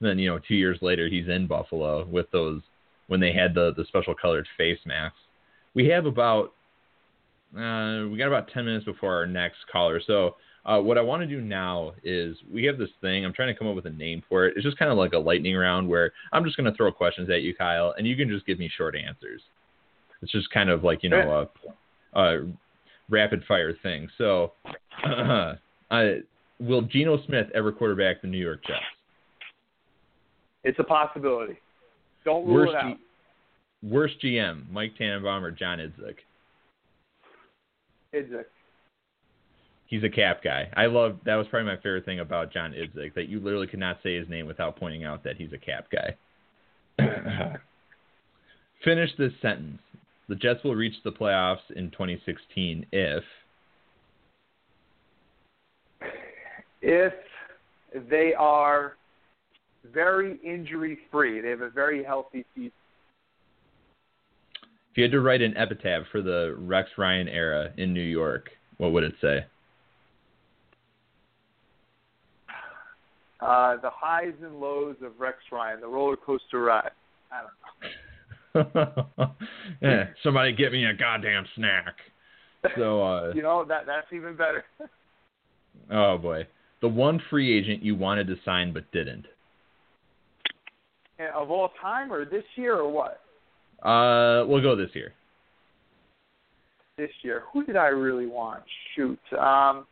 And 0.00 0.08
then 0.08 0.18
you 0.18 0.28
know, 0.28 0.40
two 0.40 0.56
years 0.56 0.78
later, 0.82 1.08
he's 1.08 1.28
in 1.28 1.46
Buffalo 1.46 2.04
with 2.06 2.28
those 2.32 2.62
when 3.08 3.20
they 3.20 3.32
had 3.32 3.54
the 3.54 3.72
the 3.76 3.84
special 3.84 4.14
colored 4.14 4.46
face 4.56 4.78
masks. 4.86 5.18
We 5.74 5.88
have 5.88 6.06
about 6.06 6.52
uh, 7.56 8.08
we 8.08 8.18
got 8.18 8.28
about 8.28 8.48
ten 8.52 8.64
minutes 8.64 8.84
before 8.84 9.14
our 9.14 9.26
next 9.26 9.58
caller. 9.70 10.00
So 10.06 10.36
uh, 10.64 10.78
what 10.78 10.96
I 10.96 11.00
want 11.00 11.22
to 11.22 11.26
do 11.26 11.40
now 11.40 11.92
is 12.04 12.36
we 12.52 12.64
have 12.64 12.78
this 12.78 12.90
thing. 13.00 13.24
I'm 13.24 13.32
trying 13.32 13.52
to 13.52 13.58
come 13.58 13.66
up 13.66 13.74
with 13.74 13.86
a 13.86 13.90
name 13.90 14.22
for 14.28 14.46
it. 14.46 14.54
It's 14.56 14.64
just 14.64 14.78
kind 14.78 14.90
of 14.90 14.96
like 14.96 15.12
a 15.12 15.18
lightning 15.18 15.56
round 15.56 15.88
where 15.88 16.12
I'm 16.32 16.44
just 16.44 16.56
going 16.56 16.70
to 16.70 16.76
throw 16.76 16.92
questions 16.92 17.28
at 17.30 17.42
you, 17.42 17.54
Kyle, 17.54 17.94
and 17.98 18.06
you 18.06 18.16
can 18.16 18.28
just 18.28 18.46
give 18.46 18.58
me 18.58 18.70
short 18.76 18.94
answers. 18.94 19.42
It's 20.22 20.30
just 20.30 20.50
kind 20.50 20.70
of 20.70 20.84
like 20.84 21.02
you 21.02 21.10
know 21.10 21.48
a, 22.14 22.20
a 22.20 22.48
rapid 23.10 23.42
fire 23.46 23.74
thing. 23.82 24.08
So, 24.16 24.52
uh, 25.04 25.54
will 26.60 26.82
Geno 26.82 27.24
Smith 27.26 27.48
ever 27.54 27.72
quarterback 27.72 28.22
the 28.22 28.28
New 28.28 28.38
York 28.38 28.64
Jets? 28.64 28.80
It's 30.64 30.78
a 30.78 30.84
possibility. 30.84 31.58
Don't 32.24 32.46
rule 32.46 32.66
Worst, 32.66 32.70
it 32.70 32.76
out. 32.76 32.96
G- 32.96 33.02
worst 33.82 34.14
GM, 34.22 34.70
Mike 34.70 34.96
Tannenbaum 34.96 35.44
or 35.44 35.50
John 35.50 35.78
Idzik? 35.78 36.16
A, 38.14 38.44
He's 39.86 40.04
a 40.04 40.08
cap 40.08 40.42
guy. 40.42 40.70
I 40.76 40.86
love 40.86 41.18
that 41.24 41.36
was 41.36 41.46
probably 41.48 41.70
my 41.70 41.76
favorite 41.76 42.04
thing 42.04 42.20
about 42.20 42.52
John 42.52 42.72
Idzik 42.72 43.14
that 43.14 43.28
you 43.28 43.40
literally 43.40 43.66
could 43.66 43.80
not 43.80 43.98
say 44.02 44.16
his 44.16 44.28
name 44.28 44.46
without 44.46 44.76
pointing 44.76 45.04
out 45.04 45.24
that 45.24 45.36
he's 45.36 45.52
a 45.52 45.58
cap 45.58 45.88
guy. 45.90 46.16
Finish 48.84 49.10
this 49.18 49.32
sentence. 49.40 49.80
The 50.28 50.34
Jets 50.34 50.64
will 50.64 50.74
reach 50.74 50.94
the 51.04 51.12
playoffs 51.12 51.70
in 51.74 51.90
2016 51.90 52.86
if 52.90 53.24
if 56.80 57.12
they 58.08 58.32
are 58.34 58.96
very 59.92 60.38
injury 60.44 60.98
free, 61.10 61.40
they 61.40 61.50
have 61.50 61.60
a 61.60 61.70
very 61.70 62.04
healthy 62.04 62.44
season. 62.54 62.72
if 64.92 64.96
you 64.98 65.02
had 65.04 65.12
to 65.12 65.20
write 65.20 65.42
an 65.42 65.56
epitaph 65.56 66.02
for 66.12 66.20
the 66.22 66.54
Rex 66.58 66.90
Ryan 66.98 67.28
era 67.28 67.72
in 67.78 67.94
New 67.94 68.02
York, 68.02 68.50
what 68.78 68.92
would 68.92 69.04
it 69.04 69.14
say? 69.20 69.44
Uh, 73.40 73.76
the 73.82 73.90
highs 73.90 74.34
and 74.42 74.60
lows 74.60 74.94
of 75.02 75.18
Rex 75.18 75.38
Ryan, 75.50 75.80
the 75.80 75.88
roller 75.88 76.16
coaster 76.16 76.60
ride. 76.60 76.92
I 77.32 77.40
don't 78.54 78.74
know. 78.74 79.30
yeah, 79.82 80.04
somebody 80.22 80.52
get 80.52 80.70
me 80.70 80.84
a 80.84 80.94
goddamn 80.94 81.44
snack. 81.56 81.96
So, 82.76 83.02
uh, 83.06 83.32
You 83.34 83.42
know 83.42 83.64
that 83.64 83.86
that's 83.86 84.06
even 84.12 84.36
better. 84.36 84.64
oh 85.90 86.18
boy, 86.18 86.46
the 86.82 86.88
one 86.88 87.20
free 87.30 87.58
agent 87.58 87.82
you 87.82 87.96
wanted 87.96 88.28
to 88.28 88.36
sign 88.44 88.72
but 88.72 88.90
didn't. 88.92 89.26
And 91.22 91.32
of 91.36 91.50
all 91.50 91.70
time, 91.80 92.12
or 92.12 92.24
this 92.24 92.42
year, 92.56 92.76
or 92.76 92.90
what? 92.90 93.20
Uh, 93.86 94.44
we'll 94.46 94.62
go 94.62 94.74
this 94.74 94.90
year. 94.94 95.12
This 96.98 97.10
year, 97.22 97.44
who 97.52 97.64
did 97.64 97.76
I 97.76 97.86
really 97.86 98.26
want? 98.26 98.62
Shoot, 98.96 99.18
um, 99.32 99.86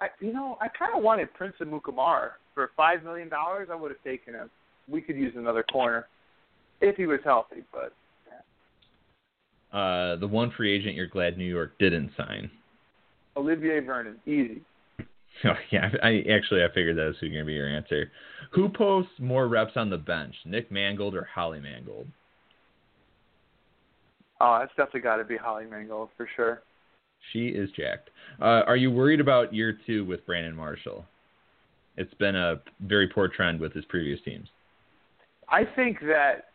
I 0.00 0.08
you 0.20 0.32
know 0.32 0.58
I 0.60 0.68
kind 0.68 0.92
of 0.94 1.02
wanted 1.02 1.32
Prince 1.34 1.54
Amukamara 1.60 2.30
for 2.54 2.70
five 2.76 3.02
million 3.02 3.28
dollars. 3.30 3.68
I 3.72 3.76
would 3.76 3.90
have 3.90 4.02
taken 4.04 4.34
him. 4.34 4.50
We 4.88 5.00
could 5.00 5.16
use 5.16 5.32
another 5.36 5.62
corner 5.62 6.06
if 6.80 6.96
he 6.96 7.06
was 7.06 7.20
healthy, 7.24 7.64
but 7.72 7.92
Uh, 9.72 10.16
the 10.16 10.26
one 10.26 10.50
free 10.56 10.74
agent 10.74 10.96
you're 10.96 11.06
glad 11.06 11.38
New 11.38 11.44
York 11.44 11.72
didn't 11.78 12.10
sign. 12.16 12.50
Olivier 13.36 13.80
Vernon, 13.80 14.16
easy. 14.26 14.62
Oh, 15.44 15.54
yeah, 15.70 15.90
I 16.02 16.22
actually 16.30 16.62
I 16.62 16.68
figured 16.74 16.98
that 16.98 17.06
was 17.06 17.16
going 17.20 17.32
to 17.32 17.44
be 17.44 17.54
your 17.54 17.68
answer. 17.68 18.10
Who 18.52 18.68
posts 18.68 19.12
more 19.18 19.48
reps 19.48 19.72
on 19.74 19.88
the 19.88 19.96
bench, 19.96 20.34
Nick 20.44 20.70
Mangold 20.70 21.14
or 21.14 21.26
Holly 21.34 21.60
Mangold? 21.60 22.06
Oh, 24.40 24.58
that's 24.58 24.72
definitely 24.76 25.00
got 25.00 25.16
to 25.16 25.24
be 25.24 25.36
Holly 25.36 25.64
Mangold 25.64 26.10
for 26.16 26.28
sure. 26.36 26.62
She 27.32 27.48
is 27.48 27.70
jacked. 27.70 28.10
Uh, 28.40 28.62
are 28.66 28.76
you 28.76 28.90
worried 28.90 29.20
about 29.20 29.54
year 29.54 29.78
two 29.86 30.04
with 30.04 30.26
Brandon 30.26 30.54
Marshall? 30.54 31.04
It's 31.96 32.14
been 32.14 32.36
a 32.36 32.60
very 32.80 33.08
poor 33.08 33.28
trend 33.28 33.60
with 33.60 33.72
his 33.72 33.84
previous 33.86 34.20
teams. 34.22 34.48
I 35.48 35.64
think 35.64 36.00
that 36.00 36.49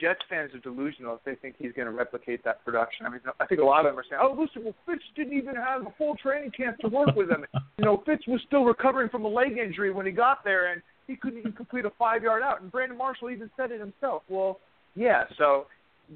Jets 0.00 0.20
fans 0.28 0.54
are 0.54 0.58
delusional 0.58 1.14
if 1.14 1.24
they 1.24 1.34
think 1.34 1.56
he's 1.58 1.72
going 1.72 1.86
to 1.86 1.92
replicate 1.92 2.44
that 2.44 2.64
production. 2.64 3.06
I 3.06 3.10
mean, 3.10 3.20
I 3.40 3.46
think 3.46 3.60
a 3.60 3.64
lot 3.64 3.84
of 3.84 3.92
them 3.92 3.98
are 3.98 4.04
saying, 4.08 4.20
"Oh, 4.22 4.36
listen, 4.38 4.64
well, 4.64 4.74
Fitz 4.86 5.02
didn't 5.16 5.36
even 5.36 5.54
have 5.56 5.82
a 5.86 5.92
full 5.96 6.16
training 6.16 6.52
camp 6.56 6.78
to 6.78 6.88
work 6.88 7.14
with 7.14 7.30
him. 7.30 7.44
you 7.78 7.84
know, 7.84 8.02
Fitz 8.06 8.26
was 8.26 8.40
still 8.46 8.64
recovering 8.64 9.08
from 9.08 9.24
a 9.24 9.28
leg 9.28 9.58
injury 9.58 9.92
when 9.92 10.06
he 10.06 10.12
got 10.12 10.44
there, 10.44 10.72
and 10.72 10.82
he 11.06 11.16
couldn't 11.16 11.38
even 11.38 11.52
complete 11.52 11.84
a 11.84 11.90
five-yard 11.98 12.42
out." 12.42 12.62
And 12.62 12.70
Brandon 12.70 12.96
Marshall 12.96 13.30
even 13.30 13.50
said 13.56 13.70
it 13.72 13.80
himself. 13.80 14.22
Well, 14.28 14.60
yeah. 14.94 15.24
So 15.36 15.66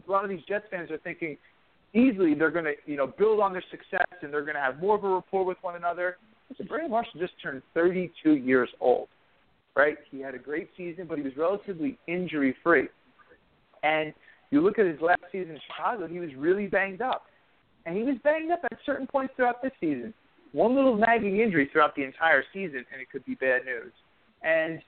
a 0.06 0.10
lot 0.10 0.24
of 0.24 0.30
these 0.30 0.42
Jets 0.48 0.66
fans 0.70 0.90
are 0.90 0.98
thinking 0.98 1.36
easily 1.94 2.34
they're 2.34 2.50
going 2.50 2.64
to, 2.64 2.74
you 2.86 2.96
know, 2.96 3.06
build 3.06 3.40
on 3.40 3.52
their 3.52 3.64
success 3.70 4.06
and 4.22 4.32
they're 4.32 4.42
going 4.42 4.54
to 4.54 4.60
have 4.60 4.80
more 4.80 4.96
of 4.96 5.04
a 5.04 5.08
rapport 5.08 5.44
with 5.44 5.58
one 5.60 5.76
another. 5.76 6.16
Listen, 6.48 6.66
Brandon 6.66 6.90
Marshall 6.90 7.20
just 7.20 7.34
turned 7.42 7.62
32 7.74 8.36
years 8.36 8.70
old 8.80 9.08
right? 9.74 9.96
He 10.10 10.20
had 10.20 10.34
a 10.34 10.38
great 10.38 10.68
season, 10.76 11.06
but 11.08 11.18
he 11.18 11.24
was 11.24 11.32
relatively 11.36 11.98
injury 12.06 12.54
free. 12.62 12.88
And 13.82 14.12
you 14.50 14.60
look 14.60 14.78
at 14.78 14.86
his 14.86 15.00
last 15.00 15.22
season 15.32 15.52
in 15.52 15.60
Chicago, 15.66 16.06
he 16.06 16.18
was 16.18 16.30
really 16.36 16.66
banged 16.66 17.00
up. 17.02 17.24
And 17.84 17.96
he 17.96 18.02
was 18.02 18.16
banged 18.22 18.50
up 18.52 18.60
at 18.64 18.78
certain 18.86 19.06
points 19.06 19.32
throughout 19.36 19.62
this 19.62 19.72
season. 19.80 20.14
One 20.52 20.76
little 20.76 20.96
nagging 20.96 21.40
injury 21.40 21.68
throughout 21.72 21.96
the 21.96 22.04
entire 22.04 22.44
season, 22.52 22.84
and 22.92 23.00
it 23.00 23.10
could 23.10 23.24
be 23.24 23.34
bad 23.34 23.64
news. 23.64 23.92
And 24.42 24.80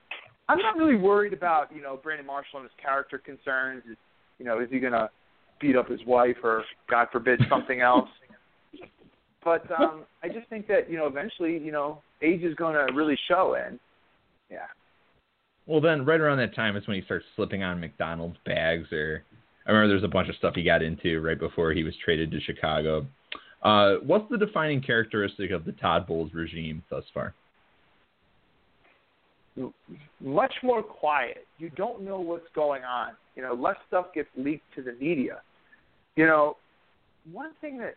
I'm 0.47 0.59
not 0.59 0.77
really 0.77 0.95
worried 0.95 1.33
about, 1.33 1.75
you 1.75 1.81
know, 1.81 1.99
Brandon 2.01 2.25
Marshall 2.25 2.59
and 2.59 2.63
his 2.63 2.79
character 2.81 3.17
concerns. 3.17 3.83
Is, 3.89 3.97
you 4.37 4.45
know, 4.45 4.59
is 4.59 4.69
he 4.69 4.79
going 4.79 4.93
to 4.93 5.09
beat 5.59 5.75
up 5.75 5.89
his 5.89 5.99
wife 6.05 6.37
or, 6.43 6.63
God 6.89 7.07
forbid, 7.11 7.41
something 7.49 7.81
else? 7.81 8.09
But 9.43 9.63
um, 9.79 10.03
I 10.23 10.27
just 10.27 10.47
think 10.49 10.67
that, 10.67 10.89
you 10.89 10.97
know, 10.97 11.07
eventually, 11.07 11.57
you 11.57 11.71
know, 11.71 12.01
age 12.21 12.43
is 12.43 12.55
going 12.55 12.75
to 12.75 12.93
really 12.93 13.17
show. 13.27 13.55
And, 13.55 13.79
yeah. 14.51 14.67
Well, 15.67 15.81
then 15.81 16.05
right 16.05 16.19
around 16.19 16.37
that 16.37 16.55
time 16.55 16.77
is 16.77 16.87
when 16.87 16.95
he 16.95 17.03
starts 17.03 17.25
slipping 17.35 17.63
on 17.63 17.79
McDonald's 17.79 18.37
bags, 18.45 18.91
or 18.91 19.23
I 19.65 19.71
remember 19.71 19.87
there's 19.89 20.03
a 20.03 20.13
bunch 20.13 20.29
of 20.29 20.35
stuff 20.35 20.53
he 20.55 20.63
got 20.63 20.83
into 20.83 21.21
right 21.21 21.39
before 21.39 21.71
he 21.71 21.83
was 21.83 21.93
traded 22.03 22.31
to 22.31 22.39
Chicago. 22.41 23.05
Uh, 23.63 23.95
what's 24.03 24.29
the 24.29 24.37
defining 24.37 24.81
characteristic 24.81 25.49
of 25.49 25.65
the 25.65 25.71
Todd 25.73 26.05
Bowles 26.05 26.33
regime 26.33 26.83
thus 26.89 27.03
far? 27.13 27.33
much 30.19 30.53
more 30.63 30.83
quiet. 30.83 31.45
You 31.57 31.69
don't 31.71 32.01
know 32.01 32.19
what's 32.19 32.47
going 32.53 32.83
on. 32.83 33.11
You 33.35 33.43
know, 33.43 33.53
less 33.53 33.77
stuff 33.87 34.07
gets 34.13 34.29
leaked 34.37 34.65
to 34.75 34.81
the 34.81 34.93
media. 34.93 35.41
You 36.15 36.25
know, 36.25 36.57
one 37.31 37.51
thing 37.61 37.77
that 37.79 37.95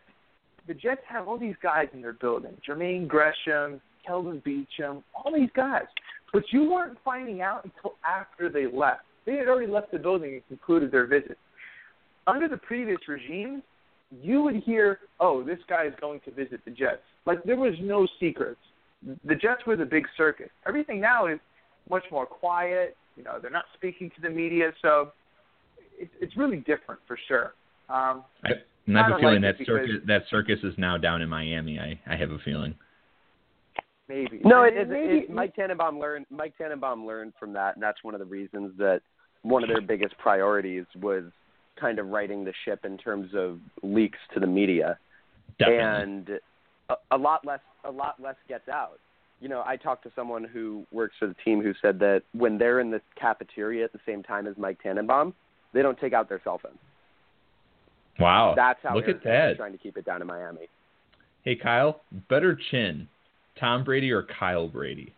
the 0.67 0.73
Jets 0.73 1.01
have 1.07 1.27
all 1.27 1.37
these 1.37 1.55
guys 1.61 1.87
in 1.93 2.01
their 2.01 2.13
building: 2.13 2.55
Jermaine 2.67 3.07
Gresham, 3.07 3.81
Kelvin 4.05 4.41
Beachum, 4.41 5.03
all 5.13 5.33
these 5.33 5.49
guys. 5.55 5.85
But 6.31 6.43
you 6.51 6.69
weren't 6.69 6.97
finding 7.03 7.41
out 7.41 7.65
until 7.65 7.95
after 8.05 8.49
they 8.49 8.65
left. 8.65 9.01
They 9.25 9.35
had 9.35 9.47
already 9.47 9.71
left 9.71 9.91
the 9.91 9.99
building 9.99 10.33
and 10.33 10.47
concluded 10.47 10.91
their 10.91 11.07
visit. 11.07 11.37
Under 12.27 12.47
the 12.47 12.57
previous 12.57 12.99
regime, 13.07 13.63
you 14.21 14.41
would 14.41 14.55
hear, 14.57 14.99
"Oh, 15.19 15.43
this 15.43 15.59
guy 15.67 15.85
is 15.85 15.93
going 15.99 16.19
to 16.21 16.31
visit 16.31 16.63
the 16.65 16.71
Jets." 16.71 17.01
Like 17.25 17.43
there 17.43 17.55
was 17.55 17.73
no 17.81 18.07
secrets. 18.19 18.59
The 19.25 19.35
Jets 19.35 19.65
were 19.65 19.75
the 19.75 19.85
big 19.85 20.05
circus. 20.17 20.49
Everything 20.67 20.99
now 20.99 21.27
is 21.27 21.39
much 21.89 22.03
more 22.11 22.25
quiet. 22.25 22.97
You 23.15 23.23
know, 23.23 23.39
they're 23.39 23.51
not 23.51 23.65
speaking 23.73 24.09
to 24.15 24.21
the 24.21 24.29
media, 24.29 24.71
so 24.81 25.11
it's 25.97 26.13
it's 26.21 26.37
really 26.37 26.57
different 26.57 27.01
for 27.07 27.17
sure. 27.27 27.53
Um, 27.89 28.23
I, 28.43 28.51
I 28.87 29.03
have 29.03 29.11
a 29.13 29.19
feeling 29.19 29.41
like 29.41 29.57
that 29.57 29.65
circus 29.65 29.91
that 30.07 30.23
circus 30.29 30.59
is 30.63 30.73
now 30.77 30.97
down 30.97 31.21
in 31.21 31.29
Miami. 31.29 31.79
I 31.79 31.99
I 32.11 32.15
have 32.15 32.31
a 32.31 32.39
feeling. 32.39 32.75
Maybe 34.09 34.41
No, 34.43 34.63
it, 34.63 34.73
Maybe- 34.89 34.99
it, 34.99 35.23
it, 35.25 35.29
Mike 35.29 35.55
Tannenbaum 35.55 35.99
learned. 35.99 36.25
Mike 36.29 36.55
Tannenbaum 36.57 37.05
learned 37.05 37.33
from 37.39 37.53
that, 37.53 37.75
and 37.75 37.83
that's 37.83 38.03
one 38.03 38.13
of 38.15 38.19
the 38.19 38.25
reasons 38.25 38.73
that 38.77 39.01
one 39.43 39.63
of 39.63 39.69
their 39.69 39.79
biggest 39.81 40.17
priorities 40.17 40.85
was 41.01 41.23
kind 41.79 41.97
of 41.99 42.07
righting 42.07 42.43
the 42.43 42.53
ship 42.65 42.83
in 42.83 42.97
terms 42.97 43.31
of 43.33 43.59
leaks 43.83 44.17
to 44.33 44.39
the 44.41 44.47
media, 44.47 44.97
Definitely. 45.59 46.03
and 46.03 46.29
a, 46.89 46.95
a 47.11 47.17
lot 47.17 47.45
less. 47.45 47.61
A 47.85 47.91
lot 47.91 48.15
less 48.21 48.35
gets 48.49 48.67
out. 48.67 48.99
You 49.39 49.47
know, 49.47 49.63
I 49.65 49.77
talked 49.77 50.03
to 50.03 50.11
someone 50.13 50.43
who 50.43 50.85
works 50.91 51.15
for 51.17 51.27
the 51.27 51.35
team 51.45 51.61
who 51.61 51.71
said 51.81 51.97
that 51.99 52.23
when 52.33 52.57
they're 52.57 52.81
in 52.81 52.91
the 52.91 52.99
cafeteria 53.17 53.85
at 53.85 53.93
the 53.93 53.99
same 54.05 54.21
time 54.21 54.47
as 54.47 54.55
Mike 54.57 54.79
Tannenbaum, 54.83 55.33
they 55.73 55.81
don't 55.81 55.97
take 55.97 56.11
out 56.11 56.27
their 56.27 56.41
cell 56.43 56.59
phones. 56.61 56.75
wow. 58.19 58.53
That's 58.53 58.79
how 58.83 58.95
Look 58.95 59.05
Eric 59.05 59.17
at 59.17 59.23
that. 59.23 59.55
trying 59.55 59.71
to 59.71 59.77
keep 59.77 59.95
it 59.95 60.03
down 60.03 60.19
in 60.21 60.27
Miami. 60.27 60.67
Hey 61.43 61.55
Kyle, 61.55 62.01
better 62.29 62.59
chin, 62.69 63.07
Tom 63.59 63.83
Brady 63.83 64.11
or 64.11 64.25
Kyle 64.39 64.67
Brady? 64.67 65.13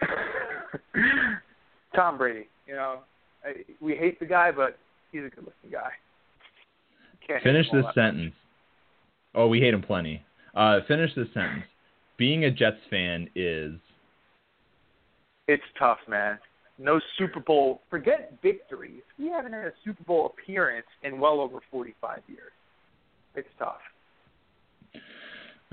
Tom 1.94 2.18
Brady. 2.18 2.48
You 2.66 2.74
know, 2.74 2.98
I, 3.44 3.52
we 3.80 3.94
hate 3.94 4.18
the 4.20 4.26
guy, 4.26 4.50
but 4.50 4.78
he's 5.12 5.22
a 5.22 5.30
good-looking 5.30 5.70
guy. 5.70 5.90
Can't 7.26 7.42
Finish 7.42 7.66
this 7.72 7.84
sentence. 7.94 8.34
Oh, 9.34 9.48
we 9.48 9.60
hate 9.60 9.74
him 9.74 9.82
plenty. 9.82 10.22
Uh, 10.54 10.80
finish 10.88 11.14
this 11.14 11.28
sentence. 11.34 11.64
Being 12.16 12.44
a 12.44 12.50
Jets 12.50 12.80
fan 12.88 13.28
is 13.34 13.74
It's 15.48 15.62
tough, 15.78 15.98
man. 16.08 16.38
No 16.78 17.00
Super 17.18 17.40
Bowl. 17.40 17.82
Forget 17.90 18.32
victories. 18.42 19.02
We 19.18 19.28
haven't 19.28 19.52
had 19.52 19.64
a 19.64 19.72
Super 19.84 20.04
Bowl 20.04 20.32
appearance 20.32 20.86
in 21.02 21.18
well 21.18 21.40
over 21.40 21.58
45 21.70 22.20
years. 22.28 22.52
It's 23.34 23.48
tough. 23.58 23.76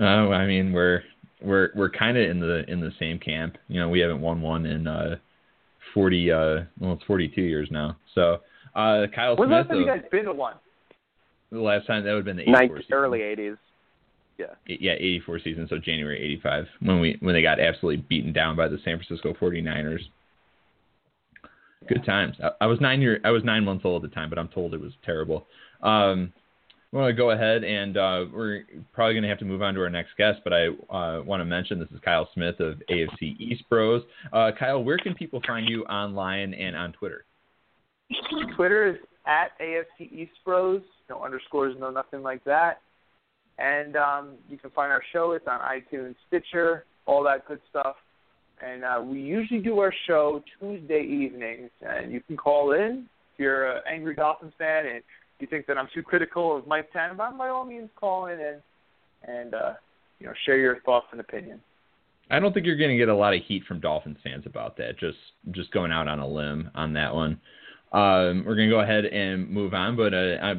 Oh, 0.00 0.32
I 0.32 0.46
mean 0.46 0.72
we're 0.72 1.02
we're 1.44 1.70
we're 1.74 1.90
kind 1.90 2.16
of 2.16 2.28
in 2.28 2.40
the 2.40 2.64
in 2.70 2.80
the 2.80 2.90
same 2.98 3.18
camp. 3.18 3.56
You 3.68 3.80
know, 3.80 3.88
we 3.88 4.00
haven't 4.00 4.20
won 4.20 4.40
one 4.40 4.66
in 4.66 4.86
uh, 4.86 5.16
forty. 5.92 6.30
Uh, 6.32 6.62
well, 6.80 6.92
it's 6.94 7.04
forty-two 7.04 7.42
years 7.42 7.68
now. 7.70 7.96
So, 8.14 8.40
uh, 8.74 9.06
Kyle 9.14 9.36
When's 9.36 9.50
the 9.50 9.54
last 9.56 9.66
Smith. 9.66 9.68
time 9.68 9.80
you 9.80 9.86
guys 9.86 10.02
been 10.10 10.24
to 10.24 10.32
one? 10.32 10.54
the 11.50 11.60
last 11.60 11.86
time 11.86 12.04
that 12.04 12.10
would 12.12 12.26
have 12.26 12.36
been 12.36 12.36
the 12.36 12.50
Ninth, 12.50 12.72
'84 12.72 12.78
season. 12.78 12.94
early 12.94 13.18
'80s. 13.20 13.56
Yeah. 14.38 14.46
Yeah, 14.66 14.92
'84 14.94 15.38
season. 15.40 15.66
So 15.68 15.78
January 15.78 16.20
'85 16.20 16.64
when 16.80 17.00
we 17.00 17.16
when 17.20 17.34
they 17.34 17.42
got 17.42 17.60
absolutely 17.60 18.04
beaten 18.08 18.32
down 18.32 18.56
by 18.56 18.66
the 18.68 18.78
San 18.84 18.98
Francisco 18.98 19.34
49ers. 19.40 20.00
Good 21.88 22.04
times. 22.04 22.36
I, 22.42 22.50
I 22.62 22.66
was 22.66 22.80
nine 22.80 23.00
year. 23.00 23.20
I 23.24 23.30
was 23.30 23.44
nine 23.44 23.64
months 23.64 23.84
old 23.84 24.04
at 24.04 24.10
the 24.10 24.14
time, 24.14 24.30
but 24.30 24.38
I'm 24.38 24.48
told 24.48 24.74
it 24.74 24.80
was 24.80 24.92
terrible. 25.04 25.46
Um, 25.82 26.32
we 26.94 27.00
want 27.00 27.10
to 27.10 27.16
go 27.16 27.32
ahead 27.32 27.64
and 27.64 27.96
uh, 27.96 28.24
we're 28.32 28.62
probably 28.92 29.14
going 29.14 29.24
to 29.24 29.28
have 29.28 29.40
to 29.40 29.44
move 29.44 29.62
on 29.62 29.74
to 29.74 29.80
our 29.80 29.90
next 29.90 30.10
guest, 30.16 30.38
but 30.44 30.52
I 30.52 30.68
uh, 30.68 31.22
want 31.24 31.40
to 31.40 31.44
mention 31.44 31.80
this 31.80 31.88
is 31.92 31.98
Kyle 32.04 32.28
Smith 32.34 32.60
of 32.60 32.80
AFC 32.88 33.36
East 33.40 33.64
Bros. 33.68 34.02
Uh, 34.32 34.52
Kyle, 34.56 34.82
where 34.82 34.96
can 34.98 35.12
people 35.12 35.42
find 35.44 35.68
you 35.68 35.82
online 35.86 36.54
and 36.54 36.76
on 36.76 36.92
Twitter? 36.92 37.24
Twitter 38.54 38.90
is 38.90 38.96
at 39.26 39.58
AFC 39.60 40.12
East 40.12 40.34
Bros. 40.44 40.82
No 41.10 41.24
underscores, 41.24 41.74
no 41.80 41.90
nothing 41.90 42.22
like 42.22 42.44
that. 42.44 42.80
And 43.58 43.96
um, 43.96 44.34
you 44.48 44.56
can 44.56 44.70
find 44.70 44.92
our 44.92 45.02
show. 45.12 45.32
It's 45.32 45.48
on 45.48 45.58
iTunes, 45.62 46.14
Stitcher, 46.28 46.84
all 47.06 47.24
that 47.24 47.48
good 47.48 47.60
stuff. 47.70 47.96
And 48.64 48.84
uh, 48.84 49.02
we 49.04 49.18
usually 49.18 49.60
do 49.60 49.80
our 49.80 49.92
show 50.06 50.44
Tuesday 50.60 51.02
evenings. 51.02 51.70
And 51.82 52.12
you 52.12 52.20
can 52.20 52.36
call 52.36 52.70
in 52.70 53.06
if 53.32 53.40
you're 53.40 53.78
an 53.78 53.82
angry 53.90 54.14
Dolphins 54.14 54.52
fan 54.58 54.86
and 54.86 55.02
you 55.44 55.50
think 55.50 55.66
that 55.66 55.76
I'm 55.76 55.88
too 55.92 56.02
critical 56.02 56.56
of 56.56 56.66
Mike 56.66 56.90
Tannenbaum. 56.92 57.36
By 57.36 57.48
all 57.48 57.66
means, 57.66 57.90
call 57.96 58.26
in 58.26 58.40
and 58.40 58.62
and 59.26 59.54
uh, 59.54 59.74
you 60.18 60.26
know 60.26 60.32
share 60.46 60.56
your 60.56 60.80
thoughts 60.80 61.06
and 61.12 61.20
opinions. 61.20 61.60
I 62.30 62.40
don't 62.40 62.54
think 62.54 62.64
you're 62.64 62.78
going 62.78 62.90
to 62.90 62.96
get 62.96 63.10
a 63.10 63.14
lot 63.14 63.34
of 63.34 63.42
heat 63.42 63.64
from 63.68 63.80
Dolphins 63.80 64.16
fans 64.24 64.44
about 64.46 64.78
that. 64.78 64.98
Just 64.98 65.18
just 65.50 65.70
going 65.72 65.92
out 65.92 66.08
on 66.08 66.18
a 66.18 66.26
limb 66.26 66.70
on 66.74 66.94
that 66.94 67.14
one. 67.14 67.38
Um, 67.92 68.42
we're 68.46 68.56
going 68.56 68.70
to 68.70 68.74
go 68.74 68.80
ahead 68.80 69.04
and 69.04 69.48
move 69.48 69.74
on, 69.74 69.96
but 69.96 70.14
uh, 70.14 70.36
I 70.42 70.54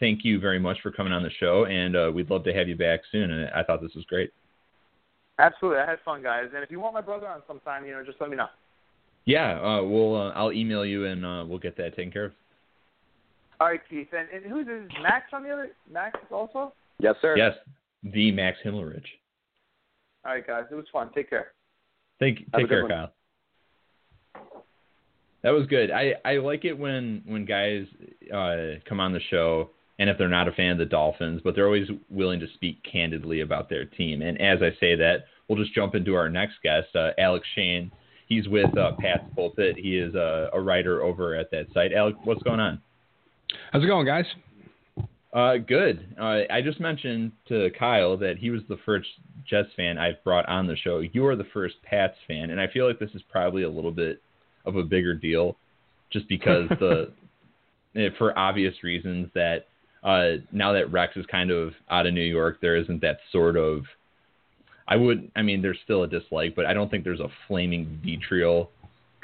thank 0.00 0.24
you 0.24 0.40
very 0.40 0.58
much 0.58 0.78
for 0.82 0.90
coming 0.90 1.12
on 1.12 1.22
the 1.22 1.30
show, 1.38 1.64
and 1.66 1.96
uh, 1.96 2.10
we'd 2.12 2.28
love 2.28 2.44
to 2.44 2.52
have 2.52 2.68
you 2.68 2.76
back 2.76 3.00
soon. 3.12 3.30
And 3.30 3.48
I 3.54 3.62
thought 3.62 3.80
this 3.80 3.94
was 3.94 4.04
great. 4.06 4.32
Absolutely, 5.38 5.80
I 5.80 5.88
had 5.88 6.00
fun, 6.04 6.22
guys. 6.22 6.46
And 6.54 6.62
if 6.62 6.70
you 6.70 6.80
want 6.80 6.94
my 6.94 7.00
brother 7.00 7.28
on 7.28 7.42
sometime, 7.46 7.86
you 7.86 7.92
know, 7.92 8.04
just 8.04 8.20
let 8.20 8.30
me 8.30 8.36
know. 8.36 8.48
Yeah, 9.24 9.58
uh, 9.60 9.82
we'll 9.82 10.16
uh, 10.16 10.30
I'll 10.30 10.52
email 10.52 10.84
you 10.84 11.06
and 11.06 11.24
uh, 11.24 11.44
we'll 11.48 11.58
get 11.58 11.76
that 11.78 11.96
taken 11.96 12.12
care 12.12 12.26
of. 12.26 12.32
All 13.60 13.68
right, 13.68 13.80
Keith. 13.88 14.08
And, 14.16 14.28
and 14.30 14.50
who's 14.50 14.66
this? 14.66 14.82
Max 15.02 15.26
on 15.32 15.42
the 15.42 15.50
other? 15.50 15.70
Max 15.90 16.18
also? 16.30 16.72
Yes, 16.98 17.14
sir. 17.20 17.36
Yes, 17.36 17.54
the 18.02 18.30
Max 18.32 18.58
Himmelrich. 18.64 19.04
All 20.24 20.32
right, 20.32 20.46
guys. 20.46 20.64
It 20.70 20.74
was 20.74 20.86
fun. 20.92 21.10
Take 21.14 21.30
care. 21.30 21.48
Thank 22.18 22.38
Have 22.52 22.60
take 22.60 22.68
care, 22.68 22.82
one. 22.82 22.90
Kyle. 22.90 23.12
That 25.42 25.50
was 25.50 25.66
good. 25.66 25.90
I, 25.90 26.14
I 26.24 26.38
like 26.38 26.64
it 26.64 26.72
when 26.72 27.22
when 27.26 27.44
guys 27.44 27.86
uh, 28.32 28.80
come 28.88 28.98
on 28.98 29.12
the 29.12 29.20
show 29.30 29.70
and 29.98 30.10
if 30.10 30.18
they're 30.18 30.28
not 30.28 30.48
a 30.48 30.52
fan 30.52 30.72
of 30.72 30.78
the 30.78 30.86
Dolphins, 30.86 31.40
but 31.44 31.54
they're 31.54 31.66
always 31.66 31.88
willing 32.10 32.40
to 32.40 32.46
speak 32.54 32.82
candidly 32.90 33.42
about 33.42 33.68
their 33.68 33.84
team. 33.84 34.22
And 34.22 34.40
as 34.40 34.58
I 34.60 34.70
say 34.80 34.96
that, 34.96 35.26
we'll 35.46 35.62
just 35.62 35.74
jump 35.74 35.94
into 35.94 36.14
our 36.14 36.28
next 36.28 36.54
guest, 36.62 36.88
uh, 36.96 37.10
Alec 37.18 37.42
Shane. 37.54 37.92
He's 38.26 38.48
with 38.48 38.76
uh, 38.76 38.92
Pats 38.98 39.24
Pulpit. 39.36 39.76
He 39.76 39.98
is 39.98 40.14
a, 40.14 40.48
a 40.52 40.60
writer 40.60 41.02
over 41.02 41.36
at 41.36 41.50
that 41.50 41.66
site. 41.72 41.92
Alex, 41.92 42.18
what's 42.24 42.42
going 42.42 42.58
on? 42.58 42.80
How's 43.72 43.82
it 43.82 43.86
going, 43.86 44.06
guys? 44.06 44.26
Uh, 45.34 45.56
good. 45.56 46.14
Uh, 46.18 46.42
I 46.48 46.62
just 46.62 46.78
mentioned 46.78 47.32
to 47.48 47.68
Kyle 47.76 48.16
that 48.18 48.38
he 48.38 48.50
was 48.50 48.62
the 48.68 48.78
first 48.86 49.08
Jets 49.48 49.68
fan 49.76 49.98
I've 49.98 50.22
brought 50.22 50.48
on 50.48 50.68
the 50.68 50.76
show. 50.76 51.00
You 51.00 51.26
are 51.26 51.34
the 51.34 51.46
first 51.52 51.74
Pats 51.82 52.16
fan, 52.28 52.50
and 52.50 52.60
I 52.60 52.68
feel 52.68 52.86
like 52.86 53.00
this 53.00 53.10
is 53.14 53.22
probably 53.30 53.64
a 53.64 53.68
little 53.68 53.90
bit 53.90 54.22
of 54.64 54.76
a 54.76 54.84
bigger 54.84 55.12
deal, 55.12 55.56
just 56.12 56.28
because 56.28 56.68
the 56.78 57.10
eh, 57.96 58.10
for 58.16 58.38
obvious 58.38 58.74
reasons 58.84 59.28
that 59.34 59.66
uh, 60.04 60.40
now 60.52 60.72
that 60.72 60.92
Rex 60.92 61.16
is 61.16 61.26
kind 61.26 61.50
of 61.50 61.72
out 61.90 62.06
of 62.06 62.14
New 62.14 62.22
York, 62.22 62.58
there 62.60 62.76
isn't 62.76 63.00
that 63.00 63.18
sort 63.32 63.56
of. 63.56 63.82
I 64.86 64.96
would. 64.96 65.32
I 65.34 65.42
mean, 65.42 65.62
there's 65.62 65.78
still 65.82 66.04
a 66.04 66.08
dislike, 66.08 66.54
but 66.54 66.66
I 66.66 66.74
don't 66.74 66.90
think 66.90 67.02
there's 67.02 67.20
a 67.20 67.30
flaming 67.48 68.00
vitriol 68.04 68.70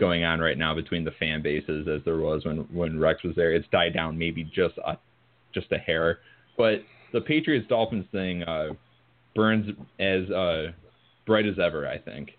going 0.01 0.25
on 0.25 0.41
right 0.41 0.59
now 0.59 0.75
between 0.75 1.05
the 1.05 1.13
fan 1.13 1.43
bases 1.43 1.87
as 1.87 2.01
there 2.05 2.17
was 2.17 2.45
when 2.45 2.59
when 2.73 2.99
Rex 2.99 3.23
was 3.23 3.37
there. 3.37 3.53
It's 3.53 3.69
died 3.71 3.95
down 3.95 4.19
maybe 4.19 4.43
just 4.43 4.77
a 4.85 4.99
just 5.55 5.71
a 5.71 5.79
hair, 5.79 6.19
but 6.57 6.83
the 7.13 7.21
Patriots 7.21 7.69
Dolphins 7.69 8.07
thing 8.11 8.43
uh, 8.45 8.71
burns 9.37 9.67
as 10.01 10.29
uh, 10.31 10.73
bright 11.27 11.47
as 11.47 11.59
ever. 11.63 11.87
I 11.87 11.99
think. 11.99 12.31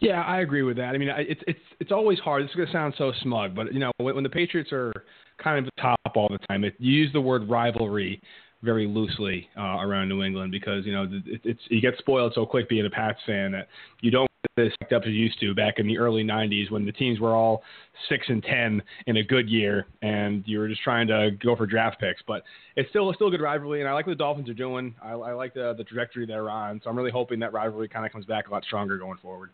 Yeah, 0.00 0.22
I 0.22 0.40
agree 0.40 0.62
with 0.62 0.76
that. 0.76 0.94
I 0.94 0.98
mean, 0.98 1.08
it's 1.16 1.40
it's 1.46 1.60
it's 1.80 1.92
always 1.92 2.18
hard. 2.18 2.42
This 2.42 2.50
is 2.50 2.56
gonna 2.56 2.72
sound 2.72 2.94
so 2.98 3.12
smug, 3.22 3.54
but 3.54 3.72
you 3.72 3.78
know, 3.78 3.92
when, 3.98 4.16
when 4.16 4.24
the 4.24 4.30
Patriots 4.30 4.70
are 4.72 4.92
kind 5.42 5.64
of 5.64 5.72
top 5.80 5.98
all 6.16 6.28
the 6.28 6.44
time, 6.48 6.64
it, 6.64 6.74
you 6.78 6.92
use 6.92 7.12
the 7.12 7.20
word 7.20 7.48
rivalry 7.48 8.20
very 8.62 8.88
loosely 8.88 9.48
uh, 9.56 9.78
around 9.78 10.08
New 10.08 10.24
England 10.24 10.50
because 10.50 10.84
you 10.84 10.92
know 10.92 11.04
it, 11.04 11.40
it's 11.44 11.60
you 11.68 11.80
get 11.80 11.94
spoiled 11.98 12.32
so 12.34 12.44
quick 12.44 12.68
being 12.68 12.86
a 12.86 12.90
Pats 12.90 13.20
fan 13.26 13.52
that 13.52 13.68
you 14.00 14.10
don't 14.10 14.27
as 14.58 14.72
stacked 14.74 14.92
up 14.92 15.02
as 15.04 15.12
used 15.12 15.38
to 15.40 15.54
back 15.54 15.78
in 15.78 15.86
the 15.86 15.98
early 15.98 16.22
'90s 16.24 16.70
when 16.70 16.84
the 16.84 16.92
teams 16.92 17.20
were 17.20 17.34
all 17.34 17.62
six 18.08 18.26
and 18.28 18.42
ten 18.42 18.82
in 19.06 19.18
a 19.18 19.22
good 19.22 19.48
year 19.48 19.86
and 20.02 20.44
you 20.46 20.58
were 20.58 20.68
just 20.68 20.82
trying 20.82 21.06
to 21.08 21.30
go 21.42 21.56
for 21.56 21.66
draft 21.66 22.00
picks. 22.00 22.22
But 22.26 22.42
it's 22.76 22.88
still 22.90 23.12
still 23.14 23.28
a 23.28 23.30
good 23.30 23.40
rivalry, 23.40 23.80
and 23.80 23.88
I 23.88 23.92
like 23.92 24.06
what 24.06 24.12
the 24.12 24.22
Dolphins 24.22 24.48
are 24.48 24.54
doing. 24.54 24.94
I, 25.02 25.12
I 25.12 25.32
like 25.32 25.54
the 25.54 25.74
the 25.76 25.84
trajectory 25.84 26.26
they're 26.26 26.50
on, 26.50 26.80
so 26.82 26.90
I'm 26.90 26.96
really 26.96 27.10
hoping 27.10 27.38
that 27.40 27.52
rivalry 27.52 27.88
kind 27.88 28.04
of 28.06 28.12
comes 28.12 28.26
back 28.26 28.48
a 28.48 28.50
lot 28.50 28.64
stronger 28.64 28.98
going 28.98 29.18
forward. 29.18 29.50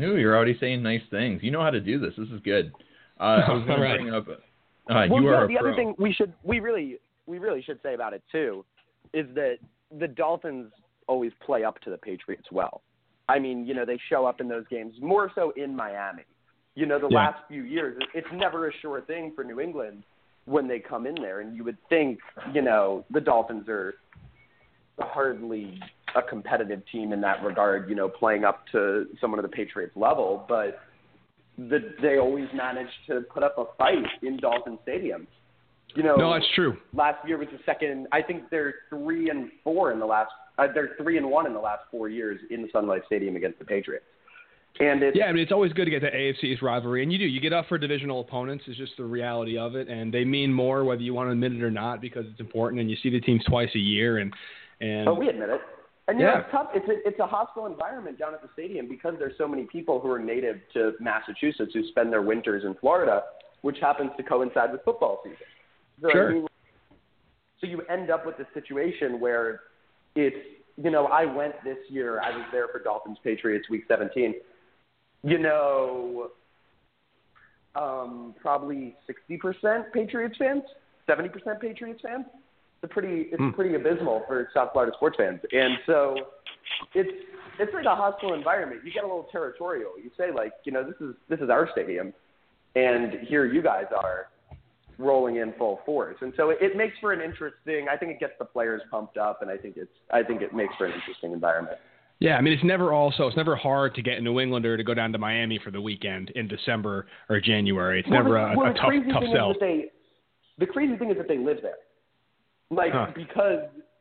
Ooh, 0.00 0.16
you're 0.16 0.36
already 0.36 0.56
saying 0.58 0.82
nice 0.82 1.02
things. 1.10 1.42
You 1.42 1.50
know 1.50 1.62
how 1.62 1.70
to 1.70 1.80
do 1.80 1.98
this. 1.98 2.14
This 2.16 2.28
is 2.28 2.40
good. 2.42 2.72
Uh, 3.18 3.42
I 3.46 3.52
was 3.52 3.64
going 3.66 3.82
All 3.82 3.96
to 3.96 4.02
bring 4.02 4.14
up. 4.14 4.28
Uh, 4.28 5.06
well, 5.10 5.22
you 5.22 5.30
yeah, 5.30 5.36
are 5.36 5.46
the 5.46 5.56
a 5.56 5.58
pro. 5.58 5.68
other 5.68 5.76
thing 5.76 5.94
we 5.98 6.12
should 6.12 6.32
we 6.42 6.60
really 6.60 6.98
we 7.26 7.38
really 7.38 7.62
should 7.62 7.78
say 7.82 7.94
about 7.94 8.12
it 8.12 8.22
too 8.32 8.64
is 9.12 9.26
that 9.34 9.58
the 9.98 10.08
Dolphins 10.08 10.72
always 11.06 11.32
play 11.44 11.64
up 11.64 11.80
to 11.80 11.90
the 11.90 11.98
Patriots 11.98 12.46
well. 12.52 12.82
I 13.28 13.38
mean, 13.38 13.66
you 13.66 13.74
know, 13.74 13.84
they 13.84 13.98
show 14.08 14.26
up 14.26 14.40
in 14.40 14.48
those 14.48 14.66
games 14.68 14.94
more 15.00 15.30
so 15.34 15.50
in 15.50 15.76
Miami. 15.76 16.24
You 16.74 16.86
know, 16.86 16.98
the 16.98 17.08
Yeah. 17.08 17.18
last 17.18 17.46
few 17.48 17.62
years, 17.62 17.96
it- 18.00 18.08
it's 18.14 18.32
never 18.32 18.68
a 18.68 18.72
sure 18.72 19.00
thing 19.00 19.32
for 19.32 19.44
New 19.44 19.60
England 19.60 20.02
when 20.46 20.66
they 20.66 20.80
come 20.80 21.06
in 21.06 21.14
there, 21.14 21.40
and 21.40 21.56
you 21.56 21.64
would 21.64 21.78
think, 21.88 22.20
you 22.52 22.62
know, 22.62 23.04
the 23.10 23.20
Dolphins 23.20 23.68
are 23.68 23.94
hardly 25.00 25.80
a 26.14 26.22
competitive 26.22 26.84
team 26.86 27.12
in 27.12 27.20
that 27.20 27.42
regard. 27.42 27.88
You 27.88 27.94
know, 27.94 28.08
playing 28.08 28.44
up 28.44 28.66
to 28.72 29.06
someone 29.20 29.38
of 29.38 29.44
the 29.44 29.56
Patriots 29.56 29.96
level, 29.96 30.44
but 30.48 30.80
the, 31.56 31.94
they 32.00 32.18
always 32.18 32.48
manage 32.52 32.90
to 33.06 33.22
put 33.22 33.42
up 33.42 33.58
a 33.58 33.66
fight 33.76 34.06
in 34.22 34.36
Dolphin 34.38 34.78
Stadium. 34.82 35.26
You 35.94 36.02
know, 36.02 36.16
No, 36.16 36.32
that's 36.32 36.46
true. 36.54 36.76
last 36.94 37.26
year 37.26 37.38
was 37.38 37.48
the 37.52 37.58
second. 37.66 38.06
I 38.12 38.22
think 38.22 38.44
they're 38.50 38.74
three 38.88 39.30
and 39.30 39.50
four 39.64 39.92
in 39.92 39.98
the 39.98 40.06
last. 40.06 40.30
Uh, 40.58 40.66
they're 40.72 40.90
three 41.00 41.16
and 41.16 41.28
one 41.30 41.46
in 41.46 41.52
the 41.54 41.58
last 41.60 41.82
four 41.90 42.08
years 42.08 42.40
in 42.50 42.62
the 42.62 42.68
Sun 42.72 42.86
Life 42.86 43.02
Stadium 43.06 43.36
against 43.36 43.58
the 43.58 43.64
Patriots. 43.64 44.04
And 44.78 45.02
it's 45.02 45.16
Yeah, 45.16 45.26
I 45.26 45.32
mean 45.32 45.42
it's 45.42 45.50
always 45.52 45.72
good 45.72 45.86
to 45.86 45.90
get 45.90 46.00
the 46.00 46.10
AFC's 46.10 46.62
rivalry, 46.62 47.02
and 47.02 47.12
you 47.12 47.18
do. 47.18 47.24
You 47.24 47.40
get 47.40 47.52
up 47.52 47.66
for 47.68 47.76
divisional 47.76 48.20
opponents. 48.20 48.64
It's 48.68 48.78
just 48.78 48.96
the 48.96 49.04
reality 49.04 49.58
of 49.58 49.74
it, 49.74 49.88
and 49.88 50.14
they 50.14 50.24
mean 50.24 50.52
more 50.52 50.84
whether 50.84 51.02
you 51.02 51.12
want 51.12 51.26
to 51.28 51.32
admit 51.32 51.52
it 51.52 51.62
or 51.62 51.70
not 51.72 52.00
because 52.00 52.24
it's 52.30 52.40
important. 52.40 52.80
And 52.80 52.88
you 52.90 52.96
see 53.02 53.10
the 53.10 53.20
teams 53.20 53.42
twice 53.44 53.70
a 53.74 53.78
year, 53.80 54.18
and 54.18 54.32
and 54.80 55.08
oh, 55.08 55.14
we 55.14 55.28
admit 55.28 55.48
it. 55.48 55.60
And 56.06 56.18
you 56.20 56.24
know, 56.26 56.32
Yeah. 56.32 56.40
it's 56.40 56.50
tough. 56.52 56.68
It's 56.72 56.88
a 56.88 57.08
it's 57.08 57.18
a 57.18 57.26
hostile 57.26 57.66
environment 57.66 58.18
down 58.18 58.32
at 58.32 58.42
the 58.42 58.48
stadium 58.52 58.88
because 58.88 59.14
there's 59.18 59.36
so 59.36 59.48
many 59.48 59.64
people 59.64 59.98
who 59.98 60.10
are 60.10 60.20
native 60.20 60.60
to 60.74 60.92
Massachusetts 61.00 61.72
who 61.74 61.84
spend 61.88 62.12
their 62.12 62.22
winters 62.22 62.64
in 62.64 62.74
Florida, 62.76 63.24
which 63.62 63.78
happens 63.80 64.12
to 64.18 64.22
coincide 64.22 64.70
with 64.72 64.82
football 64.84 65.20
season. 65.24 65.38
So, 66.00 66.08
I 66.08 66.12
Sure. 66.12 66.32
mean, 66.32 66.46
so 67.60 67.66
you 67.66 67.82
end 67.82 68.10
up 68.10 68.24
with 68.24 68.38
a 68.38 68.46
situation 68.54 69.20
where 69.20 69.60
it's 70.14 70.36
you 70.76 70.90
know 70.90 71.06
I 71.06 71.26
went 71.26 71.54
this 71.62 71.78
year. 71.88 72.20
I 72.20 72.34
was 72.36 72.46
there 72.52 72.68
for 72.68 72.78
Dolphins 72.82 73.18
Patriots 73.22 73.68
Week 73.68 73.84
17. 73.86 74.34
You 75.22 75.38
know, 75.38 76.30
um, 77.74 78.34
probably 78.40 78.96
60% 79.30 79.92
Patriots 79.92 80.36
fans, 80.38 80.62
70% 81.08 81.60
Patriots 81.60 82.00
fans. 82.02 82.24
It's 82.82 82.84
a 82.84 82.88
pretty 82.88 83.28
it's 83.30 83.36
Hmm. 83.38 83.50
pretty 83.50 83.74
abysmal 83.74 84.24
for 84.26 84.48
South 84.54 84.72
Florida 84.72 84.92
sports 84.96 85.18
fans, 85.18 85.40
and 85.52 85.78
so 85.84 86.28
it's 86.94 87.10
it's 87.58 87.74
like 87.74 87.84
a 87.84 87.94
hostile 87.94 88.32
environment. 88.32 88.80
You 88.84 88.90
get 88.90 89.04
a 89.04 89.06
little 89.06 89.28
territorial. 89.30 89.92
You 90.02 90.10
say 90.16 90.30
like, 90.30 90.52
you 90.64 90.72
know, 90.72 90.82
this 90.82 90.98
is 91.00 91.14
this 91.28 91.40
is 91.40 91.50
our 91.50 91.68
stadium, 91.72 92.14
and 92.74 93.12
here 93.28 93.44
you 93.44 93.60
guys 93.60 93.84
are 93.94 94.28
rolling 95.00 95.36
in 95.36 95.52
full 95.58 95.80
force, 95.86 96.16
and 96.20 96.32
so 96.36 96.50
it, 96.50 96.58
it 96.60 96.76
makes 96.76 96.94
for 97.00 97.12
an 97.12 97.20
interesting. 97.20 97.86
I 97.90 97.96
think 97.96 98.12
it 98.12 98.20
gets 98.20 98.34
the 98.38 98.44
players 98.44 98.82
pumped 98.90 99.16
up, 99.16 99.42
and 99.42 99.50
I 99.50 99.56
think 99.56 99.76
it's 99.76 99.90
I 100.12 100.22
think 100.22 100.42
it 100.42 100.54
makes 100.54 100.74
for 100.76 100.86
an 100.86 100.92
interesting 100.92 101.32
environment. 101.32 101.78
yeah, 102.20 102.36
I 102.36 102.40
mean 102.42 102.52
it's 102.52 102.64
never 102.64 102.92
also 102.92 103.26
it's 103.26 103.36
never 103.36 103.56
hard 103.56 103.94
to 103.96 104.02
get 104.02 104.18
a 104.18 104.20
New 104.20 104.38
Englander 104.40 104.76
to 104.76 104.84
go 104.84 104.94
down 104.94 105.12
to 105.12 105.18
Miami 105.18 105.58
for 105.64 105.70
the 105.70 105.80
weekend 105.80 106.30
in 106.36 106.46
December 106.48 107.06
or 107.28 107.40
January. 107.40 108.00
It's 108.00 108.08
Well, 108.08 108.22
never 108.22 108.34
the, 108.34 108.46
a, 108.52 108.56
well, 108.56 108.70
a 108.70 108.74
tough 108.74 108.92
tough 109.12 109.24
sell. 109.32 109.54
They, 109.58 109.86
the 110.58 110.66
crazy 110.66 110.96
thing 110.96 111.10
is 111.10 111.16
that 111.16 111.28
they 111.28 111.38
live 111.38 111.58
there, 111.62 111.80
like 112.70 112.92
Huh. 112.92 113.08
because 113.14 113.60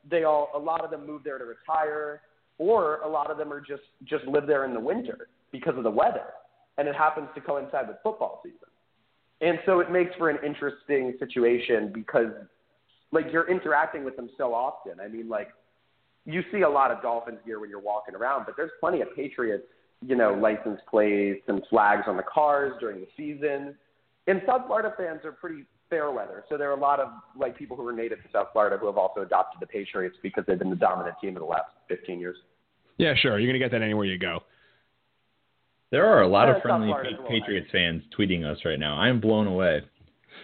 they 0.10 0.24
all 0.24 0.50
a 0.56 0.60
lot 0.60 0.84
of 0.84 0.92
them 0.92 1.06
move 1.08 1.24
there 1.24 1.38
to 1.38 1.46
retire, 1.46 2.22
or 2.58 2.98
a 3.02 3.08
lot 3.10 3.32
of 3.32 3.38
them 3.38 3.52
are 3.54 3.62
just 3.62 3.84
just 4.04 4.26
live 4.26 4.46
there 4.48 4.66
in 4.66 4.74
the 4.74 4.80
winter 4.80 5.28
because 5.52 5.76
of 5.78 5.84
the 5.84 5.90
weather, 5.92 6.28
and 6.78 6.88
it 6.88 6.96
happens 6.96 7.28
to 7.36 7.42
coincide 7.42 7.88
with 7.88 7.98
football 8.04 8.42
season, 8.44 8.69
and 9.42 9.60
so 9.66 9.80
it 9.80 9.92
makes 9.92 10.16
for 10.16 10.30
an 10.30 10.38
interesting 10.46 11.16
situation 11.20 11.92
because 11.94 12.32
like 13.12 13.26
you're 13.32 13.50
interacting 13.50 14.04
with 14.04 14.16
them 14.16 14.30
so 14.38 14.54
often. 14.54 15.00
I 15.00 15.08
mean, 15.08 15.30
like 15.30 15.50
you 16.26 16.44
see 16.52 16.62
a 16.62 16.70
lot 16.70 16.92
of 16.92 17.02
Dolphins 17.02 17.40
gear 17.46 17.60
when 17.60 17.70
you're 17.70 17.80
walking 17.80 18.16
around, 18.16 18.46
but 18.46 18.56
there's 18.56 18.72
plenty 18.80 19.02
of 19.02 19.08
Patriots, 19.16 19.66
you 20.06 20.16
know, 20.16 20.34
license 20.34 20.80
plates 20.90 21.44
and 21.48 21.62
flags 21.70 22.04
on 22.08 22.18
the 22.18 22.24
cars 22.24 22.74
during 22.80 23.00
the 23.00 23.08
season. 23.18 23.76
And 24.28 24.42
South 24.46 24.68
Florida 24.68 24.94
fans 24.98 25.22
are 25.24 25.32
pretty 25.32 25.66
fair 25.90 26.12
weather, 26.12 26.44
so 26.50 26.56
there 26.56 26.70
are 26.70 26.78
a 26.78 26.80
lot 26.80 27.00
of 27.00 27.10
like 27.36 27.58
people 27.58 27.76
who 27.76 27.88
are 27.88 27.94
native 27.94 28.20
to 28.20 28.30
South 28.32 28.50
Florida 28.54 28.78
who 28.78 28.86
have 28.86 28.98
also 28.98 29.22
adopted 29.22 29.60
the 29.60 29.66
Patriots 29.66 30.18
because 30.22 30.44
they've 30.48 30.60
been 30.60 30.70
the 30.70 30.76
dominant 30.76 31.16
team 31.20 31.30
in 31.30 31.40
the 31.40 31.46
last 31.46 31.72
15 31.88 32.20
years. 32.20 32.38
Yeah, 32.98 33.16
sure. 33.20 33.40
You're 33.40 33.50
gonna 33.52 33.64
get 33.64 33.72
that 33.72 33.82
anywhere 33.82 34.06
you 34.06 34.20
go. 34.20 34.42
There 35.92 36.06
are 36.06 36.22
a 36.22 36.28
lot 36.28 36.50
Uh, 36.50 36.54
of 36.56 36.62
friendly 36.62 36.90
Pa- 36.92 37.02
a 37.02 37.04
little 37.10 37.26
Patriots 37.26 37.70
fans 37.72 38.04
tweeting 38.18 38.46
us 38.46 38.64
right 38.66 38.80
now. 38.80 38.96
I'm 38.96 39.20
blown 39.20 39.48
away. 39.48 39.82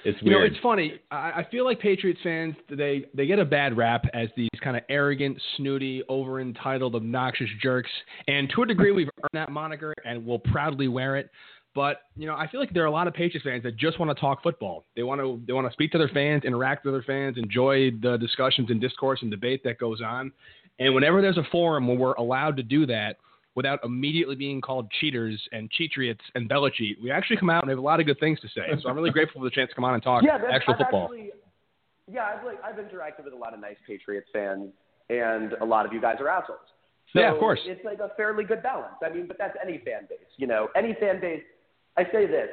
It's 0.03 0.21
You 0.21 0.31
know, 0.31 0.37
weird. 0.39 0.51
it's 0.51 0.61
funny. 0.61 0.99
I, 1.11 1.31
I 1.41 1.43
feel 1.49 1.65
like 1.65 1.79
Patriots 1.79 2.19
fans 2.21 2.55
they 2.69 3.05
they 3.15 3.25
get 3.25 3.39
a 3.39 3.45
bad 3.45 3.75
rap 3.75 4.05
as 4.13 4.29
these 4.35 4.49
kind 4.61 4.77
of 4.77 4.83
arrogant, 4.89 5.41
snooty, 5.57 6.03
over 6.09 6.39
entitled, 6.41 6.95
obnoxious 6.95 7.49
jerks, 7.61 7.89
and 8.27 8.49
to 8.51 8.63
a 8.63 8.65
degree 8.67 8.91
we've 8.91 9.09
earned 9.23 9.29
that 9.33 9.49
moniker 9.49 9.93
and 10.03 10.23
will 10.25 10.39
proudly 10.39 10.87
wear 10.87 11.15
it. 11.15 11.29
But 11.73 12.01
you 12.15 12.27
know, 12.27 12.35
I 12.35 12.47
feel 12.47 12.59
like 12.59 12.71
there 12.71 12.83
are 12.83 12.87
a 12.87 12.91
lot 12.91 13.07
of 13.07 13.13
Patriots 13.15 13.43
fans 13.45 13.63
that 13.63 13.77
just 13.77 13.99
want 13.99 14.15
to 14.15 14.19
talk 14.19 14.43
football. 14.43 14.85
They 14.95 15.03
want 15.03 15.21
to 15.21 15.41
they 15.47 15.53
want 15.53 15.67
to 15.67 15.73
speak 15.73 15.91
to 15.93 15.97
their 15.97 16.09
fans, 16.09 16.43
interact 16.43 16.85
with 16.85 16.93
their 16.93 17.03
fans, 17.03 17.37
enjoy 17.37 17.91
the 18.01 18.17
discussions 18.17 18.69
and 18.69 18.79
discourse 18.79 19.21
and 19.23 19.31
debate 19.31 19.63
that 19.63 19.79
goes 19.79 20.01
on. 20.01 20.31
And 20.79 20.93
whenever 20.93 21.21
there's 21.21 21.37
a 21.37 21.47
forum 21.51 21.87
where 21.87 21.97
we're 21.97 22.13
allowed 22.13 22.57
to 22.57 22.63
do 22.63 22.85
that 22.87 23.17
without 23.55 23.79
immediately 23.83 24.35
being 24.35 24.61
called 24.61 24.91
cheaters 24.99 25.41
and 25.51 25.71
cheatriots 25.71 26.21
and 26.35 26.47
Bella 26.47 26.69
Belichick, 26.69 27.01
we 27.01 27.11
actually 27.11 27.37
come 27.37 27.49
out 27.49 27.63
and 27.63 27.69
have 27.69 27.79
a 27.79 27.81
lot 27.81 27.99
of 27.99 28.05
good 28.05 28.19
things 28.19 28.39
to 28.41 28.47
say. 28.49 28.61
So 28.81 28.89
I'm 28.89 28.95
really 28.95 29.11
grateful 29.11 29.41
for 29.41 29.45
the 29.45 29.55
chance 29.55 29.69
to 29.69 29.75
come 29.75 29.85
on 29.85 29.93
and 29.93 30.03
talk 30.03 30.23
yeah, 30.23 30.37
actual 30.51 30.73
I've 30.73 30.79
football. 30.79 31.05
Actually, 31.05 31.31
yeah, 32.11 32.35
I've 32.35 32.45
like 32.45 32.57
I've 32.63 32.75
interacted 32.75 33.23
with 33.23 33.33
a 33.33 33.37
lot 33.37 33.53
of 33.53 33.59
nice 33.59 33.77
Patriots 33.87 34.27
fans, 34.31 34.69
and 35.09 35.53
a 35.61 35.65
lot 35.65 35.85
of 35.85 35.93
you 35.93 36.01
guys 36.01 36.17
are 36.19 36.29
assholes. 36.29 36.59
So 37.13 37.19
Yeah, 37.19 37.31
of 37.31 37.39
course. 37.39 37.59
It's 37.65 37.83
like 37.85 37.99
a 37.99 38.11
fairly 38.17 38.43
good 38.43 38.61
balance. 38.61 38.95
I 39.03 39.09
mean, 39.09 39.27
but 39.27 39.37
that's 39.37 39.55
any 39.61 39.77
fan 39.79 40.07
base. 40.09 40.19
You 40.37 40.47
know, 40.47 40.69
any 40.75 40.95
fan 40.99 41.21
base. 41.21 41.43
I 41.97 42.03
say 42.11 42.27
this, 42.27 42.49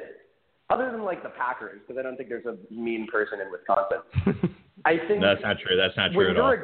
other 0.69 0.89
than 0.89 1.03
like 1.03 1.21
the 1.21 1.29
Packers, 1.29 1.81
because 1.85 1.99
I 1.99 2.03
don't 2.03 2.15
think 2.15 2.29
there's 2.29 2.45
a 2.45 2.55
mean 2.73 3.07
person 3.11 3.39
in 3.41 3.51
Wisconsin. 3.51 4.55
I 4.85 4.97
think 5.07 5.21
That's 5.21 5.41
not 5.41 5.57
true. 5.59 5.77
That's 5.77 5.95
not 5.97 6.13
true 6.13 6.31
at 6.31 6.39
all. 6.39 6.51
A, 6.51 6.57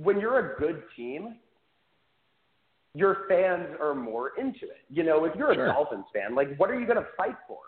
when 0.00 0.20
you're 0.20 0.54
a 0.54 0.58
good 0.58 0.82
team, 0.96 1.36
your 2.96 3.26
fans 3.28 3.66
are 3.78 3.94
more 3.94 4.30
into 4.38 4.64
it. 4.64 4.84
You 4.88 5.02
know, 5.02 5.26
if 5.26 5.36
you're 5.36 5.50
a 5.50 5.54
Sure. 5.54 5.66
Dolphins 5.66 6.06
fan, 6.14 6.34
like, 6.34 6.56
what 6.56 6.70
are 6.70 6.80
you 6.80 6.86
going 6.86 6.98
to 6.98 7.06
fight 7.14 7.36
for? 7.46 7.58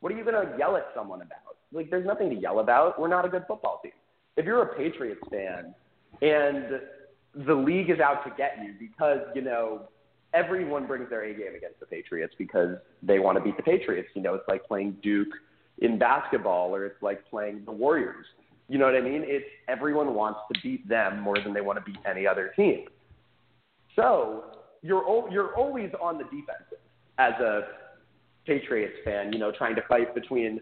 What 0.00 0.10
are 0.12 0.16
you 0.16 0.24
going 0.24 0.34
to 0.34 0.58
yell 0.58 0.76
at 0.76 0.86
someone 0.92 1.22
about? 1.22 1.56
Like, 1.72 1.88
there's 1.88 2.04
nothing 2.04 2.30
to 2.30 2.36
yell 2.36 2.58
about. 2.58 3.00
We're 3.00 3.06
not 3.06 3.24
a 3.24 3.28
good 3.28 3.44
football 3.46 3.78
team. 3.80 3.92
If 4.36 4.44
you're 4.44 4.62
a 4.62 4.76
Patriots 4.76 5.20
fan 5.30 5.72
and 6.20 6.80
the 7.46 7.54
league 7.54 7.90
is 7.90 8.00
out 8.00 8.24
to 8.24 8.32
get 8.36 8.58
you 8.60 8.74
because, 8.76 9.20
you 9.36 9.42
know, 9.42 9.82
everyone 10.34 10.88
brings 10.88 11.08
their 11.10 11.22
A 11.22 11.32
game 11.32 11.54
against 11.56 11.78
the 11.78 11.86
Patriots 11.86 12.34
because 12.36 12.76
they 13.04 13.20
want 13.20 13.38
to 13.38 13.44
beat 13.44 13.56
the 13.56 13.62
Patriots. 13.62 14.08
You 14.14 14.22
know, 14.22 14.34
it's 14.34 14.48
like 14.48 14.64
playing 14.66 14.96
Duke 15.00 15.32
in 15.78 15.96
basketball 15.96 16.74
or 16.74 16.86
it's 16.86 17.00
like 17.02 17.24
playing 17.30 17.62
the 17.66 17.72
Warriors. 17.72 18.26
You 18.68 18.78
know 18.78 18.86
what 18.86 18.96
I 18.96 19.00
mean? 19.00 19.22
It's 19.24 19.46
everyone 19.68 20.12
wants 20.14 20.40
to 20.52 20.60
beat 20.60 20.88
them 20.88 21.20
more 21.20 21.38
than 21.40 21.54
they 21.54 21.60
want 21.60 21.78
to 21.78 21.84
beat 21.84 22.00
any 22.04 22.26
other 22.26 22.52
team. 22.56 22.86
So 23.96 24.44
you're 24.82 25.06
al- 25.06 25.28
you're 25.30 25.54
always 25.56 25.90
on 26.00 26.18
the 26.18 26.24
defensive 26.24 26.78
as 27.18 27.32
a 27.40 27.62
Patriots 28.46 28.96
fan. 29.04 29.32
You 29.32 29.38
know, 29.38 29.50
trying 29.50 29.74
to 29.76 29.82
fight 29.88 30.14
between 30.14 30.60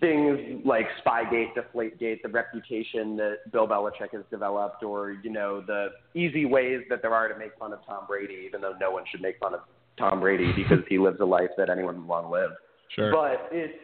things 0.00 0.62
like 0.64 0.86
Spygate, 1.04 1.48
Deflategate, 1.54 2.22
the 2.22 2.28
reputation 2.28 3.16
that 3.16 3.50
Bill 3.50 3.66
Belichick 3.66 4.12
has 4.12 4.22
developed, 4.30 4.82
or 4.82 5.12
you 5.22 5.30
know 5.30 5.62
the 5.66 5.88
easy 6.14 6.44
ways 6.44 6.82
that 6.90 7.02
there 7.02 7.14
are 7.14 7.28
to 7.28 7.38
make 7.38 7.56
fun 7.58 7.72
of 7.72 7.84
Tom 7.86 8.04
Brady, 8.06 8.44
even 8.46 8.60
though 8.60 8.74
no 8.80 8.90
one 8.90 9.04
should 9.10 9.22
make 9.22 9.38
fun 9.38 9.54
of 9.54 9.60
Tom 9.98 10.20
Brady 10.20 10.52
because 10.52 10.84
he 10.88 10.98
lives 10.98 11.18
a 11.20 11.24
life 11.24 11.50
that 11.56 11.70
anyone 11.70 11.96
would 11.96 12.06
want 12.06 12.26
to 12.26 12.30
live. 12.30 12.50
Sure. 12.94 13.12
But 13.12 13.48
it's 13.50 13.78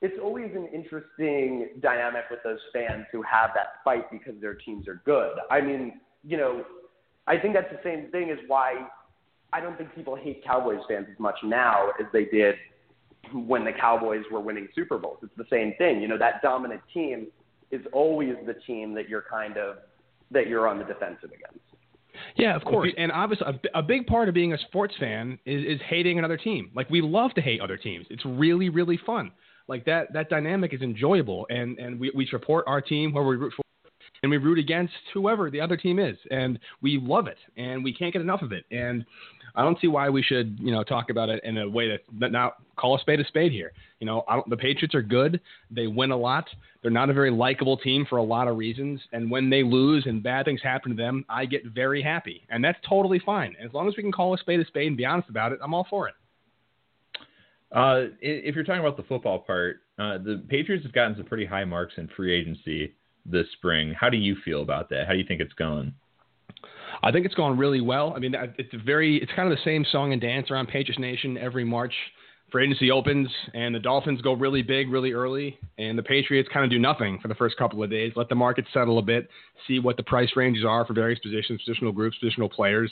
it's 0.00 0.16
always 0.22 0.50
an 0.54 0.68
interesting 0.72 1.70
dynamic 1.80 2.24
with 2.30 2.40
those 2.44 2.60
fans 2.72 3.04
who 3.10 3.22
have 3.22 3.50
that 3.54 3.82
fight 3.84 4.10
because 4.10 4.34
their 4.40 4.54
teams 4.54 4.86
are 4.86 5.02
good. 5.04 5.32
I 5.50 5.60
mean, 5.60 6.00
you 6.24 6.36
know, 6.36 6.64
I 7.28 7.38
think 7.38 7.54
that's 7.54 7.70
the 7.70 7.80
same 7.84 8.10
thing 8.10 8.30
as 8.30 8.38
why 8.46 8.86
I 9.52 9.60
don't 9.60 9.76
think 9.76 9.94
people 9.94 10.16
hate 10.16 10.42
Cowboys 10.44 10.80
fans 10.88 11.06
as 11.12 11.18
much 11.18 11.36
now 11.44 11.90
as 12.00 12.06
they 12.12 12.24
did 12.24 12.56
when 13.32 13.64
the 13.64 13.72
Cowboys 13.72 14.24
were 14.32 14.40
winning 14.40 14.68
Super 14.74 14.98
Bowls. 14.98 15.18
It's 15.22 15.36
the 15.36 15.46
same 15.50 15.74
thing. 15.78 16.00
You 16.00 16.08
know, 16.08 16.18
that 16.18 16.42
dominant 16.42 16.80
team 16.92 17.28
is 17.70 17.82
always 17.92 18.34
the 18.46 18.54
team 18.66 18.94
that 18.94 19.08
you're 19.08 19.24
kind 19.30 19.56
of 19.56 19.76
that 20.30 20.46
you're 20.46 20.68
on 20.68 20.78
the 20.78 20.84
defensive 20.84 21.30
against. 21.30 21.60
Yeah, 22.36 22.56
of 22.56 22.64
course. 22.64 22.90
And 22.98 23.12
obviously, 23.12 23.46
a, 23.46 23.52
b- 23.52 23.68
a 23.74 23.82
big 23.82 24.06
part 24.06 24.28
of 24.28 24.34
being 24.34 24.52
a 24.52 24.58
sports 24.58 24.94
fan 24.98 25.38
is, 25.46 25.64
is 25.64 25.80
hating 25.88 26.18
another 26.18 26.36
team. 26.36 26.70
Like 26.74 26.90
we 26.90 27.00
love 27.00 27.32
to 27.34 27.40
hate 27.40 27.60
other 27.60 27.76
teams. 27.76 28.06
It's 28.10 28.24
really, 28.24 28.68
really 28.68 28.98
fun. 29.06 29.30
Like 29.68 29.84
that 29.84 30.12
that 30.14 30.30
dynamic 30.30 30.72
is 30.72 30.80
enjoyable, 30.80 31.46
and 31.50 31.78
and 31.78 32.00
we, 32.00 32.10
we 32.14 32.26
support 32.26 32.64
our 32.66 32.80
team 32.80 33.12
where 33.12 33.24
we 33.24 33.36
root 33.36 33.52
for. 33.54 33.62
And 34.22 34.30
we 34.30 34.36
root 34.36 34.58
against 34.58 34.92
whoever 35.14 35.50
the 35.50 35.60
other 35.60 35.76
team 35.76 35.98
is, 35.98 36.16
and 36.30 36.58
we 36.82 36.98
love 37.02 37.26
it, 37.26 37.38
and 37.56 37.82
we 37.84 37.92
can't 37.92 38.12
get 38.12 38.22
enough 38.22 38.42
of 38.42 38.52
it. 38.52 38.64
And 38.70 39.04
I 39.54 39.62
don't 39.62 39.80
see 39.80 39.88
why 39.88 40.08
we 40.08 40.22
should, 40.22 40.58
you 40.60 40.70
know, 40.70 40.84
talk 40.84 41.10
about 41.10 41.28
it 41.28 41.42
in 41.42 41.58
a 41.58 41.68
way 41.68 41.88
that, 41.88 42.00
that 42.20 42.52
call 42.76 42.96
a 42.96 43.00
spade 43.00 43.18
a 43.20 43.26
spade 43.26 43.50
here. 43.50 43.72
You 43.98 44.06
know, 44.06 44.24
the 44.46 44.56
Patriots 44.56 44.94
are 44.94 45.02
good. 45.02 45.40
They 45.70 45.88
win 45.88 46.12
a 46.12 46.16
lot. 46.16 46.48
They're 46.80 46.92
not 46.92 47.10
a 47.10 47.12
very 47.12 47.32
likable 47.32 47.76
team 47.76 48.06
for 48.08 48.18
a 48.18 48.22
lot 48.22 48.46
of 48.46 48.56
reasons. 48.56 49.00
And 49.12 49.28
when 49.28 49.50
they 49.50 49.64
lose 49.64 50.04
and 50.06 50.22
bad 50.22 50.44
things 50.44 50.62
happen 50.62 50.92
to 50.92 50.96
them, 50.96 51.24
I 51.28 51.44
get 51.46 51.64
very 51.66 52.02
happy. 52.02 52.46
And 52.50 52.62
that's 52.62 52.78
totally 52.88 53.18
fine. 53.18 53.56
As 53.60 53.72
long 53.72 53.88
as 53.88 53.96
we 53.96 54.02
can 54.02 54.12
call 54.12 54.32
a 54.34 54.38
spade 54.38 54.60
a 54.60 54.66
spade 54.66 54.86
and 54.86 54.96
be 54.96 55.04
honest 55.04 55.28
about 55.28 55.52
it, 55.52 55.58
I'm 55.62 55.74
all 55.74 55.86
for 55.90 56.08
it. 56.08 56.14
Uh, 57.72 58.14
if 58.20 58.54
you're 58.54 58.64
talking 58.64 58.80
about 58.80 58.96
the 58.96 59.02
football 59.02 59.40
part, 59.40 59.80
uh, 59.98 60.18
the 60.18 60.42
Patriots 60.48 60.84
have 60.84 60.92
gotten 60.92 61.16
some 61.16 61.26
pretty 61.26 61.44
high 61.44 61.64
marks 61.64 61.94
in 61.96 62.08
free 62.16 62.32
agency 62.32 62.94
this 63.26 63.46
spring. 63.52 63.94
How 63.98 64.08
do 64.08 64.16
you 64.16 64.36
feel 64.44 64.62
about 64.62 64.88
that? 64.90 65.06
How 65.06 65.12
do 65.12 65.18
you 65.18 65.24
think 65.26 65.40
it's 65.40 65.52
going? 65.54 65.94
I 67.02 67.12
think 67.12 67.26
it's 67.26 67.34
going 67.34 67.56
really 67.56 67.80
well. 67.80 68.12
I 68.16 68.18
mean, 68.18 68.34
it's 68.56 68.74
very, 68.84 69.18
it's 69.18 69.32
kind 69.36 69.50
of 69.50 69.56
the 69.56 69.64
same 69.64 69.84
song 69.90 70.12
and 70.12 70.20
dance 70.20 70.50
around 70.50 70.68
Patriots 70.68 70.98
Nation 70.98 71.38
every 71.38 71.64
March 71.64 71.92
free 72.50 72.64
agency 72.64 72.90
opens 72.90 73.28
and 73.54 73.74
the 73.74 73.78
Dolphins 73.78 74.22
go 74.22 74.32
really 74.32 74.62
big 74.62 74.90
really 74.90 75.12
early, 75.12 75.58
and 75.78 75.98
the 75.98 76.02
Patriots 76.02 76.48
kind 76.52 76.64
of 76.64 76.70
do 76.70 76.78
nothing 76.78 77.18
for 77.20 77.28
the 77.28 77.34
first 77.34 77.56
couple 77.56 77.82
of 77.82 77.90
days, 77.90 78.12
let 78.16 78.28
the 78.28 78.34
market 78.34 78.64
settle 78.72 78.98
a 78.98 79.02
bit, 79.02 79.28
see 79.66 79.78
what 79.78 79.96
the 79.96 80.02
price 80.02 80.30
ranges 80.34 80.64
are 80.64 80.86
for 80.86 80.94
various 80.94 81.18
positions, 81.20 81.60
positional 81.68 81.94
groups, 81.94 82.16
positional 82.22 82.50
players, 82.50 82.90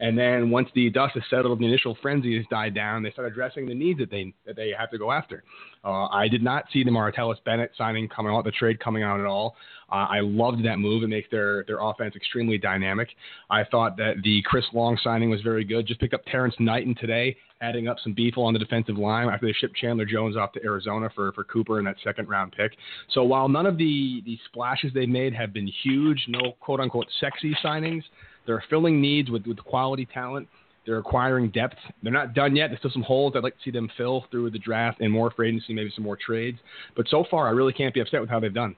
and 0.00 0.18
then 0.18 0.50
once 0.50 0.68
the 0.74 0.90
dust 0.90 1.14
has 1.14 1.22
settled, 1.30 1.58
the 1.58 1.66
initial 1.66 1.96
frenzy 2.02 2.36
has 2.36 2.44
died 2.50 2.74
down, 2.74 3.02
they 3.02 3.10
start 3.10 3.28
addressing 3.28 3.66
the 3.66 3.74
needs 3.74 3.98
that 3.98 4.10
they 4.10 4.32
that 4.46 4.56
they 4.56 4.72
have 4.76 4.90
to 4.90 4.98
go 4.98 5.10
after. 5.10 5.42
Uh, 5.84 6.06
I 6.06 6.28
did 6.28 6.42
not 6.42 6.64
see 6.72 6.82
the 6.84 6.90
Martellus 6.90 7.36
Bennett 7.44 7.70
signing 7.76 8.08
coming 8.08 8.32
out, 8.32 8.44
the 8.44 8.50
trade 8.50 8.80
coming 8.80 9.02
out 9.02 9.20
at 9.20 9.26
all. 9.26 9.56
Uh, 9.90 10.06
I 10.10 10.20
loved 10.20 10.64
that 10.66 10.78
move. 10.78 11.02
It 11.02 11.08
makes 11.08 11.30
their 11.30 11.64
their 11.66 11.78
offense 11.80 12.14
extremely 12.14 12.58
dynamic. 12.58 13.08
I 13.48 13.64
thought 13.64 13.96
that 13.96 14.16
the 14.22 14.42
Chris 14.42 14.64
Long 14.72 14.98
signing 15.02 15.30
was 15.30 15.40
very 15.40 15.64
good. 15.64 15.86
Just 15.86 16.00
picked 16.00 16.14
up 16.14 16.24
Terrence 16.26 16.54
Knighton 16.58 16.94
today, 17.00 17.36
adding 17.62 17.88
up 17.88 17.96
some 18.02 18.14
beefle 18.14 18.44
on 18.44 18.52
the 18.52 18.58
defensive 18.58 18.98
line 18.98 19.28
after 19.28 19.46
they 19.46 19.52
shipped 19.52 19.76
Chandler 19.76 20.04
Jones 20.04 20.36
off 20.36 20.52
to 20.52 20.60
Arizona 20.62 21.08
for 21.14 21.32
for 21.32 21.44
Cooper 21.44 21.78
in 21.78 21.84
that 21.86 21.96
second 22.04 22.28
round 22.28 22.52
pick. 22.52 22.72
So 23.12 23.24
while 23.24 23.48
none 23.48 23.66
of 23.66 23.78
the 23.78 24.22
the 24.26 24.38
splashes 24.46 24.92
they 24.92 25.06
made 25.06 25.32
have 25.34 25.52
been 25.54 25.70
huge, 25.82 26.22
no 26.28 26.52
quote 26.60 26.80
unquote 26.80 27.06
sexy 27.20 27.56
signings, 27.64 28.02
they're 28.46 28.64
filling 28.68 29.00
needs 29.00 29.30
with 29.30 29.46
with 29.46 29.58
quality 29.58 30.06
talent. 30.12 30.48
They're 30.88 30.98
acquiring 30.98 31.50
depth. 31.50 31.76
They're 32.02 32.10
not 32.10 32.32
done 32.32 32.56
yet. 32.56 32.68
There's 32.68 32.78
still 32.78 32.90
some 32.90 33.02
holes 33.02 33.34
I'd 33.36 33.42
like 33.42 33.54
to 33.58 33.62
see 33.62 33.70
them 33.70 33.90
fill 33.98 34.24
through 34.30 34.50
the 34.52 34.58
draft 34.58 35.02
and 35.02 35.12
more 35.12 35.30
free 35.30 35.50
agency, 35.50 35.74
maybe 35.74 35.92
some 35.94 36.02
more 36.02 36.16
trades. 36.16 36.58
But 36.96 37.06
so 37.10 37.26
far, 37.30 37.46
I 37.46 37.50
really 37.50 37.74
can't 37.74 37.92
be 37.92 38.00
upset 38.00 38.22
with 38.22 38.30
how 38.30 38.40
they've 38.40 38.54
done. 38.54 38.74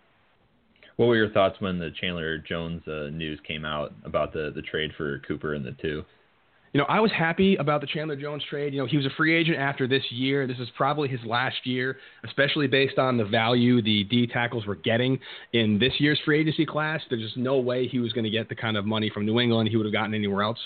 What 0.97 1.07
were 1.07 1.15
your 1.15 1.31
thoughts 1.31 1.61
when 1.61 1.79
the 1.79 1.93
Chandler 2.01 2.39
Jones 2.39 2.83
uh, 2.89 3.11
news 3.13 3.39
came 3.47 3.65
out 3.65 3.93
about 4.05 4.33
the 4.33 4.51
the 4.53 4.61
trade 4.61 4.91
for 4.97 5.21
Cooper 5.21 5.55
and 5.55 5.65
the 5.65 5.71
two? 5.81 6.05
You 6.73 6.79
know, 6.79 6.87
I 6.89 6.99
was 6.99 7.11
happy 7.13 7.57
about 7.57 7.81
the 7.81 7.87
Chandler 7.87 8.17
Jones 8.17 8.45
trade. 8.51 8.75
You 8.75 8.81
know, 8.81 8.87
he 8.87 8.97
was 8.97 9.07
a 9.07 9.11
free 9.17 9.37
agent 9.37 9.59
after 9.59 9.87
this 9.87 10.03
year. 10.11 10.47
This 10.47 10.59
is 10.59 10.69
probably 10.77 11.09
his 11.09 11.21
last 11.25 11.65
year, 11.65 11.97
especially 12.25 12.67
based 12.67 12.99
on 12.99 13.17
the 13.17 13.25
value 13.25 13.83
the 13.83 14.05
D 14.05 14.27
tackles 14.27 14.67
were 14.67 14.75
getting 14.75 15.19
in 15.53 15.79
this 15.79 15.93
year's 15.99 16.21
free 16.25 16.41
agency 16.41 16.67
class. 16.67 17.01
There's 17.09 17.23
just 17.23 17.37
no 17.37 17.59
way 17.59 17.87
he 17.87 18.01
was 18.01 18.13
going 18.13 18.25
to 18.25 18.31
get 18.31 18.49
the 18.49 18.55
kind 18.57 18.77
of 18.77 18.85
money 18.85 19.11
from 19.15 19.27
New 19.27 19.39
England 19.39 19.69
he 19.69 19.77
would 19.77 19.87
have 19.87 19.93
gotten 19.93 20.13
anywhere 20.13 20.43
else. 20.43 20.59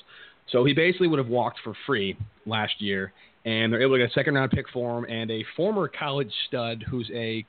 So 0.51 0.64
he 0.64 0.72
basically 0.72 1.09
would 1.09 1.18
have 1.18 1.28
walked 1.28 1.61
for 1.64 1.74
free 1.86 2.16
last 2.47 2.74
year, 2.80 3.12
and 3.45 3.72
they're 3.72 3.82
able 3.82 3.95
to 3.95 3.99
get 3.99 4.11
a 4.11 4.12
second 4.12 4.34
round 4.34 4.51
pick 4.51 4.66
for 4.72 4.99
him 4.99 5.05
and 5.05 5.30
a 5.30 5.45
former 5.57 5.88
college 5.88 6.32
stud 6.49 6.84
who's 6.88 7.11
a 7.14 7.45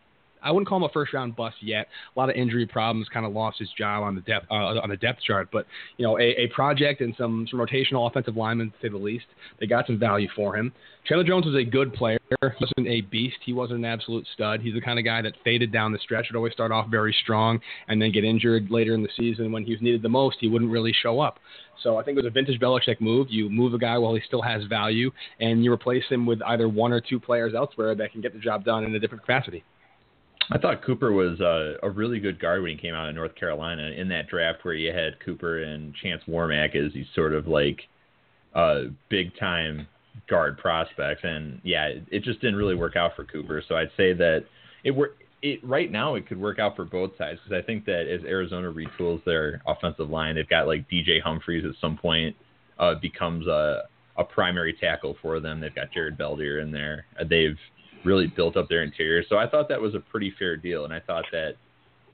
I 0.46 0.52
wouldn't 0.52 0.68
call 0.68 0.78
him 0.78 0.84
a 0.84 0.90
first 0.90 1.12
round 1.12 1.36
bust 1.36 1.58
yet. 1.60 1.88
A 2.16 2.20
lot 2.20 2.30
of 2.30 2.36
injury 2.36 2.68
problems, 2.68 3.08
kind 3.12 3.26
of 3.26 3.34
lost 3.34 3.58
his 3.58 3.70
job 3.78 4.04
on 4.04 4.14
the 4.14 4.22
depth 4.22 4.46
uh, 4.52 4.54
on 4.54 4.90
the 4.90 4.98
depth 4.98 5.22
chart. 5.22 5.50
But 5.52 5.66
you 5.98 6.06
know, 6.06 6.20
a, 6.20 6.44
a 6.44 6.48
project 6.54 7.02
and 7.02 7.16
some 7.18 7.48
some 7.50 7.60
rotational 7.60 8.08
offensive 8.08 8.38
linemen, 8.38 8.70
to 8.70 8.76
say 8.82 8.90
the 8.90 8.98
least. 8.98 9.26
They 9.60 9.66
got 9.66 9.88
some 9.88 10.00
value 10.00 10.30
for 10.36 10.56
him. 10.56 10.72
Chandler 11.06 11.26
Jones 11.26 11.46
was 11.46 11.56
a 11.56 11.64
good 11.64 11.94
player. 11.94 12.20
He 12.30 12.36
wasn't 12.42 12.88
a 12.88 13.02
beast. 13.02 13.38
He 13.44 13.54
wasn't 13.54 13.80
an 13.80 13.86
absolute 13.86 14.26
stud. 14.34 14.62
He's 14.62 14.74
the 14.74 14.82
kind 14.82 15.00
of 15.00 15.06
guy 15.06 15.22
that 15.22 15.34
faded 15.44 15.72
down 15.72 15.92
the 15.92 16.00
stretch. 16.00 16.28
Would 16.30 16.38
always 16.38 16.54
start 16.54 16.72
off 16.72 16.90
very 16.90 17.16
strong 17.24 17.60
and 17.88 18.02
then 18.02 18.12
get 18.12 18.24
injured 18.24 18.70
later 18.70 18.94
in 18.94 19.02
the 19.02 19.10
season 19.18 19.52
when 19.52 19.64
he 19.64 19.72
was 19.72 19.82
needed 19.82 20.04
the 20.04 20.10
most. 20.10 20.38
He 20.40 20.48
wouldn't 20.48 20.72
really 20.72 20.94
show 20.94 21.20
up. 21.20 21.40
So 21.84 21.98
I 21.98 22.04
think 22.04 22.18
it 22.18 22.24
was 22.24 22.30
a 22.30 22.34
vintage 22.34 22.60
Belichick 22.60 23.00
move. 23.02 23.28
You 23.30 23.50
move 23.50 23.74
a 23.74 23.78
guy 23.78 23.98
while 23.98 24.16
he 24.16 24.22
still 24.26 24.42
has 24.42 24.64
value, 24.66 25.12
and 25.40 25.64
you 25.64 25.72
replace 25.72 26.04
him 26.10 26.26
with 26.26 26.42
either 26.44 26.68
one 26.70 26.92
or 26.92 27.02
two 27.02 27.20
players 27.20 27.54
elsewhere 27.56 27.96
that 27.96 28.12
can 28.12 28.22
get 28.22 28.34
the 28.34 28.40
job 28.40 28.64
done 28.64 28.84
in 28.84 28.96
a 28.96 29.00
different 29.00 29.24
capacity. 29.24 29.64
I 30.52 30.60
thought 30.60 30.84
Cooper 30.84 31.12
was 31.12 31.42
uh, 31.42 31.78
a 31.82 31.90
really 31.90 32.20
good 32.20 32.40
guard 32.40 32.62
when 32.62 32.72
he 32.72 32.78
came 32.78 32.94
out 32.94 33.10
of 33.10 33.16
North 33.16 33.34
Carolina 33.36 33.92
in 33.98 34.10
that 34.10 34.28
draft 34.28 34.64
where 34.64 34.76
you 34.76 34.94
had 34.94 35.20
Cooper 35.26 35.64
and 35.64 35.94
Chance 35.96 36.22
Warmack 36.28 36.76
as 36.76 36.94
these 36.94 37.08
sort 37.16 37.34
of 37.34 37.48
like 37.48 37.82
uh, 38.54 38.82
big 39.10 39.36
time 39.40 39.88
guard 40.30 40.58
prospects, 40.58 41.22
and 41.24 41.60
yeah, 41.64 41.90
it 42.12 42.24
just 42.24 42.42
didn't 42.42 42.56
really 42.56 42.76
work 42.76 42.96
out 42.96 43.16
for 43.16 43.24
Cooper. 43.26 43.64
So 43.68 43.76
I'd 43.76 43.92
say 43.98 44.14
that 44.14 44.46
it 44.84 44.92
were 44.92 45.14
it 45.46 45.64
right 45.64 45.92
now 45.92 46.16
it 46.16 46.28
could 46.28 46.42
work 46.42 46.58
out 46.58 46.76
for 46.76 46.86
both 46.86 47.12
sides 47.18 47.40
because 47.44 47.64
I 47.64 47.66
think 47.66 47.86
that 47.86 48.08
as 48.12 48.24
Arizona 48.26 48.72
retools 48.72 49.24
their 49.26 49.62
offensive 49.68 50.10
line, 50.10 50.36
they've 50.36 50.50
got 50.50 50.66
like 50.66 50.90
DJ 50.90 51.22
Humphries 51.22 51.64
at 51.66 51.80
some 51.80 51.98
point 51.98 52.36
uh, 52.80 52.96
becomes 53.02 53.48
a 53.48 53.84
a 54.18 54.24
primary 54.24 54.74
tackle 54.74 55.18
for 55.22 55.40
them. 55.40 55.60
They've 55.60 55.76
got 55.76 55.92
Jared 55.92 56.18
Veldheer 56.18 56.62
in 56.62 56.72
there. 56.72 57.06
Uh, 57.20 57.26
they've 57.30 57.58
really 58.06 58.28
built 58.28 58.56
up 58.56 58.70
their 58.70 58.82
interior. 58.82 59.24
So 59.28 59.38
I 59.38 59.48
thought 59.48 59.68
that 59.70 59.82
was 59.82 59.94
a 59.94 60.00
pretty 60.00 60.34
fair 60.40 60.56
deal, 60.56 60.86
and 60.86 60.94
I 60.94 61.02
thought 61.02 61.26
that 61.32 61.56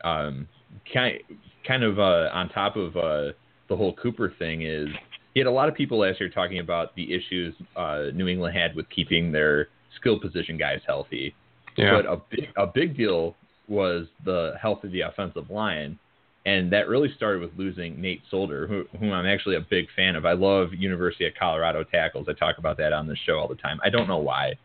um, 0.04 0.48
kind 0.94 1.20
kind 1.66 1.84
of 1.84 2.00
uh, 2.00 2.30
on 2.34 2.50
top 2.50 2.76
of 2.76 2.98
uh, 2.98 3.32
the 3.70 3.78
whole 3.78 3.94
Cooper 3.94 4.34
thing 4.40 4.64
is 4.64 4.88
he 5.34 5.40
had 5.40 5.48
a 5.48 5.52
lot 5.52 5.70
of 5.70 5.76
people 5.76 6.00
last 6.00 6.20
year 6.20 6.30
talking 6.30 6.60
about 6.60 6.94
the 6.96 7.14
issues 7.14 7.56
uh, 7.78 8.06
New 8.14 8.28
England 8.28 8.58
had 8.58 8.76
with 8.76 8.90
keeping 8.90 9.32
their 9.32 9.70
skill 9.96 10.20
position 10.20 10.58
guys 10.58 10.80
healthy. 10.86 11.34
Yeah. 11.78 12.02
But 12.02 12.06
a 12.06 12.22
big, 12.30 12.50
a 12.58 12.68
big 12.68 12.98
deal 12.98 13.36
was 13.68 14.08
the 14.26 14.54
health 14.62 14.84
of 14.84 14.92
the 14.92 15.02
offensive 15.02 15.50
line. 15.50 15.98
And 16.46 16.74
that 16.74 16.88
really 16.88 17.14
started 17.16 17.40
with 17.40 17.52
losing 17.56 18.02
Nate 18.02 18.24
Solder, 18.32 18.66
who, 18.66 18.86
whom 19.00 19.14
I'm 19.14 19.28
actually 19.28 19.58
a 19.58 19.62
big 19.70 19.86
fan 19.96 20.16
of. 20.16 20.26
I 20.26 20.34
love 20.34 20.74
University 20.74 21.28
of 21.28 21.34
Colorado 21.40 21.84
tackles. 21.84 22.28
I 22.28 22.34
talk 22.34 22.58
about 22.58 22.78
that 22.78 22.94
on 22.94 23.08
the 23.08 23.16
show 23.28 23.38
all 23.38 23.48
the 23.48 23.56
time. 23.56 23.80
I 23.84 23.90
don't 23.90 24.08
know 24.08 24.18
why, 24.18 24.56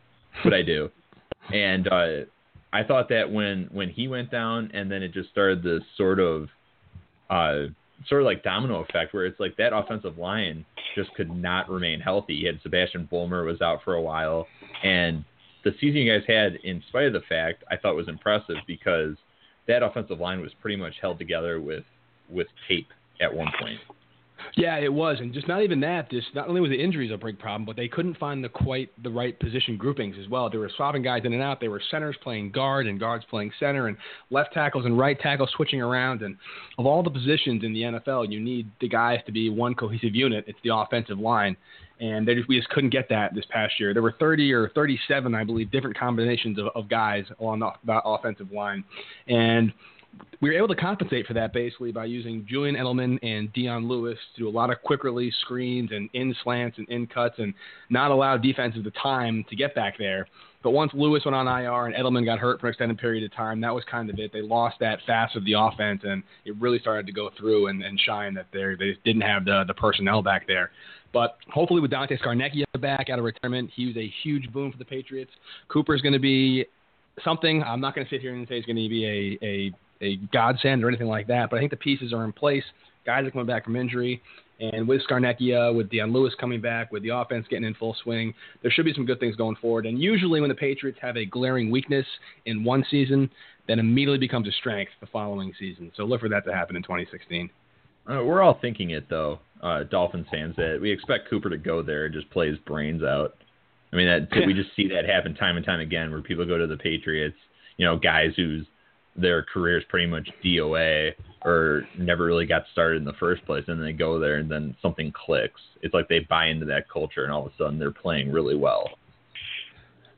but 0.42 0.54
I 0.54 0.62
do 0.62 0.90
and 1.52 1.88
uh, 1.88 2.08
I 2.72 2.82
thought 2.82 3.08
that 3.10 3.30
when 3.30 3.68
when 3.72 3.88
he 3.88 4.08
went 4.08 4.30
down, 4.30 4.70
and 4.74 4.90
then 4.90 5.02
it 5.02 5.12
just 5.12 5.30
started 5.30 5.62
this 5.62 5.82
sort 5.96 6.20
of 6.20 6.48
uh, 7.30 7.66
sort 8.08 8.22
of 8.22 8.26
like 8.26 8.42
domino 8.42 8.80
effect, 8.80 9.14
where 9.14 9.26
it's 9.26 9.40
like 9.40 9.56
that 9.56 9.74
offensive 9.74 10.18
line 10.18 10.64
just 10.94 11.12
could 11.14 11.30
not 11.30 11.70
remain 11.70 12.00
healthy. 12.00 12.34
You 12.34 12.48
had 12.48 12.60
Sebastian 12.62 13.08
Vollmer 13.10 13.44
was 13.46 13.60
out 13.60 13.80
for 13.84 13.94
a 13.94 14.02
while, 14.02 14.46
and 14.82 15.24
the 15.66 15.72
season 15.80 16.02
you 16.02 16.12
guys 16.12 16.24
had, 16.28 16.54
in 16.62 16.80
spite 16.88 17.06
of 17.06 17.12
the 17.12 17.22
fact, 17.28 17.64
I 17.68 17.76
thought 17.76 17.96
was 17.96 18.06
impressive 18.06 18.54
because 18.68 19.16
that 19.66 19.82
offensive 19.82 20.20
line 20.20 20.40
was 20.40 20.52
pretty 20.62 20.76
much 20.76 20.94
held 21.00 21.18
together 21.18 21.60
with 21.60 21.84
with 22.30 22.46
tape 22.68 22.88
at 23.20 23.32
one 23.32 23.48
point. 23.60 23.78
Yeah, 24.54 24.76
it 24.76 24.92
was, 24.92 25.18
and 25.18 25.34
just 25.34 25.48
not 25.48 25.62
even 25.62 25.80
that. 25.80 26.08
Just 26.08 26.28
not 26.34 26.48
only 26.48 26.60
was 26.60 26.70
the 26.70 26.80
injuries 26.80 27.10
a 27.10 27.16
big 27.16 27.38
problem, 27.38 27.64
but 27.64 27.74
they 27.74 27.88
couldn't 27.88 28.16
find 28.16 28.44
the 28.44 28.48
quite 28.48 28.90
the 29.02 29.10
right 29.10 29.38
position 29.40 29.76
groupings 29.76 30.14
as 30.22 30.28
well. 30.28 30.48
They 30.48 30.58
were 30.58 30.70
swapping 30.76 31.02
guys 31.02 31.22
in 31.24 31.32
and 31.32 31.42
out. 31.42 31.60
They 31.60 31.68
were 31.68 31.82
centers 31.90 32.16
playing 32.22 32.52
guard 32.52 32.86
and 32.86 33.00
guards 33.00 33.24
playing 33.28 33.50
center, 33.58 33.88
and 33.88 33.96
left 34.30 34.52
tackles 34.54 34.84
and 34.84 34.96
right 34.96 35.18
tackles 35.18 35.50
switching 35.56 35.82
around. 35.82 36.22
And 36.22 36.36
of 36.78 36.86
all 36.86 37.02
the 37.02 37.10
positions 37.10 37.64
in 37.64 37.72
the 37.72 37.82
NFL, 37.82 38.30
you 38.30 38.38
need 38.38 38.70
the 38.80 38.88
guys 38.88 39.18
to 39.26 39.32
be 39.32 39.50
one 39.50 39.74
cohesive 39.74 40.14
unit. 40.14 40.44
It's 40.46 40.58
the 40.62 40.74
offensive 40.74 41.18
line, 41.18 41.56
and 42.00 42.26
just, 42.26 42.48
we 42.48 42.56
just 42.56 42.68
couldn't 42.70 42.90
get 42.90 43.08
that 43.08 43.34
this 43.34 43.44
past 43.50 43.74
year. 43.80 43.92
There 43.92 44.02
were 44.02 44.14
30 44.18 44.52
or 44.52 44.68
37, 44.70 45.34
I 45.34 45.44
believe, 45.44 45.70
different 45.70 45.98
combinations 45.98 46.58
of, 46.58 46.66
of 46.74 46.88
guys 46.88 47.24
along 47.40 47.60
the, 47.60 47.70
the 47.84 48.00
offensive 48.04 48.52
line, 48.52 48.84
and 49.28 49.72
we 50.40 50.50
were 50.50 50.56
able 50.56 50.68
to 50.68 50.76
compensate 50.76 51.26
for 51.26 51.34
that 51.34 51.52
basically 51.52 51.92
by 51.92 52.04
using 52.04 52.46
Julian 52.48 52.76
Edelman 52.76 53.18
and 53.22 53.52
Dion 53.52 53.88
Lewis 53.88 54.18
to 54.34 54.42
do 54.42 54.48
a 54.48 54.50
lot 54.50 54.70
of 54.70 54.82
quick 54.82 55.04
release 55.04 55.34
screens 55.40 55.90
and 55.92 56.10
in 56.12 56.34
slants 56.42 56.78
and 56.78 56.88
in 56.88 57.06
cuts 57.06 57.36
and 57.38 57.54
not 57.90 58.10
allow 58.10 58.36
defenses 58.36 58.84
the 58.84 58.90
time 58.92 59.44
to 59.48 59.56
get 59.56 59.74
back 59.74 59.96
there. 59.98 60.26
But 60.62 60.72
once 60.72 60.90
Lewis 60.94 61.24
went 61.24 61.36
on 61.36 61.46
IR 61.46 61.86
and 61.86 61.94
Edelman 61.94 62.24
got 62.24 62.38
hurt 62.38 62.60
for 62.60 62.66
an 62.66 62.72
extended 62.72 62.98
period 62.98 63.24
of 63.24 63.32
time, 63.34 63.60
that 63.60 63.74
was 63.74 63.84
kind 63.90 64.10
of 64.10 64.18
it. 64.18 64.32
They 64.32 64.42
lost 64.42 64.76
that 64.80 64.98
fast 65.06 65.36
of 65.36 65.44
the 65.44 65.52
offense, 65.52 66.02
and 66.04 66.22
it 66.44 66.56
really 66.56 66.80
started 66.80 67.06
to 67.06 67.12
go 67.12 67.30
through 67.38 67.68
and, 67.68 67.84
and 67.84 68.00
shine 68.00 68.34
that 68.34 68.46
they 68.52 68.74
they 68.76 68.90
just 68.90 69.04
didn't 69.04 69.22
have 69.22 69.44
the 69.44 69.64
the 69.66 69.74
personnel 69.74 70.22
back 70.22 70.46
there. 70.46 70.72
But 71.16 71.38
hopefully, 71.50 71.80
with 71.80 71.92
Dante 71.92 72.18
Scarnecchia 72.18 72.64
back 72.78 73.08
out 73.08 73.18
of 73.18 73.24
retirement, 73.24 73.70
he 73.74 73.86
was 73.86 73.96
a 73.96 74.12
huge 74.22 74.52
boon 74.52 74.70
for 74.70 74.76
the 74.76 74.84
Patriots. 74.84 75.30
Cooper's 75.68 76.02
going 76.02 76.12
to 76.12 76.18
be 76.18 76.66
something. 77.24 77.62
I'm 77.62 77.80
not 77.80 77.94
going 77.94 78.06
to 78.06 78.10
sit 78.14 78.20
here 78.20 78.34
and 78.34 78.46
say 78.46 78.56
he's 78.56 78.66
going 78.66 78.76
to 78.76 78.86
be 78.86 79.38
a, 79.40 79.46
a 79.46 79.72
a 80.02 80.16
godsend 80.30 80.84
or 80.84 80.88
anything 80.88 81.06
like 81.06 81.26
that. 81.28 81.48
But 81.48 81.56
I 81.56 81.60
think 81.60 81.70
the 81.70 81.78
pieces 81.78 82.12
are 82.12 82.22
in 82.26 82.34
place. 82.34 82.64
Guys 83.06 83.24
are 83.24 83.30
coming 83.30 83.46
back 83.46 83.64
from 83.64 83.76
injury. 83.76 84.20
And 84.60 84.86
with 84.86 85.00
Scarnecchia, 85.08 85.74
with 85.74 85.88
Dion 85.88 86.12
Lewis 86.12 86.34
coming 86.38 86.60
back, 86.60 86.92
with 86.92 87.02
the 87.02 87.08
offense 87.08 87.46
getting 87.48 87.64
in 87.64 87.72
full 87.72 87.96
swing, 88.02 88.34
there 88.60 88.70
should 88.70 88.84
be 88.84 88.92
some 88.92 89.06
good 89.06 89.18
things 89.18 89.36
going 89.36 89.56
forward. 89.56 89.86
And 89.86 89.98
usually, 89.98 90.42
when 90.42 90.50
the 90.50 90.54
Patriots 90.54 90.98
have 91.00 91.16
a 91.16 91.24
glaring 91.24 91.70
weakness 91.70 92.04
in 92.44 92.62
one 92.62 92.84
season, 92.90 93.30
then 93.68 93.78
immediately 93.78 94.18
becomes 94.18 94.48
a 94.48 94.52
strength 94.52 94.92
the 95.00 95.06
following 95.06 95.54
season. 95.58 95.92
So 95.96 96.04
look 96.04 96.20
for 96.20 96.28
that 96.28 96.44
to 96.44 96.52
happen 96.52 96.76
in 96.76 96.82
2016. 96.82 97.48
Uh, 98.08 98.22
we're 98.22 98.42
all 98.42 98.58
thinking 98.60 98.90
it 98.90 99.08
though, 99.08 99.40
uh, 99.62 99.82
Dolphins 99.84 100.26
fans, 100.30 100.54
that 100.56 100.78
we 100.80 100.90
expect 100.90 101.28
Cooper 101.28 101.50
to 101.50 101.58
go 101.58 101.82
there 101.82 102.06
and 102.06 102.14
just 102.14 102.30
play 102.30 102.48
his 102.48 102.58
brains 102.60 103.02
out. 103.02 103.34
I 103.92 103.96
mean, 103.96 104.06
that 104.06 104.46
we 104.46 104.52
just 104.52 104.74
see 104.76 104.88
that 104.88 105.06
happen 105.06 105.34
time 105.34 105.56
and 105.56 105.64
time 105.64 105.80
again, 105.80 106.10
where 106.10 106.20
people 106.20 106.44
go 106.44 106.58
to 106.58 106.66
the 106.66 106.76
Patriots, 106.76 107.36
you 107.76 107.84
know, 107.84 107.96
guys 107.96 108.32
whose 108.36 108.66
their 109.16 109.42
careers 109.42 109.84
pretty 109.88 110.06
much 110.06 110.28
DOA 110.44 111.12
or 111.44 111.84
never 111.98 112.24
really 112.24 112.46
got 112.46 112.64
started 112.72 112.98
in 112.98 113.04
the 113.04 113.14
first 113.14 113.44
place, 113.46 113.64
and 113.68 113.82
they 113.82 113.92
go 113.92 114.18
there 114.18 114.36
and 114.36 114.50
then 114.50 114.76
something 114.82 115.12
clicks. 115.12 115.60
It's 115.82 115.94
like 115.94 116.08
they 116.08 116.20
buy 116.20 116.46
into 116.46 116.66
that 116.66 116.90
culture, 116.90 117.24
and 117.24 117.32
all 117.32 117.46
of 117.46 117.52
a 117.52 117.56
sudden 117.56 117.78
they're 117.78 117.92
playing 117.92 118.30
really 118.30 118.56
well. 118.56 118.90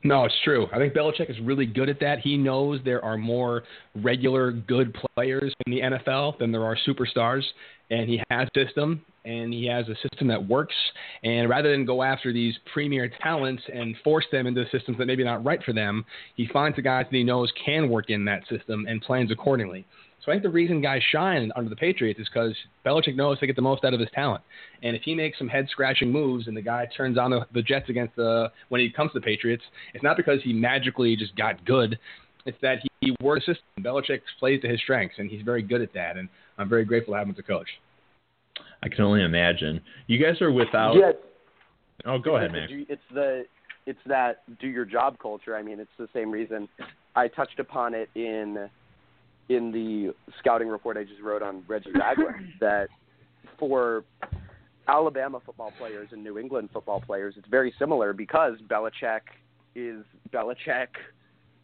No, 0.03 0.23
it's 0.23 0.35
true. 0.43 0.67
I 0.73 0.77
think 0.77 0.93
Belichick 0.93 1.29
is 1.29 1.39
really 1.41 1.65
good 1.65 1.89
at 1.89 1.99
that. 1.99 2.19
He 2.19 2.37
knows 2.37 2.79
there 2.85 3.03
are 3.03 3.17
more 3.17 3.63
regular 3.95 4.51
good 4.51 4.95
players 5.15 5.53
in 5.65 5.73
the 5.73 5.81
NFL 5.81 6.39
than 6.39 6.51
there 6.51 6.63
are 6.63 6.77
superstars, 6.87 7.43
and 7.89 8.09
he 8.09 8.21
has 8.29 8.47
a 8.55 8.65
system, 8.65 9.01
and 9.25 9.53
he 9.53 9.67
has 9.67 9.87
a 9.89 9.95
system 9.95 10.27
that 10.27 10.47
works. 10.47 10.75
And 11.23 11.49
rather 11.49 11.71
than 11.71 11.85
go 11.85 12.03
after 12.03 12.31
these 12.31 12.55
premier 12.71 13.11
talents 13.21 13.63
and 13.73 13.95
force 14.03 14.25
them 14.31 14.47
into 14.47 14.63
systems 14.71 14.97
that 14.97 15.05
maybe 15.05 15.23
not 15.23 15.43
right 15.43 15.61
for 15.63 15.73
them, 15.73 16.05
he 16.35 16.47
finds 16.47 16.75
the 16.75 16.81
guys 16.81 17.05
that 17.09 17.15
he 17.15 17.23
knows 17.23 17.51
can 17.63 17.89
work 17.89 18.09
in 18.09 18.25
that 18.25 18.47
system 18.47 18.85
and 18.87 19.01
plans 19.01 19.31
accordingly. 19.31 19.85
So 20.25 20.31
I 20.31 20.35
think 20.35 20.43
the 20.43 20.49
reason 20.49 20.81
guys 20.81 21.01
shine 21.11 21.51
under 21.55 21.69
the 21.69 21.75
Patriots 21.75 22.19
is 22.19 22.27
because 22.31 22.53
Belichick 22.85 23.15
knows 23.15 23.37
they 23.39 23.47
get 23.47 23.55
the 23.55 23.61
most 23.61 23.85
out 23.85 23.93
of 23.93 23.99
his 23.99 24.09
talent. 24.13 24.43
And 24.83 24.95
if 24.95 25.01
he 25.03 25.15
makes 25.15 25.37
some 25.37 25.47
head 25.47 25.67
scratching 25.71 26.11
moves 26.11 26.47
and 26.47 26.57
the 26.57 26.61
guy 26.61 26.87
turns 26.95 27.17
on 27.17 27.31
the, 27.31 27.45
the 27.53 27.61
Jets 27.61 27.89
against 27.89 28.15
the 28.15 28.51
when 28.67 28.81
he 28.81 28.91
comes 28.91 29.11
to 29.13 29.19
the 29.19 29.25
Patriots, 29.25 29.63
it's 29.93 30.03
not 30.03 30.17
because 30.17 30.41
he 30.43 30.51
magically 30.51 31.15
just 31.15 31.35
got 31.35 31.63
good. 31.65 31.97
It's 32.45 32.57
that 32.61 32.79
he, 32.81 33.07
he 33.07 33.15
works 33.21 33.45
the 33.45 33.53
system. 33.53 33.83
Belichick 33.83 34.21
plays 34.39 34.61
to 34.61 34.67
his 34.67 34.79
strengths, 34.81 35.15
and 35.19 35.29
he's 35.29 35.41
very 35.41 35.61
good 35.61 35.81
at 35.81 35.93
that. 35.93 36.17
And 36.17 36.27
I'm 36.59 36.69
very 36.69 36.85
grateful 36.85 37.13
to 37.13 37.17
have 37.17 37.27
him 37.27 37.33
as 37.33 37.39
a 37.39 37.43
coach. 37.43 37.67
I 38.83 38.89
can 38.89 39.03
only 39.03 39.23
imagine. 39.23 39.81
You 40.07 40.23
guys 40.23 40.41
are 40.41 40.51
without. 40.51 40.95
Yeah. 40.95 41.11
Oh, 42.05 42.19
go 42.19 42.35
ahead, 42.35 42.51
Max. 42.51 42.71
It's 42.71 43.01
the 43.13 43.45
it's 43.85 43.99
that 44.05 44.43
do 44.59 44.67
your 44.67 44.85
job 44.85 45.17
culture. 45.19 45.55
I 45.55 45.63
mean, 45.63 45.79
it's 45.79 45.89
the 45.97 46.07
same 46.13 46.31
reason 46.31 46.67
I 47.15 47.27
touched 47.27 47.59
upon 47.59 47.93
it 47.93 48.09
in 48.15 48.69
in 49.49 49.71
the 49.71 50.13
scouting 50.37 50.67
report 50.67 50.95
I 50.95 51.03
just 51.03 51.21
wrote 51.21 51.41
on 51.41 51.63
Reggie 51.67 51.91
Ragland 51.91 52.49
that 52.59 52.89
for 53.57 54.03
Alabama 54.87 55.39
football 55.45 55.73
players 55.77 56.09
and 56.11 56.23
New 56.23 56.37
England 56.37 56.69
football 56.71 57.01
players, 57.01 57.35
it's 57.37 57.47
very 57.47 57.73
similar 57.79 58.13
because 58.13 58.53
Belichick 58.67 59.21
is 59.75 60.03
Belichick, 60.31 60.87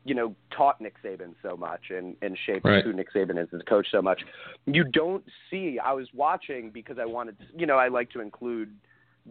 you 0.05 0.13
know, 0.13 0.35
taught 0.55 0.79
Nick 0.79 0.95
Saban 1.03 1.33
so 1.41 1.57
much 1.57 1.89
and, 1.89 2.15
and 2.21 2.37
shaped 2.45 2.63
Right. 2.63 2.83
who 2.83 2.93
Nick 2.93 3.11
Saban 3.11 3.41
is 3.41 3.49
as 3.51 3.59
a 3.59 3.63
coach 3.63 3.87
so 3.91 4.01
much. 4.01 4.21
You 4.67 4.83
don't 4.83 5.23
see. 5.49 5.79
I 5.83 5.93
was 5.93 6.07
watching 6.13 6.69
because 6.69 6.97
I 6.99 7.05
wanted, 7.05 7.37
to, 7.39 7.45
you 7.57 7.65
know, 7.65 7.77
I 7.77 7.87
like 7.87 8.11
to 8.11 8.21
include 8.21 8.71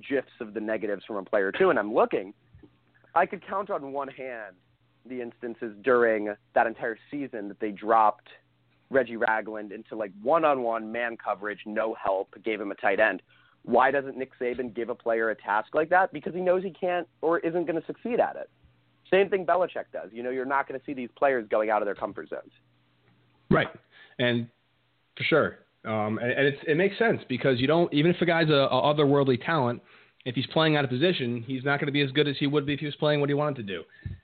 gifs 0.06 0.32
of 0.40 0.52
the 0.52 0.60
negatives 0.60 1.04
from 1.06 1.16
a 1.16 1.22
player 1.22 1.52
too, 1.52 1.70
and 1.70 1.78
I'm 1.78 1.94
looking. 1.94 2.34
I 3.14 3.24
could 3.26 3.46
count 3.46 3.70
on 3.70 3.92
one 3.92 4.08
hand 4.08 4.56
the 5.08 5.22
instances 5.22 5.76
during 5.82 6.34
that 6.54 6.66
entire 6.66 6.98
season 7.10 7.46
that 7.48 7.60
they 7.60 7.70
dropped 7.70 8.28
Reggie 8.90 9.16
Ragland 9.16 9.70
into 9.70 9.94
like 9.94 10.10
one-on-one 10.22 10.90
man 10.90 11.16
coverage, 11.16 11.60
no 11.66 11.94
help, 11.94 12.34
gave 12.44 12.60
him 12.60 12.72
a 12.72 12.74
tight 12.74 12.98
end. 12.98 13.22
Why 13.62 13.90
doesn't 13.90 14.16
Nick 14.16 14.32
Saban 14.40 14.74
give 14.74 14.88
a 14.88 14.94
player 14.94 15.30
a 15.30 15.36
task 15.36 15.68
like 15.74 15.88
that? 15.90 16.12
Because 16.12 16.34
he 16.34 16.40
knows 16.40 16.62
he 16.64 16.70
can't 16.70 17.06
or 17.22 17.38
isn't 17.38 17.66
going 17.66 17.80
to 17.80 17.86
succeed 17.86 18.18
at 18.18 18.36
it. 18.36 18.50
Same 19.10 19.28
thing 19.28 19.44
Belichick 19.46 19.84
does. 19.92 20.10
You 20.12 20.22
know, 20.22 20.30
you're 20.30 20.44
not 20.44 20.68
going 20.68 20.78
to 20.78 20.86
see 20.86 20.94
these 20.94 21.10
players 21.16 21.46
going 21.50 21.70
out 21.70 21.82
of 21.82 21.86
their 21.86 21.94
comfort 21.94 22.28
zones. 22.28 22.50
Right, 23.50 23.68
and 24.18 24.48
for 25.16 25.24
sure, 25.24 25.58
um, 25.84 26.18
and, 26.18 26.30
and 26.30 26.54
it 26.66 26.76
makes 26.76 26.98
sense 26.98 27.20
because 27.28 27.60
you 27.60 27.66
don't 27.66 27.92
even 27.92 28.10
if 28.12 28.20
a 28.20 28.26
guy's 28.26 28.48
a, 28.48 28.68
a 28.70 28.94
otherworldly 28.94 29.44
talent, 29.44 29.82
if 30.24 30.34
he's 30.34 30.46
playing 30.46 30.76
out 30.76 30.84
of 30.84 30.90
position, 30.90 31.44
he's 31.46 31.64
not 31.64 31.78
going 31.78 31.86
to 31.86 31.92
be 31.92 32.00
as 32.00 32.10
good 32.12 32.26
as 32.26 32.36
he 32.38 32.46
would 32.46 32.64
be 32.64 32.72
if 32.72 32.80
he 32.80 32.86
was 32.86 32.94
playing 32.96 33.20
what 33.20 33.28
he 33.28 33.34
wanted 33.34 33.56
to 33.56 33.62
do. 33.62 33.82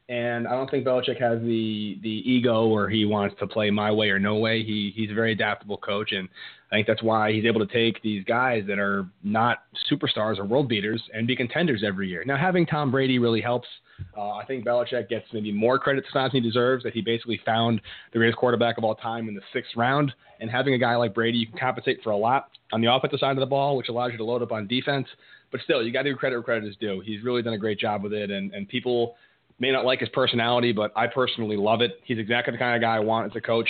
And 0.09 0.49
I 0.49 0.53
don't 0.53 0.71
think 0.71 0.85
Belichick 0.85 1.21
has 1.21 1.41
the 1.41 1.99
the 2.03 2.23
ego 2.31 2.67
where 2.67 2.89
he 2.89 3.05
wants 3.05 3.37
to 3.39 3.47
play 3.47 3.71
my 3.71 3.93
way 3.93 4.11
or 4.11 4.19
no 4.19 4.37
way. 4.37 4.65
He 4.65 4.93
he's 4.97 5.11
a 5.11 5.15
very 5.15 5.33
adaptable 5.33 5.77
coach, 5.77 6.13
and 6.13 6.29
I 6.73 6.77
think 6.77 6.87
that's 6.87 7.03
why 7.03 7.33
he's 7.33 7.45
able 7.45 7.65
to 7.65 7.73
take 7.73 8.03
these 8.03 8.25
guys 8.25 8.65
that 8.67 8.79
are 8.79 9.07
not 9.23 9.59
superstars 9.91 10.39
or 10.39 10.45
world 10.47 10.69
beaters 10.69 11.03
and 11.13 11.27
be 11.27 11.37
contenders 11.37 11.85
every 11.87 12.09
year. 12.09 12.25
Now 12.25 12.37
having 12.37 12.67
Tom 12.67 12.91
Brady 12.91 13.19
really 13.19 13.41
helps. 13.41 13.69
Uh, 14.17 14.31
I 14.31 14.47
think 14.47 14.65
Belichick 14.65 15.11
gets 15.11 15.27
maybe 15.33 15.53
more 15.53 15.79
credit 15.79 16.05
than 16.15 16.31
he 16.31 16.41
deserves 16.41 16.83
that 16.85 16.95
he 16.95 17.03
basically 17.03 17.41
found 17.45 17.83
the 18.13 18.19
greatest 18.19 18.39
quarterback 18.39 18.79
of 18.79 18.85
all 18.85 18.95
time 18.95 19.29
in 19.29 19.35
the 19.35 19.43
sixth 19.53 19.73
round. 19.77 20.13
And 20.41 20.51
having 20.51 20.73
a 20.73 20.79
guy 20.79 20.97
like 20.97 21.13
Brady, 21.13 21.37
you 21.37 21.47
can 21.47 21.59
compensate 21.59 22.03
for 22.03 22.11
a 22.11 22.17
lot 22.17 22.49
on 22.73 22.81
the 22.81 22.91
offensive 22.91 23.21
side 23.21 23.33
of 23.33 23.41
the 23.41 23.47
ball, 23.47 23.77
which 23.77 23.91
allows 23.91 24.13
you 24.13 24.17
to 24.17 24.25
load 24.25 24.41
up 24.41 24.53
on 24.53 24.67
defense. 24.67 25.07
But 25.51 25.61
still, 25.63 25.83
you 25.83 25.93
got 25.93 26.03
to 26.03 26.11
give 26.11 26.19
credit 26.19 26.37
where 26.37 26.43
credit 26.43 26.69
is 26.69 26.77
due. 26.77 27.03
He's 27.05 27.23
really 27.25 27.43
done 27.43 27.55
a 27.55 27.59
great 27.59 27.79
job 27.79 28.03
with 28.03 28.13
it, 28.13 28.31
and, 28.31 28.53
and 28.55 28.69
people 28.69 29.17
may 29.59 29.71
not 29.71 29.85
like 29.85 30.01
his 30.01 30.09
personality, 30.11 30.73
but 30.73 30.93
I 30.97 31.07
personally 31.07 31.57
love 31.57 31.83
it. 31.83 32.01
He's 32.05 32.19
exactly 32.19 32.53
the 32.53 32.59
kind 32.59 32.75
of 32.75 32.81
guy 32.81 32.97
I 32.97 33.01
want 33.01 33.31
as 33.31 33.37
a 33.37 33.41
coach, 33.41 33.69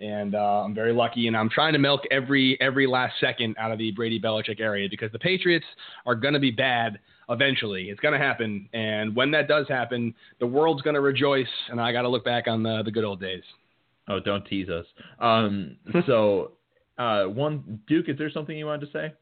and 0.00 0.34
uh, 0.34 0.62
I'm 0.64 0.74
very 0.74 0.92
lucky. 0.92 1.26
And 1.28 1.36
I'm 1.36 1.48
trying 1.48 1.72
to 1.72 1.78
milk 1.78 2.02
every 2.10 2.60
every 2.60 2.86
last 2.86 3.14
second 3.20 3.56
out 3.58 3.70
of 3.70 3.78
the 3.78 3.92
Brady 3.92 4.20
Belichick 4.20 4.60
area 4.60 4.88
because 4.90 5.12
the 5.12 5.18
Patriots 5.18 5.66
are 6.06 6.14
going 6.14 6.34
to 6.34 6.40
be 6.40 6.50
bad 6.50 6.98
eventually. 7.30 7.90
It's 7.90 8.00
going 8.00 8.18
to 8.18 8.24
happen, 8.24 8.68
and 8.72 9.14
when 9.14 9.30
that 9.30 9.48
does 9.48 9.66
happen, 9.68 10.14
the 10.40 10.46
world's 10.46 10.82
going 10.82 10.94
to 10.94 11.00
rejoice, 11.00 11.46
and 11.70 11.80
I 11.80 11.92
got 11.92 12.02
to 12.02 12.08
look 12.08 12.24
back 12.24 12.48
on 12.48 12.62
the 12.62 12.82
the 12.82 12.90
good 12.90 13.04
old 13.04 13.20
days. 13.20 13.42
Oh, 14.08 14.20
don't 14.20 14.44
tease 14.46 14.70
us. 14.70 14.86
Um, 15.20 15.76
so, 16.06 16.52
uh, 16.98 17.24
one 17.24 17.80
Duke, 17.86 18.08
is 18.08 18.18
there 18.18 18.30
something 18.30 18.56
you 18.56 18.66
wanted 18.66 18.86
to 18.86 18.92
say? 18.92 19.12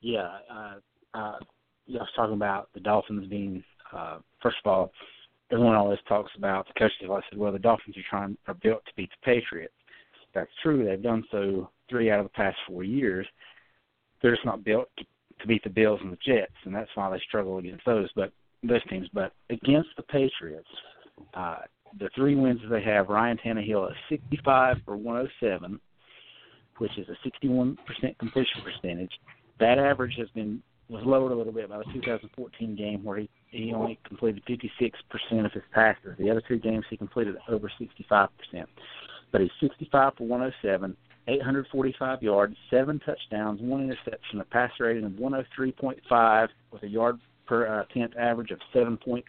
Yeah, 0.00 0.28
uh, 0.52 0.74
uh, 1.14 1.38
yeah, 1.86 2.00
I 2.00 2.02
was 2.02 2.08
talking 2.14 2.34
about 2.34 2.68
the 2.74 2.80
Dolphins 2.80 3.28
being 3.28 3.62
uh, 3.92 4.18
first 4.42 4.56
of 4.64 4.70
all, 4.70 4.92
everyone 5.50 5.74
always 5.74 5.98
talks 6.08 6.30
about 6.36 6.66
the 6.66 6.74
coaches. 6.78 6.96
I 7.10 7.20
said, 7.30 7.38
well, 7.38 7.52
the 7.52 7.58
Dolphins 7.58 7.96
are 7.96 8.10
trying 8.10 8.36
are 8.46 8.54
built 8.54 8.84
to 8.86 8.92
beat 8.96 9.10
the 9.10 9.24
Patriots. 9.24 9.74
That's 10.34 10.50
true. 10.62 10.84
They've 10.84 11.02
done 11.02 11.24
so 11.30 11.70
three 11.88 12.10
out 12.10 12.20
of 12.20 12.26
the 12.26 12.30
past 12.30 12.56
four 12.66 12.84
years. 12.84 13.26
They're 14.20 14.34
just 14.34 14.44
not 14.44 14.64
built 14.64 14.88
to, 14.98 15.04
to 15.40 15.46
beat 15.46 15.64
the 15.64 15.70
Bills 15.70 16.00
and 16.02 16.12
the 16.12 16.18
Jets, 16.24 16.52
and 16.64 16.74
that's 16.74 16.90
why 16.94 17.10
they 17.10 17.22
struggle 17.26 17.58
against 17.58 17.86
those. 17.86 18.08
But 18.14 18.32
those 18.62 18.84
teams, 18.88 19.08
but 19.12 19.32
against 19.50 19.90
the 19.96 20.02
Patriots, 20.02 20.68
uh, 21.34 21.58
the 21.98 22.10
three 22.14 22.34
wins 22.34 22.60
that 22.62 22.68
they 22.68 22.82
have, 22.82 23.08
Ryan 23.08 23.38
Tannehill 23.44 23.90
at 23.90 23.96
65 24.10 24.76
for 24.84 24.96
107, 24.96 25.80
which 26.78 26.90
is 26.98 27.06
a 27.08 27.28
61% 27.28 27.76
completion 28.18 28.62
percentage. 28.62 29.12
That 29.60 29.78
average 29.78 30.14
has 30.18 30.28
been 30.30 30.62
was 30.88 31.04
lowered 31.04 31.32
a 31.32 31.34
little 31.34 31.52
bit 31.52 31.68
by 31.68 31.78
the 31.78 31.84
2014 31.92 32.74
game 32.74 33.04
where 33.04 33.18
he 33.18 33.28
he 33.50 33.72
only 33.72 33.98
completed 34.06 34.42
56% 34.46 34.92
of 35.44 35.52
his 35.52 35.62
passes. 35.72 36.16
The 36.18 36.30
other 36.30 36.42
two 36.46 36.58
games 36.58 36.84
he 36.90 36.96
completed 36.96 37.36
over 37.48 37.70
65%. 37.80 38.28
But 39.32 39.40
he's 39.40 39.50
65 39.60 40.12
for 40.16 40.26
107, 40.26 40.96
845 41.26 42.22
yards, 42.22 42.56
seven 42.70 43.00
touchdowns, 43.00 43.60
one 43.60 43.82
interception, 43.84 44.40
a 44.40 44.44
passer 44.44 44.84
rating 44.84 45.04
of 45.04 45.12
103.5 45.12 46.48
with 46.70 46.82
a 46.82 46.88
yard 46.88 47.18
per 47.46 47.66
uh, 47.66 47.82
attempt 47.82 48.16
average 48.16 48.50
of 48.50 48.58
7.89. 48.74 49.24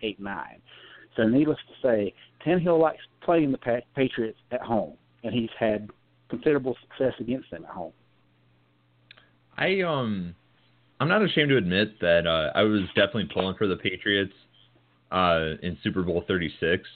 So 1.15 1.23
needless 1.23 1.57
to 1.67 1.87
say, 1.87 2.13
Tannehill 2.45 2.79
likes 2.79 3.01
playing 3.21 3.51
the 3.51 3.81
Patriots 3.95 4.37
at 4.51 4.61
home, 4.61 4.95
and 5.23 5.33
he's 5.33 5.49
had 5.57 5.89
considerable 6.29 6.77
success 6.81 7.13
against 7.19 7.51
them 7.51 7.65
at 7.65 7.71
home. 7.71 7.93
I 9.59 9.81
um, 9.81 10.33
I'm 10.99 11.09
not 11.09 11.21
ashamed 11.21 11.49
to 11.49 11.57
admit 11.57 11.99
that 11.99 12.25
uh, 12.25 12.57
I 12.57 12.63
was 12.63 12.81
definitely 12.95 13.29
pulling 13.31 13.55
for 13.57 13.67
the 13.67 13.75
Patriots 13.75 14.33
uh, 15.11 15.55
in 15.61 15.77
Super 15.83 16.01
Bowl 16.01 16.23
36. 16.27 16.87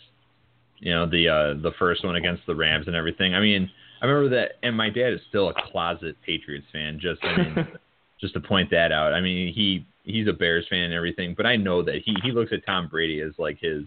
You 0.79 0.91
know 0.93 1.05
the 1.05 1.27
uh, 1.29 1.61
the 1.61 1.71
first 1.77 2.03
one 2.03 2.15
against 2.15 2.45
the 2.47 2.55
Rams 2.55 2.87
and 2.87 2.95
everything. 2.95 3.35
I 3.35 3.41
mean, 3.41 3.69
I 4.01 4.05
remember 4.05 4.35
that, 4.35 4.53
and 4.63 4.75
my 4.75 4.89
dad 4.89 5.13
is 5.13 5.19
still 5.29 5.49
a 5.49 5.53
closet 5.71 6.15
Patriots 6.25 6.65
fan. 6.71 6.99
Just 7.01 7.23
I 7.23 7.37
mean, 7.37 7.67
just 8.21 8.33
to 8.33 8.39
point 8.39 8.69
that 8.71 8.91
out. 8.91 9.13
I 9.13 9.21
mean, 9.21 9.53
he 9.53 9.85
he's 10.03 10.27
a 10.27 10.33
Bears 10.33 10.65
fan 10.69 10.83
and 10.83 10.93
everything, 10.93 11.33
but 11.35 11.45
I 11.45 11.57
know 11.57 11.83
that 11.83 12.01
he 12.03 12.15
he 12.23 12.31
looks 12.31 12.51
at 12.53 12.65
Tom 12.65 12.87
Brady 12.87 13.21
as 13.21 13.31
like 13.37 13.59
his 13.59 13.83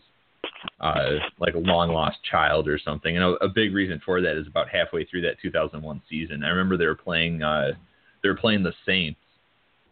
uh 0.80 1.16
like 1.38 1.54
a 1.54 1.58
long 1.58 1.90
lost 1.90 2.18
child 2.30 2.68
or 2.68 2.78
something. 2.78 3.16
And 3.16 3.24
a, 3.24 3.44
a 3.44 3.48
big 3.48 3.74
reason 3.74 4.00
for 4.04 4.20
that 4.20 4.38
is 4.38 4.46
about 4.46 4.68
halfway 4.68 5.04
through 5.04 5.22
that 5.22 5.36
2001 5.40 6.02
season. 6.08 6.44
I 6.44 6.48
remember 6.48 6.76
they 6.76 6.86
were 6.86 6.94
playing 6.94 7.42
uh 7.42 7.72
they 8.22 8.28
were 8.28 8.36
playing 8.36 8.62
the 8.62 8.72
Saints 8.84 9.20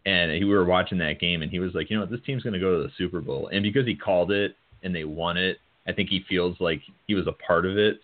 and 0.05 0.31
he, 0.31 0.43
we 0.43 0.53
were 0.53 0.65
watching 0.65 0.97
that 0.99 1.19
game 1.19 1.41
and 1.41 1.51
he 1.51 1.59
was 1.59 1.73
like, 1.73 1.89
you 1.89 1.95
know 1.95 2.03
what, 2.03 2.11
this 2.11 2.21
team's 2.25 2.43
going 2.43 2.53
to 2.53 2.59
go 2.59 2.77
to 2.77 2.83
the 2.83 2.93
Super 2.97 3.21
Bowl. 3.21 3.49
And 3.51 3.63
because 3.63 3.85
he 3.85 3.95
called 3.95 4.31
it 4.31 4.55
and 4.83 4.93
they 4.93 5.03
won 5.03 5.37
it, 5.37 5.57
I 5.87 5.91
think 5.91 6.09
he 6.09 6.25
feels 6.27 6.57
like 6.59 6.81
he 7.07 7.15
was 7.15 7.27
a 7.27 7.31
part 7.31 7.65
of 7.65 7.77
it 7.77 7.99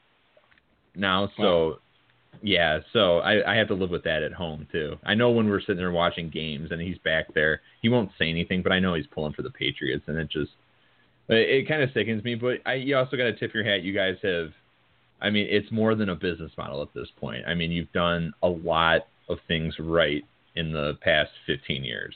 now. 0.95 1.29
So 1.37 1.79
yeah, 2.41 2.79
so 2.93 3.19
I, 3.19 3.53
I 3.53 3.55
have 3.55 3.67
to 3.67 3.73
live 3.73 3.89
with 3.89 4.03
that 4.03 4.23
at 4.23 4.33
home 4.33 4.67
too. 4.71 4.97
I 5.03 5.15
know 5.15 5.31
when 5.31 5.49
we're 5.49 5.61
sitting 5.61 5.77
there 5.77 5.91
watching 5.91 6.29
games 6.29 6.71
and 6.71 6.81
he's 6.81 6.97
back 6.99 7.33
there, 7.33 7.61
he 7.81 7.89
won't 7.89 8.11
say 8.17 8.29
anything, 8.29 8.61
but 8.61 8.71
I 8.71 8.79
know 8.79 8.93
he's 8.93 9.07
pulling 9.07 9.33
for 9.33 9.41
the 9.41 9.49
Patriots, 9.49 10.05
and 10.07 10.17
it 10.17 10.29
just 10.29 10.51
it, 11.27 11.49
it 11.49 11.67
kind 11.67 11.83
of 11.83 11.89
sickens 11.93 12.23
me. 12.23 12.35
But 12.35 12.59
I, 12.65 12.75
you 12.75 12.97
also 12.97 13.17
got 13.17 13.25
to 13.25 13.35
tip 13.35 13.53
your 13.53 13.63
hat. 13.63 13.83
You 13.83 13.93
guys 13.93 14.15
have 14.23 14.51
I 15.21 15.29
mean, 15.29 15.47
it's 15.49 15.71
more 15.71 15.93
than 15.93 16.09
a 16.09 16.15
business 16.15 16.51
model 16.57 16.81
at 16.81 16.93
this 16.93 17.07
point. 17.19 17.45
I 17.47 17.53
mean, 17.53 17.71
you've 17.71 17.91
done 17.91 18.33
a 18.41 18.47
lot 18.47 19.07
of 19.29 19.37
things 19.47 19.75
right 19.79 20.23
in 20.55 20.71
the 20.71 20.97
past 21.01 21.31
15 21.47 21.83
years. 21.83 22.15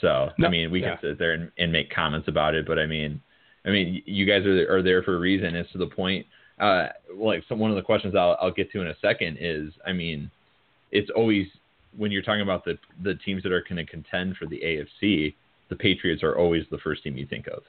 So, 0.00 0.30
No, 0.38 0.46
I 0.46 0.50
mean, 0.50 0.70
we 0.70 0.82
yeah. 0.82 0.96
can 0.96 1.10
sit 1.10 1.18
there 1.18 1.32
and, 1.32 1.50
and 1.58 1.72
make 1.72 1.90
comments 1.90 2.28
about 2.28 2.54
it, 2.54 2.66
but 2.66 2.78
I 2.78 2.86
mean, 2.86 3.20
I 3.64 3.70
mean, 3.70 4.02
you 4.06 4.24
guys 4.24 4.46
are 4.46 4.76
are 4.76 4.82
there 4.82 5.02
for 5.02 5.16
a 5.16 5.18
reason. 5.18 5.54
It's 5.54 5.70
to 5.72 5.78
the 5.78 5.86
point. 5.86 6.26
Uh, 6.58 6.88
like 7.14 7.44
some 7.48 7.58
one 7.58 7.70
of 7.70 7.76
the 7.76 7.82
questions 7.82 8.14
I'll 8.14 8.36
I'll 8.40 8.52
get 8.52 8.70
to 8.72 8.80
in 8.80 8.88
a 8.88 8.96
second 9.00 9.38
is, 9.40 9.72
I 9.86 9.92
mean, 9.92 10.30
it's 10.90 11.10
always 11.14 11.46
when 11.96 12.10
you're 12.10 12.22
talking 12.22 12.42
about 12.42 12.64
the 12.64 12.78
the 13.02 13.14
teams 13.16 13.42
that 13.42 13.52
are 13.52 13.62
going 13.62 13.76
to 13.76 13.84
contend 13.84 14.36
for 14.36 14.46
the 14.46 14.60
AFC, 14.60 15.34
the 15.68 15.76
Patriots 15.76 16.22
are 16.22 16.38
always 16.38 16.64
the 16.70 16.78
first 16.78 17.02
team 17.02 17.16
you 17.16 17.26
think 17.26 17.46
of. 17.48 17.62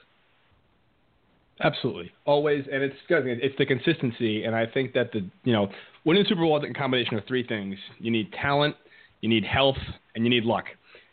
Absolutely, 1.62 2.10
always, 2.24 2.64
and 2.72 2.82
it's. 2.82 2.96
It's 3.08 3.58
the 3.58 3.66
consistency, 3.66 4.44
and 4.44 4.56
I 4.56 4.66
think 4.66 4.94
that 4.94 5.12
the 5.12 5.28
you 5.44 5.52
know 5.52 5.70
winning 6.04 6.22
the 6.22 6.28
Super 6.28 6.42
Bowl 6.42 6.56
is 6.62 6.68
a 6.68 6.72
combination 6.72 7.16
of 7.16 7.24
three 7.26 7.46
things: 7.46 7.76
you 7.98 8.10
need 8.10 8.32
talent, 8.32 8.76
you 9.20 9.28
need 9.28 9.44
health, 9.44 9.78
and 10.14 10.24
you 10.24 10.30
need 10.30 10.44
luck. 10.44 10.64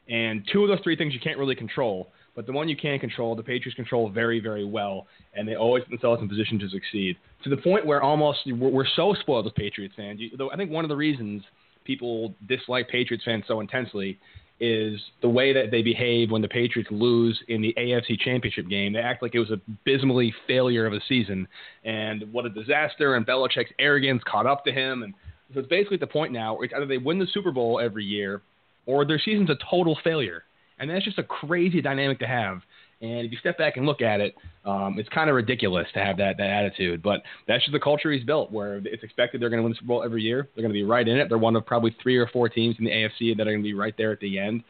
And 0.09 0.47
two 0.51 0.63
of 0.63 0.69
those 0.69 0.79
three 0.83 0.95
things 0.95 1.13
you 1.13 1.19
can't 1.19 1.37
really 1.37 1.55
control, 1.55 2.11
but 2.35 2.45
the 2.45 2.53
one 2.53 2.69
you 2.69 2.77
can 2.77 2.97
control, 2.99 3.35
the 3.35 3.43
Patriots 3.43 3.75
control 3.75 4.09
very, 4.09 4.39
very 4.39 4.63
well, 4.63 5.07
and 5.33 5.47
they 5.47 5.55
always 5.55 5.83
put 5.83 5.89
themselves 5.89 6.21
in 6.21 6.29
position 6.29 6.57
to 6.59 6.69
succeed. 6.69 7.17
To 7.43 7.49
the 7.49 7.57
point 7.57 7.85
where 7.85 8.01
almost 8.01 8.39
we're, 8.45 8.69
we're 8.69 8.85
so 8.95 9.15
spoiled 9.19 9.47
as 9.47 9.53
Patriots 9.55 9.95
fans. 9.97 10.19
You, 10.19 10.29
I 10.51 10.55
think 10.55 10.71
one 10.71 10.85
of 10.85 10.89
the 10.89 10.95
reasons 10.95 11.43
people 11.83 12.33
dislike 12.47 12.87
Patriots 12.89 13.25
fans 13.25 13.43
so 13.47 13.59
intensely 13.59 14.17
is 14.59 14.99
the 15.21 15.29
way 15.29 15.53
that 15.53 15.69
they 15.69 15.81
behave 15.81 16.31
when 16.31 16.41
the 16.41 16.47
Patriots 16.47 16.89
lose 16.91 17.39
in 17.47 17.61
the 17.61 17.73
AFC 17.77 18.19
Championship 18.19 18.67
game. 18.67 18.93
They 18.93 18.99
act 18.99 19.21
like 19.21 19.35
it 19.35 19.39
was 19.39 19.51
a 19.51 19.59
abysmally 19.67 20.33
failure 20.47 20.85
of 20.85 20.93
a 20.93 20.99
season, 21.07 21.47
and 21.83 22.31
what 22.31 22.45
a 22.45 22.49
disaster. 22.49 23.15
And 23.15 23.25
Belichick's 23.25 23.71
arrogance 23.79 24.23
caught 24.25 24.47
up 24.47 24.65
to 24.65 24.71
him, 24.71 25.03
and 25.03 25.13
so 25.53 25.59
it's 25.59 25.69
basically 25.69 25.95
at 25.95 26.01
the 26.01 26.07
point 26.07 26.33
now 26.33 26.59
it's 26.59 26.73
either 26.73 26.85
they 26.85 26.97
win 26.97 27.19
the 27.19 27.27
Super 27.33 27.51
Bowl 27.51 27.79
every 27.79 28.03
year, 28.03 28.41
or 28.85 29.05
their 29.05 29.19
season's 29.19 29.49
a 29.49 29.57
total 29.69 29.97
failure, 30.03 30.43
and 30.79 30.89
that's 30.89 31.05
just 31.05 31.19
a 31.19 31.23
crazy 31.23 31.81
dynamic 31.81 32.19
to 32.19 32.27
have. 32.27 32.61
And 32.99 33.25
if 33.25 33.31
you 33.31 33.37
step 33.37 33.57
back 33.57 33.77
and 33.77 33.85
look 33.85 34.01
at 34.01 34.19
it, 34.19 34.35
um, 34.65 34.95
it's 34.97 35.09
kind 35.09 35.29
of 35.29 35.35
ridiculous 35.35 35.87
to 35.93 35.99
have 35.99 36.17
that 36.17 36.37
that 36.37 36.49
attitude. 36.49 37.03
But 37.03 37.21
that's 37.47 37.63
just 37.63 37.73
the 37.73 37.79
culture 37.79 38.11
he's 38.11 38.23
built, 38.23 38.51
where 38.51 38.81
it's 38.83 39.03
expected 39.03 39.41
they're 39.41 39.49
going 39.49 39.59
to 39.59 39.63
win 39.63 39.71
the 39.71 39.75
Super 39.75 39.87
Bowl 39.87 40.03
every 40.03 40.23
year. 40.23 40.49
They're 40.55 40.63
going 40.63 40.73
to 40.73 40.79
be 40.79 40.83
right 40.83 41.07
in 41.07 41.17
it. 41.17 41.29
They're 41.29 41.37
one 41.37 41.55
of 41.55 41.65
probably 41.65 41.95
three 42.01 42.17
or 42.17 42.27
four 42.27 42.49
teams 42.49 42.75
in 42.79 42.85
the 42.85 42.91
AFC 42.91 43.37
that 43.37 43.47
are 43.47 43.51
going 43.51 43.61
to 43.61 43.67
be 43.67 43.75
right 43.75 43.93
there 43.97 44.11
at 44.11 44.19
the 44.19 44.39
end. 44.39 44.63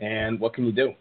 And 0.00 0.40
what 0.40 0.54
can 0.54 0.64
you 0.64 0.72
do? 0.72 0.94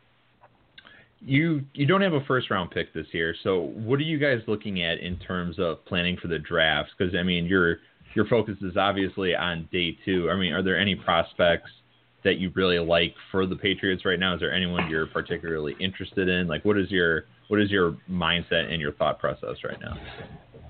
You 1.22 1.64
you 1.74 1.86
don't 1.86 2.02
have 2.02 2.14
a 2.14 2.24
first 2.26 2.52
round 2.52 2.72
pick 2.72 2.94
this 2.94 3.08
year, 3.14 3.34
so 3.44 3.62
what 3.62 3.98
are 4.00 4.04
you 4.04 4.20
guys 4.20 4.42
looking 4.46 4.84
at 4.84 5.00
in 5.00 5.18
terms 5.20 5.58
of 5.58 5.84
planning 5.86 6.18
for 6.22 6.28
the 6.28 6.38
drafts? 6.38 6.92
Because 6.98 7.16
I 7.16 7.24
mean, 7.24 7.46
your 7.46 7.78
your 8.14 8.26
focus 8.26 8.58
is 8.62 8.76
obviously 8.76 9.34
on 9.34 9.70
day 9.72 9.98
two. 10.04 10.30
I 10.30 10.36
mean, 10.36 10.52
are 10.52 10.62
there 10.62 10.78
any 10.78 10.96
prospects 10.96 11.72
that 12.24 12.38
you 12.38 12.52
really 12.56 12.80
like 12.80 13.16
for 13.32 13.46
the 13.46 13.56
Patriots 13.56 14.06
right 14.06 14.20
now? 14.20 14.34
Is 14.34 14.40
there 14.40 14.54
anyone 14.54 14.90
you're 14.90 15.08
particularly 15.08 15.76
interested 15.80 16.30
in? 16.30 16.48
Like, 16.48 16.64
what 16.66 16.78
is 16.78 16.90
your 16.92 17.26
what 17.48 17.62
is 17.62 17.70
your 17.70 17.98
mindset 18.10 18.72
and 18.72 18.82
your 18.82 18.94
thought 18.94 19.20
process 19.20 19.58
right 19.64 19.80
now? 19.82 19.98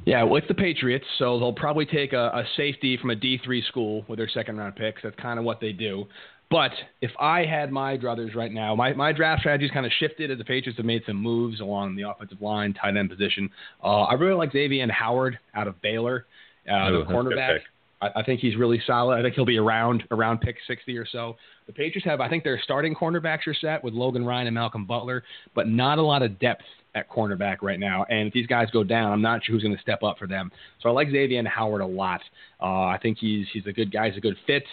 Yeah, 0.05 0.23
well, 0.23 0.35
it's 0.35 0.47
the 0.47 0.53
Patriots, 0.53 1.05
so 1.17 1.39
they'll 1.39 1.53
probably 1.53 1.85
take 1.85 2.11
a, 2.11 2.27
a 2.27 2.43
safety 2.57 2.97
from 2.97 3.11
a 3.11 3.15
D3 3.15 3.65
school 3.67 4.03
with 4.09 4.19
their 4.19 4.27
second 4.27 4.57
round 4.57 4.75
picks. 4.75 5.01
That's 5.01 5.15
kind 5.15 5.39
of 5.39 5.45
what 5.45 5.61
they 5.61 5.71
do. 5.71 6.05
But 6.53 6.71
if 7.01 7.11
I 7.19 7.45
had 7.45 7.71
my 7.71 7.97
druthers 7.97 8.35
right 8.35 8.51
now, 8.51 8.75
my, 8.75 8.93
my 8.93 9.11
draft 9.11 9.39
strategy's 9.39 9.71
kind 9.71 9.85
of 9.85 9.91
shifted 9.99 10.29
as 10.29 10.37
the 10.37 10.43
Patriots 10.43 10.77
have 10.77 10.85
made 10.85 11.03
some 11.07 11.15
moves 11.15 11.61
along 11.61 11.95
the 11.95 12.03
offensive 12.03 12.41
line, 12.41 12.73
tight 12.73 12.97
end 12.97 13.09
position. 13.09 13.49
Uh, 13.83 14.03
I 14.03 14.13
really 14.13 14.35
like 14.35 14.51
Xavien 14.51 14.91
Howard 14.91 15.39
out 15.55 15.67
of 15.67 15.81
Baylor, 15.81 16.25
uh, 16.69 16.89
Ooh, 16.89 16.99
the 16.99 17.05
good 17.05 17.15
cornerback. 17.15 17.59
I, 18.03 18.19
I 18.19 18.23
think 18.23 18.39
he's 18.39 18.55
really 18.55 18.81
solid. 18.85 19.17
I 19.17 19.21
think 19.21 19.35
he'll 19.35 19.45
be 19.45 19.57
around 19.57 20.03
around 20.11 20.41
pick 20.41 20.57
60 20.67 20.97
or 20.97 21.05
so. 21.05 21.35
The 21.67 21.73
Patriots 21.73 22.05
have, 22.05 22.19
I 22.19 22.29
think 22.29 22.43
their 22.43 22.59
starting 22.61 22.93
cornerbacks 22.93 23.47
are 23.47 23.53
set 23.53 23.83
with 23.83 23.93
Logan 23.93 24.25
Ryan 24.25 24.47
and 24.47 24.53
Malcolm 24.53 24.85
Butler, 24.85 25.23
but 25.55 25.67
not 25.67 25.97
a 25.97 26.01
lot 26.01 26.21
of 26.21 26.37
depth 26.39 26.63
at 26.95 27.09
cornerback 27.09 27.57
right 27.61 27.79
now. 27.79 28.05
And 28.09 28.27
if 28.27 28.33
these 28.33 28.47
guys 28.47 28.67
go 28.71 28.83
down, 28.83 29.11
I'm 29.11 29.21
not 29.21 29.43
sure 29.43 29.55
who's 29.55 29.63
going 29.63 29.75
to 29.75 29.81
step 29.81 30.03
up 30.03 30.17
for 30.19 30.27
them. 30.27 30.51
So 30.81 30.89
I 30.89 30.91
like 30.91 31.07
Xavien 31.07 31.47
Howard 31.47 31.81
a 31.81 31.85
lot. 31.87 32.21
Uh, 32.61 32.85
I 32.85 32.99
think 33.01 33.17
he's 33.19 33.47
he's 33.53 33.65
a 33.65 33.73
good 33.73 33.91
guy. 33.91 34.09
He's 34.09 34.17
a 34.17 34.21
good 34.21 34.37
fit. 34.45 34.63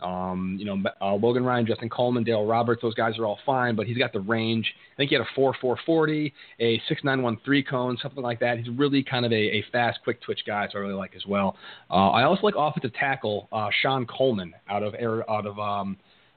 Um, 0.00 0.56
you 0.58 0.66
know, 0.66 0.82
uh, 1.00 1.14
Logan 1.14 1.44
Ryan, 1.44 1.66
Justin 1.66 1.88
Coleman, 1.88 2.24
Darryl 2.24 2.48
Roberts, 2.48 2.82
those 2.82 2.94
guys 2.94 3.18
are 3.18 3.24
all 3.24 3.38
fine, 3.46 3.74
but 3.76 3.86
he's 3.86 3.96
got 3.96 4.12
the 4.12 4.20
range. 4.20 4.66
I 4.92 4.96
think 4.96 5.08
he 5.08 5.14
had 5.14 5.22
a 5.22 5.28
4 5.34 5.54
4 5.60 5.78
40, 5.86 6.34
a 6.60 6.82
6 6.88 7.04
9 7.04 7.22
1 7.22 7.38
3 7.44 7.62
cone, 7.62 7.98
something 8.02 8.22
like 8.22 8.40
that. 8.40 8.58
He's 8.58 8.68
really 8.76 9.02
kind 9.02 9.24
of 9.24 9.32
a, 9.32 9.34
a 9.34 9.64
fast, 9.72 10.00
quick 10.04 10.20
twitch 10.20 10.40
guy, 10.46 10.68
so 10.70 10.78
I 10.78 10.82
really 10.82 10.94
like 10.94 11.14
as 11.16 11.24
well. 11.26 11.56
Uh, 11.90 12.10
I 12.10 12.24
also 12.24 12.42
like 12.42 12.54
offensive 12.56 12.92
tackle 12.94 13.48
uh, 13.52 13.68
Shon 13.82 14.06
Coleman 14.06 14.54
out 14.68 14.82
of 14.82 14.94
out 14.94 15.46
of 15.46 15.58
um, 15.58 15.96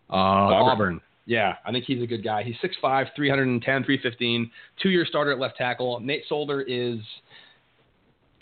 uh, 0.10 0.14
Auburn. 0.14 1.02
Yeah, 1.26 1.56
I 1.64 1.72
think 1.72 1.86
he's 1.86 2.02
a 2.02 2.08
good 2.08 2.24
guy. 2.24 2.42
He's 2.42 2.56
6'5", 2.56 3.10
310, 3.16 3.62
315, 3.62 4.50
two-year 4.82 5.06
starter 5.06 5.32
at 5.32 5.38
left 5.38 5.58
tackle. 5.58 6.00
Nate 6.00 6.24
Solder 6.28 6.62
is 6.62 6.98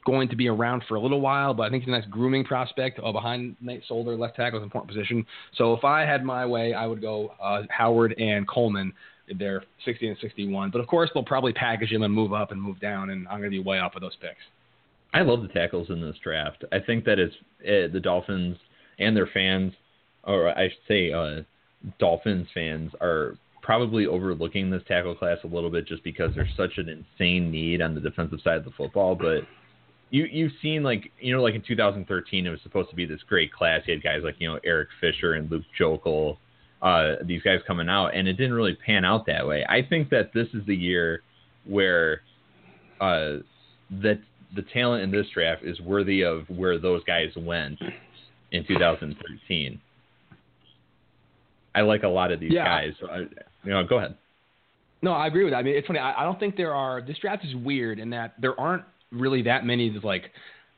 going 0.08 0.30
to 0.30 0.38
be 0.38 0.48
around 0.48 0.82
for 0.88 0.96
a 0.96 1.02
little 1.02 1.20
while, 1.20 1.54
but 1.54 1.64
I 1.64 1.70
think 1.70 1.84
he's 1.84 1.90
a 1.90 1.92
nice 1.92 2.06
grooming 2.10 2.46
prospect 2.46 2.98
uh, 3.04 3.12
behind 3.12 3.58
Nate 3.60 3.84
Solder. 3.90 4.16
Left 4.16 4.38
tackle 4.38 4.58
is 4.58 4.62
an 4.62 4.64
important 4.64 4.90
position. 4.90 5.26
So 5.58 5.74
if 5.74 5.84
I 5.84 6.06
had 6.06 6.24
my 6.24 6.46
way, 6.46 6.74
I 6.74 6.88
would 6.88 7.02
go 7.02 7.34
uh, 7.44 7.64
Howard 7.70 8.14
and 8.18 8.48
Coleman. 8.48 8.94
They're 9.38 9.64
60 9.84 10.08
and 10.08 10.18
61. 10.22 10.72
But 10.72 10.80
of 10.80 10.88
course, 10.88 11.10
they'll 11.14 11.26
probably 11.26 11.52
package 11.52 11.92
him 11.92 12.04
and 12.04 12.14
move 12.14 12.32
up 12.32 12.52
and 12.52 12.62
move 12.62 12.80
down, 12.80 13.10
and 13.10 13.28
I'm 13.28 13.40
going 13.40 13.52
to 13.52 13.58
be 13.58 13.62
way 13.62 13.80
off 13.80 13.96
of 13.96 14.02
those 14.02 14.16
picks. 14.22 14.40
I 15.14 15.24
love 15.24 15.42
the 15.42 15.50
tackles 15.50 15.90
in 15.90 16.00
this 16.00 16.16
draft. 16.24 16.64
I 16.72 16.80
think 16.80 17.04
that 17.04 17.20
it's 17.20 17.36
uh, 17.64 17.92
the 17.92 18.00
Dolphins 18.00 18.56
and 19.00 19.16
their 19.16 19.28
fans, 19.28 19.74
or 20.24 20.58
I 20.58 20.70
should 20.70 20.78
say, 20.88 21.12
uh, 21.12 21.42
Dolphins 22.00 22.48
fans 22.54 22.94
are 23.02 23.36
probably 23.62 24.06
overlooking 24.06 24.70
this 24.70 24.84
tackle 24.88 25.16
class 25.16 25.40
a 25.44 25.48
little 25.48 25.70
bit 25.70 25.86
just 25.86 26.02
because 26.06 26.32
there's 26.34 26.48
such 26.56 26.78
an 26.78 26.88
insane 26.88 27.52
need 27.52 27.82
on 27.82 27.94
the 27.94 28.00
defensive 28.00 28.40
side 28.42 28.56
of 28.56 28.64
the 28.64 28.72
football. 28.72 29.14
But 29.14 29.42
you 30.10 30.26
you've 30.32 30.54
seen 30.62 30.84
like 30.84 31.12
you 31.20 31.36
know 31.36 31.42
like 31.42 31.56
in 31.56 31.62
2013 31.62 32.46
it 32.46 32.50
was 32.50 32.60
supposed 32.64 32.90
to 32.90 32.96
be 32.96 33.06
this 33.06 33.22
great 33.28 33.52
class. 33.52 33.82
You 33.86 33.94
had 33.96 34.04
guys 34.04 34.22
like 34.24 34.36
you 34.40 34.48
know 34.48 34.60
Eric 34.64 34.90
Fisher 35.02 35.34
and 35.34 35.50
Luke 35.52 35.64
Joeckel, 35.80 36.38
uh, 36.82 37.16
these 37.24 37.42
guys 37.42 37.60
coming 37.68 37.90
out, 37.90 38.10
and 38.16 38.28
it 38.28 38.34
didn't 38.34 38.54
really 38.54 38.76
pan 38.86 39.04
out 39.06 39.26
that 39.28 39.46
way. 39.48 39.66
I 39.68 39.82
think 39.88 40.10
that 40.12 40.32
this 40.34 40.48
is 40.54 40.66
the 40.66 40.76
year 40.76 41.22
where 41.66 42.22
uh, 43.02 43.38
that 44.02 44.20
the 44.56 44.62
talent 44.74 45.04
in 45.04 45.12
this 45.12 45.28
draft 45.34 45.64
is 45.64 45.80
worthy 45.82 46.24
of 46.24 46.50
where 46.50 46.78
those 46.80 47.04
guys 47.04 47.30
went 47.36 47.78
in 48.54 48.66
2013. 48.66 49.82
I 51.76 51.82
like 51.82 52.04
a 52.04 52.08
lot 52.08 52.32
of 52.32 52.40
these 52.40 52.54
Yeah. 52.54 52.64
guys. 52.64 52.94
So 53.00 53.08
I, 53.10 53.18
you 53.20 53.28
know, 53.66 53.84
go 53.84 53.98
ahead. 53.98 54.16
No, 55.02 55.12
I 55.12 55.28
agree 55.28 55.44
with 55.44 55.54
that. 55.54 55.58
I 55.58 55.64
mean, 55.64 55.76
it's 55.76 55.86
funny. 55.86 56.00
I, 56.00 56.22
I 56.22 56.24
don't 56.24 56.40
think 56.40 56.56
there 56.56 56.74
are. 56.74 57.02
This 57.02 57.18
draft 57.20 57.46
is 57.46 57.54
weird 57.56 58.00
in 58.00 58.10
that 58.12 58.34
there 58.42 58.60
aren't 58.60 58.84
really 59.12 59.42
that 59.44 59.66
many 59.66 59.96
of 59.96 60.04
like 60.04 60.32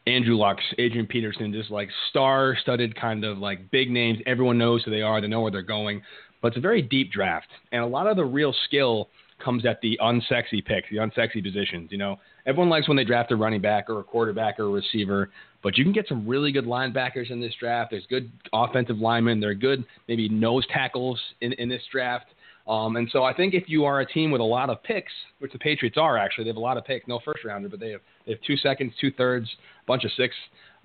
Andrew 0.08 0.36
Lucks, 0.36 0.64
Adrian 0.78 1.06
Peterson, 1.08 1.52
just 1.54 1.72
like 1.72 1.90
star-studded 2.10 3.00
kind 3.00 3.24
of 3.24 3.38
like 3.38 3.70
big 3.72 3.92
names. 3.92 4.20
Everyone 4.26 4.58
knows 4.58 4.84
who 4.84 4.92
they 4.92 5.02
are. 5.02 5.22
They 5.22 5.28
know 5.28 5.42
where 5.42 5.52
they're 5.52 5.62
going. 5.62 6.02
But 6.42 6.50
it's 6.50 6.58
a 6.58 6.62
very 6.62 6.82
deep 6.82 7.12
draft, 7.12 7.48
and 7.74 7.84
a 7.84 7.88
lot 7.88 8.08
of 8.08 8.16
the 8.16 8.24
real 8.24 8.54
skill 8.66 9.10
comes 9.44 9.66
at 9.66 9.82
the 9.82 9.98
unsexy 10.02 10.64
picks, 10.64 10.90
the 10.90 10.98
unsexy 10.98 11.44
positions. 11.44 11.92
You 11.92 11.98
know, 11.98 12.18
everyone 12.46 12.70
likes 12.70 12.88
when 12.88 12.98
they 12.98 13.04
draft 13.04 13.32
a 13.32 13.36
running 13.36 13.62
back 13.62 13.90
or 13.90 14.00
a 14.00 14.04
quarterback 14.04 14.60
or 14.60 14.64
a 14.64 14.70
receiver, 14.70 15.32
but 15.64 15.78
you 15.78 15.84
can 15.84 15.94
get 15.94 16.08
some 16.08 16.28
really 16.28 16.52
good 16.52 16.66
linebackers 16.66 17.30
in 17.30 17.42
this 17.42 17.54
draft. 17.60 17.92
There's 17.92 18.06
good 18.10 18.32
offensive 18.54 19.00
linemen. 19.00 19.40
There 19.40 19.50
are 19.50 19.56
good 19.56 19.84
maybe 20.08 20.30
nose 20.30 20.66
tackles 20.72 21.20
in, 21.42 21.54
in 21.54 21.68
this 21.68 21.82
draft. 21.92 22.28
Um, 22.68 22.98
and 22.98 23.10
so 23.12 23.24
I 23.24 23.34
think 23.34 23.54
if 23.54 23.64
you 23.68 23.84
are 23.86 24.02
a 24.02 24.06
team 24.06 24.30
with 24.30 24.42
a 24.42 24.46
lot 24.46 24.70
of 24.70 24.82
picks, 24.84 25.12
which 25.40 25.52
the 25.52 25.60
Patriots 25.60 25.98
are 25.98 26.18
actually, 26.18 26.44
they 26.44 26.50
have 26.50 26.58
a 26.58 26.62
lot 26.62 26.78
of 26.78 26.86
picks, 26.86 27.08
no 27.08 27.20
first 27.26 27.44
rounder, 27.44 27.68
but 27.68 27.80
they 27.80 27.90
have 27.92 28.02
have 28.30 28.42
two 28.46 28.58
seconds, 28.58 28.94
two 29.00 29.12
thirds, 29.12 29.50
bunch 29.88 30.04
of 30.04 30.12
six. 30.14 30.36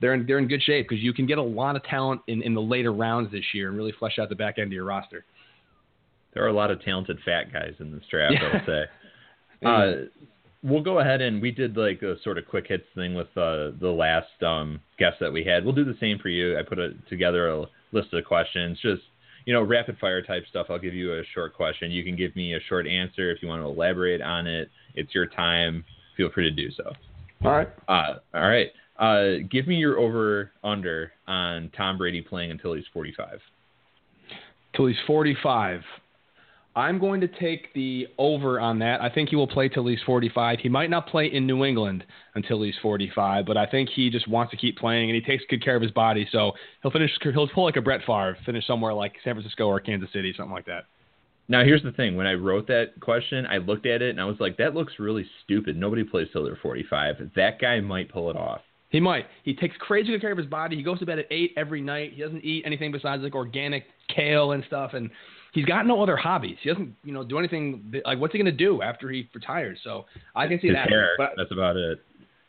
They're 0.00 0.14
in 0.14 0.26
they're 0.26 0.38
in 0.38 0.48
good 0.48 0.62
shape 0.62 0.88
because 0.88 1.02
you 1.02 1.12
can 1.12 1.26
get 1.26 1.38
a 1.38 1.42
lot 1.42 1.76
of 1.76 1.84
talent 1.84 2.20
in, 2.26 2.42
in 2.42 2.54
the 2.54 2.60
later 2.60 2.92
rounds 2.92 3.30
this 3.30 3.44
year 3.52 3.68
and 3.68 3.76
really 3.76 3.92
flesh 3.98 4.18
out 4.18 4.28
the 4.28 4.34
back 4.34 4.58
end 4.58 4.66
of 4.68 4.72
your 4.72 4.84
roster. 4.84 5.24
There 6.32 6.44
are 6.44 6.48
a 6.48 6.52
lot 6.52 6.70
of 6.70 6.82
talented 6.82 7.18
fat 7.24 7.52
guys 7.52 7.74
in 7.78 7.92
this 7.92 8.02
draft, 8.10 8.34
Yeah. 8.34 8.48
I 8.48 8.52
would 8.52 8.66
say. 8.66 8.84
Uh, 9.64 9.92
we'll 10.64 10.82
go 10.82 10.98
ahead 10.98 11.20
and 11.20 11.40
we 11.40 11.50
did 11.50 11.76
like 11.76 12.02
a 12.02 12.20
sort 12.22 12.38
of 12.38 12.46
quick 12.46 12.66
hits 12.68 12.84
thing 12.94 13.14
with 13.14 13.28
uh, 13.36 13.70
the 13.80 13.94
last 13.96 14.42
um, 14.42 14.80
guest 14.98 15.16
that 15.20 15.32
we 15.32 15.44
had. 15.44 15.64
We'll 15.64 15.74
do 15.74 15.84
the 15.84 15.96
same 16.00 16.18
for 16.18 16.28
you. 16.28 16.58
I 16.58 16.62
put 16.62 16.78
a, 16.78 16.92
together 17.08 17.48
a 17.48 17.64
list 17.92 18.12
of 18.12 18.24
questions, 18.24 18.78
just 18.82 19.02
you 19.44 19.52
know, 19.52 19.62
rapid 19.62 19.98
fire 19.98 20.22
type 20.22 20.44
stuff. 20.48 20.66
I'll 20.70 20.78
give 20.78 20.94
you 20.94 21.14
a 21.14 21.22
short 21.34 21.54
question. 21.54 21.90
You 21.90 22.02
can 22.02 22.16
give 22.16 22.34
me 22.34 22.54
a 22.54 22.60
short 22.68 22.86
answer 22.86 23.30
if 23.30 23.42
you 23.42 23.48
want 23.48 23.62
to 23.62 23.66
elaborate 23.66 24.22
on 24.22 24.46
it. 24.46 24.70
It's 24.94 25.14
your 25.14 25.26
time. 25.26 25.84
Feel 26.16 26.30
free 26.30 26.44
to 26.44 26.50
do 26.50 26.70
so. 26.70 26.92
All 27.42 27.52
right. 27.52 27.68
Uh, 27.88 28.18
all 28.34 28.48
right. 28.48 28.70
Uh, 28.98 29.44
give 29.50 29.66
me 29.66 29.76
your 29.76 29.98
over 29.98 30.52
under 30.62 31.12
on 31.26 31.70
Tom 31.76 31.98
Brady 31.98 32.22
playing 32.22 32.50
until 32.50 32.74
he's 32.74 32.84
45. 32.92 33.40
Till 34.76 34.86
he's 34.86 34.96
45. 35.06 35.80
I'm 36.76 36.98
going 36.98 37.20
to 37.20 37.28
take 37.28 37.72
the 37.74 38.08
over 38.18 38.58
on 38.58 38.80
that. 38.80 39.00
I 39.00 39.08
think 39.08 39.28
he 39.28 39.36
will 39.36 39.46
play 39.46 39.68
till 39.68 39.86
he's 39.86 40.00
45. 40.04 40.58
He 40.60 40.68
might 40.68 40.90
not 40.90 41.06
play 41.06 41.26
in 41.26 41.46
New 41.46 41.64
England 41.64 42.04
until 42.34 42.62
he's 42.62 42.74
45, 42.82 43.46
but 43.46 43.56
I 43.56 43.66
think 43.66 43.90
he 43.90 44.10
just 44.10 44.26
wants 44.26 44.50
to 44.50 44.56
keep 44.56 44.76
playing 44.76 45.08
and 45.08 45.14
he 45.14 45.20
takes 45.20 45.44
good 45.48 45.62
care 45.62 45.76
of 45.76 45.82
his 45.82 45.92
body. 45.92 46.26
So 46.32 46.52
he'll 46.82 46.90
finish. 46.90 47.10
He'll 47.22 47.48
pull 47.48 47.64
like 47.64 47.76
a 47.76 47.80
Brett 47.80 48.00
Favre, 48.00 48.36
finish 48.44 48.66
somewhere 48.66 48.92
like 48.92 49.12
San 49.22 49.34
Francisco 49.34 49.66
or 49.66 49.78
Kansas 49.78 50.10
City, 50.12 50.34
something 50.36 50.52
like 50.52 50.66
that. 50.66 50.86
Now 51.48 51.62
here's 51.64 51.82
the 51.82 51.92
thing: 51.92 52.16
when 52.16 52.26
I 52.26 52.34
wrote 52.34 52.66
that 52.68 52.98
question, 53.00 53.46
I 53.46 53.58
looked 53.58 53.86
at 53.86 54.00
it 54.02 54.10
and 54.10 54.20
I 54.20 54.24
was 54.24 54.36
like, 54.40 54.56
"That 54.56 54.74
looks 54.74 54.94
really 54.98 55.26
stupid. 55.44 55.76
Nobody 55.76 56.02
plays 56.04 56.28
till 56.32 56.44
they're 56.44 56.56
45. 56.62 57.30
That 57.36 57.60
guy 57.60 57.80
might 57.80 58.10
pull 58.10 58.30
it 58.30 58.36
off." 58.36 58.60
He 58.90 59.00
might. 59.00 59.26
He 59.42 59.54
takes 59.54 59.76
crazy 59.78 60.12
good 60.12 60.20
care 60.20 60.30
of 60.32 60.38
his 60.38 60.46
body. 60.46 60.76
He 60.76 60.82
goes 60.82 61.00
to 61.00 61.06
bed 61.06 61.18
at 61.18 61.26
eight 61.30 61.52
every 61.56 61.80
night. 61.80 62.12
He 62.14 62.22
doesn't 62.22 62.44
eat 62.44 62.62
anything 62.64 62.92
besides 62.92 63.22
like 63.24 63.34
organic 63.34 63.84
kale 64.14 64.52
and 64.52 64.62
stuff, 64.68 64.94
and 64.94 65.10
he's 65.52 65.64
got 65.64 65.84
no 65.86 66.00
other 66.02 66.16
hobbies. 66.16 66.56
He 66.62 66.68
doesn't, 66.70 66.94
you 67.02 67.12
know, 67.12 67.24
do 67.24 67.38
anything. 67.38 67.92
Like, 68.04 68.20
what's 68.20 68.32
he 68.32 68.38
gonna 68.38 68.52
do 68.52 68.82
after 68.82 69.10
he 69.10 69.28
retires? 69.34 69.78
So 69.82 70.06
I 70.36 70.46
can 70.46 70.60
see 70.60 70.68
His 70.68 70.76
that. 70.76 70.88
hair. 70.88 71.10
But 71.18 71.30
That's 71.36 71.50
about 71.50 71.76
it. 71.76 71.98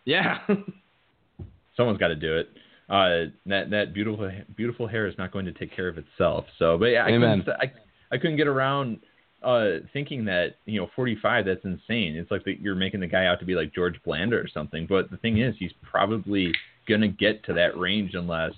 yeah, 0.05 0.37
Someone's 1.75 1.97
got 1.99 2.09
to 2.09 2.15
do 2.15 2.37
it. 2.37 2.49
Uh, 2.87 3.31
that 3.47 3.71
that 3.71 3.93
beautiful 3.93 4.31
beautiful 4.55 4.87
hair 4.87 5.07
is 5.07 5.15
not 5.17 5.31
going 5.31 5.45
to 5.45 5.51
take 5.51 5.75
care 5.75 5.87
of 5.87 5.97
itself. 5.97 6.45
So, 6.59 6.77
but 6.77 6.85
yeah, 6.85 7.05
I 7.05 7.09
Amen. 7.09 7.39
couldn't, 7.39 7.59
I, 7.59 7.71
I 8.15 8.17
couldn't 8.17 8.37
get 8.37 8.47
around 8.47 8.99
uh, 9.43 9.79
thinking 9.93 10.25
that 10.25 10.55
you 10.65 10.79
know 10.79 10.89
45. 10.95 11.45
That's 11.45 11.63
insane. 11.65 12.15
It's 12.15 12.31
like 12.31 12.43
that 12.45 12.59
you're 12.61 12.75
making 12.75 13.01
the 13.01 13.07
guy 13.07 13.25
out 13.27 13.39
to 13.41 13.45
be 13.45 13.55
like 13.55 13.73
George 13.73 14.01
Blanda 14.03 14.37
or 14.37 14.47
something. 14.47 14.85
But 14.87 15.11
the 15.11 15.17
thing 15.17 15.39
is, 15.39 15.53
he's 15.59 15.73
probably 15.83 16.53
gonna 16.87 17.07
get 17.07 17.43
to 17.45 17.53
that 17.53 17.77
range 17.77 18.11
unless 18.13 18.53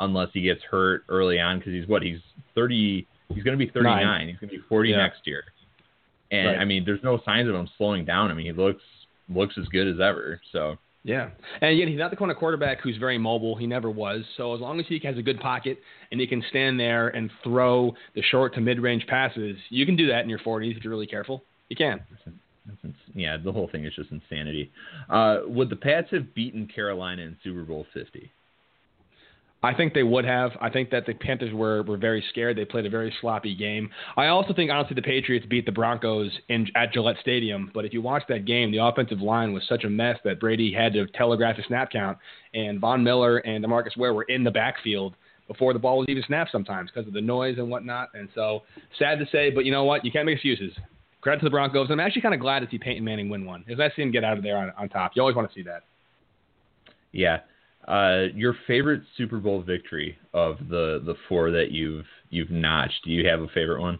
unless 0.00 0.28
he 0.34 0.42
gets 0.42 0.62
hurt 0.62 1.04
early 1.08 1.38
on 1.38 1.58
because 1.58 1.72
he's 1.72 1.86
what 1.88 2.02
he's 2.02 2.18
30. 2.54 3.06
He's 3.34 3.42
gonna 3.44 3.56
be 3.56 3.68
39. 3.70 4.02
Nine. 4.04 4.28
He's 4.28 4.38
gonna 4.38 4.52
be 4.52 4.62
40 4.68 4.90
Yeah. 4.90 4.96
next 4.98 5.26
year. 5.26 5.44
And 6.30 6.48
Right. 6.48 6.58
I 6.58 6.64
mean, 6.64 6.84
there's 6.84 7.02
no 7.02 7.18
signs 7.24 7.48
of 7.48 7.54
him 7.54 7.68
slowing 7.78 8.04
down. 8.04 8.30
I 8.30 8.34
mean, 8.34 8.46
he 8.46 8.52
looks 8.52 8.82
looks 9.28 9.56
as 9.58 9.66
good 9.68 9.86
as 9.88 10.00
ever. 10.00 10.40
So. 10.52 10.78
Yeah. 11.06 11.30
And 11.60 11.78
yet 11.78 11.86
he's 11.86 11.98
not 11.98 12.10
the 12.10 12.16
kind 12.16 12.32
of 12.32 12.36
quarterback 12.36 12.80
who's 12.80 12.96
very 12.96 13.16
mobile. 13.16 13.54
He 13.54 13.64
never 13.64 13.88
was. 13.88 14.24
So 14.36 14.52
as 14.54 14.60
long 14.60 14.80
as 14.80 14.86
he 14.88 15.00
has 15.04 15.16
a 15.16 15.22
good 15.22 15.38
pocket 15.38 15.78
and 16.10 16.20
he 16.20 16.26
can 16.26 16.42
stand 16.50 16.80
there 16.80 17.08
and 17.08 17.30
throw 17.44 17.94
the 18.16 18.22
short 18.22 18.54
to 18.54 18.60
mid 18.60 18.80
range 18.80 19.06
passes, 19.06 19.56
you 19.70 19.86
can 19.86 19.94
do 19.94 20.08
that 20.08 20.24
in 20.24 20.28
your 20.28 20.40
40s 20.40 20.76
if 20.76 20.82
you're 20.82 20.92
really 20.92 21.06
careful. 21.06 21.44
You 21.68 21.76
can. 21.76 22.00
Yeah, 23.14 23.36
the 23.36 23.52
whole 23.52 23.68
thing 23.70 23.84
is 23.84 23.94
just 23.94 24.10
insanity. 24.10 24.72
Uh, 25.08 25.42
would 25.46 25.70
the 25.70 25.76
Pats 25.76 26.08
have 26.10 26.34
beaten 26.34 26.66
Carolina 26.66 27.22
in 27.22 27.36
Super 27.44 27.62
Bowl 27.62 27.86
50? 27.94 28.32
I 29.62 29.74
think 29.74 29.94
they 29.94 30.02
would 30.02 30.24
have. 30.24 30.52
I 30.60 30.70
think 30.70 30.90
that 30.90 31.06
the 31.06 31.14
Panthers 31.14 31.52
were, 31.52 31.82
were 31.82 31.96
very 31.96 32.22
scared. 32.28 32.56
They 32.56 32.64
played 32.64 32.86
a 32.86 32.90
very 32.90 33.12
sloppy 33.20 33.54
game. 33.54 33.90
I 34.16 34.26
also 34.26 34.52
think, 34.52 34.70
honestly, 34.70 34.94
the 34.94 35.02
Patriots 35.02 35.46
beat 35.48 35.66
the 35.66 35.72
Broncos 35.72 36.30
in, 36.48 36.68
at 36.76 36.92
Gillette 36.92 37.16
Stadium. 37.20 37.70
But 37.74 37.84
if 37.84 37.92
you 37.92 38.02
watch 38.02 38.22
that 38.28 38.44
game, 38.44 38.70
the 38.70 38.78
offensive 38.78 39.20
line 39.20 39.52
was 39.52 39.62
such 39.68 39.84
a 39.84 39.90
mess 39.90 40.18
that 40.24 40.40
Brady 40.40 40.72
had 40.72 40.92
to 40.92 41.06
telegraph 41.08 41.58
a 41.58 41.64
snap 41.64 41.90
count, 41.90 42.18
and 42.54 42.78
Von 42.80 43.02
Miller 43.02 43.38
and 43.38 43.64
DeMarcus 43.64 43.96
Ware 43.96 44.14
were 44.14 44.24
in 44.24 44.44
the 44.44 44.50
backfield 44.50 45.14
before 45.48 45.72
the 45.72 45.78
ball 45.78 45.98
was 45.98 46.06
even 46.08 46.22
snapped 46.26 46.52
sometimes 46.52 46.90
because 46.90 47.08
of 47.08 47.14
the 47.14 47.20
noise 47.20 47.56
and 47.58 47.70
whatnot. 47.70 48.10
And 48.14 48.28
so, 48.34 48.62
sad 48.98 49.18
to 49.18 49.26
say, 49.32 49.50
but 49.50 49.64
you 49.64 49.72
know 49.72 49.84
what? 49.84 50.04
You 50.04 50.12
can't 50.12 50.26
make 50.26 50.34
excuses. 50.34 50.72
Credit 51.22 51.40
to 51.40 51.44
the 51.46 51.50
Broncos. 51.50 51.88
I'm 51.90 51.98
actually 51.98 52.22
kind 52.22 52.34
of 52.34 52.40
glad 52.40 52.60
to 52.60 52.68
see 52.70 52.78
Peyton 52.78 53.02
Manning 53.02 53.28
win 53.28 53.46
one. 53.46 53.64
It's 53.66 53.78
nice 53.78 53.90
to 53.92 53.96
see 53.96 54.02
him 54.02 54.12
get 54.12 54.22
out 54.22 54.36
of 54.36 54.44
there 54.44 54.58
on, 54.58 54.72
on 54.78 54.88
top. 54.88 55.12
You 55.14 55.22
always 55.22 55.34
want 55.34 55.48
to 55.48 55.54
see 55.54 55.62
that. 55.62 55.82
Yeah. 57.10 57.38
Uh, 57.86 58.26
your 58.34 58.54
favorite 58.66 59.02
Super 59.16 59.38
Bowl 59.38 59.62
victory 59.62 60.18
of 60.34 60.58
the, 60.68 61.00
the 61.04 61.14
four 61.28 61.50
that 61.52 61.70
you've 61.70 62.04
you've 62.30 62.50
notched? 62.50 63.04
Do 63.04 63.10
you 63.10 63.28
have 63.28 63.40
a 63.40 63.48
favorite 63.48 63.80
one? 63.80 63.98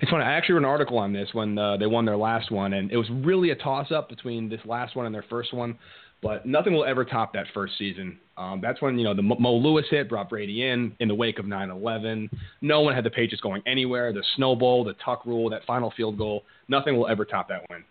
It's 0.00 0.10
funny. 0.10 0.24
I 0.24 0.32
actually 0.32 0.54
wrote 0.54 0.62
an 0.62 0.70
article 0.70 0.98
on 0.98 1.12
this 1.12 1.28
when 1.32 1.58
uh, 1.58 1.76
they 1.76 1.86
won 1.86 2.06
their 2.06 2.16
last 2.16 2.50
one, 2.50 2.72
and 2.72 2.90
it 2.90 2.96
was 2.96 3.08
really 3.10 3.50
a 3.50 3.54
toss-up 3.54 4.08
between 4.08 4.48
this 4.48 4.60
last 4.64 4.96
one 4.96 5.04
and 5.04 5.14
their 5.14 5.24
first 5.28 5.52
one. 5.52 5.78
But 6.22 6.46
nothing 6.46 6.72
will 6.72 6.86
ever 6.86 7.04
top 7.04 7.34
that 7.34 7.44
first 7.52 7.76
season. 7.76 8.18
Um, 8.38 8.60
that's 8.62 8.80
when 8.80 8.96
you 8.98 9.04
know 9.04 9.12
the 9.12 9.20
Mo 9.20 9.36
Mo 9.38 9.54
Lewis 9.56 9.84
hit 9.90 10.08
brought 10.08 10.30
Brady 10.30 10.66
in 10.66 10.96
in 11.00 11.08
the 11.08 11.14
wake 11.14 11.38
of 11.38 11.44
9/11. 11.44 12.30
No 12.62 12.80
one 12.80 12.94
had 12.94 13.04
the 13.04 13.10
Patriots 13.10 13.42
going 13.42 13.62
anywhere. 13.66 14.12
The 14.14 14.24
snowball, 14.36 14.84
the 14.84 14.94
Tuck 15.04 15.26
Rule, 15.26 15.50
that 15.50 15.64
final 15.66 15.92
field 15.94 16.16
goal. 16.16 16.44
Nothing 16.68 16.96
will 16.96 17.06
ever 17.06 17.26
top 17.26 17.48
that 17.48 17.66
win. 17.68 17.84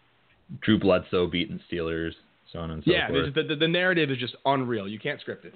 Drew 0.62 0.80
Bledsoe 0.80 1.28
beating 1.28 1.60
Steelers, 1.72 2.14
so 2.54 2.60
on 2.60 2.72
and 2.72 2.84
so 2.86 2.92
yeah, 2.92 3.10
forth. 3.10 3.34
the, 3.36 3.44
the, 3.44 3.56
the 3.58 3.68
narrative 3.68 4.10
is 4.12 4.18
just 4.18 4.36
unreal. 4.46 4.88
You 4.88 5.00
can't 5.00 5.20
script 5.20 5.44
it. 5.44 5.54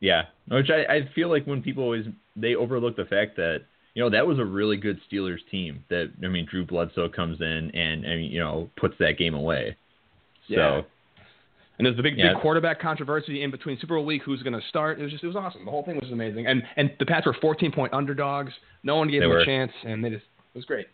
Yeah, 0.00 0.22
which 0.48 0.70
I, 0.70 0.92
I 0.92 1.08
feel 1.14 1.28
like 1.30 1.46
when 1.46 1.62
people 1.62 1.84
always 1.84 2.06
they 2.34 2.56
overlook 2.56 2.96
the 2.96 3.04
fact 3.04 3.36
that 3.36 3.60
you 3.94 4.02
know 4.02 4.10
that 4.10 4.26
was 4.26 4.38
a 4.40 4.44
really 4.44 4.76
good 4.76 4.98
Steelers 5.10 5.38
team. 5.50 5.84
That 5.90 6.10
I 6.24 6.26
mean, 6.28 6.46
Drew 6.50 6.66
Bledsoe 6.66 7.08
comes 7.08 7.40
in 7.40 7.70
and 7.74 8.04
I 8.04 8.16
mean 8.16 8.32
you 8.32 8.40
know 8.40 8.68
puts 8.76 8.94
that 8.98 9.12
game 9.18 9.34
away. 9.34 9.76
Yeah. 10.48 10.80
So 10.80 10.86
And 11.78 11.86
there's 11.86 11.96
the 11.96 12.02
big, 12.02 12.18
Yeah. 12.18 12.34
big 12.34 12.42
quarterback 12.42 12.80
controversy 12.80 13.42
in 13.42 13.50
between 13.50 13.78
Super 13.80 13.94
Bowl 13.96 14.04
week. 14.04 14.22
Who's 14.24 14.42
going 14.42 14.52
to 14.52 14.60
start? 14.68 14.98
It 15.00 15.04
was 15.04 15.10
just, 15.12 15.24
it 15.24 15.26
was 15.26 15.36
awesome. 15.36 15.64
The 15.64 15.70
whole 15.70 15.82
thing 15.84 15.96
was 15.96 16.12
amazing. 16.12 16.46
And 16.46 16.62
and 16.76 16.92
the 16.98 17.06
Pats 17.06 17.24
were 17.26 17.36
14 17.40 17.72
point 17.72 17.94
underdogs. 17.94 18.52
No 18.82 18.96
one 18.96 19.08
gave 19.08 19.20
They 19.20 19.26
them 19.26 19.30
were. 19.30 19.40
a 19.40 19.44
chance, 19.46 19.72
and 19.84 20.04
they 20.04 20.10
just, 20.10 20.24
it 20.54 20.58
was 20.58 20.64
great. 20.66 20.86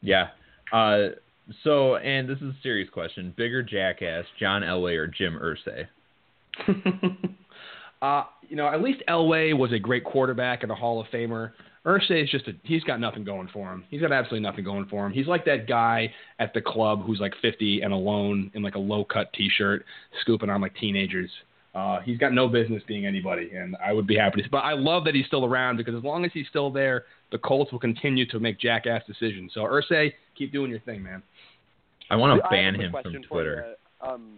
yeah. 0.00 0.28
Uh, 0.72 1.08
so 1.64 1.96
and 1.96 2.28
this 2.28 2.38
is 2.38 2.44
a 2.44 2.56
serious 2.62 2.88
question: 2.90 3.34
bigger 3.36 3.62
jackass, 3.62 4.24
John 4.38 4.62
Elway 4.62 4.96
or 4.96 5.06
Jim 5.06 5.38
Irsay? 5.40 5.86
uh, 8.02 8.24
you 8.48 8.56
know, 8.56 8.68
at 8.68 8.82
least 8.82 9.02
Elway 9.08 9.56
was 9.56 9.72
a 9.72 9.78
great 9.78 10.04
quarterback 10.04 10.62
and 10.62 10.72
a 10.72 10.74
Hall 10.74 11.00
of 11.00 11.06
Famer. 11.08 11.52
Irsay 11.84 12.22
is 12.22 12.30
just 12.30 12.46
a, 12.46 12.52
he's 12.62 12.84
got 12.84 13.00
nothing 13.00 13.24
going 13.24 13.48
for 13.52 13.72
him. 13.72 13.84
He's 13.90 14.00
got 14.00 14.12
absolutely 14.12 14.48
nothing 14.48 14.64
going 14.64 14.86
for 14.86 15.04
him. 15.04 15.12
He's 15.12 15.26
like 15.26 15.44
that 15.46 15.66
guy 15.66 16.12
at 16.38 16.54
the 16.54 16.60
club 16.60 17.02
who's 17.04 17.18
like 17.18 17.32
50 17.42 17.80
and 17.80 17.92
alone 17.92 18.52
in 18.54 18.62
like 18.62 18.76
a 18.76 18.78
low 18.78 19.04
cut 19.04 19.32
t-shirt, 19.32 19.84
scooping 20.20 20.48
on 20.48 20.60
like 20.60 20.76
teenagers. 20.76 21.30
Uh, 21.74 22.00
he's 22.00 22.18
got 22.18 22.32
no 22.34 22.48
business 22.48 22.82
being 22.86 23.06
anybody, 23.06 23.50
and 23.56 23.74
I 23.84 23.92
would 23.94 24.06
be 24.06 24.16
happy 24.16 24.42
to. 24.42 24.50
But 24.50 24.58
I 24.58 24.74
love 24.74 25.04
that 25.04 25.14
he's 25.14 25.26
still 25.26 25.44
around 25.44 25.78
because 25.78 25.94
as 25.94 26.04
long 26.04 26.24
as 26.24 26.30
he's 26.34 26.46
still 26.48 26.70
there, 26.70 27.06
the 27.30 27.38
Colts 27.38 27.72
will 27.72 27.78
continue 27.78 28.26
to 28.26 28.38
make 28.38 28.60
jackass 28.60 29.02
decisions. 29.06 29.52
So 29.54 29.62
Irsay, 29.62 30.12
keep 30.36 30.52
doing 30.52 30.70
your 30.70 30.80
thing, 30.80 31.02
man. 31.02 31.22
I 32.12 32.16
want 32.16 32.42
to 32.42 32.48
ban 32.50 32.74
him 32.74 32.92
from 33.02 33.22
Twitter. 33.22 33.74
you. 34.02 34.08
Um, 34.08 34.32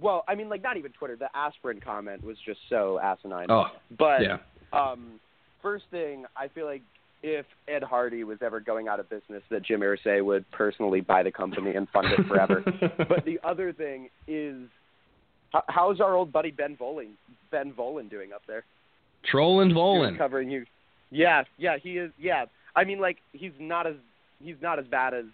well, 0.00 0.24
I 0.28 0.36
mean, 0.36 0.48
like 0.48 0.62
not 0.62 0.76
even 0.76 0.92
Twitter. 0.92 1.16
The 1.16 1.28
aspirin 1.34 1.80
comment 1.80 2.24
was 2.24 2.36
just 2.46 2.60
so 2.68 3.00
asinine. 3.00 3.50
Oh, 3.50 3.66
but 3.98 4.22
yeah. 4.22 4.38
um, 4.72 5.20
first 5.60 5.84
thing, 5.90 6.24
I 6.36 6.48
feel 6.48 6.66
like 6.66 6.82
if 7.22 7.46
Ed 7.68 7.82
Hardy 7.82 8.22
was 8.24 8.38
ever 8.42 8.60
going 8.60 8.86
out 8.86 9.00
of 9.00 9.10
business, 9.10 9.42
that 9.50 9.64
Jim 9.64 9.80
Irsay 9.80 10.24
would 10.24 10.48
personally 10.52 11.00
buy 11.00 11.22
the 11.22 11.32
company 11.32 11.74
and 11.74 11.88
fund 11.90 12.08
it 12.16 12.26
forever. 12.26 12.62
but 13.08 13.24
the 13.24 13.40
other 13.44 13.72
thing 13.72 14.08
is, 14.28 14.56
how, 15.52 15.64
how's 15.66 16.00
our 16.00 16.14
old 16.14 16.32
buddy 16.32 16.52
Ben 16.52 16.76
Volin? 16.76 17.10
Ben 17.50 17.72
Volin 17.72 18.08
doing 18.08 18.32
up 18.32 18.42
there? 18.46 18.64
Troll 19.28 19.60
and 19.60 19.72
Volin. 19.72 20.16
covering 20.16 20.50
you. 20.50 20.64
Yeah, 21.10 21.42
yeah, 21.58 21.76
he 21.82 21.98
is. 21.98 22.12
Yeah, 22.18 22.44
I 22.76 22.84
mean, 22.84 23.00
like 23.00 23.18
he's 23.32 23.52
not 23.58 23.86
as 23.86 23.96
he's 24.42 24.56
not 24.62 24.78
as 24.78 24.86
bad 24.86 25.12
as 25.12 25.24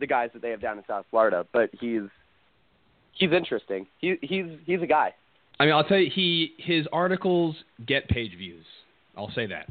the 0.00 0.06
guys 0.06 0.30
that 0.32 0.42
they 0.42 0.50
have 0.50 0.60
down 0.60 0.78
in 0.78 0.84
South 0.86 1.06
Florida, 1.10 1.46
but 1.52 1.70
he's 1.80 2.02
he's 3.12 3.32
interesting. 3.32 3.86
He 3.98 4.16
he's 4.22 4.46
he's 4.66 4.82
a 4.82 4.86
guy. 4.86 5.14
I 5.60 5.66
mean, 5.66 5.74
I'll 5.74 5.84
tell 5.84 5.98
you, 5.98 6.10
he 6.12 6.52
his 6.58 6.86
articles 6.92 7.56
get 7.86 8.08
page 8.08 8.36
views. 8.36 8.64
I'll 9.16 9.30
say 9.30 9.46
that. 9.46 9.68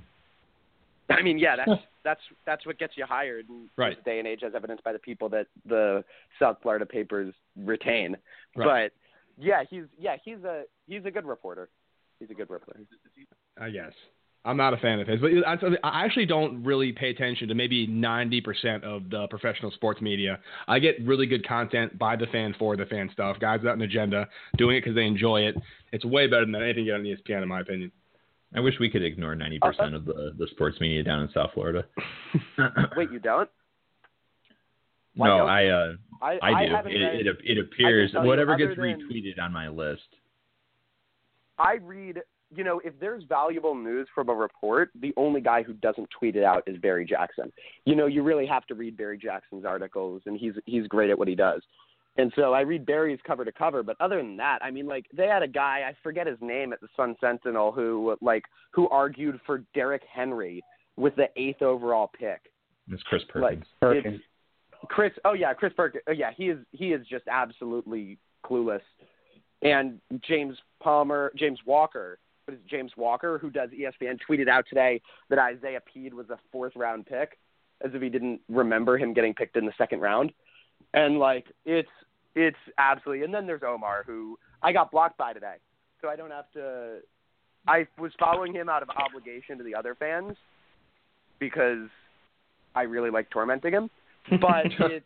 I 1.09 1.21
mean, 1.21 1.37
yeah, 1.37 1.55
that's 1.57 1.81
that's 2.03 2.21
that's 2.45 2.65
what 2.65 2.79
gets 2.79 2.93
you 2.95 3.05
hired 3.05 3.49
in 3.49 3.69
Right. 3.77 3.95
this 3.95 4.05
day 4.05 4.19
and 4.19 4.27
age, 4.27 4.43
as 4.43 4.53
evidenced 4.55 4.83
by 4.83 4.93
the 4.93 4.99
people 4.99 5.29
that 5.29 5.47
the 5.65 6.03
South 6.39 6.57
Florida 6.61 6.85
papers 6.85 7.33
retain. 7.57 8.15
Right. 8.55 8.91
But 9.37 9.43
yeah, 9.43 9.63
he's 9.69 9.83
yeah 9.99 10.15
he's 10.23 10.43
a 10.45 10.63
he's 10.87 11.05
a 11.05 11.11
good 11.11 11.25
reporter. 11.25 11.69
He's 12.19 12.29
a 12.29 12.33
good 12.33 12.49
reporter. 12.49 12.79
I 13.59 13.69
guess. 13.69 13.91
I'm 14.45 14.57
not 14.57 14.73
a 14.73 14.77
fan 14.77 14.99
of 14.99 15.07
his, 15.07 15.21
but 15.21 15.31
I 15.47 15.53
I 15.83 16.03
actually 16.05 16.25
don't 16.25 16.63
really 16.63 16.91
pay 16.91 17.09
attention 17.11 17.47
to 17.47 17.55
maybe 17.55 17.87
90% 17.87 18.83
of 18.83 19.09
the 19.09 19.27
professional 19.29 19.71
sports 19.71 20.01
media. 20.01 20.39
I 20.67 20.79
get 20.79 20.95
really 21.05 21.25
good 21.27 21.47
content 21.47 21.97
by 21.97 22.17
the 22.17 22.27
fan 22.27 22.53
for 22.59 22.75
the 22.75 22.85
fan 22.85 23.09
stuff. 23.13 23.39
Guys 23.39 23.59
without 23.61 23.75
an 23.75 23.83
agenda, 23.83 24.27
doing 24.57 24.75
it 24.75 24.81
because 24.81 24.95
they 24.95 25.05
enjoy 25.05 25.41
it. 25.43 25.55
It's 25.93 26.03
way 26.03 26.27
better 26.27 26.45
than 26.45 26.55
anything 26.55 26.85
you 26.85 26.91
get 26.91 26.99
on 26.99 27.37
ESPN, 27.37 27.43
in 27.43 27.47
my 27.47 27.61
opinion. 27.61 27.91
I 28.55 28.59
wish 28.59 28.75
we 28.79 28.89
could 28.89 29.01
ignore 29.03 29.33
90% 29.35 29.61
Uh, 29.63 29.95
of 29.95 30.05
the, 30.05 30.35
the 30.37 30.47
sports 30.51 30.77
media 30.81 31.03
down 31.03 31.21
in 31.21 31.29
South 31.33 31.51
Florida. 31.53 31.85
Wait, 32.97 33.11
you 33.11 33.19
don't? 33.19 33.49
Why 35.15 35.27
no, 35.27 35.37
don't 35.37 35.49
I 35.49 35.67
uh, 35.69 35.93
I 36.21 36.39
I 36.41 36.65
do. 36.67 36.73
haven't 36.75 36.91
it, 36.91 37.27
it 37.27 37.37
it 37.45 37.57
appears 37.59 38.11
tell 38.11 38.23
you, 38.23 38.27
whatever 38.27 38.55
other 38.55 38.65
gets 38.67 38.77
than- 38.79 38.99
retweeted 39.09 39.39
on 39.41 39.53
my 39.53 39.69
list. 39.69 40.01
I 41.57 41.75
read, 41.81 42.19
you 42.55 42.63
know, 42.63 42.81
if 42.83 42.93
there's 42.99 43.23
valuable 43.23 43.75
news 43.75 44.07
from 44.13 44.29
a 44.29 44.33
report, 44.33 44.89
the 44.99 45.13
only 45.17 45.41
guy 45.41 45.63
who 45.63 45.73
doesn't 45.73 46.09
tweet 46.17 46.35
it 46.35 46.43
out 46.43 46.63
is 46.67 46.77
Barry 46.77 47.05
Jackson. 47.05 47.51
You 47.85 47.95
know, 47.95 48.05
you 48.07 48.23
really 48.23 48.45
have 48.47 48.65
to 48.67 48.75
read 48.75 48.97
Barry 48.97 49.17
Jackson's 49.17 49.65
articles, 49.65 50.21
and 50.25 50.37
he's 50.39 50.53
he's 50.65 50.87
great 50.87 51.09
at 51.09 51.17
what 51.17 51.27
he 51.27 51.35
does. 51.35 51.61
And 52.17 52.31
so 52.35 52.53
I 52.53 52.61
read 52.61 52.85
Barry's 52.85 53.19
cover 53.25 53.43
to 53.43 53.51
cover, 53.51 53.81
but 53.81 53.95
other 53.99 54.17
than 54.17 54.37
that, 54.37 54.59
I 54.61 54.69
mean, 54.69 54.87
like 54.87 55.05
they 55.15 55.25
had 55.25 55.41
a 55.41 55.47
guy 55.47 55.81
I 55.87 55.95
forget 56.03 56.27
his 56.27 56.37
name 56.41 56.71
at 56.71 56.79
the 56.79 56.87
Sun 56.95 57.15
Sentinel 57.19 57.71
who 57.71 58.15
like 58.21 58.43
who 58.71 58.87
argued 58.89 59.39
for 59.45 59.63
Derrick 59.73 60.03
Henry 60.11 60.63
with 60.95 61.15
the 61.15 61.27
eighth 61.35 61.61
overall 61.63 62.11
pick. 62.17 62.41
It's 62.91 63.01
Chris 63.03 63.23
Like 63.33 63.61
Perkins. 63.81 64.21
it's 64.21 64.23
Chris. 64.89 65.11
Oh 65.25 65.33
yeah, 65.33 65.53
Chris 65.53 65.73
Perkins. 65.75 66.03
Oh, 66.07 66.11
yeah, 66.11 66.31
he 66.35 66.49
is. 66.49 66.59
He 66.71 66.93
is 66.93 67.05
just 67.07 67.25
absolutely 67.27 68.19
clueless. 68.45 68.81
And 69.61 69.99
James 70.27 70.57
Palmer, 70.81 71.31
James 71.37 71.59
Walker, 71.65 72.19
what 72.45 72.55
is 72.55 72.59
it, 72.59 72.69
James 72.69 72.91
Walker, 72.97 73.37
who 73.37 73.49
does 73.49 73.69
ESPN, 73.69 74.17
tweeted 74.29 74.47
out 74.47 74.65
today 74.67 75.01
that 75.29 75.39
Isaiah 75.39 75.81
Pead 75.93 76.13
was 76.13 76.29
a 76.29 76.37
fourth 76.51 76.73
round 76.75 77.05
pick, 77.05 77.37
as 77.83 77.91
if 77.93 78.01
he 78.01 78.09
didn't 78.09 78.41
remember 78.49 78.97
him 78.97 79.13
getting 79.13 79.33
picked 79.33 79.55
in 79.55 79.65
the 79.65 79.73
second 79.77 80.01
round. 80.01 80.31
And 80.93 81.19
like 81.19 81.45
it's 81.65 81.89
it's 82.35 82.57
absolutely. 82.77 83.23
And 83.23 83.33
then 83.33 83.47
there's 83.47 83.61
Omar, 83.65 84.03
who 84.05 84.37
I 84.61 84.73
got 84.73 84.91
blocked 84.91 85.17
by 85.17 85.33
today, 85.33 85.55
so 86.01 86.09
I 86.09 86.15
don't 86.15 86.31
have 86.31 86.51
to. 86.53 86.97
I 87.67 87.87
was 87.97 88.11
following 88.19 88.53
him 88.53 88.67
out 88.67 88.83
of 88.83 88.89
obligation 88.89 89.57
to 89.57 89.63
the 89.63 89.73
other 89.73 89.95
fans 89.95 90.35
because 91.39 91.87
I 92.75 92.81
really 92.83 93.09
like 93.09 93.29
tormenting 93.29 93.73
him, 93.73 93.89
but 94.41 94.65
it's 94.79 95.05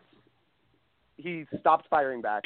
he 1.17 1.45
stopped 1.59 1.87
firing 1.89 2.21
back. 2.21 2.43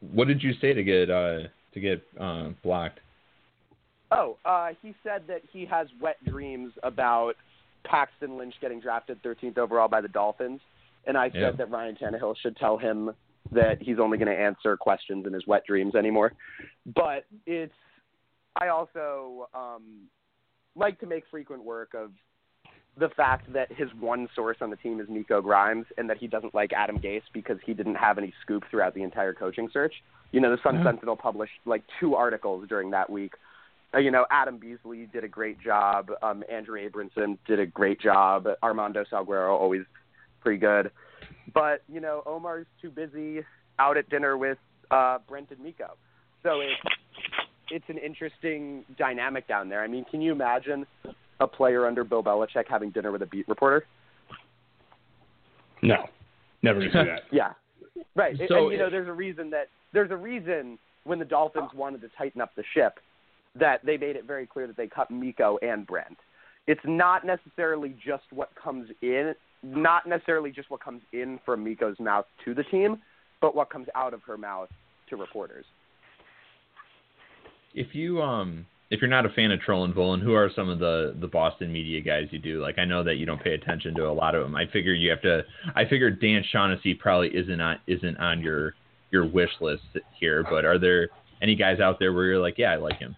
What 0.00 0.26
did 0.26 0.42
you 0.42 0.52
say 0.60 0.72
to 0.72 0.82
get 0.82 1.10
uh, 1.10 1.40
to 1.74 1.80
get 1.80 2.02
uh, 2.18 2.50
blocked? 2.62 3.00
Oh, 4.12 4.36
uh, 4.44 4.70
he 4.82 4.94
said 5.02 5.22
that 5.28 5.42
he 5.52 5.64
has 5.66 5.86
wet 6.00 6.16
dreams 6.24 6.72
about 6.82 7.34
Paxton 7.84 8.36
Lynch 8.36 8.54
getting 8.60 8.80
drafted 8.80 9.22
13th 9.22 9.58
overall 9.58 9.88
by 9.88 10.00
the 10.00 10.08
Dolphins, 10.08 10.60
and 11.06 11.16
I 11.16 11.30
said 11.30 11.40
Yeah. 11.40 11.50
that 11.52 11.70
Ryan 11.70 11.96
Tannehill 11.96 12.36
should 12.36 12.56
tell 12.56 12.76
him 12.76 13.10
that 13.50 13.80
he's 13.80 13.98
only 13.98 14.18
going 14.18 14.34
to 14.34 14.40
answer 14.40 14.76
questions 14.76 15.26
in 15.26 15.32
his 15.32 15.46
wet 15.46 15.64
dreams 15.66 15.94
anymore. 15.94 16.32
But 16.86 17.24
it's 17.46 17.74
I 18.56 18.68
also 18.68 19.48
um, 19.54 20.08
like 20.76 21.00
to 21.00 21.06
make 21.06 21.24
frequent 21.30 21.64
work 21.64 21.94
of 21.94 22.12
the 22.98 23.08
fact 23.10 23.50
that 23.54 23.72
his 23.72 23.88
one 23.98 24.28
source 24.34 24.58
on 24.60 24.68
the 24.68 24.76
team 24.76 25.00
is 25.00 25.08
Miko 25.08 25.40
Grimes, 25.40 25.86
and 25.96 26.08
that 26.10 26.18
he 26.18 26.26
doesn't 26.26 26.54
like 26.54 26.72
Adam 26.74 26.98
Gase 26.98 27.22
because 27.32 27.56
he 27.64 27.72
didn't 27.72 27.94
have 27.94 28.18
any 28.18 28.32
scoop 28.42 28.64
throughout 28.70 28.94
the 28.94 29.02
entire 29.02 29.32
coaching 29.32 29.68
search. 29.72 29.94
You 30.32 30.40
know, 30.40 30.50
the 30.54 30.62
Sun 30.62 30.76
Yeah. 30.76 30.84
Sentinel 30.84 31.16
published 31.16 31.54
like 31.64 31.82
two 31.98 32.14
articles 32.14 32.68
during 32.68 32.90
that 32.90 33.08
week. 33.08 33.32
Uh, 33.94 33.98
you 33.98 34.10
know, 34.10 34.24
Adam 34.30 34.58
Beasley 34.58 35.06
did 35.12 35.22
a 35.24 35.28
great 35.28 35.60
job. 35.60 36.10
Um, 36.22 36.42
Andrew 36.50 36.78
Abramson 36.78 37.36
did 37.46 37.60
a 37.60 37.66
great 37.66 38.00
job. 38.00 38.46
Armando 38.62 39.04
Salguero 39.12 39.50
always 39.50 39.82
pretty 40.40 40.58
good. 40.58 40.90
But 41.52 41.82
you 41.92 42.00
know, 42.00 42.22
Omar's 42.24 42.66
too 42.80 42.90
busy 42.90 43.40
out 43.78 43.96
at 43.96 44.08
dinner 44.08 44.36
with 44.38 44.58
uh, 44.90 45.18
Brent 45.28 45.50
and 45.50 45.60
Miko. 45.60 45.96
So 46.42 46.60
it's 46.60 46.94
it's 47.70 47.84
an 47.88 47.98
interesting 47.98 48.84
dynamic 48.98 49.46
down 49.48 49.68
there. 49.68 49.82
I 49.82 49.88
mean, 49.88 50.04
can 50.10 50.20
you 50.20 50.32
imagine 50.32 50.86
a 51.40 51.46
player 51.46 51.86
under 51.86 52.04
Bill 52.04 52.22
Belichick 52.22 52.64
having 52.68 52.90
dinner 52.90 53.12
with 53.12 53.22
a 53.22 53.26
beat 53.26 53.48
reporter? 53.48 53.84
No, 55.82 56.06
never 56.62 56.80
do 56.80 56.90
that. 56.92 57.22
Yeah, 57.30 57.52
right. 58.14 58.38
And- 58.38 58.48
So 58.48 58.64
and 58.64 58.72
you 58.72 58.78
know, 58.78 58.90
there's 58.90 59.08
a 59.08 59.12
reason 59.12 59.50
that 59.50 59.68
there's 59.92 60.10
a 60.10 60.16
reason 60.16 60.78
when 61.04 61.18
the 61.18 61.24
Dolphins 61.24 61.70
wanted 61.74 62.00
to 62.02 62.08
tighten 62.16 62.40
up 62.40 62.54
the 62.56 62.62
ship 62.74 62.98
that 63.58 63.84
they 63.84 63.96
made 63.96 64.16
it 64.16 64.24
very 64.24 64.46
clear 64.46 64.66
that 64.66 64.76
they 64.76 64.86
cut 64.86 65.10
Miko 65.10 65.58
and 65.62 65.86
Brent. 65.86 66.18
It's 66.66 66.80
not 66.84 67.26
necessarily 67.26 67.96
just 68.04 68.24
what 68.30 68.50
comes 68.54 68.88
in, 69.02 69.34
not 69.62 70.06
necessarily 70.06 70.50
just 70.50 70.70
what 70.70 70.82
comes 70.82 71.02
in 71.12 71.38
from 71.44 71.64
Miko's 71.64 71.98
mouth 71.98 72.26
to 72.44 72.54
the 72.54 72.62
team, 72.64 72.98
but 73.40 73.54
what 73.54 73.70
comes 73.70 73.88
out 73.94 74.14
of 74.14 74.22
her 74.22 74.38
mouth 74.38 74.68
to 75.10 75.16
reporters. 75.16 75.64
If 77.74 77.94
you 77.94 78.22
um 78.22 78.66
if 78.90 79.00
you're 79.00 79.08
not 79.08 79.24
a 79.24 79.30
fan 79.30 79.50
of 79.50 79.60
Troll 79.60 79.84
and 79.84 79.94
Volin, 79.94 80.20
who 80.20 80.34
are 80.34 80.50
some 80.54 80.68
of 80.68 80.78
the 80.78 81.16
the 81.18 81.26
Boston 81.26 81.72
media 81.72 82.00
guys 82.00 82.28
you 82.30 82.38
do? 82.38 82.60
Like 82.62 82.78
I 82.78 82.84
know 82.84 83.02
that 83.02 83.16
you 83.16 83.26
don't 83.26 83.42
pay 83.42 83.54
attention 83.54 83.94
to 83.94 84.06
a 84.06 84.12
lot 84.12 84.34
of 84.34 84.42
them. 84.42 84.54
I 84.54 84.66
figure 84.66 84.92
you 84.92 85.10
have 85.10 85.22
to. 85.22 85.42
I 85.74 85.86
figure 85.86 86.10
Dan 86.10 86.44
Shaughnessy 86.52 86.94
probably 86.94 87.28
isn't 87.34 87.60
on 87.60 87.78
isn't 87.86 88.18
on 88.18 88.40
your 88.40 88.74
your 89.10 89.26
wish 89.26 89.50
list 89.60 89.82
here. 90.18 90.44
But 90.48 90.64
are 90.64 90.78
there 90.78 91.08
any 91.40 91.56
guys 91.56 91.80
out 91.80 91.98
there 91.98 92.12
where 92.12 92.26
you're 92.26 92.38
like, 92.38 92.58
yeah, 92.58 92.72
I 92.72 92.76
like 92.76 92.98
him? 92.98 93.16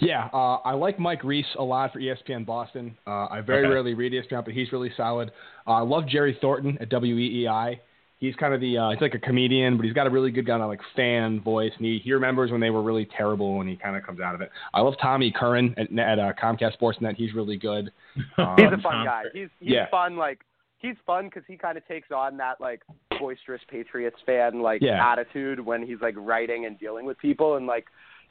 Yeah, 0.00 0.28
uh, 0.32 0.56
I 0.64 0.72
like 0.72 0.98
Mike 0.98 1.24
Reiss 1.24 1.46
a 1.58 1.62
lot 1.62 1.92
for 1.92 2.00
ESPN 2.00 2.44
Boston. 2.46 2.96
Uh, 3.06 3.26
I 3.30 3.40
very 3.40 3.60
Okay. 3.64 3.68
rarely 3.72 3.94
read 3.94 4.12
ESPN, 4.12 4.44
but 4.44 4.54
he's 4.54 4.72
really 4.72 4.90
solid. 4.96 5.30
Uh, 5.66 5.72
I 5.72 5.80
love 5.80 6.06
Jerry 6.06 6.36
Thornton 6.40 6.78
at 6.80 6.88
WEEI. 6.90 7.78
He's 8.18 8.34
kind 8.36 8.54
of 8.54 8.62
the 8.62 8.78
uh, 8.78 8.90
he's 8.90 9.00
like 9.02 9.14
a 9.14 9.18
comedian, 9.18 9.76
but 9.76 9.84
he's 9.84 9.92
got 9.92 10.06
a 10.06 10.10
really 10.10 10.30
good 10.30 10.46
kind 10.46 10.62
of 10.62 10.68
like 10.68 10.80
fan 10.96 11.38
voice, 11.42 11.72
and 11.76 11.84
he, 11.84 11.98
he 12.02 12.12
remembers 12.14 12.50
when 12.50 12.62
they 12.62 12.70
were 12.70 12.82
really 12.82 13.04
terrible, 13.16 13.60
and 13.60 13.68
he 13.68 13.76
kind 13.76 13.94
of 13.94 14.02
comes 14.04 14.20
out 14.20 14.34
of 14.34 14.40
it. 14.40 14.50
I 14.72 14.80
love 14.80 14.94
Tommy 15.02 15.30
Curran 15.30 15.74
at, 15.76 15.98
at 15.98 16.18
uh, 16.18 16.32
Comcast 16.42 16.78
Sportsnet. 16.80 17.16
He's 17.16 17.34
really 17.34 17.56
good. 17.58 17.92
Um, 18.38 18.56
He's 18.56 18.72
a 18.72 18.80
fun 18.82 19.04
guy. 19.04 19.24
He's 19.34 19.48
he's 19.60 19.72
yeah. 19.74 19.90
fun. 19.90 20.16
Like 20.16 20.40
he's 20.78 20.94
fun 21.06 21.26
because 21.26 21.42
he 21.46 21.58
kind 21.58 21.76
of 21.76 21.86
takes 21.86 22.10
on 22.10 22.38
that 22.38 22.58
like 22.62 22.80
boisterous 23.18 23.60
Patriots 23.68 24.16
fan 24.24 24.62
like 24.62 24.80
Yeah. 24.80 25.06
attitude 25.12 25.60
when 25.60 25.82
he's 25.86 26.00
like 26.00 26.14
writing 26.16 26.64
and 26.64 26.78
dealing 26.80 27.04
with 27.04 27.18
people, 27.18 27.56
and 27.56 27.66
like 27.66 27.84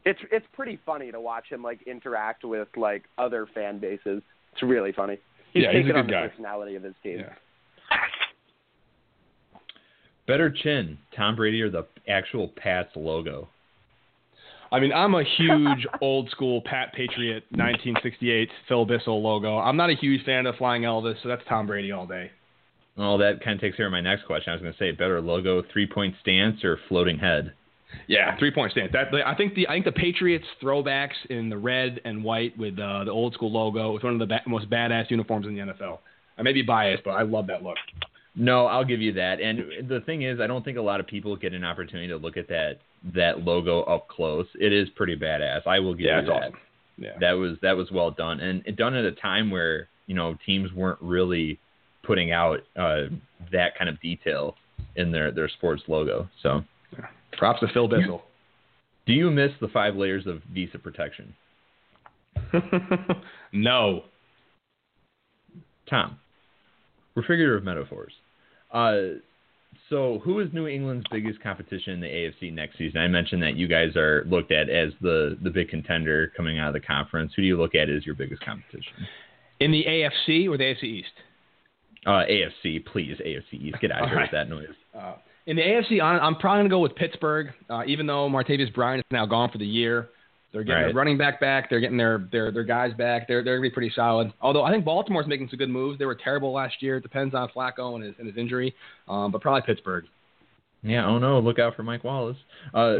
it's 0.06 0.20
it's 0.32 0.46
pretty 0.54 0.80
funny 0.86 1.12
to 1.12 1.20
watch 1.20 1.46
him 1.50 1.62
like 1.64 1.82
interact 1.88 2.44
with 2.44 2.68
like 2.78 3.04
other 3.18 3.48
fan 3.54 3.80
bases. 3.80 4.22
It's 4.54 4.64
really 4.64 4.92
funny. 4.92 5.18
He's 5.54 5.64
Yeah, 5.64 5.72
he's 5.72 5.82
a 5.82 5.84
taken 5.84 5.96
on 5.98 6.06
good 6.06 6.14
the 6.14 6.18
guy. 6.18 6.28
personality 6.28 6.76
of 6.76 6.84
his 6.84 6.94
team. 7.04 7.24
Better 10.28 10.50
chin, 10.50 10.98
Tom 11.16 11.36
Brady 11.36 11.62
or 11.62 11.70
the 11.70 11.86
actual 12.08 12.48
Pats 12.56 12.90
logo? 12.96 13.48
I 14.72 14.80
mean, 14.80 14.92
I'm 14.92 15.14
a 15.14 15.24
huge 15.38 15.86
old 16.02 16.30
school 16.32 16.62
Pat 16.62 16.92
Patriot 16.94 17.44
1968 17.52 18.50
Phil 18.68 18.86
Bissell 18.86 19.22
logo. 19.22 19.58
I'm 19.60 19.78
not 19.78 19.92
a 19.92 19.96
huge 19.96 20.26
fan 20.26 20.48
of 20.48 20.56
Flying 20.56 20.82
Elvis, 20.82 21.16
so 21.22 21.30
that's 21.30 21.44
Tom 21.48 21.68
Brady 21.68 21.92
all 21.92 22.08
day. 22.08 22.32
Well, 22.98 23.18
that 23.20 23.44
kind 23.44 23.56
of 23.56 23.62
takes 23.62 23.76
care 23.78 23.86
of 23.86 23.92
my 23.92 24.02
next 24.02 24.26
question. 24.26 24.52
I 24.52 24.56
was 24.56 24.62
going 24.62 24.74
to 24.74 24.80
say 24.80 24.92
better 24.92 25.22
logo, 25.22 25.62
three 25.72 25.86
point 25.86 26.16
stance, 26.22 26.64
or 26.64 26.80
floating 26.88 27.20
head. 27.20 27.54
Yeah, 28.08 28.38
three 28.38 28.52
point 28.52 28.72
stance. 28.72 28.92
That 28.94 29.08
I 29.26 29.36
think 29.36 29.56
the 29.56 29.68
I 29.68 29.74
think 29.74 29.86
the 29.86 29.92
Patriots 29.92 30.46
throwbacks 30.62 31.16
in 31.30 31.50
the 31.50 31.58
red 31.58 32.02
and 32.06 32.24
white 32.24 32.58
with 32.58 32.78
uh, 32.80 33.04
the 33.04 33.12
old 33.12 33.34
school 33.34 33.52
logo 33.52 33.92
was 33.92 34.04
one 34.04 34.14
of 34.14 34.20
the 34.20 34.26
ba- 34.26 34.42
most 34.48 34.70
badass 34.70 35.10
uniforms 35.10 35.48
in 35.48 35.56
the 35.56 35.62
NFL. 35.62 36.00
I 36.38 36.42
may 36.42 36.54
be 36.54 36.62
biased, 36.62 37.04
but 37.04 37.12
I 37.12 37.22
love 37.24 37.48
that 37.48 37.64
look. 37.64 37.78
No, 38.36 38.66
I'll 38.66 38.84
give 38.84 39.02
you 39.02 39.14
that. 39.14 39.40
And 39.40 39.88
the 39.88 40.02
thing 40.02 40.24
is, 40.24 40.42
I 40.42 40.48
don't 40.48 40.64
think 40.66 40.78
a 40.78 40.82
lot 40.82 41.00
of 41.00 41.08
people 41.08 41.36
get 41.38 41.54
an 41.54 41.64
opportunity 41.64 42.10
to 42.10 42.18
look 42.18 42.36
at 42.38 42.48
that 42.50 42.80
that 43.14 43.44
logo 43.46 43.84
up 43.84 44.08
close. 44.08 44.46
It 44.60 44.74
is 44.74 44.90
pretty 44.96 45.16
badass. 45.16 45.66
I 45.66 45.80
will 45.80 45.94
give 45.94 46.06
Yeah, 46.08 46.22
you 46.22 46.28
that. 46.28 46.34
awesome. 46.34 46.54
Yeah. 46.98 47.10
That 47.20 47.34
was 47.34 47.58
that 47.62 47.76
was 47.78 47.92
well 47.92 48.12
done, 48.12 48.40
and 48.40 48.64
done 48.78 48.94
at 48.96 49.06
a 49.06 49.12
time 49.14 49.52
where 49.52 49.88
you 50.08 50.16
know 50.16 50.38
teams 50.46 50.72
weren't 50.74 51.00
really 51.02 51.60
putting 52.04 52.32
out 52.32 52.60
uh, 52.78 53.04
that 53.52 53.78
kind 53.78 53.90
of 53.90 54.00
detail 54.02 54.56
in 54.96 55.12
their 55.12 55.32
their 55.32 55.50
sports 55.50 55.84
logo. 55.88 56.30
So, 56.44 56.64
props 57.38 57.60
to 57.62 57.68
Phil 57.74 57.88
Bissell. 57.88 58.24
Do 59.06 59.14
you 59.14 59.30
miss 59.30 59.52
the 59.62 59.68
five 59.68 59.96
layers 59.96 60.26
of 60.26 60.42
visa 60.54 60.80
protection? 60.80 61.34
no. 63.54 64.04
Tom, 65.90 66.18
we're 67.16 67.22
figurative 67.24 67.64
metaphors. 67.64 68.14
Uh, 68.72 69.20
so, 69.90 70.20
who 70.24 70.40
is 70.40 70.52
New 70.52 70.68
England's 70.68 71.06
biggest 71.12 71.42
competition 71.44 71.94
in 71.94 72.02
the 72.02 72.08
AFC 72.08 72.52
next 72.52 72.78
season? 72.78 73.00
I 73.00 73.08
mentioned 73.08 73.44
that 73.44 73.56
you 73.56 73.68
guys 73.68 73.96
are 73.96 74.26
looked 74.26 74.52
at 74.52 74.70
as 74.70 74.92
the 75.02 75.38
the 75.44 75.52
big 75.52 75.70
contender 75.70 76.32
coming 76.36 76.58
out 76.58 76.70
of 76.70 76.74
the 76.74 76.86
conference. 76.86 77.34
Who 77.36 77.44
do 77.44 77.48
you 77.48 77.58
look 77.58 77.76
at 77.76 77.90
as 77.90 78.06
your 78.06 78.16
biggest 78.16 78.44
competition? 78.44 78.94
In 79.60 79.72
the 79.72 79.84
AFC 79.88 80.50
or 80.50 80.58
the 80.58 80.64
AFC 80.64 80.84
East? 80.84 81.12
Uh, 82.06 82.24
AFC, 82.30 82.84
please, 82.86 83.18
AFC 83.24 83.54
East. 83.54 83.78
Get 83.80 83.92
out 83.92 84.04
of 84.04 84.10
here 84.10 84.18
All 84.18 84.24
with 84.24 84.32
that 84.32 84.50
noise. 84.50 84.68
Uh, 84.98 85.16
in 85.48 85.56
the 85.56 85.62
AFC, 85.62 86.02
I'm 86.02 86.20
I'm 86.22 86.36
probably 86.36 86.60
going 86.60 86.70
to 86.70 86.74
go 86.74 86.80
with 86.80 86.96
Pittsburgh, 86.96 87.48
uh, 87.70 87.84
even 87.86 88.08
though 88.08 88.28
Martavis 88.30 88.74
Bryant 88.74 89.00
is 89.00 89.06
now 89.12 89.26
gone 89.26 89.52
for 89.52 89.58
the 89.58 89.66
year. 89.66 90.10
They're 90.52 90.64
getting 90.64 90.84
Right. 90.84 90.88
their 90.88 90.96
running 90.96 91.18
back 91.18 91.42
back. 91.42 91.70
They're 91.70 91.82
getting 91.82 91.98
their, 91.98 92.30
their, 92.32 92.50
their 92.50 92.64
guys 92.64 92.94
back. 92.94 93.28
They're, 93.28 93.44
they're 93.44 93.58
going 93.58 93.70
to 93.70 93.72
be 93.72 93.74
pretty 93.74 93.92
solid. 93.94 94.32
Although 94.40 94.64
I 94.64 94.72
think 94.72 94.86
Baltimore's 94.86 95.28
making 95.28 95.50
some 95.50 95.60
good 95.60 95.70
moves. 95.70 96.00
They 96.00 96.06
were 96.06 96.16
terrible 96.16 96.54
last 96.54 96.82
year. 96.82 96.96
It 96.96 97.02
depends 97.02 97.36
on 97.36 97.50
Flacco 97.50 97.96
and 97.96 98.04
his, 98.06 98.14
and 98.20 98.28
his 98.28 98.38
injury, 98.38 98.74
um, 99.10 99.34
but 99.34 99.42
probably 99.42 99.64
Pittsburgh. 99.64 100.06
Yeah, 100.82 101.06
oh 101.08 101.18
no, 101.18 101.40
look 101.40 101.60
out 101.60 101.76
for 101.76 101.84
Mike 101.84 102.04
Wallace. 102.06 102.38
Uh, 102.74 102.98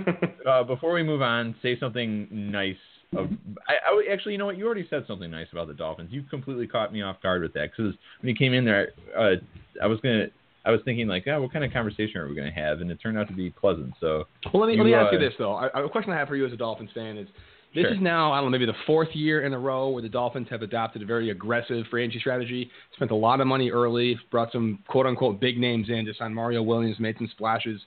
uh, 0.46 0.64
before 0.64 0.92
we 0.92 1.02
move 1.02 1.22
on, 1.22 1.54
say 1.62 1.78
something 1.78 2.28
nice. 2.30 2.76
Of, 3.16 3.30
I, 3.66 3.74
I 3.90 4.12
actually, 4.12 4.32
you 4.32 4.38
know 4.38 4.46
what? 4.46 4.58
You 4.58 4.66
already 4.66 4.86
said 4.90 5.04
something 5.06 5.30
nice 5.30 5.46
about 5.52 5.68
the 5.68 5.74
Dolphins. 5.74 6.10
You 6.12 6.24
completely 6.24 6.66
caught 6.66 6.92
me 6.92 7.00
off 7.00 7.22
guard 7.22 7.40
with 7.40 7.54
that 7.54 7.70
because 7.74 7.94
when 8.20 8.28
you 8.28 8.34
came 8.34 8.52
in 8.52 8.66
there, 8.66 8.88
uh, 9.16 9.36
I 9.82 9.86
was 9.86 9.98
gonna, 10.00 10.26
I 10.64 10.70
was 10.70 10.80
thinking 10.84 11.08
like, 11.08 11.24
yeah, 11.26 11.38
what 11.38 11.52
kind 11.52 11.64
of 11.64 11.72
conversation 11.72 12.20
are 12.20 12.28
we 12.28 12.34
gonna 12.34 12.50
have? 12.50 12.80
And 12.80 12.90
it 12.90 12.98
turned 13.02 13.18
out 13.18 13.28
to 13.28 13.34
be 13.34 13.50
pleasant. 13.50 13.94
So, 14.00 14.24
Well, 14.52 14.62
let 14.62 14.68
me, 14.68 14.76
let 14.76 14.84
me 14.84 14.90
you, 14.90 14.96
ask 14.96 15.12
you 15.12 15.18
uh, 15.18 15.22
this 15.22 15.32
though. 15.38 15.52
I, 15.54 15.68
I- 15.68 15.84
a 15.84 15.88
question 15.88 16.12
I 16.12 16.16
have 16.16 16.28
for 16.28 16.36
you 16.36 16.46
as 16.46 16.52
a 16.52 16.56
Dolphins 16.56 16.90
fan 16.94 17.16
is: 17.16 17.26
This 17.74 17.82
Sure. 17.84 17.94
is 17.94 18.00
now 18.00 18.32
I 18.32 18.36
don't 18.36 18.46
know 18.46 18.50
maybe 18.50 18.66
the 18.66 18.76
fourth 18.86 19.08
year 19.14 19.42
in 19.46 19.52
a 19.54 19.58
row 19.58 19.88
where 19.88 20.02
the 20.02 20.08
Dolphins 20.08 20.48
have 20.50 20.62
adopted 20.62 21.02
a 21.02 21.06
very 21.06 21.30
aggressive 21.30 21.86
free 21.90 22.02
agency 22.02 22.20
strategy. 22.20 22.70
Spent 22.96 23.10
a 23.10 23.14
lot 23.16 23.40
of 23.40 23.46
money 23.46 23.70
early, 23.70 24.18
brought 24.30 24.52
some 24.52 24.80
quote 24.88 25.06
unquote 25.06 25.40
big 25.40 25.58
names 25.58 25.88
in, 25.88 26.04
just 26.04 26.18
signed 26.18 26.34
Mario 26.34 26.62
Williams, 26.62 26.98
made 26.98 27.16
some 27.18 27.28
splashes. 27.30 27.80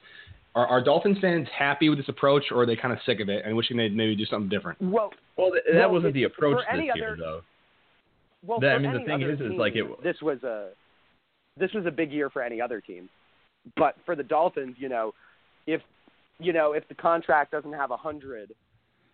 Are, 0.56 0.68
are 0.68 0.84
Dolphins 0.84 1.18
fans 1.22 1.48
happy 1.58 1.88
with 1.90 1.98
this 1.98 2.10
approach, 2.10 2.44
or 2.52 2.62
are 2.64 2.66
they 2.66 2.76
kind 2.76 2.92
of 2.94 3.00
sick 3.06 3.20
of 3.22 3.30
it 3.30 3.44
and 3.46 3.56
wishing 3.56 3.78
they'd 3.78 3.96
maybe 3.96 4.16
do 4.16 4.26
something 4.26 4.50
different? 4.50 4.82
Well, 4.82 5.12
well, 5.38 5.52
th- 5.52 5.64
that 5.74 5.80
Well, 5.90 5.92
wasn't 5.94 6.14
the 6.14 6.24
approach 6.24 6.58
for 6.66 6.70
any 6.74 6.88
this 6.88 6.96
year 6.98 7.08
other- 7.14 7.18
though. 7.18 7.42
Well, 8.46 8.60
That- 8.60 8.76
I 8.76 8.80
mean, 8.80 8.92
the 8.92 9.00
thing 9.00 9.24
other 9.24 9.32
is, 9.32 9.40
is 9.40 9.52
like 9.54 9.76
it- 9.76 10.04
this 10.04 10.22
was 10.22 10.44
a 10.44 10.70
this 11.58 11.72
was 11.74 11.86
a 11.86 11.92
big 11.92 12.12
year 12.12 12.30
for 12.30 12.42
any 12.42 12.62
other 12.62 12.82
team. 12.82 13.10
But 13.76 13.96
for 14.06 14.16
the 14.16 14.24
Dolphins, 14.24 14.76
you 14.80 14.90
know, 14.90 15.14
if 15.68 15.82
you 16.40 16.54
know 16.54 16.74
if 16.74 16.88
the 16.88 16.96
contract 16.96 17.52
doesn't 17.52 17.74
have 17.74 17.92
a 17.92 17.98
hundred 17.98 18.54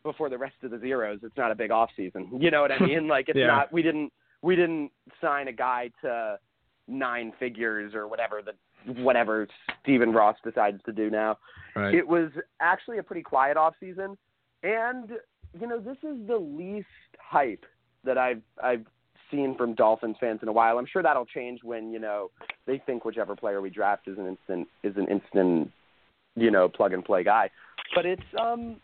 before 0.03 0.29
the 0.29 0.37
rest 0.37 0.55
of 0.63 0.71
the 0.71 0.79
zeros, 0.79 1.19
it's 1.23 1.35
not 1.35 1.51
a 1.51 1.55
big 1.55 1.71
off 1.71 1.89
season. 1.97 2.29
You 2.39 2.51
know 2.51 2.61
what 2.61 2.71
I 2.71 2.79
mean? 2.79 3.07
Like 3.15 3.27
it's 3.29 3.37
Yeah. 3.37 3.47
not. 3.47 3.73
We 3.73 3.81
didn't 3.81 4.11
we 4.41 4.55
didn't 4.55 4.91
sign 5.19 5.47
a 5.47 5.51
guy 5.53 5.91
to 6.03 6.37
nine 6.87 7.33
figures 7.39 7.93
or 7.93 8.07
whatever 8.07 8.41
the 8.41 8.53
whatever 9.03 9.47
Stephen 9.83 10.13
Ross 10.13 10.37
decides 10.43 10.81
to 10.85 10.93
do 10.93 11.09
now. 11.09 11.37
Right. 11.75 11.93
It 11.93 12.07
was 12.07 12.29
actually 12.61 12.99
a 12.99 13.03
pretty 13.03 13.23
quiet 13.23 13.57
off 13.57 13.73
season, 13.81 14.17
and 14.63 15.09
you 15.59 15.67
know 15.67 15.79
this 15.79 15.97
is 16.03 16.25
the 16.27 16.37
least 16.37 16.87
hype 17.19 17.65
that 18.05 18.17
I've 18.17 18.41
I've 18.63 18.85
seen 19.31 19.55
from 19.55 19.73
Dolphins 19.73 20.17
fans 20.19 20.39
in 20.41 20.47
a 20.47 20.51
while. 20.53 20.77
I'm 20.77 20.85
sure 20.85 21.03
that'll 21.03 21.25
change 21.25 21.63
when 21.63 21.91
you 21.91 21.99
know 21.99 22.29
they 22.65 22.81
think 22.85 23.05
whichever 23.05 23.35
player 23.35 23.61
we 23.61 23.69
draft 23.69 24.07
is 24.07 24.17
an 24.17 24.27
instant 24.27 24.67
is 24.83 24.95
an 24.97 25.07
instant 25.07 25.71
you 26.35 26.51
know 26.51 26.69
plug 26.69 26.93
and 26.93 27.03
play 27.03 27.23
guy. 27.23 27.49
But 27.95 28.05
it's 28.05 28.21
um 28.39 28.77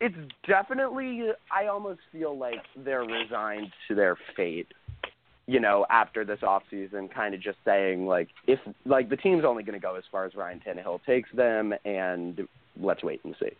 it's 0.00 0.16
definitely 0.46 1.28
I 1.50 1.66
almost 1.66 2.00
feel 2.12 2.36
like 2.36 2.62
they're 2.84 3.04
resigned 3.04 3.72
to 3.88 3.94
their 3.94 4.16
fate. 4.36 4.68
You 5.48 5.60
know, 5.60 5.86
after 5.90 6.24
this 6.24 6.40
off 6.42 6.64
season, 6.70 7.08
kind 7.08 7.32
of 7.32 7.40
just 7.40 7.58
saying 7.64 8.06
like 8.06 8.28
if 8.46 8.58
like 8.84 9.08
the 9.08 9.16
team's 9.16 9.44
only 9.44 9.62
going 9.62 9.78
to 9.78 9.82
go 9.82 9.94
as 9.94 10.02
far 10.10 10.24
as 10.24 10.34
Ryan 10.34 10.60
Tannehill 10.66 11.04
takes 11.04 11.30
them, 11.32 11.72
and 11.84 12.48
let's 12.80 13.04
wait 13.04 13.20
and 13.24 13.34
see. 13.38 13.50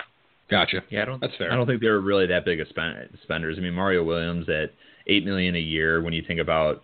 Gotcha. 0.51 0.83
Yeah, 0.91 1.03
I 1.03 1.05
don't. 1.05 1.21
That's 1.21 1.37
fair. 1.37 1.53
I 1.53 1.57
don't 1.57 1.67
think 1.67 1.81
they 1.81 1.89
were 1.89 2.01
really 2.01 2.27
that 2.27 2.45
big 2.45 2.61
of 2.61 2.69
spend- 2.69 3.09
spenders. 3.23 3.57
I 3.59 3.61
mean, 3.61 3.75
Mario 3.75 4.05
Williams 4.05 4.49
at 4.49 4.71
eight 5.07 5.25
million 5.25 5.57
a 5.57 5.61
year. 5.61 6.03
When 6.03 6.13
you 6.13 6.23
think 6.27 6.41
about 6.41 6.83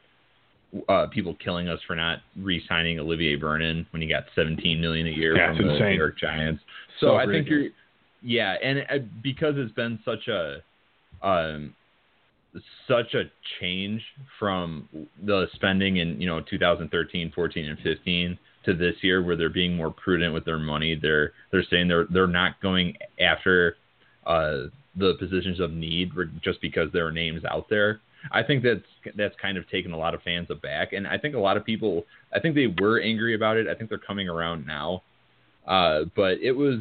uh, 0.89 1.07
people 1.09 1.37
killing 1.43 1.69
us 1.69 1.81
for 1.87 1.95
not 1.95 2.21
re-signing 2.37 2.99
Olivier 2.99 3.37
Vernon 3.37 3.87
when 3.91 4.01
he 4.03 4.09
got 4.09 4.25
seventeen 4.35 4.81
million 4.81 5.07
a 5.07 5.11
year 5.11 5.37
Yeah, 5.37 5.55
from 5.55 5.67
the 5.67 5.75
insane. 5.75 5.91
New 5.91 5.97
York 5.97 6.19
Giants. 6.19 6.63
So, 7.01 7.09
So 7.09 7.17
I 7.17 7.27
think 7.27 7.49
you're, 7.49 7.67
yeah, 8.23 8.57
and 8.63 8.79
uh, 8.81 9.05
because 9.23 9.55
it's 9.57 9.73
been 9.73 9.99
such 10.05 10.29
a, 10.29 10.63
um, 11.23 11.75
such 12.87 13.15
a 13.15 13.25
change 13.61 14.03
from 14.39 14.89
the 15.25 15.47
spending 15.55 15.99
in 15.99 16.21
you 16.21 16.27
know 16.27 16.41
2013, 16.41 17.33
14, 17.35 17.67
and 17.67 17.79
15 17.81 18.39
to 18.65 18.75
this 18.75 18.95
year, 19.03 19.23
where 19.23 19.37
they're 19.37 19.49
being 19.49 19.77
more 19.77 19.91
prudent 19.91 20.33
with 20.33 20.45
their 20.45 20.59
money. 20.59 20.95
They're 21.01 21.33
they're 21.51 21.65
saying 21.71 21.89
they're 21.89 22.07
they're 22.11 22.27
not 22.27 22.61
going 22.63 22.97
after 23.21 23.77
uh, 24.27 24.69
the 24.97 25.15
positions 25.19 25.61
of 25.61 25.73
need 25.73 26.13
just 26.43 26.61
because 26.61 26.89
there 26.93 27.07
are 27.07 27.13
names 27.13 27.45
out 27.45 27.69
there. 27.69 28.01
I 28.31 28.43
think 28.43 28.63
that's 28.63 29.15
that's 29.17 29.35
kind 29.41 29.59
of 29.59 29.69
taken 29.69 29.93
a 29.93 29.97
lot 29.97 30.15
of 30.15 30.23
fans 30.23 30.49
aback, 30.51 30.93
and 30.93 31.07
I 31.07 31.19
think 31.19 31.35
a 31.35 31.39
lot 31.39 31.57
of 31.57 31.65
people. 31.65 32.05
I 32.35 32.41
think 32.41 32.55
they 32.55 32.75
were 32.81 33.01
angry 33.01 33.35
about 33.35 33.57
it. 33.57 33.67
I 33.67 33.75
think 33.75 33.89
they're 33.89 33.99
coming 33.99 34.29
around 34.29 34.67
now, 34.67 35.03
uh, 35.67 36.05
but 36.15 36.39
it 36.41 36.53
was 36.53 36.81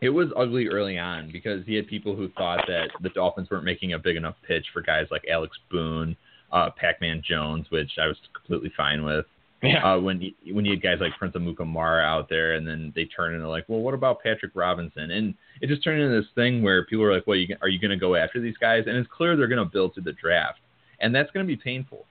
it 0.00 0.10
was 0.10 0.28
ugly 0.36 0.68
early 0.68 0.98
on 0.98 1.30
because 1.32 1.64
he 1.64 1.74
had 1.74 1.86
people 1.86 2.16
who 2.16 2.28
thought 2.30 2.64
that 2.66 2.90
the 3.02 3.10
Dolphins 3.10 3.48
weren't 3.50 3.64
making 3.64 3.92
a 3.92 3.98
big 3.98 4.16
enough 4.16 4.34
pitch 4.46 4.66
for 4.72 4.82
guys 4.82 5.06
like 5.10 5.24
Alex 5.30 5.56
Boone, 5.70 6.16
uh, 6.50 6.70
Pac-Man 6.76 7.22
Jones, 7.26 7.66
which 7.70 7.90
I 8.00 8.08
was 8.08 8.16
completely 8.34 8.72
fine 8.76 9.04
with. 9.04 9.26
Yeah. 9.62 9.94
Uh, 9.94 10.00
when 10.00 10.20
you, 10.20 10.54
when 10.54 10.64
you 10.64 10.72
had 10.72 10.82
guys 10.82 10.98
like 11.00 11.12
Prince 11.18 11.34
Amukamara 11.36 12.04
out 12.04 12.28
there, 12.28 12.54
and 12.54 12.66
then 12.66 12.92
they 12.96 13.04
turn 13.04 13.34
into 13.34 13.48
like, 13.48 13.64
well, 13.68 13.80
what 13.80 13.94
about 13.94 14.22
Patrick 14.22 14.52
Robinson? 14.56 15.10
And 15.12 15.34
it 15.60 15.68
just 15.68 15.84
turned 15.84 16.02
into 16.02 16.20
this 16.20 16.28
thing 16.34 16.62
where 16.62 16.84
people 16.84 17.04
are 17.04 17.14
like, 17.14 17.26
well, 17.28 17.36
you, 17.36 17.56
are 17.62 17.68
you 17.68 17.78
going 17.78 17.92
to 17.92 17.96
go 17.96 18.16
after 18.16 18.40
these 18.40 18.56
guys? 18.56 18.84
And 18.88 18.96
it's 18.96 19.08
clear 19.12 19.36
they're 19.36 19.46
going 19.46 19.64
to 19.64 19.72
build 19.72 19.94
through 19.94 20.02
the 20.02 20.12
draft, 20.14 20.58
and 21.00 21.14
that's 21.14 21.30
going 21.30 21.46
to 21.46 21.48
be 21.48 21.56
painful. 21.56 22.04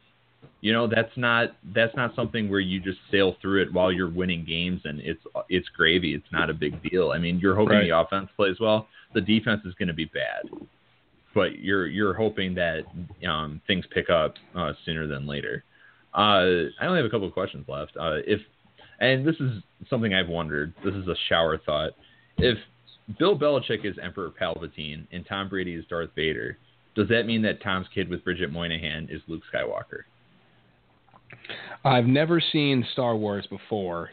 You 0.62 0.74
know, 0.74 0.88
that's 0.88 1.12
not 1.18 1.56
that's 1.76 1.96
not 1.96 2.16
something 2.16 2.50
where 2.50 2.60
you 2.60 2.80
just 2.80 3.00
sail 3.12 3.36
through 3.42 3.64
it 3.64 3.74
while 3.74 3.92
you're 3.92 4.10
winning 4.10 4.46
games 4.46 4.82
and 4.86 5.00
it's 5.00 5.22
it's 5.50 5.68
gravy. 5.70 6.14
It's 6.14 6.32
not 6.32 6.50
a 6.50 6.54
big 6.54 6.82
deal. 6.90 7.12
I 7.12 7.18
mean, 7.18 7.40
you're 7.40 7.56
hoping 7.56 7.78
Right. 7.78 7.88
the 7.90 7.98
offense 8.00 8.30
plays 8.36 8.60
well. 8.60 8.88
The 9.14 9.22
defense 9.22 9.62
is 9.66 9.74
going 9.76 9.88
to 9.88 9.94
be 9.94 10.06
bad, 10.06 10.44
but 11.34 11.60
you're 11.60 11.88
you're 11.88 12.14
hoping 12.14 12.56
that 12.56 12.84
um, 13.28 13.60
things 13.68 13.86
pick 13.92 14.10
up 14.10 14.36
uh, 14.56 14.74
sooner 14.86 15.08
than 15.08 15.26
later. 15.28 15.64
Uh, 16.14 16.70
I 16.80 16.86
only 16.86 16.98
have 16.98 17.06
a 17.06 17.10
couple 17.10 17.28
of 17.28 17.34
questions 17.34 17.66
left. 17.68 17.94
Uh, 18.00 18.18
if 18.28 18.40
and 19.00 19.26
this 19.26 19.36
is 19.40 19.64
something 19.90 20.14
I've 20.14 20.28
wondered. 20.28 20.74
This 20.84 20.94
is 20.94 21.08
a 21.08 21.16
shower 21.30 21.58
thought. 21.58 21.92
If 22.38 22.58
Bill 23.18 23.38
Belichick 23.38 23.84
is 23.86 23.96
Emperor 24.02 24.30
Palpatine 24.40 25.08
and 25.12 25.26
Tom 25.26 25.50
Brady 25.50 25.74
is 25.74 25.86
Darth 25.90 26.10
Vader, 26.16 26.58
does 26.96 27.08
that 27.10 27.26
mean 27.26 27.42
that 27.44 27.62
Tom's 27.64 27.88
kid 27.94 28.10
with 28.10 28.24
Bridget 28.24 28.52
Moynahan 28.52 29.10
is 29.14 29.22
Luke 29.28 29.42
Skywalker? 29.54 30.02
I've 31.84 32.06
never 32.06 32.42
seen 32.52 32.86
Star 32.94 33.16
Wars 33.16 33.48
before, 33.50 34.10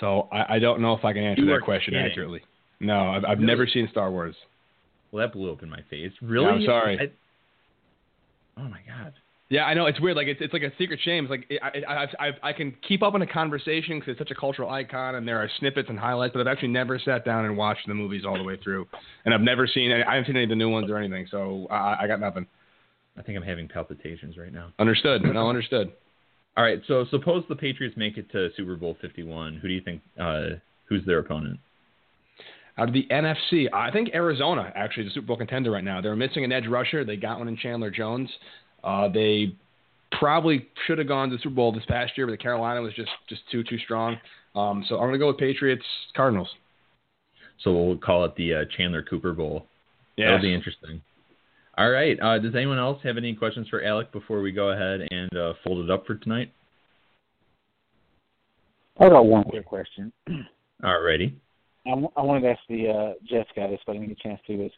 so 0.00 0.28
I, 0.32 0.56
I 0.56 0.58
don't 0.58 0.80
know 0.80 0.92
if 0.94 1.04
I 1.04 1.12
can 1.12 1.22
answer 1.22 1.42
You 1.42 1.50
that 1.52 1.62
question 1.62 1.94
kidding. 1.94 2.06
accurately. 2.10 2.40
No, 2.80 3.10
I've, 3.10 3.24
I've 3.24 3.38
Really? 3.38 3.46
never 3.46 3.66
seen 3.66 3.88
Star 3.90 4.10
Wars. 4.10 4.34
Well, 5.10 5.26
that 5.26 5.32
blew 5.32 5.52
up 5.52 5.62
in 5.62 5.70
my 5.70 5.80
face. 5.88 6.12
Really? 6.20 6.46
I'm 6.48 6.64
sorry. 6.66 6.98
I- 7.00 8.60
oh 8.60 8.68
my 8.68 8.80
god. 8.86 9.14
Yeah, 9.50 9.64
I 9.64 9.72
know 9.72 9.86
it's 9.86 9.98
weird. 9.98 10.16
Like 10.16 10.26
it's 10.26 10.40
it's 10.42 10.52
like 10.52 10.62
a 10.62 10.72
secret 10.76 11.00
shame. 11.02 11.24
It's 11.24 11.30
like 11.30 11.60
I 11.62 11.80
I 11.86 12.02
I've, 12.02 12.08
I've, 12.20 12.34
I 12.42 12.52
can 12.52 12.76
keep 12.86 13.02
up 13.02 13.14
on 13.14 13.22
a 13.22 13.26
conversation 13.26 13.98
because 13.98 14.12
it's 14.12 14.18
such 14.18 14.30
a 14.30 14.34
cultural 14.34 14.68
icon, 14.68 15.14
and 15.14 15.26
there 15.26 15.38
are 15.38 15.48
snippets 15.58 15.88
and 15.88 15.98
highlights. 15.98 16.34
But 16.34 16.40
I've 16.40 16.52
actually 16.52 16.68
never 16.68 16.98
sat 16.98 17.24
down 17.24 17.46
and 17.46 17.56
watched 17.56 17.86
the 17.86 17.94
movies 17.94 18.24
all 18.26 18.36
the 18.36 18.44
way 18.44 18.58
through, 18.62 18.86
and 19.24 19.32
I've 19.32 19.40
never 19.40 19.66
seen. 19.66 19.90
Any, 19.90 20.02
I 20.02 20.16
haven't 20.16 20.26
seen 20.26 20.36
any 20.36 20.44
of 20.44 20.50
the 20.50 20.56
new 20.56 20.68
ones 20.68 20.90
or 20.90 20.98
anything. 20.98 21.26
So 21.30 21.66
I, 21.70 22.02
I 22.02 22.06
got 22.06 22.20
nothing. 22.20 22.46
I 23.16 23.22
think 23.22 23.38
I'm 23.38 23.42
having 23.42 23.68
palpitations 23.68 24.36
right 24.36 24.52
now. 24.52 24.72
Understood. 24.78 25.22
No, 25.22 25.48
understood. 25.48 25.92
All 26.56 26.64
right. 26.64 26.80
So 26.86 27.06
suppose 27.10 27.44
the 27.48 27.56
Patriots 27.56 27.96
make 27.96 28.18
it 28.18 28.30
to 28.32 28.50
Super 28.56 28.76
Bowl 28.76 28.96
51. 29.00 29.56
Who 29.56 29.68
do 29.68 29.74
you 29.74 29.80
think? 29.80 30.02
Uh, 30.20 30.56
who's 30.84 31.04
their 31.06 31.20
opponent? 31.20 31.58
Out 32.76 32.88
of 32.88 32.94
the 32.94 33.06
NFC, 33.10 33.66
I 33.72 33.90
think 33.90 34.10
Arizona 34.14 34.72
actually 34.76 35.06
is 35.06 35.12
a 35.12 35.14
Super 35.14 35.26
Bowl 35.28 35.36
contender 35.36 35.70
right 35.70 35.82
now. 35.82 36.00
They're 36.00 36.14
missing 36.14 36.44
an 36.44 36.52
edge 36.52 36.66
rusher. 36.68 37.04
They 37.04 37.16
got 37.16 37.38
one 37.38 37.48
in 37.48 37.56
Chandler 37.56 37.90
Jones. 37.90 38.30
Uh, 38.84 39.08
they 39.08 39.54
probably 40.12 40.68
should 40.86 40.98
have 40.98 41.08
gone 41.08 41.30
to 41.30 41.36
the 41.36 41.42
Super 41.42 41.54
Bowl 41.54 41.72
this 41.72 41.84
past 41.86 42.12
year, 42.16 42.26
but 42.26 42.32
the 42.32 42.38
Carolina 42.38 42.80
was 42.80 42.94
just 42.94 43.10
just 43.28 43.42
too 43.50 43.62
too 43.64 43.78
strong. 43.78 44.16
Um, 44.54 44.84
so 44.88 44.96
I'm 44.96 45.08
gonna 45.08 45.18
go 45.18 45.28
with 45.28 45.38
Patriots 45.38 45.84
Cardinals. 46.14 46.48
So 47.62 47.72
we'll 47.72 47.98
call 47.98 48.24
it 48.24 48.36
the 48.36 48.54
uh, 48.54 48.64
Chandler 48.76 49.02
Cooper 49.02 49.32
Bowl. 49.32 49.66
Yeah. 50.16 50.26
That'll 50.26 50.42
be 50.42 50.54
interesting. 50.54 51.02
All 51.76 51.90
right. 51.90 52.18
Uh, 52.20 52.38
does 52.38 52.54
anyone 52.54 52.78
else 52.78 52.98
have 53.04 53.16
any 53.16 53.34
questions 53.34 53.68
for 53.68 53.82
Alec 53.84 54.10
before 54.12 54.40
we 54.40 54.52
go 54.52 54.70
ahead 54.70 55.06
and 55.10 55.36
uh, 55.36 55.54
fold 55.64 55.84
it 55.84 55.90
up 55.90 56.06
for 56.06 56.16
tonight? 56.16 56.52
I 59.00 59.08
got 59.08 59.26
one 59.26 59.44
quick 59.44 59.64
question. 59.64 60.12
All 60.84 61.00
righty. 61.00 61.36
I, 61.86 61.90
w- 61.90 62.10
I 62.16 62.22
wanted 62.22 62.40
to 62.42 62.50
ask 62.50 62.60
the 62.68 62.88
uh, 62.88 63.12
Jets 63.28 63.50
guy 63.54 63.68
this, 63.68 63.80
but 63.86 63.92
I 63.92 63.98
didn't 63.98 64.08
get 64.08 64.18
a 64.18 64.28
chance 64.28 64.40
to. 64.46 64.66
Is 64.66 64.72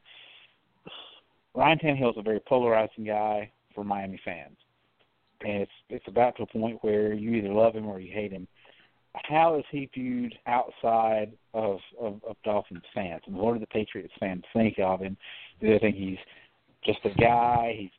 Ryan 1.54 1.78
Tannehill 1.78 2.10
is 2.10 2.18
a 2.18 2.22
very 2.22 2.40
polarizing 2.40 3.04
guy 3.04 3.50
for 3.74 3.84
Miami 3.84 4.20
fans, 4.24 4.56
and 5.42 5.62
it's 5.62 5.72
it's 5.88 6.08
about 6.08 6.36
to 6.36 6.42
a 6.42 6.46
point 6.46 6.82
where 6.82 7.12
you 7.12 7.32
either 7.34 7.52
love 7.52 7.74
him 7.74 7.86
or 7.86 8.00
you 8.00 8.12
hate 8.12 8.32
him. 8.32 8.46
How 9.14 9.58
is 9.58 9.64
he 9.70 9.90
viewed 9.92 10.34
outside 10.46 11.32
of 11.54 11.78
of, 12.00 12.20
of 12.28 12.36
Dolphins 12.44 12.82
fans? 12.94 13.22
And 13.26 13.36
what 13.36 13.54
do 13.54 13.60
the 13.60 13.66
Patriots 13.66 14.12
fans 14.20 14.44
think 14.52 14.78
of 14.78 15.00
him? 15.00 15.16
Do 15.60 15.68
they 15.72 15.78
think 15.78 15.96
he's 15.96 16.18
just 16.84 17.00
a 17.04 17.10
guy? 17.10 17.74
He's 17.76 17.90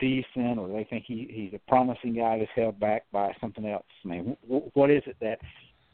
decent, 0.00 0.58
or 0.58 0.66
do 0.66 0.72
they 0.72 0.84
think 0.84 1.04
he 1.06 1.28
he's 1.30 1.52
a 1.54 1.70
promising 1.70 2.14
guy 2.14 2.38
that's 2.38 2.50
held 2.56 2.80
back 2.80 3.04
by 3.12 3.32
something 3.40 3.66
else? 3.66 3.84
I 4.04 4.08
mean, 4.08 4.36
wh- 4.48 4.74
what 4.76 4.90
is 4.90 5.02
it 5.06 5.16
that 5.20 5.38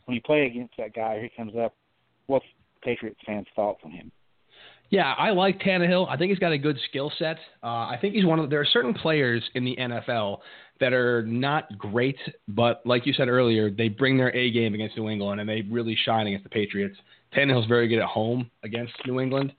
when 0.04 0.14
you 0.14 0.22
play 0.22 0.46
against 0.46 0.74
that 0.78 0.94
guy, 0.94 1.20
he 1.20 1.28
comes 1.36 1.52
up 1.56 1.74
what's 2.26 2.44
Patriots 2.82 3.20
fans' 3.26 3.46
thoughts 3.54 3.80
on 3.84 3.90
him? 3.90 4.10
Yeah, 4.90 5.12
I 5.18 5.30
like 5.30 5.60
Tannehill. 5.60 6.08
I 6.08 6.16
think 6.16 6.30
he's 6.30 6.38
got 6.38 6.52
a 6.52 6.58
good 6.58 6.78
skill 6.88 7.10
set. 7.18 7.38
Uh, 7.62 7.66
I 7.66 7.98
think 8.00 8.14
he's 8.14 8.24
one 8.24 8.38
of 8.38 8.50
there 8.50 8.60
are 8.60 8.66
certain 8.66 8.94
players 8.94 9.42
in 9.54 9.64
the 9.64 9.76
NFL 9.76 10.38
that 10.80 10.92
are 10.92 11.22
not 11.22 11.76
great, 11.78 12.18
but 12.48 12.82
like 12.84 13.06
you 13.06 13.12
said 13.12 13.28
earlier, 13.28 13.70
they 13.70 13.88
bring 13.88 14.16
their 14.16 14.34
A 14.34 14.50
game 14.50 14.74
against 14.74 14.96
New 14.96 15.08
England 15.08 15.40
and 15.40 15.48
they 15.48 15.62
really 15.62 15.96
shine 16.04 16.26
against 16.26 16.44
the 16.44 16.50
Patriots. 16.50 16.96
Tannehill's 17.34 17.66
very 17.66 17.88
good 17.88 17.98
at 17.98 18.04
home 18.04 18.50
against 18.62 18.92
New 19.06 19.20
England, 19.20 19.52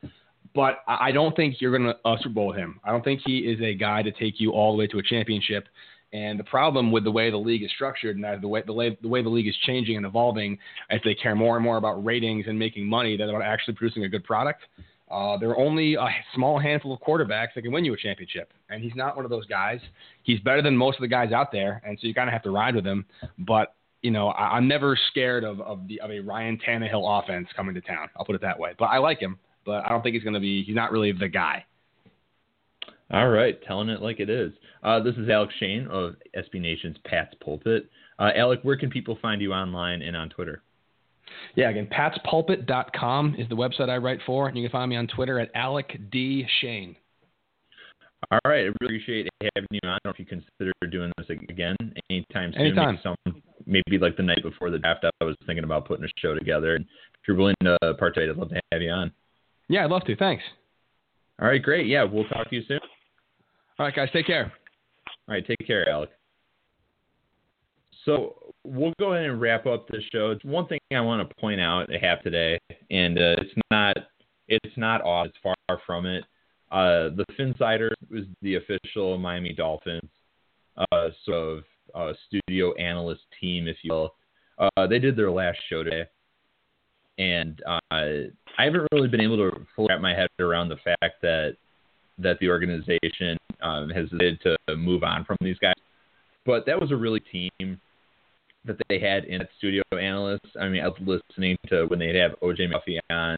but 0.56 0.80
I 0.88 1.12
don't 1.12 1.36
think 1.36 1.60
you're 1.60 1.78
going 1.78 1.92
to 1.92 1.98
uh, 2.06 2.18
Super 2.20 2.36
Bowl 2.36 2.52
him. 2.54 2.80
I 2.84 2.92
don't 2.92 3.04
think 3.04 3.22
he 3.26 3.40
is 3.40 3.60
a 3.62 3.74
guy 3.74 4.04
to 4.04 4.12
take 4.12 4.40
you 4.40 4.52
all 4.52 4.72
the 4.72 4.78
way 4.78 4.88
to 4.88 5.00
a 5.00 5.04
championship. 5.04 5.68
And 6.14 6.40
the 6.40 6.46
problem 6.46 6.92
with 6.92 7.04
the 7.04 7.12
way 7.12 7.30
the 7.30 7.38
league 7.38 7.64
is 7.64 7.72
structured 7.76 8.16
and 8.16 8.42
the 8.42 8.48
way 8.48 8.64
the 8.66 8.72
way 8.72 8.98
the 9.02 9.10
way 9.10 9.22
the 9.22 9.30
league 9.30 9.48
is 9.48 9.56
changing 9.66 9.98
and 9.98 10.06
evolving, 10.06 10.58
as 10.90 11.02
they 11.04 11.14
care 11.14 11.36
more 11.36 11.58
and 11.58 11.64
more 11.64 11.76
about 11.76 12.04
ratings 12.04 12.46
and 12.48 12.58
making 12.58 12.88
money 12.88 13.18
than 13.18 13.30
about 13.30 13.42
actually 13.42 13.74
producing 13.74 14.06
a 14.06 14.10
good 14.10 14.24
product. 14.24 14.62
Uh, 15.10 15.38
there 15.38 15.50
are 15.50 15.58
only 15.58 15.96
a 15.96 16.08
small 16.36 16.60
handful 16.60 16.94
of 16.94 17.00
quarterbacks 17.00 17.50
that 17.56 17.62
can 17.62 17.72
win 17.72 17.86
you 17.86 17.94
a 17.94 17.98
championship, 17.98 18.52
and 18.70 18.84
he's 18.84 18.96
not 18.96 19.16
one 19.16 19.24
of 19.24 19.32
those 19.32 19.46
guys. 19.46 19.80
He's 20.24 20.40
better 20.42 20.62
than 20.62 20.76
most 20.76 20.96
of 20.96 21.02
the 21.02 21.08
guys 21.08 21.32
out 21.32 21.52
there, 21.52 21.82
and 21.86 21.98
so 22.00 22.08
you 22.08 22.14
kind 22.14 22.28
of 22.28 22.34
have 22.34 22.44
to 22.44 22.52
ride 22.52 22.76
with 22.76 22.86
him. 22.86 23.06
But 23.40 23.76
you 24.02 24.12
know, 24.12 24.30
I, 24.30 24.58
I'm 24.58 24.68
never 24.68 24.98
scared 25.12 25.44
of 25.44 25.62
of, 25.62 25.88
the, 25.88 26.02
of 26.02 26.12
a 26.12 26.20
Ryan 26.20 26.60
Tannehill 26.66 27.24
offense 27.24 27.48
coming 27.56 27.74
to 27.76 27.82
town. 27.82 28.10
I'll 28.18 28.26
put 28.26 28.36
it 28.36 28.42
that 28.42 28.60
way. 28.60 28.74
But 28.78 28.86
I 28.86 28.98
like 28.98 29.20
him, 29.20 29.40
but 29.66 29.86
I 29.86 29.90
don't 29.90 30.02
think 30.02 30.14
he's 30.14 30.24
going 30.24 30.34
to 30.34 30.42
be. 30.42 30.64
He's 30.64 30.76
not 30.76 30.92
really 30.92 31.14
the 31.14 31.30
guy. 31.30 31.66
All 33.10 33.30
right, 33.30 33.58
telling 33.64 33.88
it 33.88 34.02
like 34.02 34.20
it 34.20 34.30
is. 34.30 34.52
Uh, 34.84 35.00
this 35.00 35.16
is 35.16 35.30
Alec 35.30 35.50
Shane 35.60 35.88
of 35.88 36.16
SB 36.36 36.60
Nation's 36.60 36.98
Pats 37.06 37.34
Pulpit. 37.42 37.90
Uh, 38.20 38.32
Alec, 38.36 38.60
where 38.64 38.76
can 38.76 38.90
people 38.90 39.18
find 39.22 39.42
you 39.42 39.54
online 39.54 40.02
and 40.02 40.18
on 40.18 40.28
Twitter? 40.28 40.62
Yeah, 41.56 41.70
again, 41.70 41.88
patspulpit.com 41.92 43.36
is 43.38 43.48
the 43.50 43.56
website 43.56 43.90
I 43.90 43.98
write 43.98 44.20
for, 44.26 44.48
and 44.48 44.58
you 44.58 44.64
can 44.64 44.72
find 44.72 44.90
me 44.90 44.96
on 44.96 45.08
Twitter 45.08 45.40
at 45.40 45.50
Alec 45.56 45.98
D. 46.12 46.46
Shane. 46.62 46.96
All 48.32 48.40
right, 48.46 48.66
I 48.66 48.74
really 48.82 48.98
appreciate 48.98 49.30
having 49.56 49.68
you 49.72 49.80
on. 49.84 49.90
I 49.90 49.98
don't 50.04 50.06
know 50.06 50.12
if 50.12 50.20
you 50.20 50.26
consider 50.26 50.72
doing 50.92 51.12
this 51.18 51.30
again 51.30 51.76
anytime 52.10 52.52
soon. 52.54 52.62
Anytime. 52.62 52.96
Maybe, 52.96 53.02
some, 53.04 53.42
maybe 53.66 53.98
like 54.00 54.18
the 54.18 54.24
night 54.24 54.42
before 54.42 54.72
the 54.72 54.80
draft, 54.80 55.06
I 55.06 55.24
was 55.24 55.36
thinking 55.46 55.64
about 55.64 55.88
putting 55.88 56.04
a 56.04 56.10
show 56.18 56.34
together. 56.34 56.76
And 56.76 56.84
if 56.86 57.28
you're 57.28 57.38
willing 57.38 57.56
to 57.64 57.78
participate, 58.00 58.30
I'd 58.30 58.38
love 58.38 58.50
to 58.50 58.60
have 58.72 58.82
you 58.82 58.90
on. 58.90 59.12
Yeah, 59.70 59.86
I'd 59.86 59.92
love 59.92 60.04
to. 60.06 60.16
Thanks. 60.16 60.44
All 61.40 61.48
right, 61.48 61.62
great. 61.62 61.86
Yeah, 61.86 62.04
we'll 62.04 62.28
talk 62.28 62.50
to 62.50 62.56
you 62.56 62.64
soon. 62.68 62.80
All 63.78 63.86
right, 63.86 63.96
guys, 63.96 64.10
take 64.12 64.26
care. 64.26 64.52
All 65.28 65.36
right, 65.36 65.46
take 65.46 65.66
care, 65.68 65.88
Alec. 65.88 66.10
So 68.08 68.54
we'll 68.64 68.94
go 69.00 69.14
ahead 69.14 69.30
and 69.30 69.42
wrap 69.42 69.66
up 69.66 69.88
this 69.90 70.04
show. 70.14 70.32
It's 70.32 70.44
one 70.46 70.66
thing 70.68 70.80
I 70.94 71.02
want 71.02 71.28
to 71.28 71.36
point 71.36 71.60
out 71.60 71.90
I 71.94 71.98
have 72.06 72.24
today, 72.24 72.58
and 72.90 73.18
uh, 73.18 73.36
it's 73.40 73.54
not 73.70 73.98
it's 74.48 74.78
not 74.78 75.02
odd. 75.02 75.28
It's 75.28 75.38
far 75.44 75.82
from 75.86 76.06
it. 76.06 76.24
Uh, 76.72 77.10
the 77.16 77.26
Phinsider 77.38 77.90
was 78.10 78.24
the 78.42 78.56
official 78.56 79.18
Miami 79.18 79.54
Dolphins 79.54 80.10
uh, 80.78 81.10
sort 81.26 81.58
of 81.58 81.64
uh, 81.94 82.14
studio 82.28 82.74
analyst 82.76 83.24
team, 83.42 83.68
if 83.68 83.76
you 83.84 83.92
will. 83.92 84.16
Uh, 84.58 84.88
they 84.88 85.00
did 85.00 85.18
their 85.18 85.32
last 85.32 85.58
show 85.70 85.84
today, 85.84 86.06
and 87.18 87.62
uh, 87.68 87.80
I 87.92 88.30
haven't 88.58 88.88
really 88.94 89.10
been 89.10 89.22
able 89.22 89.38
to 89.38 89.52
wrap 89.78 90.00
my 90.00 90.14
head 90.14 90.30
around 90.40 90.70
the 90.70 90.78
fact 90.78 91.22
that 91.22 91.58
that 92.20 92.40
the 92.40 92.48
organization 92.48 93.38
um, 93.62 93.90
has 93.90 94.10
decided 94.10 94.40
to 94.44 94.78
move 94.78 95.04
on 95.04 95.26
from 95.26 95.36
these 95.42 95.58
guys. 95.60 95.76
But 96.46 96.66
that 96.68 96.80
was 96.80 96.92
a 96.92 96.96
really 96.96 97.20
team 97.20 97.82
that 98.68 98.78
they 98.90 99.00
had 99.00 99.26
in 99.26 99.40
that 99.40 99.50
studio 99.58 99.84
analysts. 99.92 100.50
I 100.60 100.68
mean, 100.68 100.84
I 100.84 100.88
was 100.88 100.98
listening 101.30 101.58
to 101.68 101.86
when 101.86 102.00
they'd 102.00 102.16
have 102.16 102.40
OJ 102.42 102.70
Murphy 102.72 103.00
on, 103.10 103.38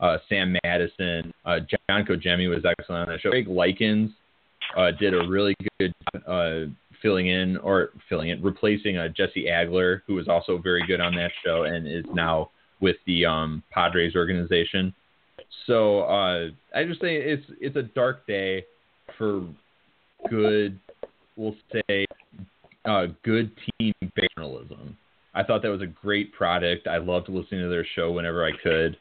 uh, 0.00 0.18
Sam 0.28 0.56
Madison, 0.64 1.32
uh, 1.44 1.58
John 1.60 2.04
Congemi 2.04 2.48
was 2.48 2.64
excellent 2.64 3.08
on 3.08 3.08
that 3.08 3.20
show. 3.20 3.30
Greg 3.30 3.48
Likens 3.48 4.12
uh, 4.76 4.92
did 4.92 5.14
a 5.14 5.26
really 5.28 5.56
good 5.78 5.92
uh, 6.26 6.70
filling 7.02 7.28
in 7.28 7.56
or 7.58 7.90
filling 8.08 8.30
in, 8.30 8.42
replacing 8.42 8.96
uh, 8.96 9.08
Jesse 9.08 9.46
Agler, 9.46 10.02
who 10.06 10.14
was 10.14 10.28
also 10.28 10.58
very 10.58 10.84
good 10.86 11.00
on 11.00 11.14
that 11.16 11.30
show 11.44 11.64
and 11.64 11.86
is 11.86 12.04
now 12.12 12.50
with 12.80 12.96
the 13.06 13.26
um, 13.26 13.62
Padres 13.70 14.14
organization. 14.14 14.94
So 15.66 16.00
uh, 16.02 16.48
I 16.74 16.84
just 16.84 17.00
say 17.00 17.16
it's 17.16 17.44
it's 17.60 17.76
a 17.76 17.82
dark 17.82 18.26
day 18.26 18.64
for 19.16 19.44
good, 20.30 20.78
we'll 21.36 21.56
say, 21.72 22.06
uh, 22.88 23.06
good 23.22 23.50
team 23.78 23.92
journalism. 24.36 24.96
I 25.34 25.42
thought 25.44 25.62
that 25.62 25.68
was 25.68 25.82
a 25.82 25.86
great 25.86 26.32
product. 26.32 26.86
I 26.86 26.96
loved 26.98 27.28
listening 27.28 27.62
to 27.62 27.68
their 27.68 27.86
show 27.94 28.10
whenever 28.10 28.44
I 28.44 28.50
could. 28.62 28.96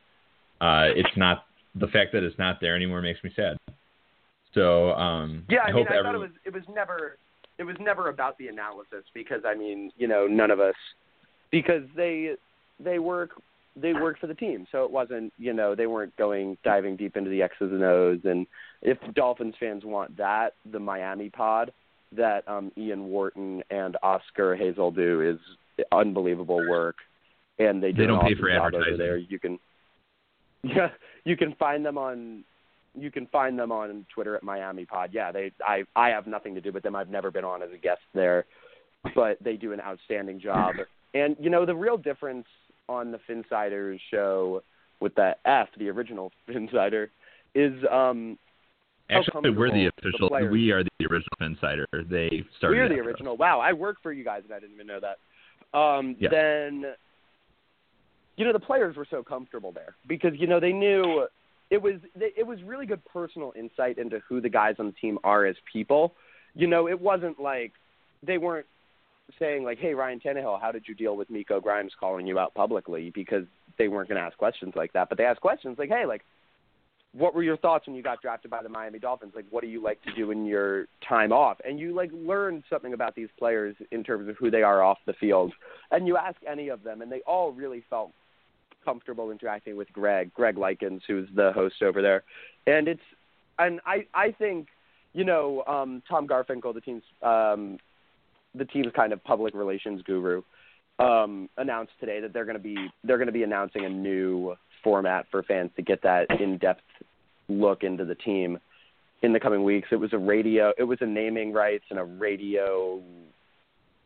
Uh, 0.60 0.94
it's 0.96 1.16
not 1.16 1.46
the 1.76 1.88
fact 1.88 2.12
that 2.14 2.24
it's 2.24 2.38
not 2.38 2.58
there 2.60 2.76
anymore 2.76 3.02
makes 3.02 3.24
me 3.24 3.32
sad. 3.36 3.58
So 4.54 4.92
um, 4.92 5.46
Yeah, 5.50 5.60
I, 5.66 5.70
I 5.70 5.74
mean, 5.74 5.88
I 5.90 5.98
everyone. 5.98 6.04
thought 6.04 6.16
it 6.16 6.20
was 6.20 6.32
it 6.46 6.54
was 6.54 6.64
never 6.74 7.18
it 7.58 7.64
was 7.64 7.76
never 7.80 8.10
about 8.10 8.38
the 8.38 8.48
analysis 8.48 9.04
because 9.14 9.42
I 9.46 9.56
mean, 9.56 9.92
you 9.98 10.08
know, 10.08 10.28
none 10.28 10.52
of 10.52 10.60
us 10.60 10.76
because 11.52 11.84
they 11.96 12.34
they 12.80 13.00
work 13.00 13.32
they 13.76 13.94
work 13.94 14.20
for 14.20 14.28
the 14.28 14.34
team, 14.34 14.66
so 14.72 14.84
it 14.84 14.92
wasn't 14.92 15.32
you 15.38 15.54
know 15.54 15.76
they 15.76 15.88
weren't 15.88 16.16
going 16.18 16.58
diving 16.64 16.98
deep 16.98 17.16
into 17.16 17.30
the 17.30 17.42
X's 17.42 17.72
and 17.72 17.84
O's. 17.84 18.20
And 18.24 18.46
if 18.82 18.98
Dolphins 19.14 19.56
fans 19.60 19.86
want 19.86 20.18
that, 20.18 20.54
the 20.72 20.80
Miami 20.80 21.30
Pod 21.30 21.72
that 22.16 22.48
um, 22.48 22.72
Ian 22.78 23.06
Wharton 23.08 23.64
and 23.70 23.98
Oscar 24.02 24.56
Hazel 24.56 24.92
do 24.92 25.22
is 25.22 25.86
unbelievable 25.92 26.68
work, 26.70 26.96
and 27.60 27.82
they 27.84 27.92
do 27.92 28.02
They 28.02 28.08
don't 28.08 28.22
pay 28.26 28.36
for 28.36 28.50
advertising. 28.50 28.98
there. 28.98 29.18
You 29.18 29.40
can 29.40 29.60
yeah, 30.64 30.90
you 31.24 31.38
can 31.38 31.54
find 31.56 31.86
them 31.86 31.98
on 31.98 32.44
you 32.96 33.12
can 33.12 33.28
find 33.28 33.60
them 33.60 33.72
on 33.72 34.06
Twitter 34.14 34.36
at 34.36 34.42
Miami 34.44 34.86
Pod. 34.86 35.12
Yeah, 35.14 35.32
they 35.32 35.52
I 35.66 35.84
I 35.96 36.10
have 36.10 36.28
nothing 36.28 36.56
to 36.56 36.62
do 36.62 36.72
with 36.72 36.84
them. 36.84 36.96
I've 36.96 37.10
never 37.10 37.30
been 37.32 37.46
on 37.46 37.62
as 37.62 37.70
a 37.74 37.78
guest 37.78 38.02
there, 38.14 38.46
but 39.16 39.38
they 39.44 39.56
do 39.56 39.74
an 39.74 39.82
outstanding 39.82 40.40
job. 40.40 40.76
And 41.14 41.36
you 41.40 41.50
know 41.50 41.66
the 41.66 41.76
real 41.76 41.98
difference 41.98 42.48
on 42.90 43.12
the 43.12 43.20
Finsiders 43.30 44.00
show 44.10 44.64
with 45.00 45.14
that 45.16 45.40
F, 45.46 45.68
the 45.78 45.90
original 45.90 46.32
Finsider, 46.50 47.10
is 47.54 47.74
um 47.92 48.38
Actually, 49.10 49.52
we're 49.52 49.72
the 49.72 49.88
official. 49.98 50.30
players- 50.30 50.52
we 50.52 50.72
are 50.72 50.84
the 50.84 51.06
original 51.06 51.38
Insider. 51.42 51.88
They 51.94 52.44
started. 52.58 52.78
we're 52.78 52.90
the 52.90 53.00
us. 53.00 53.06
original. 53.08 53.38
Wow, 53.38 53.60
I 53.60 53.74
work 53.74 53.98
for 54.02 54.12
you 54.12 54.24
guys 54.24 54.44
and 54.44 54.54
I 54.54 54.60
didn't 54.60 54.76
even 54.76 54.88
know 54.88 55.00
that. 55.00 55.78
Um, 55.78 56.16
Yeah. 56.20 56.30
Then, 56.30 56.96
you 58.36 58.46
know, 58.46 58.54
the 58.54 58.60
players 58.60 58.96
were 58.96 59.06
so 59.10 59.24
comfortable 59.24 59.72
there 59.72 59.96
because 60.08 60.34
you 60.40 60.48
know 60.48 60.60
they 60.60 60.74
knew 60.74 61.28
it 61.70 61.82
was 61.82 61.96
it 62.16 62.46
was 62.46 62.62
really 62.64 62.86
good 62.86 63.04
personal 63.06 63.54
insight 63.56 63.98
into 63.98 64.20
who 64.28 64.42
the 64.42 64.50
guys 64.50 64.76
on 64.80 64.88
the 64.88 64.92
team 64.94 65.20
are 65.24 65.46
as 65.46 65.56
people. 65.72 66.16
You 66.54 66.68
know, 66.68 66.88
it 66.88 67.00
wasn't 67.00 67.40
like 67.40 67.74
they 68.24 68.38
weren't 68.38 68.66
saying 69.40 69.64
like, 69.64 69.78
"Hey, 69.78 69.94
Ryan 69.94 70.20
Tannehill, 70.20 70.60
how 70.62 70.72
did 70.72 70.88
you 70.88 70.96
deal 70.96 71.18
with 71.18 71.30
Miko 71.30 71.60
Grimes 71.60 71.94
calling 72.00 72.26
you 72.28 72.40
out 72.40 72.54
publicly?" 72.54 73.10
Because 73.10 73.46
they 73.78 73.88
weren't 73.88 74.08
going 74.08 74.20
to 74.20 74.26
ask 74.26 74.38
questions 74.38 74.74
like 74.76 74.94
that. 74.94 75.10
But 75.10 75.18
they 75.18 75.26
asked 75.26 75.42
questions 75.42 75.78
like, 75.78 75.90
"Hey, 75.90 76.06
like." 76.06 76.24
What 77.18 77.34
were 77.34 77.44
your 77.44 77.58
thoughts 77.58 77.88
when 77.88 77.96
you 77.96 78.04
got 78.04 78.22
drafted 78.22 78.52
by 78.52 78.62
the 78.62 78.70
Miami 78.70 79.00
Dolphins? 79.00 79.34
Like, 79.36 79.46
what 79.50 79.62
do 79.62 79.68
you 79.68 79.82
like 79.82 80.02
to 80.04 80.14
do 80.14 80.32
in 80.32 80.46
your 80.46 80.86
time 81.08 81.32
off? 81.32 81.58
And 81.66 81.80
you 81.80 81.96
like 81.96 82.12
learn 82.14 82.64
something 82.70 82.94
about 82.94 83.16
these 83.16 83.30
players 83.40 83.76
in 83.92 84.04
terms 84.04 84.30
of 84.30 84.36
who 84.38 84.52
they 84.52 84.62
are 84.62 84.84
off 84.84 85.00
the 85.06 85.14
field. 85.14 85.54
And 85.92 86.06
you 86.06 86.18
ask 86.18 86.38
any 86.48 86.70
of 86.70 86.84
them, 86.84 87.02
and 87.02 87.12
they 87.12 87.22
all 87.22 87.52
really 87.52 87.84
felt 87.90 88.12
comfortable 88.86 89.32
interacting 89.32 89.76
with 89.76 89.92
Greg, 89.92 90.34
Greg 90.34 90.58
Likens, 90.58 91.02
who's 91.08 91.28
the 91.36 91.52
host 91.54 91.82
over 91.82 92.02
there. 92.02 92.24
And 92.68 92.88
it's, 92.88 93.02
and 93.58 93.80
I, 93.86 94.06
I 94.14 94.32
think, 94.32 94.68
you 95.14 95.24
know, 95.24 95.64
um, 95.66 96.04
Tom 96.08 96.28
Garfinkel, 96.28 96.74
the 96.74 96.82
team's, 96.82 97.04
um, 97.24 97.80
the 98.54 98.66
team's 98.66 98.88
kind 98.96 99.12
of 99.12 99.24
public 99.24 99.56
relations 99.56 100.02
guru, 100.04 100.44
um, 101.00 101.50
announced 101.58 101.94
today 102.00 102.22
that 102.22 102.34
they're 102.34 102.46
going 102.46 102.58
to 102.58 102.64
be, 102.64 102.78
they're 103.04 103.18
going 103.18 103.28
to 103.28 103.34
be 103.34 103.44
announcing 103.44 103.86
a 103.86 103.90
new 103.90 104.56
format 104.84 105.26
for 105.32 105.44
fans 105.44 105.72
to 105.76 105.82
get 105.82 106.02
that 106.04 106.28
in-depth 106.40 106.82
look 107.50 107.84
into 107.84 108.06
the 108.06 108.16
team 108.16 108.60
in 109.22 109.34
the 109.34 109.40
coming 109.40 109.64
weeks. 109.64 109.88
It 109.92 109.98
was 109.98 110.14
a 110.14 110.18
radio, 110.18 110.74
it 110.78 110.84
was 110.84 111.00
a 111.02 111.06
naming 111.06 111.54
rights 111.54 111.86
and 111.90 112.00
a 112.00 112.04
radio. 112.04 113.02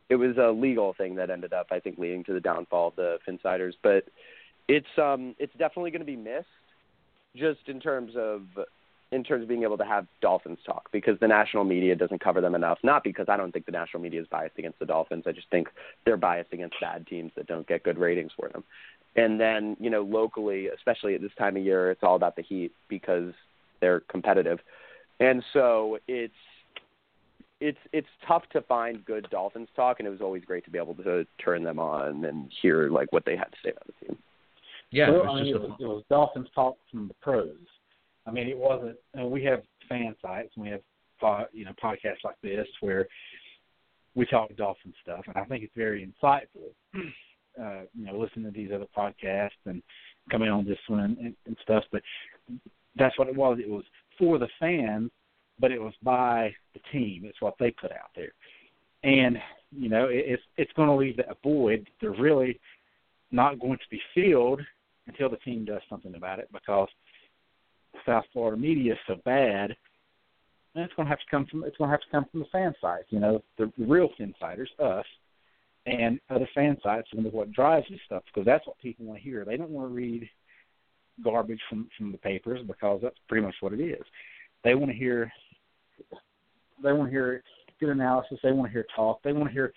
It 0.10 0.16
was 0.16 0.38
a 0.38 0.52
legal 0.52 0.94
thing 0.94 1.16
that 1.16 1.30
ended 1.30 1.54
up, 1.54 1.68
I 1.72 1.80
think, 1.80 1.98
leading 1.98 2.24
to 2.26 2.34
the 2.34 2.40
downfall 2.40 2.90
of 2.90 2.96
the 2.96 3.18
Finsiders. 3.28 3.74
But 3.82 4.06
it's 4.68 4.88
um, 4.98 5.36
it's 5.40 5.54
definitely 5.58 5.92
going 5.92 6.02
to 6.02 6.06
be 6.06 6.16
missed, 6.16 6.48
just 7.36 7.68
in 7.68 7.80
terms 7.80 8.14
of 8.16 8.44
in 9.12 9.24
terms 9.24 9.44
of 9.44 9.50
being 9.50 9.64
able 9.64 9.78
to 9.78 9.86
have 9.86 10.08
Dolphins 10.22 10.60
talk 10.66 10.90
because 10.92 11.20
the 11.20 11.28
national 11.28 11.66
media 11.66 11.96
doesn't 11.96 12.24
cover 12.24 12.40
them 12.40 12.56
enough. 12.56 12.80
Not 12.84 13.04
because 13.04 13.28
I 13.28 13.38
don't 13.38 13.52
think 13.52 13.66
the 13.66 13.72
national 13.72 14.02
media 14.02 14.22
is 14.22 14.28
biased 14.28 14.58
against 14.58 14.80
the 14.80 14.86
Dolphins. 14.86 15.24
I 15.28 15.34
just 15.34 15.50
think 15.50 15.68
they're 16.06 16.18
biased 16.18 16.54
against 16.54 16.76
bad 16.80 17.08
teams 17.08 17.32
that 17.36 17.48
don't 17.48 17.68
get 17.68 17.84
good 17.84 17.98
ratings 17.98 18.32
for 18.36 18.50
them. 18.50 18.64
And 19.16 19.40
then, 19.40 19.76
you 19.80 19.90
know, 19.90 20.04
locally, 20.04 20.68
especially 20.68 21.16
at 21.16 21.22
this 21.22 21.32
time 21.38 21.58
of 21.58 21.64
year, 21.64 21.92
it's 21.92 22.04
all 22.04 22.16
about 22.16 22.36
the 22.36 22.42
Heat 22.42 22.72
because 22.88 23.34
they're 23.82 24.02
competitive. 24.02 24.60
And 25.20 25.44
so 25.54 25.98
it's 26.08 26.34
it's 27.60 27.78
it's 27.94 28.08
tough 28.28 28.44
to 28.54 28.62
find 28.62 29.06
good 29.06 29.28
Dolphins 29.30 29.68
talk 29.76 30.00
and 30.00 30.08
it 30.08 30.12
was 30.12 30.22
always 30.22 30.44
great 30.44 30.66
to 30.66 30.72
be 30.72 30.80
able 30.80 30.96
to 30.96 31.26
turn 31.44 31.64
them 31.64 31.78
on 31.78 32.26
and 32.26 32.52
hear 32.62 32.90
like 32.90 33.12
what 33.12 33.24
they 33.26 33.36
had 33.36 33.46
to 33.46 33.58
say 33.64 33.70
about 33.70 33.86
the 33.88 34.06
team. 34.06 34.18
Yeah, 34.90 35.12
well, 35.12 35.20
it 35.20 35.26
was 35.26 35.30
I 35.30 35.44
mean, 35.44 35.54
just 35.54 35.64
it 35.64 35.66
a- 35.66 35.70
was, 35.70 35.78
it 35.80 35.86
was 35.86 36.04
Dolphins 36.10 36.48
talk 36.56 36.78
from 36.90 37.08
the 37.08 37.14
pros. 37.22 37.56
I 38.26 38.32
mean, 38.32 38.48
it 38.48 38.58
wasn't. 38.58 38.98
And 39.14 39.30
we 39.30 39.44
have 39.44 39.62
fan 39.88 40.16
sites 40.22 40.52
and 40.56 40.66
we 40.66 40.72
have 40.72 40.82
po- 41.20 41.46
you 41.54 41.66
know 41.66 41.74
podcasts 41.82 42.24
like 42.24 42.36
this 42.42 42.68
where 42.80 43.08
we 44.16 44.26
talk 44.26 44.54
Dolphin 44.56 44.94
stuff, 45.02 45.22
and 45.28 45.38
I 45.38 45.46
think 45.46 45.64
it's 45.64 45.74
very 45.76 46.06
insightful. 46.06 46.74
Uh, 47.60 47.82
you 47.94 48.06
know, 48.06 48.18
listening 48.18 48.46
to 48.46 48.52
these 48.52 48.72
other 48.74 48.88
podcasts 48.98 49.50
and 49.66 49.84
coming 50.30 50.50
on 50.50 50.66
this 50.66 50.78
one 50.88 51.18
and, 51.20 51.36
and 51.46 51.58
stuff. 51.64 51.84
But 51.92 52.02
that's 52.96 53.18
what 53.18 53.28
it 53.28 53.36
was. 53.36 53.58
It 53.60 53.70
was 53.70 53.84
for 54.18 54.38
the 54.38 54.48
fans, 54.60 55.12
but 55.60 55.72
it 55.72 55.82
was 55.82 55.94
by 56.04 56.54
the 56.74 56.80
team. 56.92 57.24
It's 57.26 57.42
what 57.42 57.56
they 57.60 57.72
put 57.72 57.92
out 57.92 58.12
there, 58.16 58.32
and 59.04 59.38
you 59.72 59.90
know, 59.90 60.06
it, 60.06 60.24
it's 60.28 60.44
it's 60.58 60.72
going 60.74 60.90
to 60.90 60.96
leave 60.96 61.18
that 61.18 61.38
void. 61.44 61.88
They're 62.00 62.12
really 62.12 62.60
not 63.32 63.60
going 63.60 63.78
to 63.78 63.90
be 63.90 64.02
filled 64.14 64.62
until 65.08 65.30
the 65.30 65.38
team 65.38 65.66
does 65.66 65.82
something 65.90 66.16
about 66.16 66.40
it 66.40 66.50
because 66.52 66.90
South 68.06 68.26
Florida 68.34 68.58
media 68.58 68.94
is 68.94 69.00
so 69.08 69.16
bad. 69.26 69.76
And 70.74 70.86
it's 70.86 70.94
going 70.94 71.06
to 71.06 71.10
have 71.10 71.20
to 71.20 71.26
come 71.30 71.46
from 71.48 71.64
it's 71.64 71.78
going 71.78 71.90
to 71.90 71.94
have 71.94 72.02
to 72.02 72.12
come 72.12 72.26
from 72.32 72.42
the 72.42 72.46
fan 72.52 72.74
sites, 72.80 73.08
you 73.10 73.20
know, 73.20 73.42
the 73.58 73.72
real 73.78 74.10
insiders, 74.20 74.70
us, 74.80 75.06
and 75.86 76.20
other 76.30 76.48
fan 76.54 76.78
sites, 76.84 77.10
and 77.12 77.32
what 77.32 77.52
drives 77.52 77.88
this 77.90 78.00
stuff 78.06 78.24
because 78.26 78.46
that's 78.46 78.66
what 78.68 78.78
people 78.80 79.06
want 79.06 79.20
to 79.20 79.24
hear. 79.24 79.44
They 79.46 79.58
don't 79.58 79.72
want 79.72 79.90
to 79.90 79.94
read 79.94 80.30
garbage 81.24 81.60
from 81.70 81.88
from 81.98 82.12
the 82.12 82.18
papers 82.18 82.62
because 82.66 83.00
that's 83.02 83.18
pretty 83.28 83.46
much 83.46 83.56
what 83.62 83.74
it 83.74 83.82
is. 83.82 84.04
They 84.64 84.76
want 84.76 84.92
to 84.92 84.98
hear 84.98 85.32
they 86.84 86.94
want 86.94 87.10
to 87.10 87.12
hear 87.12 87.44
good 87.80 87.90
analysis. 87.90 88.40
They 88.44 88.52
want 88.52 88.70
to 88.70 88.74
hear 88.74 88.86
talk. 88.96 89.22
They 89.24 89.34
want 89.34 89.48
to 89.48 89.54
hear 89.54 89.74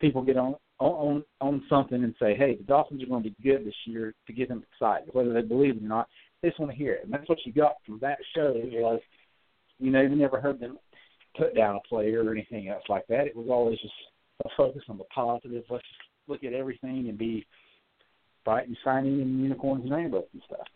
people 0.00 0.22
get 0.22 0.36
on 0.36 0.54
on 0.78 1.24
on 1.40 1.62
something 1.68 2.02
and 2.04 2.14
say, 2.20 2.34
"Hey, 2.36 2.56
the 2.56 2.64
Dolphins 2.64 3.02
are 3.02 3.06
going 3.06 3.24
to 3.24 3.30
be 3.30 3.42
good 3.42 3.64
this 3.64 3.74
year," 3.86 4.14
to 4.26 4.32
get 4.32 4.48
them 4.48 4.64
excited, 4.72 5.12
whether 5.12 5.32
they 5.32 5.42
believe 5.42 5.76
it 5.76 5.82
or 5.82 5.88
not. 5.88 6.08
They 6.40 6.48
just 6.48 6.60
want 6.60 6.70
to 6.70 6.78
hear 6.78 6.94
it, 6.94 7.04
and 7.04 7.12
that's 7.12 7.28
what 7.28 7.44
you 7.44 7.52
got 7.52 7.76
from 7.84 7.98
that 8.00 8.18
show. 8.34 8.52
Was 8.54 9.00
you 9.78 9.90
know 9.90 10.02
you 10.02 10.14
never 10.14 10.40
heard 10.40 10.60
them 10.60 10.78
put 11.36 11.54
down 11.54 11.76
a 11.76 11.88
player 11.88 12.24
or 12.24 12.32
anything 12.32 12.68
else 12.68 12.84
like 12.88 13.06
that. 13.08 13.26
It 13.26 13.36
was 13.36 13.48
always 13.50 13.78
just 13.80 13.94
a 14.44 14.48
focus 14.56 14.82
on 14.88 14.98
the 14.98 15.04
positive. 15.04 15.64
Let's 15.68 15.84
look 16.26 16.44
at 16.44 16.52
everything 16.52 17.08
and 17.08 17.18
be 17.18 17.46
bright 18.44 18.66
and 18.66 18.76
shiny 18.84 19.22
and 19.22 19.40
unicorns 19.40 19.84
and 19.84 19.92
rainbows 19.92 20.24
and 20.32 20.42
stuff. 20.46 20.66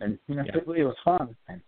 And 0.00 0.18
you 0.26 0.36
know, 0.36 0.42
yeah. 0.44 0.56
it, 0.56 0.80
it 0.80 0.84
was 0.84 0.96
fun. 1.04 1.36
And 1.48 1.60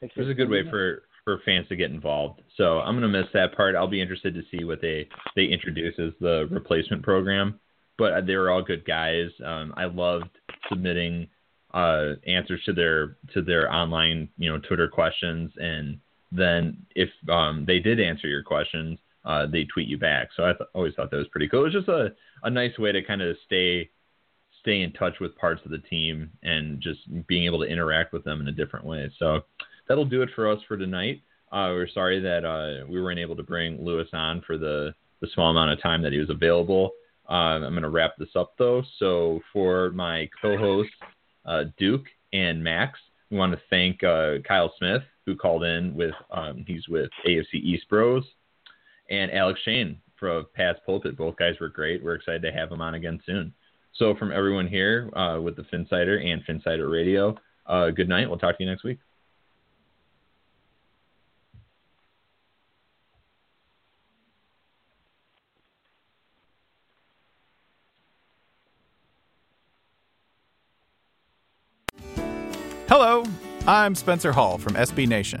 it 0.00 0.10
was 0.16 0.28
a 0.28 0.34
good 0.34 0.50
way 0.50 0.62
for 0.68 1.02
for 1.24 1.40
fans 1.44 1.68
to 1.68 1.76
get 1.76 1.90
involved. 1.90 2.42
So 2.56 2.80
I'm 2.80 2.96
gonna 2.96 3.08
miss 3.08 3.28
that 3.32 3.56
part. 3.56 3.76
I'll 3.76 3.88
be 3.88 4.00
interested 4.00 4.34
to 4.34 4.42
see 4.50 4.64
what 4.64 4.80
they 4.80 5.08
they 5.36 5.44
introduce 5.44 5.98
as 5.98 6.12
the 6.20 6.48
replacement 6.50 7.02
program. 7.02 7.58
But 7.98 8.26
they 8.26 8.36
were 8.36 8.50
all 8.50 8.62
good 8.62 8.84
guys. 8.84 9.28
Um, 9.44 9.72
I 9.76 9.84
loved 9.84 10.30
submitting 10.68 11.28
uh, 11.72 12.14
answers 12.26 12.62
to 12.64 12.72
their 12.72 13.16
to 13.32 13.42
their 13.42 13.72
online 13.72 14.28
you 14.36 14.50
know 14.50 14.58
Twitter 14.58 14.88
questions, 14.88 15.52
and 15.56 15.98
then 16.30 16.84
if 16.94 17.10
um, 17.30 17.64
they 17.66 17.78
did 17.78 18.00
answer 18.00 18.26
your 18.26 18.42
questions, 18.42 18.98
uh, 19.24 19.46
they 19.46 19.64
tweet 19.64 19.88
you 19.88 19.98
back. 19.98 20.28
So 20.36 20.44
I 20.44 20.52
th- 20.52 20.68
always 20.74 20.94
thought 20.94 21.10
that 21.10 21.16
was 21.16 21.28
pretty 21.28 21.48
cool. 21.48 21.60
It 21.60 21.72
was 21.72 21.72
just 21.72 21.88
a 21.88 22.12
a 22.42 22.50
nice 22.50 22.76
way 22.78 22.92
to 22.92 23.02
kind 23.02 23.22
of 23.22 23.36
stay 23.46 23.90
stay 24.60 24.82
in 24.82 24.92
touch 24.92 25.14
with 25.20 25.36
parts 25.36 25.60
of 25.64 25.70
the 25.70 25.78
team 25.78 26.30
and 26.42 26.80
just 26.80 27.00
being 27.26 27.44
able 27.44 27.58
to 27.60 27.66
interact 27.66 28.12
with 28.12 28.24
them 28.24 28.40
in 28.40 28.48
a 28.48 28.52
different 28.52 28.86
way. 28.86 29.10
So 29.18 29.40
that'll 29.88 30.04
do 30.04 30.22
it 30.22 30.30
for 30.34 30.50
us 30.50 30.60
for 30.68 30.76
tonight. 30.76 31.22
Uh, 31.50 31.70
we're 31.72 31.88
sorry 31.88 32.20
that 32.20 32.44
uh, 32.44 32.86
we 32.88 33.02
weren't 33.02 33.18
able 33.18 33.36
to 33.36 33.42
bring 33.42 33.84
Lewis 33.84 34.08
on 34.12 34.40
for 34.46 34.56
the, 34.56 34.94
the 35.20 35.28
small 35.34 35.50
amount 35.50 35.72
of 35.72 35.82
time 35.82 36.00
that 36.02 36.12
he 36.12 36.18
was 36.18 36.30
available. 36.30 36.92
Uh, 37.28 37.58
I'm 37.58 37.72
going 37.72 37.82
to 37.82 37.88
wrap 37.88 38.16
this 38.18 38.34
up 38.36 38.54
though. 38.56 38.82
So 38.98 39.40
for 39.52 39.90
my 39.90 40.30
co-hosts 40.40 40.94
uh, 41.44 41.64
Duke 41.76 42.06
and 42.32 42.62
Max, 42.62 42.98
we 43.30 43.38
want 43.38 43.52
to 43.52 43.60
thank 43.68 44.02
uh, 44.04 44.34
Kyle 44.46 44.72
Smith 44.78 45.02
who 45.26 45.36
called 45.36 45.64
in 45.64 45.94
with 45.94 46.14
um, 46.30 46.64
he's 46.66 46.88
with 46.88 47.10
AFC 47.26 47.54
East 47.54 47.88
Bros 47.88 48.24
and 49.12 49.30
Alec 49.30 49.58
Shane 49.64 49.98
from 50.18 50.46
Pats 50.54 50.80
Pulpit. 50.84 51.16
Both 51.16 51.36
guys 51.36 51.54
were 51.60 51.68
great. 51.68 52.02
We're 52.02 52.14
excited 52.14 52.42
to 52.42 52.52
have 52.52 52.70
them 52.70 52.80
on 52.80 52.94
again 52.94 53.20
soon. 53.24 53.52
So 53.94 54.14
from 54.14 54.32
everyone 54.32 54.66
here 54.66 55.10
uh, 55.14 55.38
with 55.40 55.54
the 55.54 55.62
Phinsider 55.62 56.24
and 56.24 56.42
Phinsider 56.44 56.90
Radio, 56.90 57.36
good 57.94 58.08
night. 58.08 58.28
We'll 58.28 58.38
talk 58.38 58.56
to 58.56 58.64
you 58.64 58.70
next 58.70 58.84
week. 58.84 58.98
Hello, 72.88 73.24
I'm 73.66 73.94
Spencer 73.94 74.32
Hall 74.32 74.58
from 74.58 74.74
SB 74.74 75.08
Nation, 75.08 75.40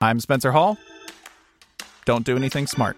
I'm 0.00 0.20
Spencer 0.20 0.52
Hall. 0.52 0.76
Don't 2.04 2.24
do 2.24 2.36
anything 2.36 2.66
smart. 2.66 2.96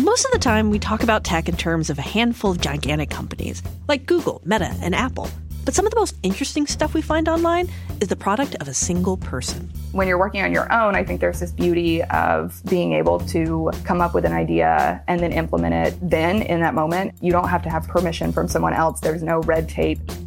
Most 0.00 0.24
of 0.24 0.32
the 0.32 0.38
time, 0.40 0.70
we 0.70 0.78
talk 0.78 1.02
about 1.02 1.24
tech 1.24 1.48
in 1.48 1.56
terms 1.56 1.90
of 1.90 1.98
a 1.98 2.02
handful 2.02 2.52
of 2.52 2.60
gigantic 2.60 3.10
companies 3.10 3.62
like 3.86 4.06
Google, 4.06 4.40
Meta, 4.44 4.74
and 4.80 4.94
Apple. 4.94 5.28
But 5.64 5.74
some 5.74 5.86
of 5.86 5.92
the 5.92 5.98
most 5.98 6.16
interesting 6.22 6.66
stuff 6.66 6.94
we 6.94 7.02
find 7.02 7.28
online 7.28 7.68
is 8.00 8.08
the 8.08 8.16
product 8.16 8.56
of 8.56 8.68
a 8.68 8.74
single 8.74 9.16
person. 9.16 9.70
When 9.92 10.08
you're 10.08 10.18
working 10.18 10.42
on 10.42 10.52
your 10.52 10.72
own, 10.72 10.94
I 10.94 11.04
think 11.04 11.20
there's 11.20 11.40
this 11.40 11.52
beauty 11.52 12.02
of 12.04 12.62
being 12.68 12.94
able 12.94 13.20
to 13.20 13.70
come 13.84 14.00
up 14.00 14.14
with 14.14 14.24
an 14.24 14.32
idea 14.32 15.02
and 15.06 15.20
then 15.20 15.32
implement 15.32 15.74
it 15.74 15.98
then 16.00 16.42
in 16.42 16.60
that 16.60 16.74
moment. 16.74 17.14
You 17.20 17.32
don't 17.32 17.48
have 17.48 17.62
to 17.62 17.70
have 17.70 17.86
permission 17.86 18.32
from 18.32 18.48
someone 18.48 18.72
else, 18.72 19.00
there's 19.00 19.22
no 19.22 19.40
red 19.40 19.68
tape. 19.68 19.98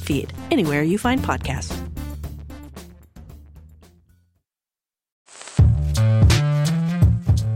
feed, 0.00 0.32
anywhere 0.50 0.82
you 0.82 0.98
find 0.98 1.20
podcasts. 1.20 1.76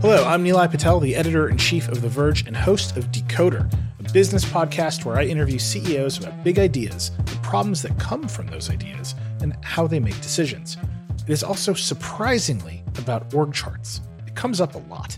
Hello, 0.01 0.23
I'm 0.25 0.43
Nilay 0.45 0.69
Patel, 0.69 0.99
the 0.99 1.15
editor 1.15 1.49
in 1.49 1.57
chief 1.57 1.87
of 1.87 2.01
The 2.01 2.09
Verge 2.09 2.45
and 2.45 2.55
host 2.55 2.95
of 2.95 3.11
Decoder 3.11 3.69
a 4.05 4.11
business 4.11 4.45
podcast 4.45 5.05
where 5.05 5.17
I 5.17 5.23
interview 5.23 5.57
CEOs 5.57 6.19
about 6.19 6.43
big 6.43 6.59
ideas, 6.59 7.11
the 7.25 7.39
problems 7.41 7.81
that 7.81 7.97
come 7.99 8.27
from 8.27 8.47
those 8.47 8.69
ideas, 8.69 9.15
and 9.41 9.55
how 9.63 9.87
they 9.87 9.99
make 9.99 10.19
decisions. 10.21 10.77
It 11.27 11.31
is 11.31 11.43
also 11.43 11.73
surprisingly 11.73 12.83
about 12.97 13.33
org 13.33 13.53
charts. 13.53 14.01
It 14.27 14.35
comes 14.35 14.61
up 14.61 14.75
a 14.75 14.79
lot. 14.89 15.17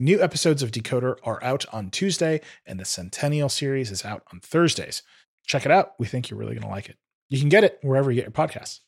New 0.00 0.22
episodes 0.22 0.62
of 0.62 0.70
Decoder 0.70 1.16
are 1.24 1.42
out 1.42 1.64
on 1.72 1.90
Tuesday, 1.90 2.40
and 2.64 2.78
the 2.78 2.84
Centennial 2.84 3.48
series 3.48 3.90
is 3.90 4.04
out 4.04 4.22
on 4.32 4.38
Thursdays. 4.38 5.02
Check 5.44 5.64
it 5.64 5.72
out. 5.72 5.94
We 5.98 6.06
think 6.06 6.30
you're 6.30 6.38
really 6.38 6.54
going 6.54 6.62
to 6.62 6.68
like 6.68 6.88
it. 6.88 6.98
You 7.28 7.40
can 7.40 7.48
get 7.48 7.64
it 7.64 7.80
wherever 7.82 8.08
you 8.08 8.22
get 8.22 8.26
your 8.26 8.30
podcasts. 8.30 8.78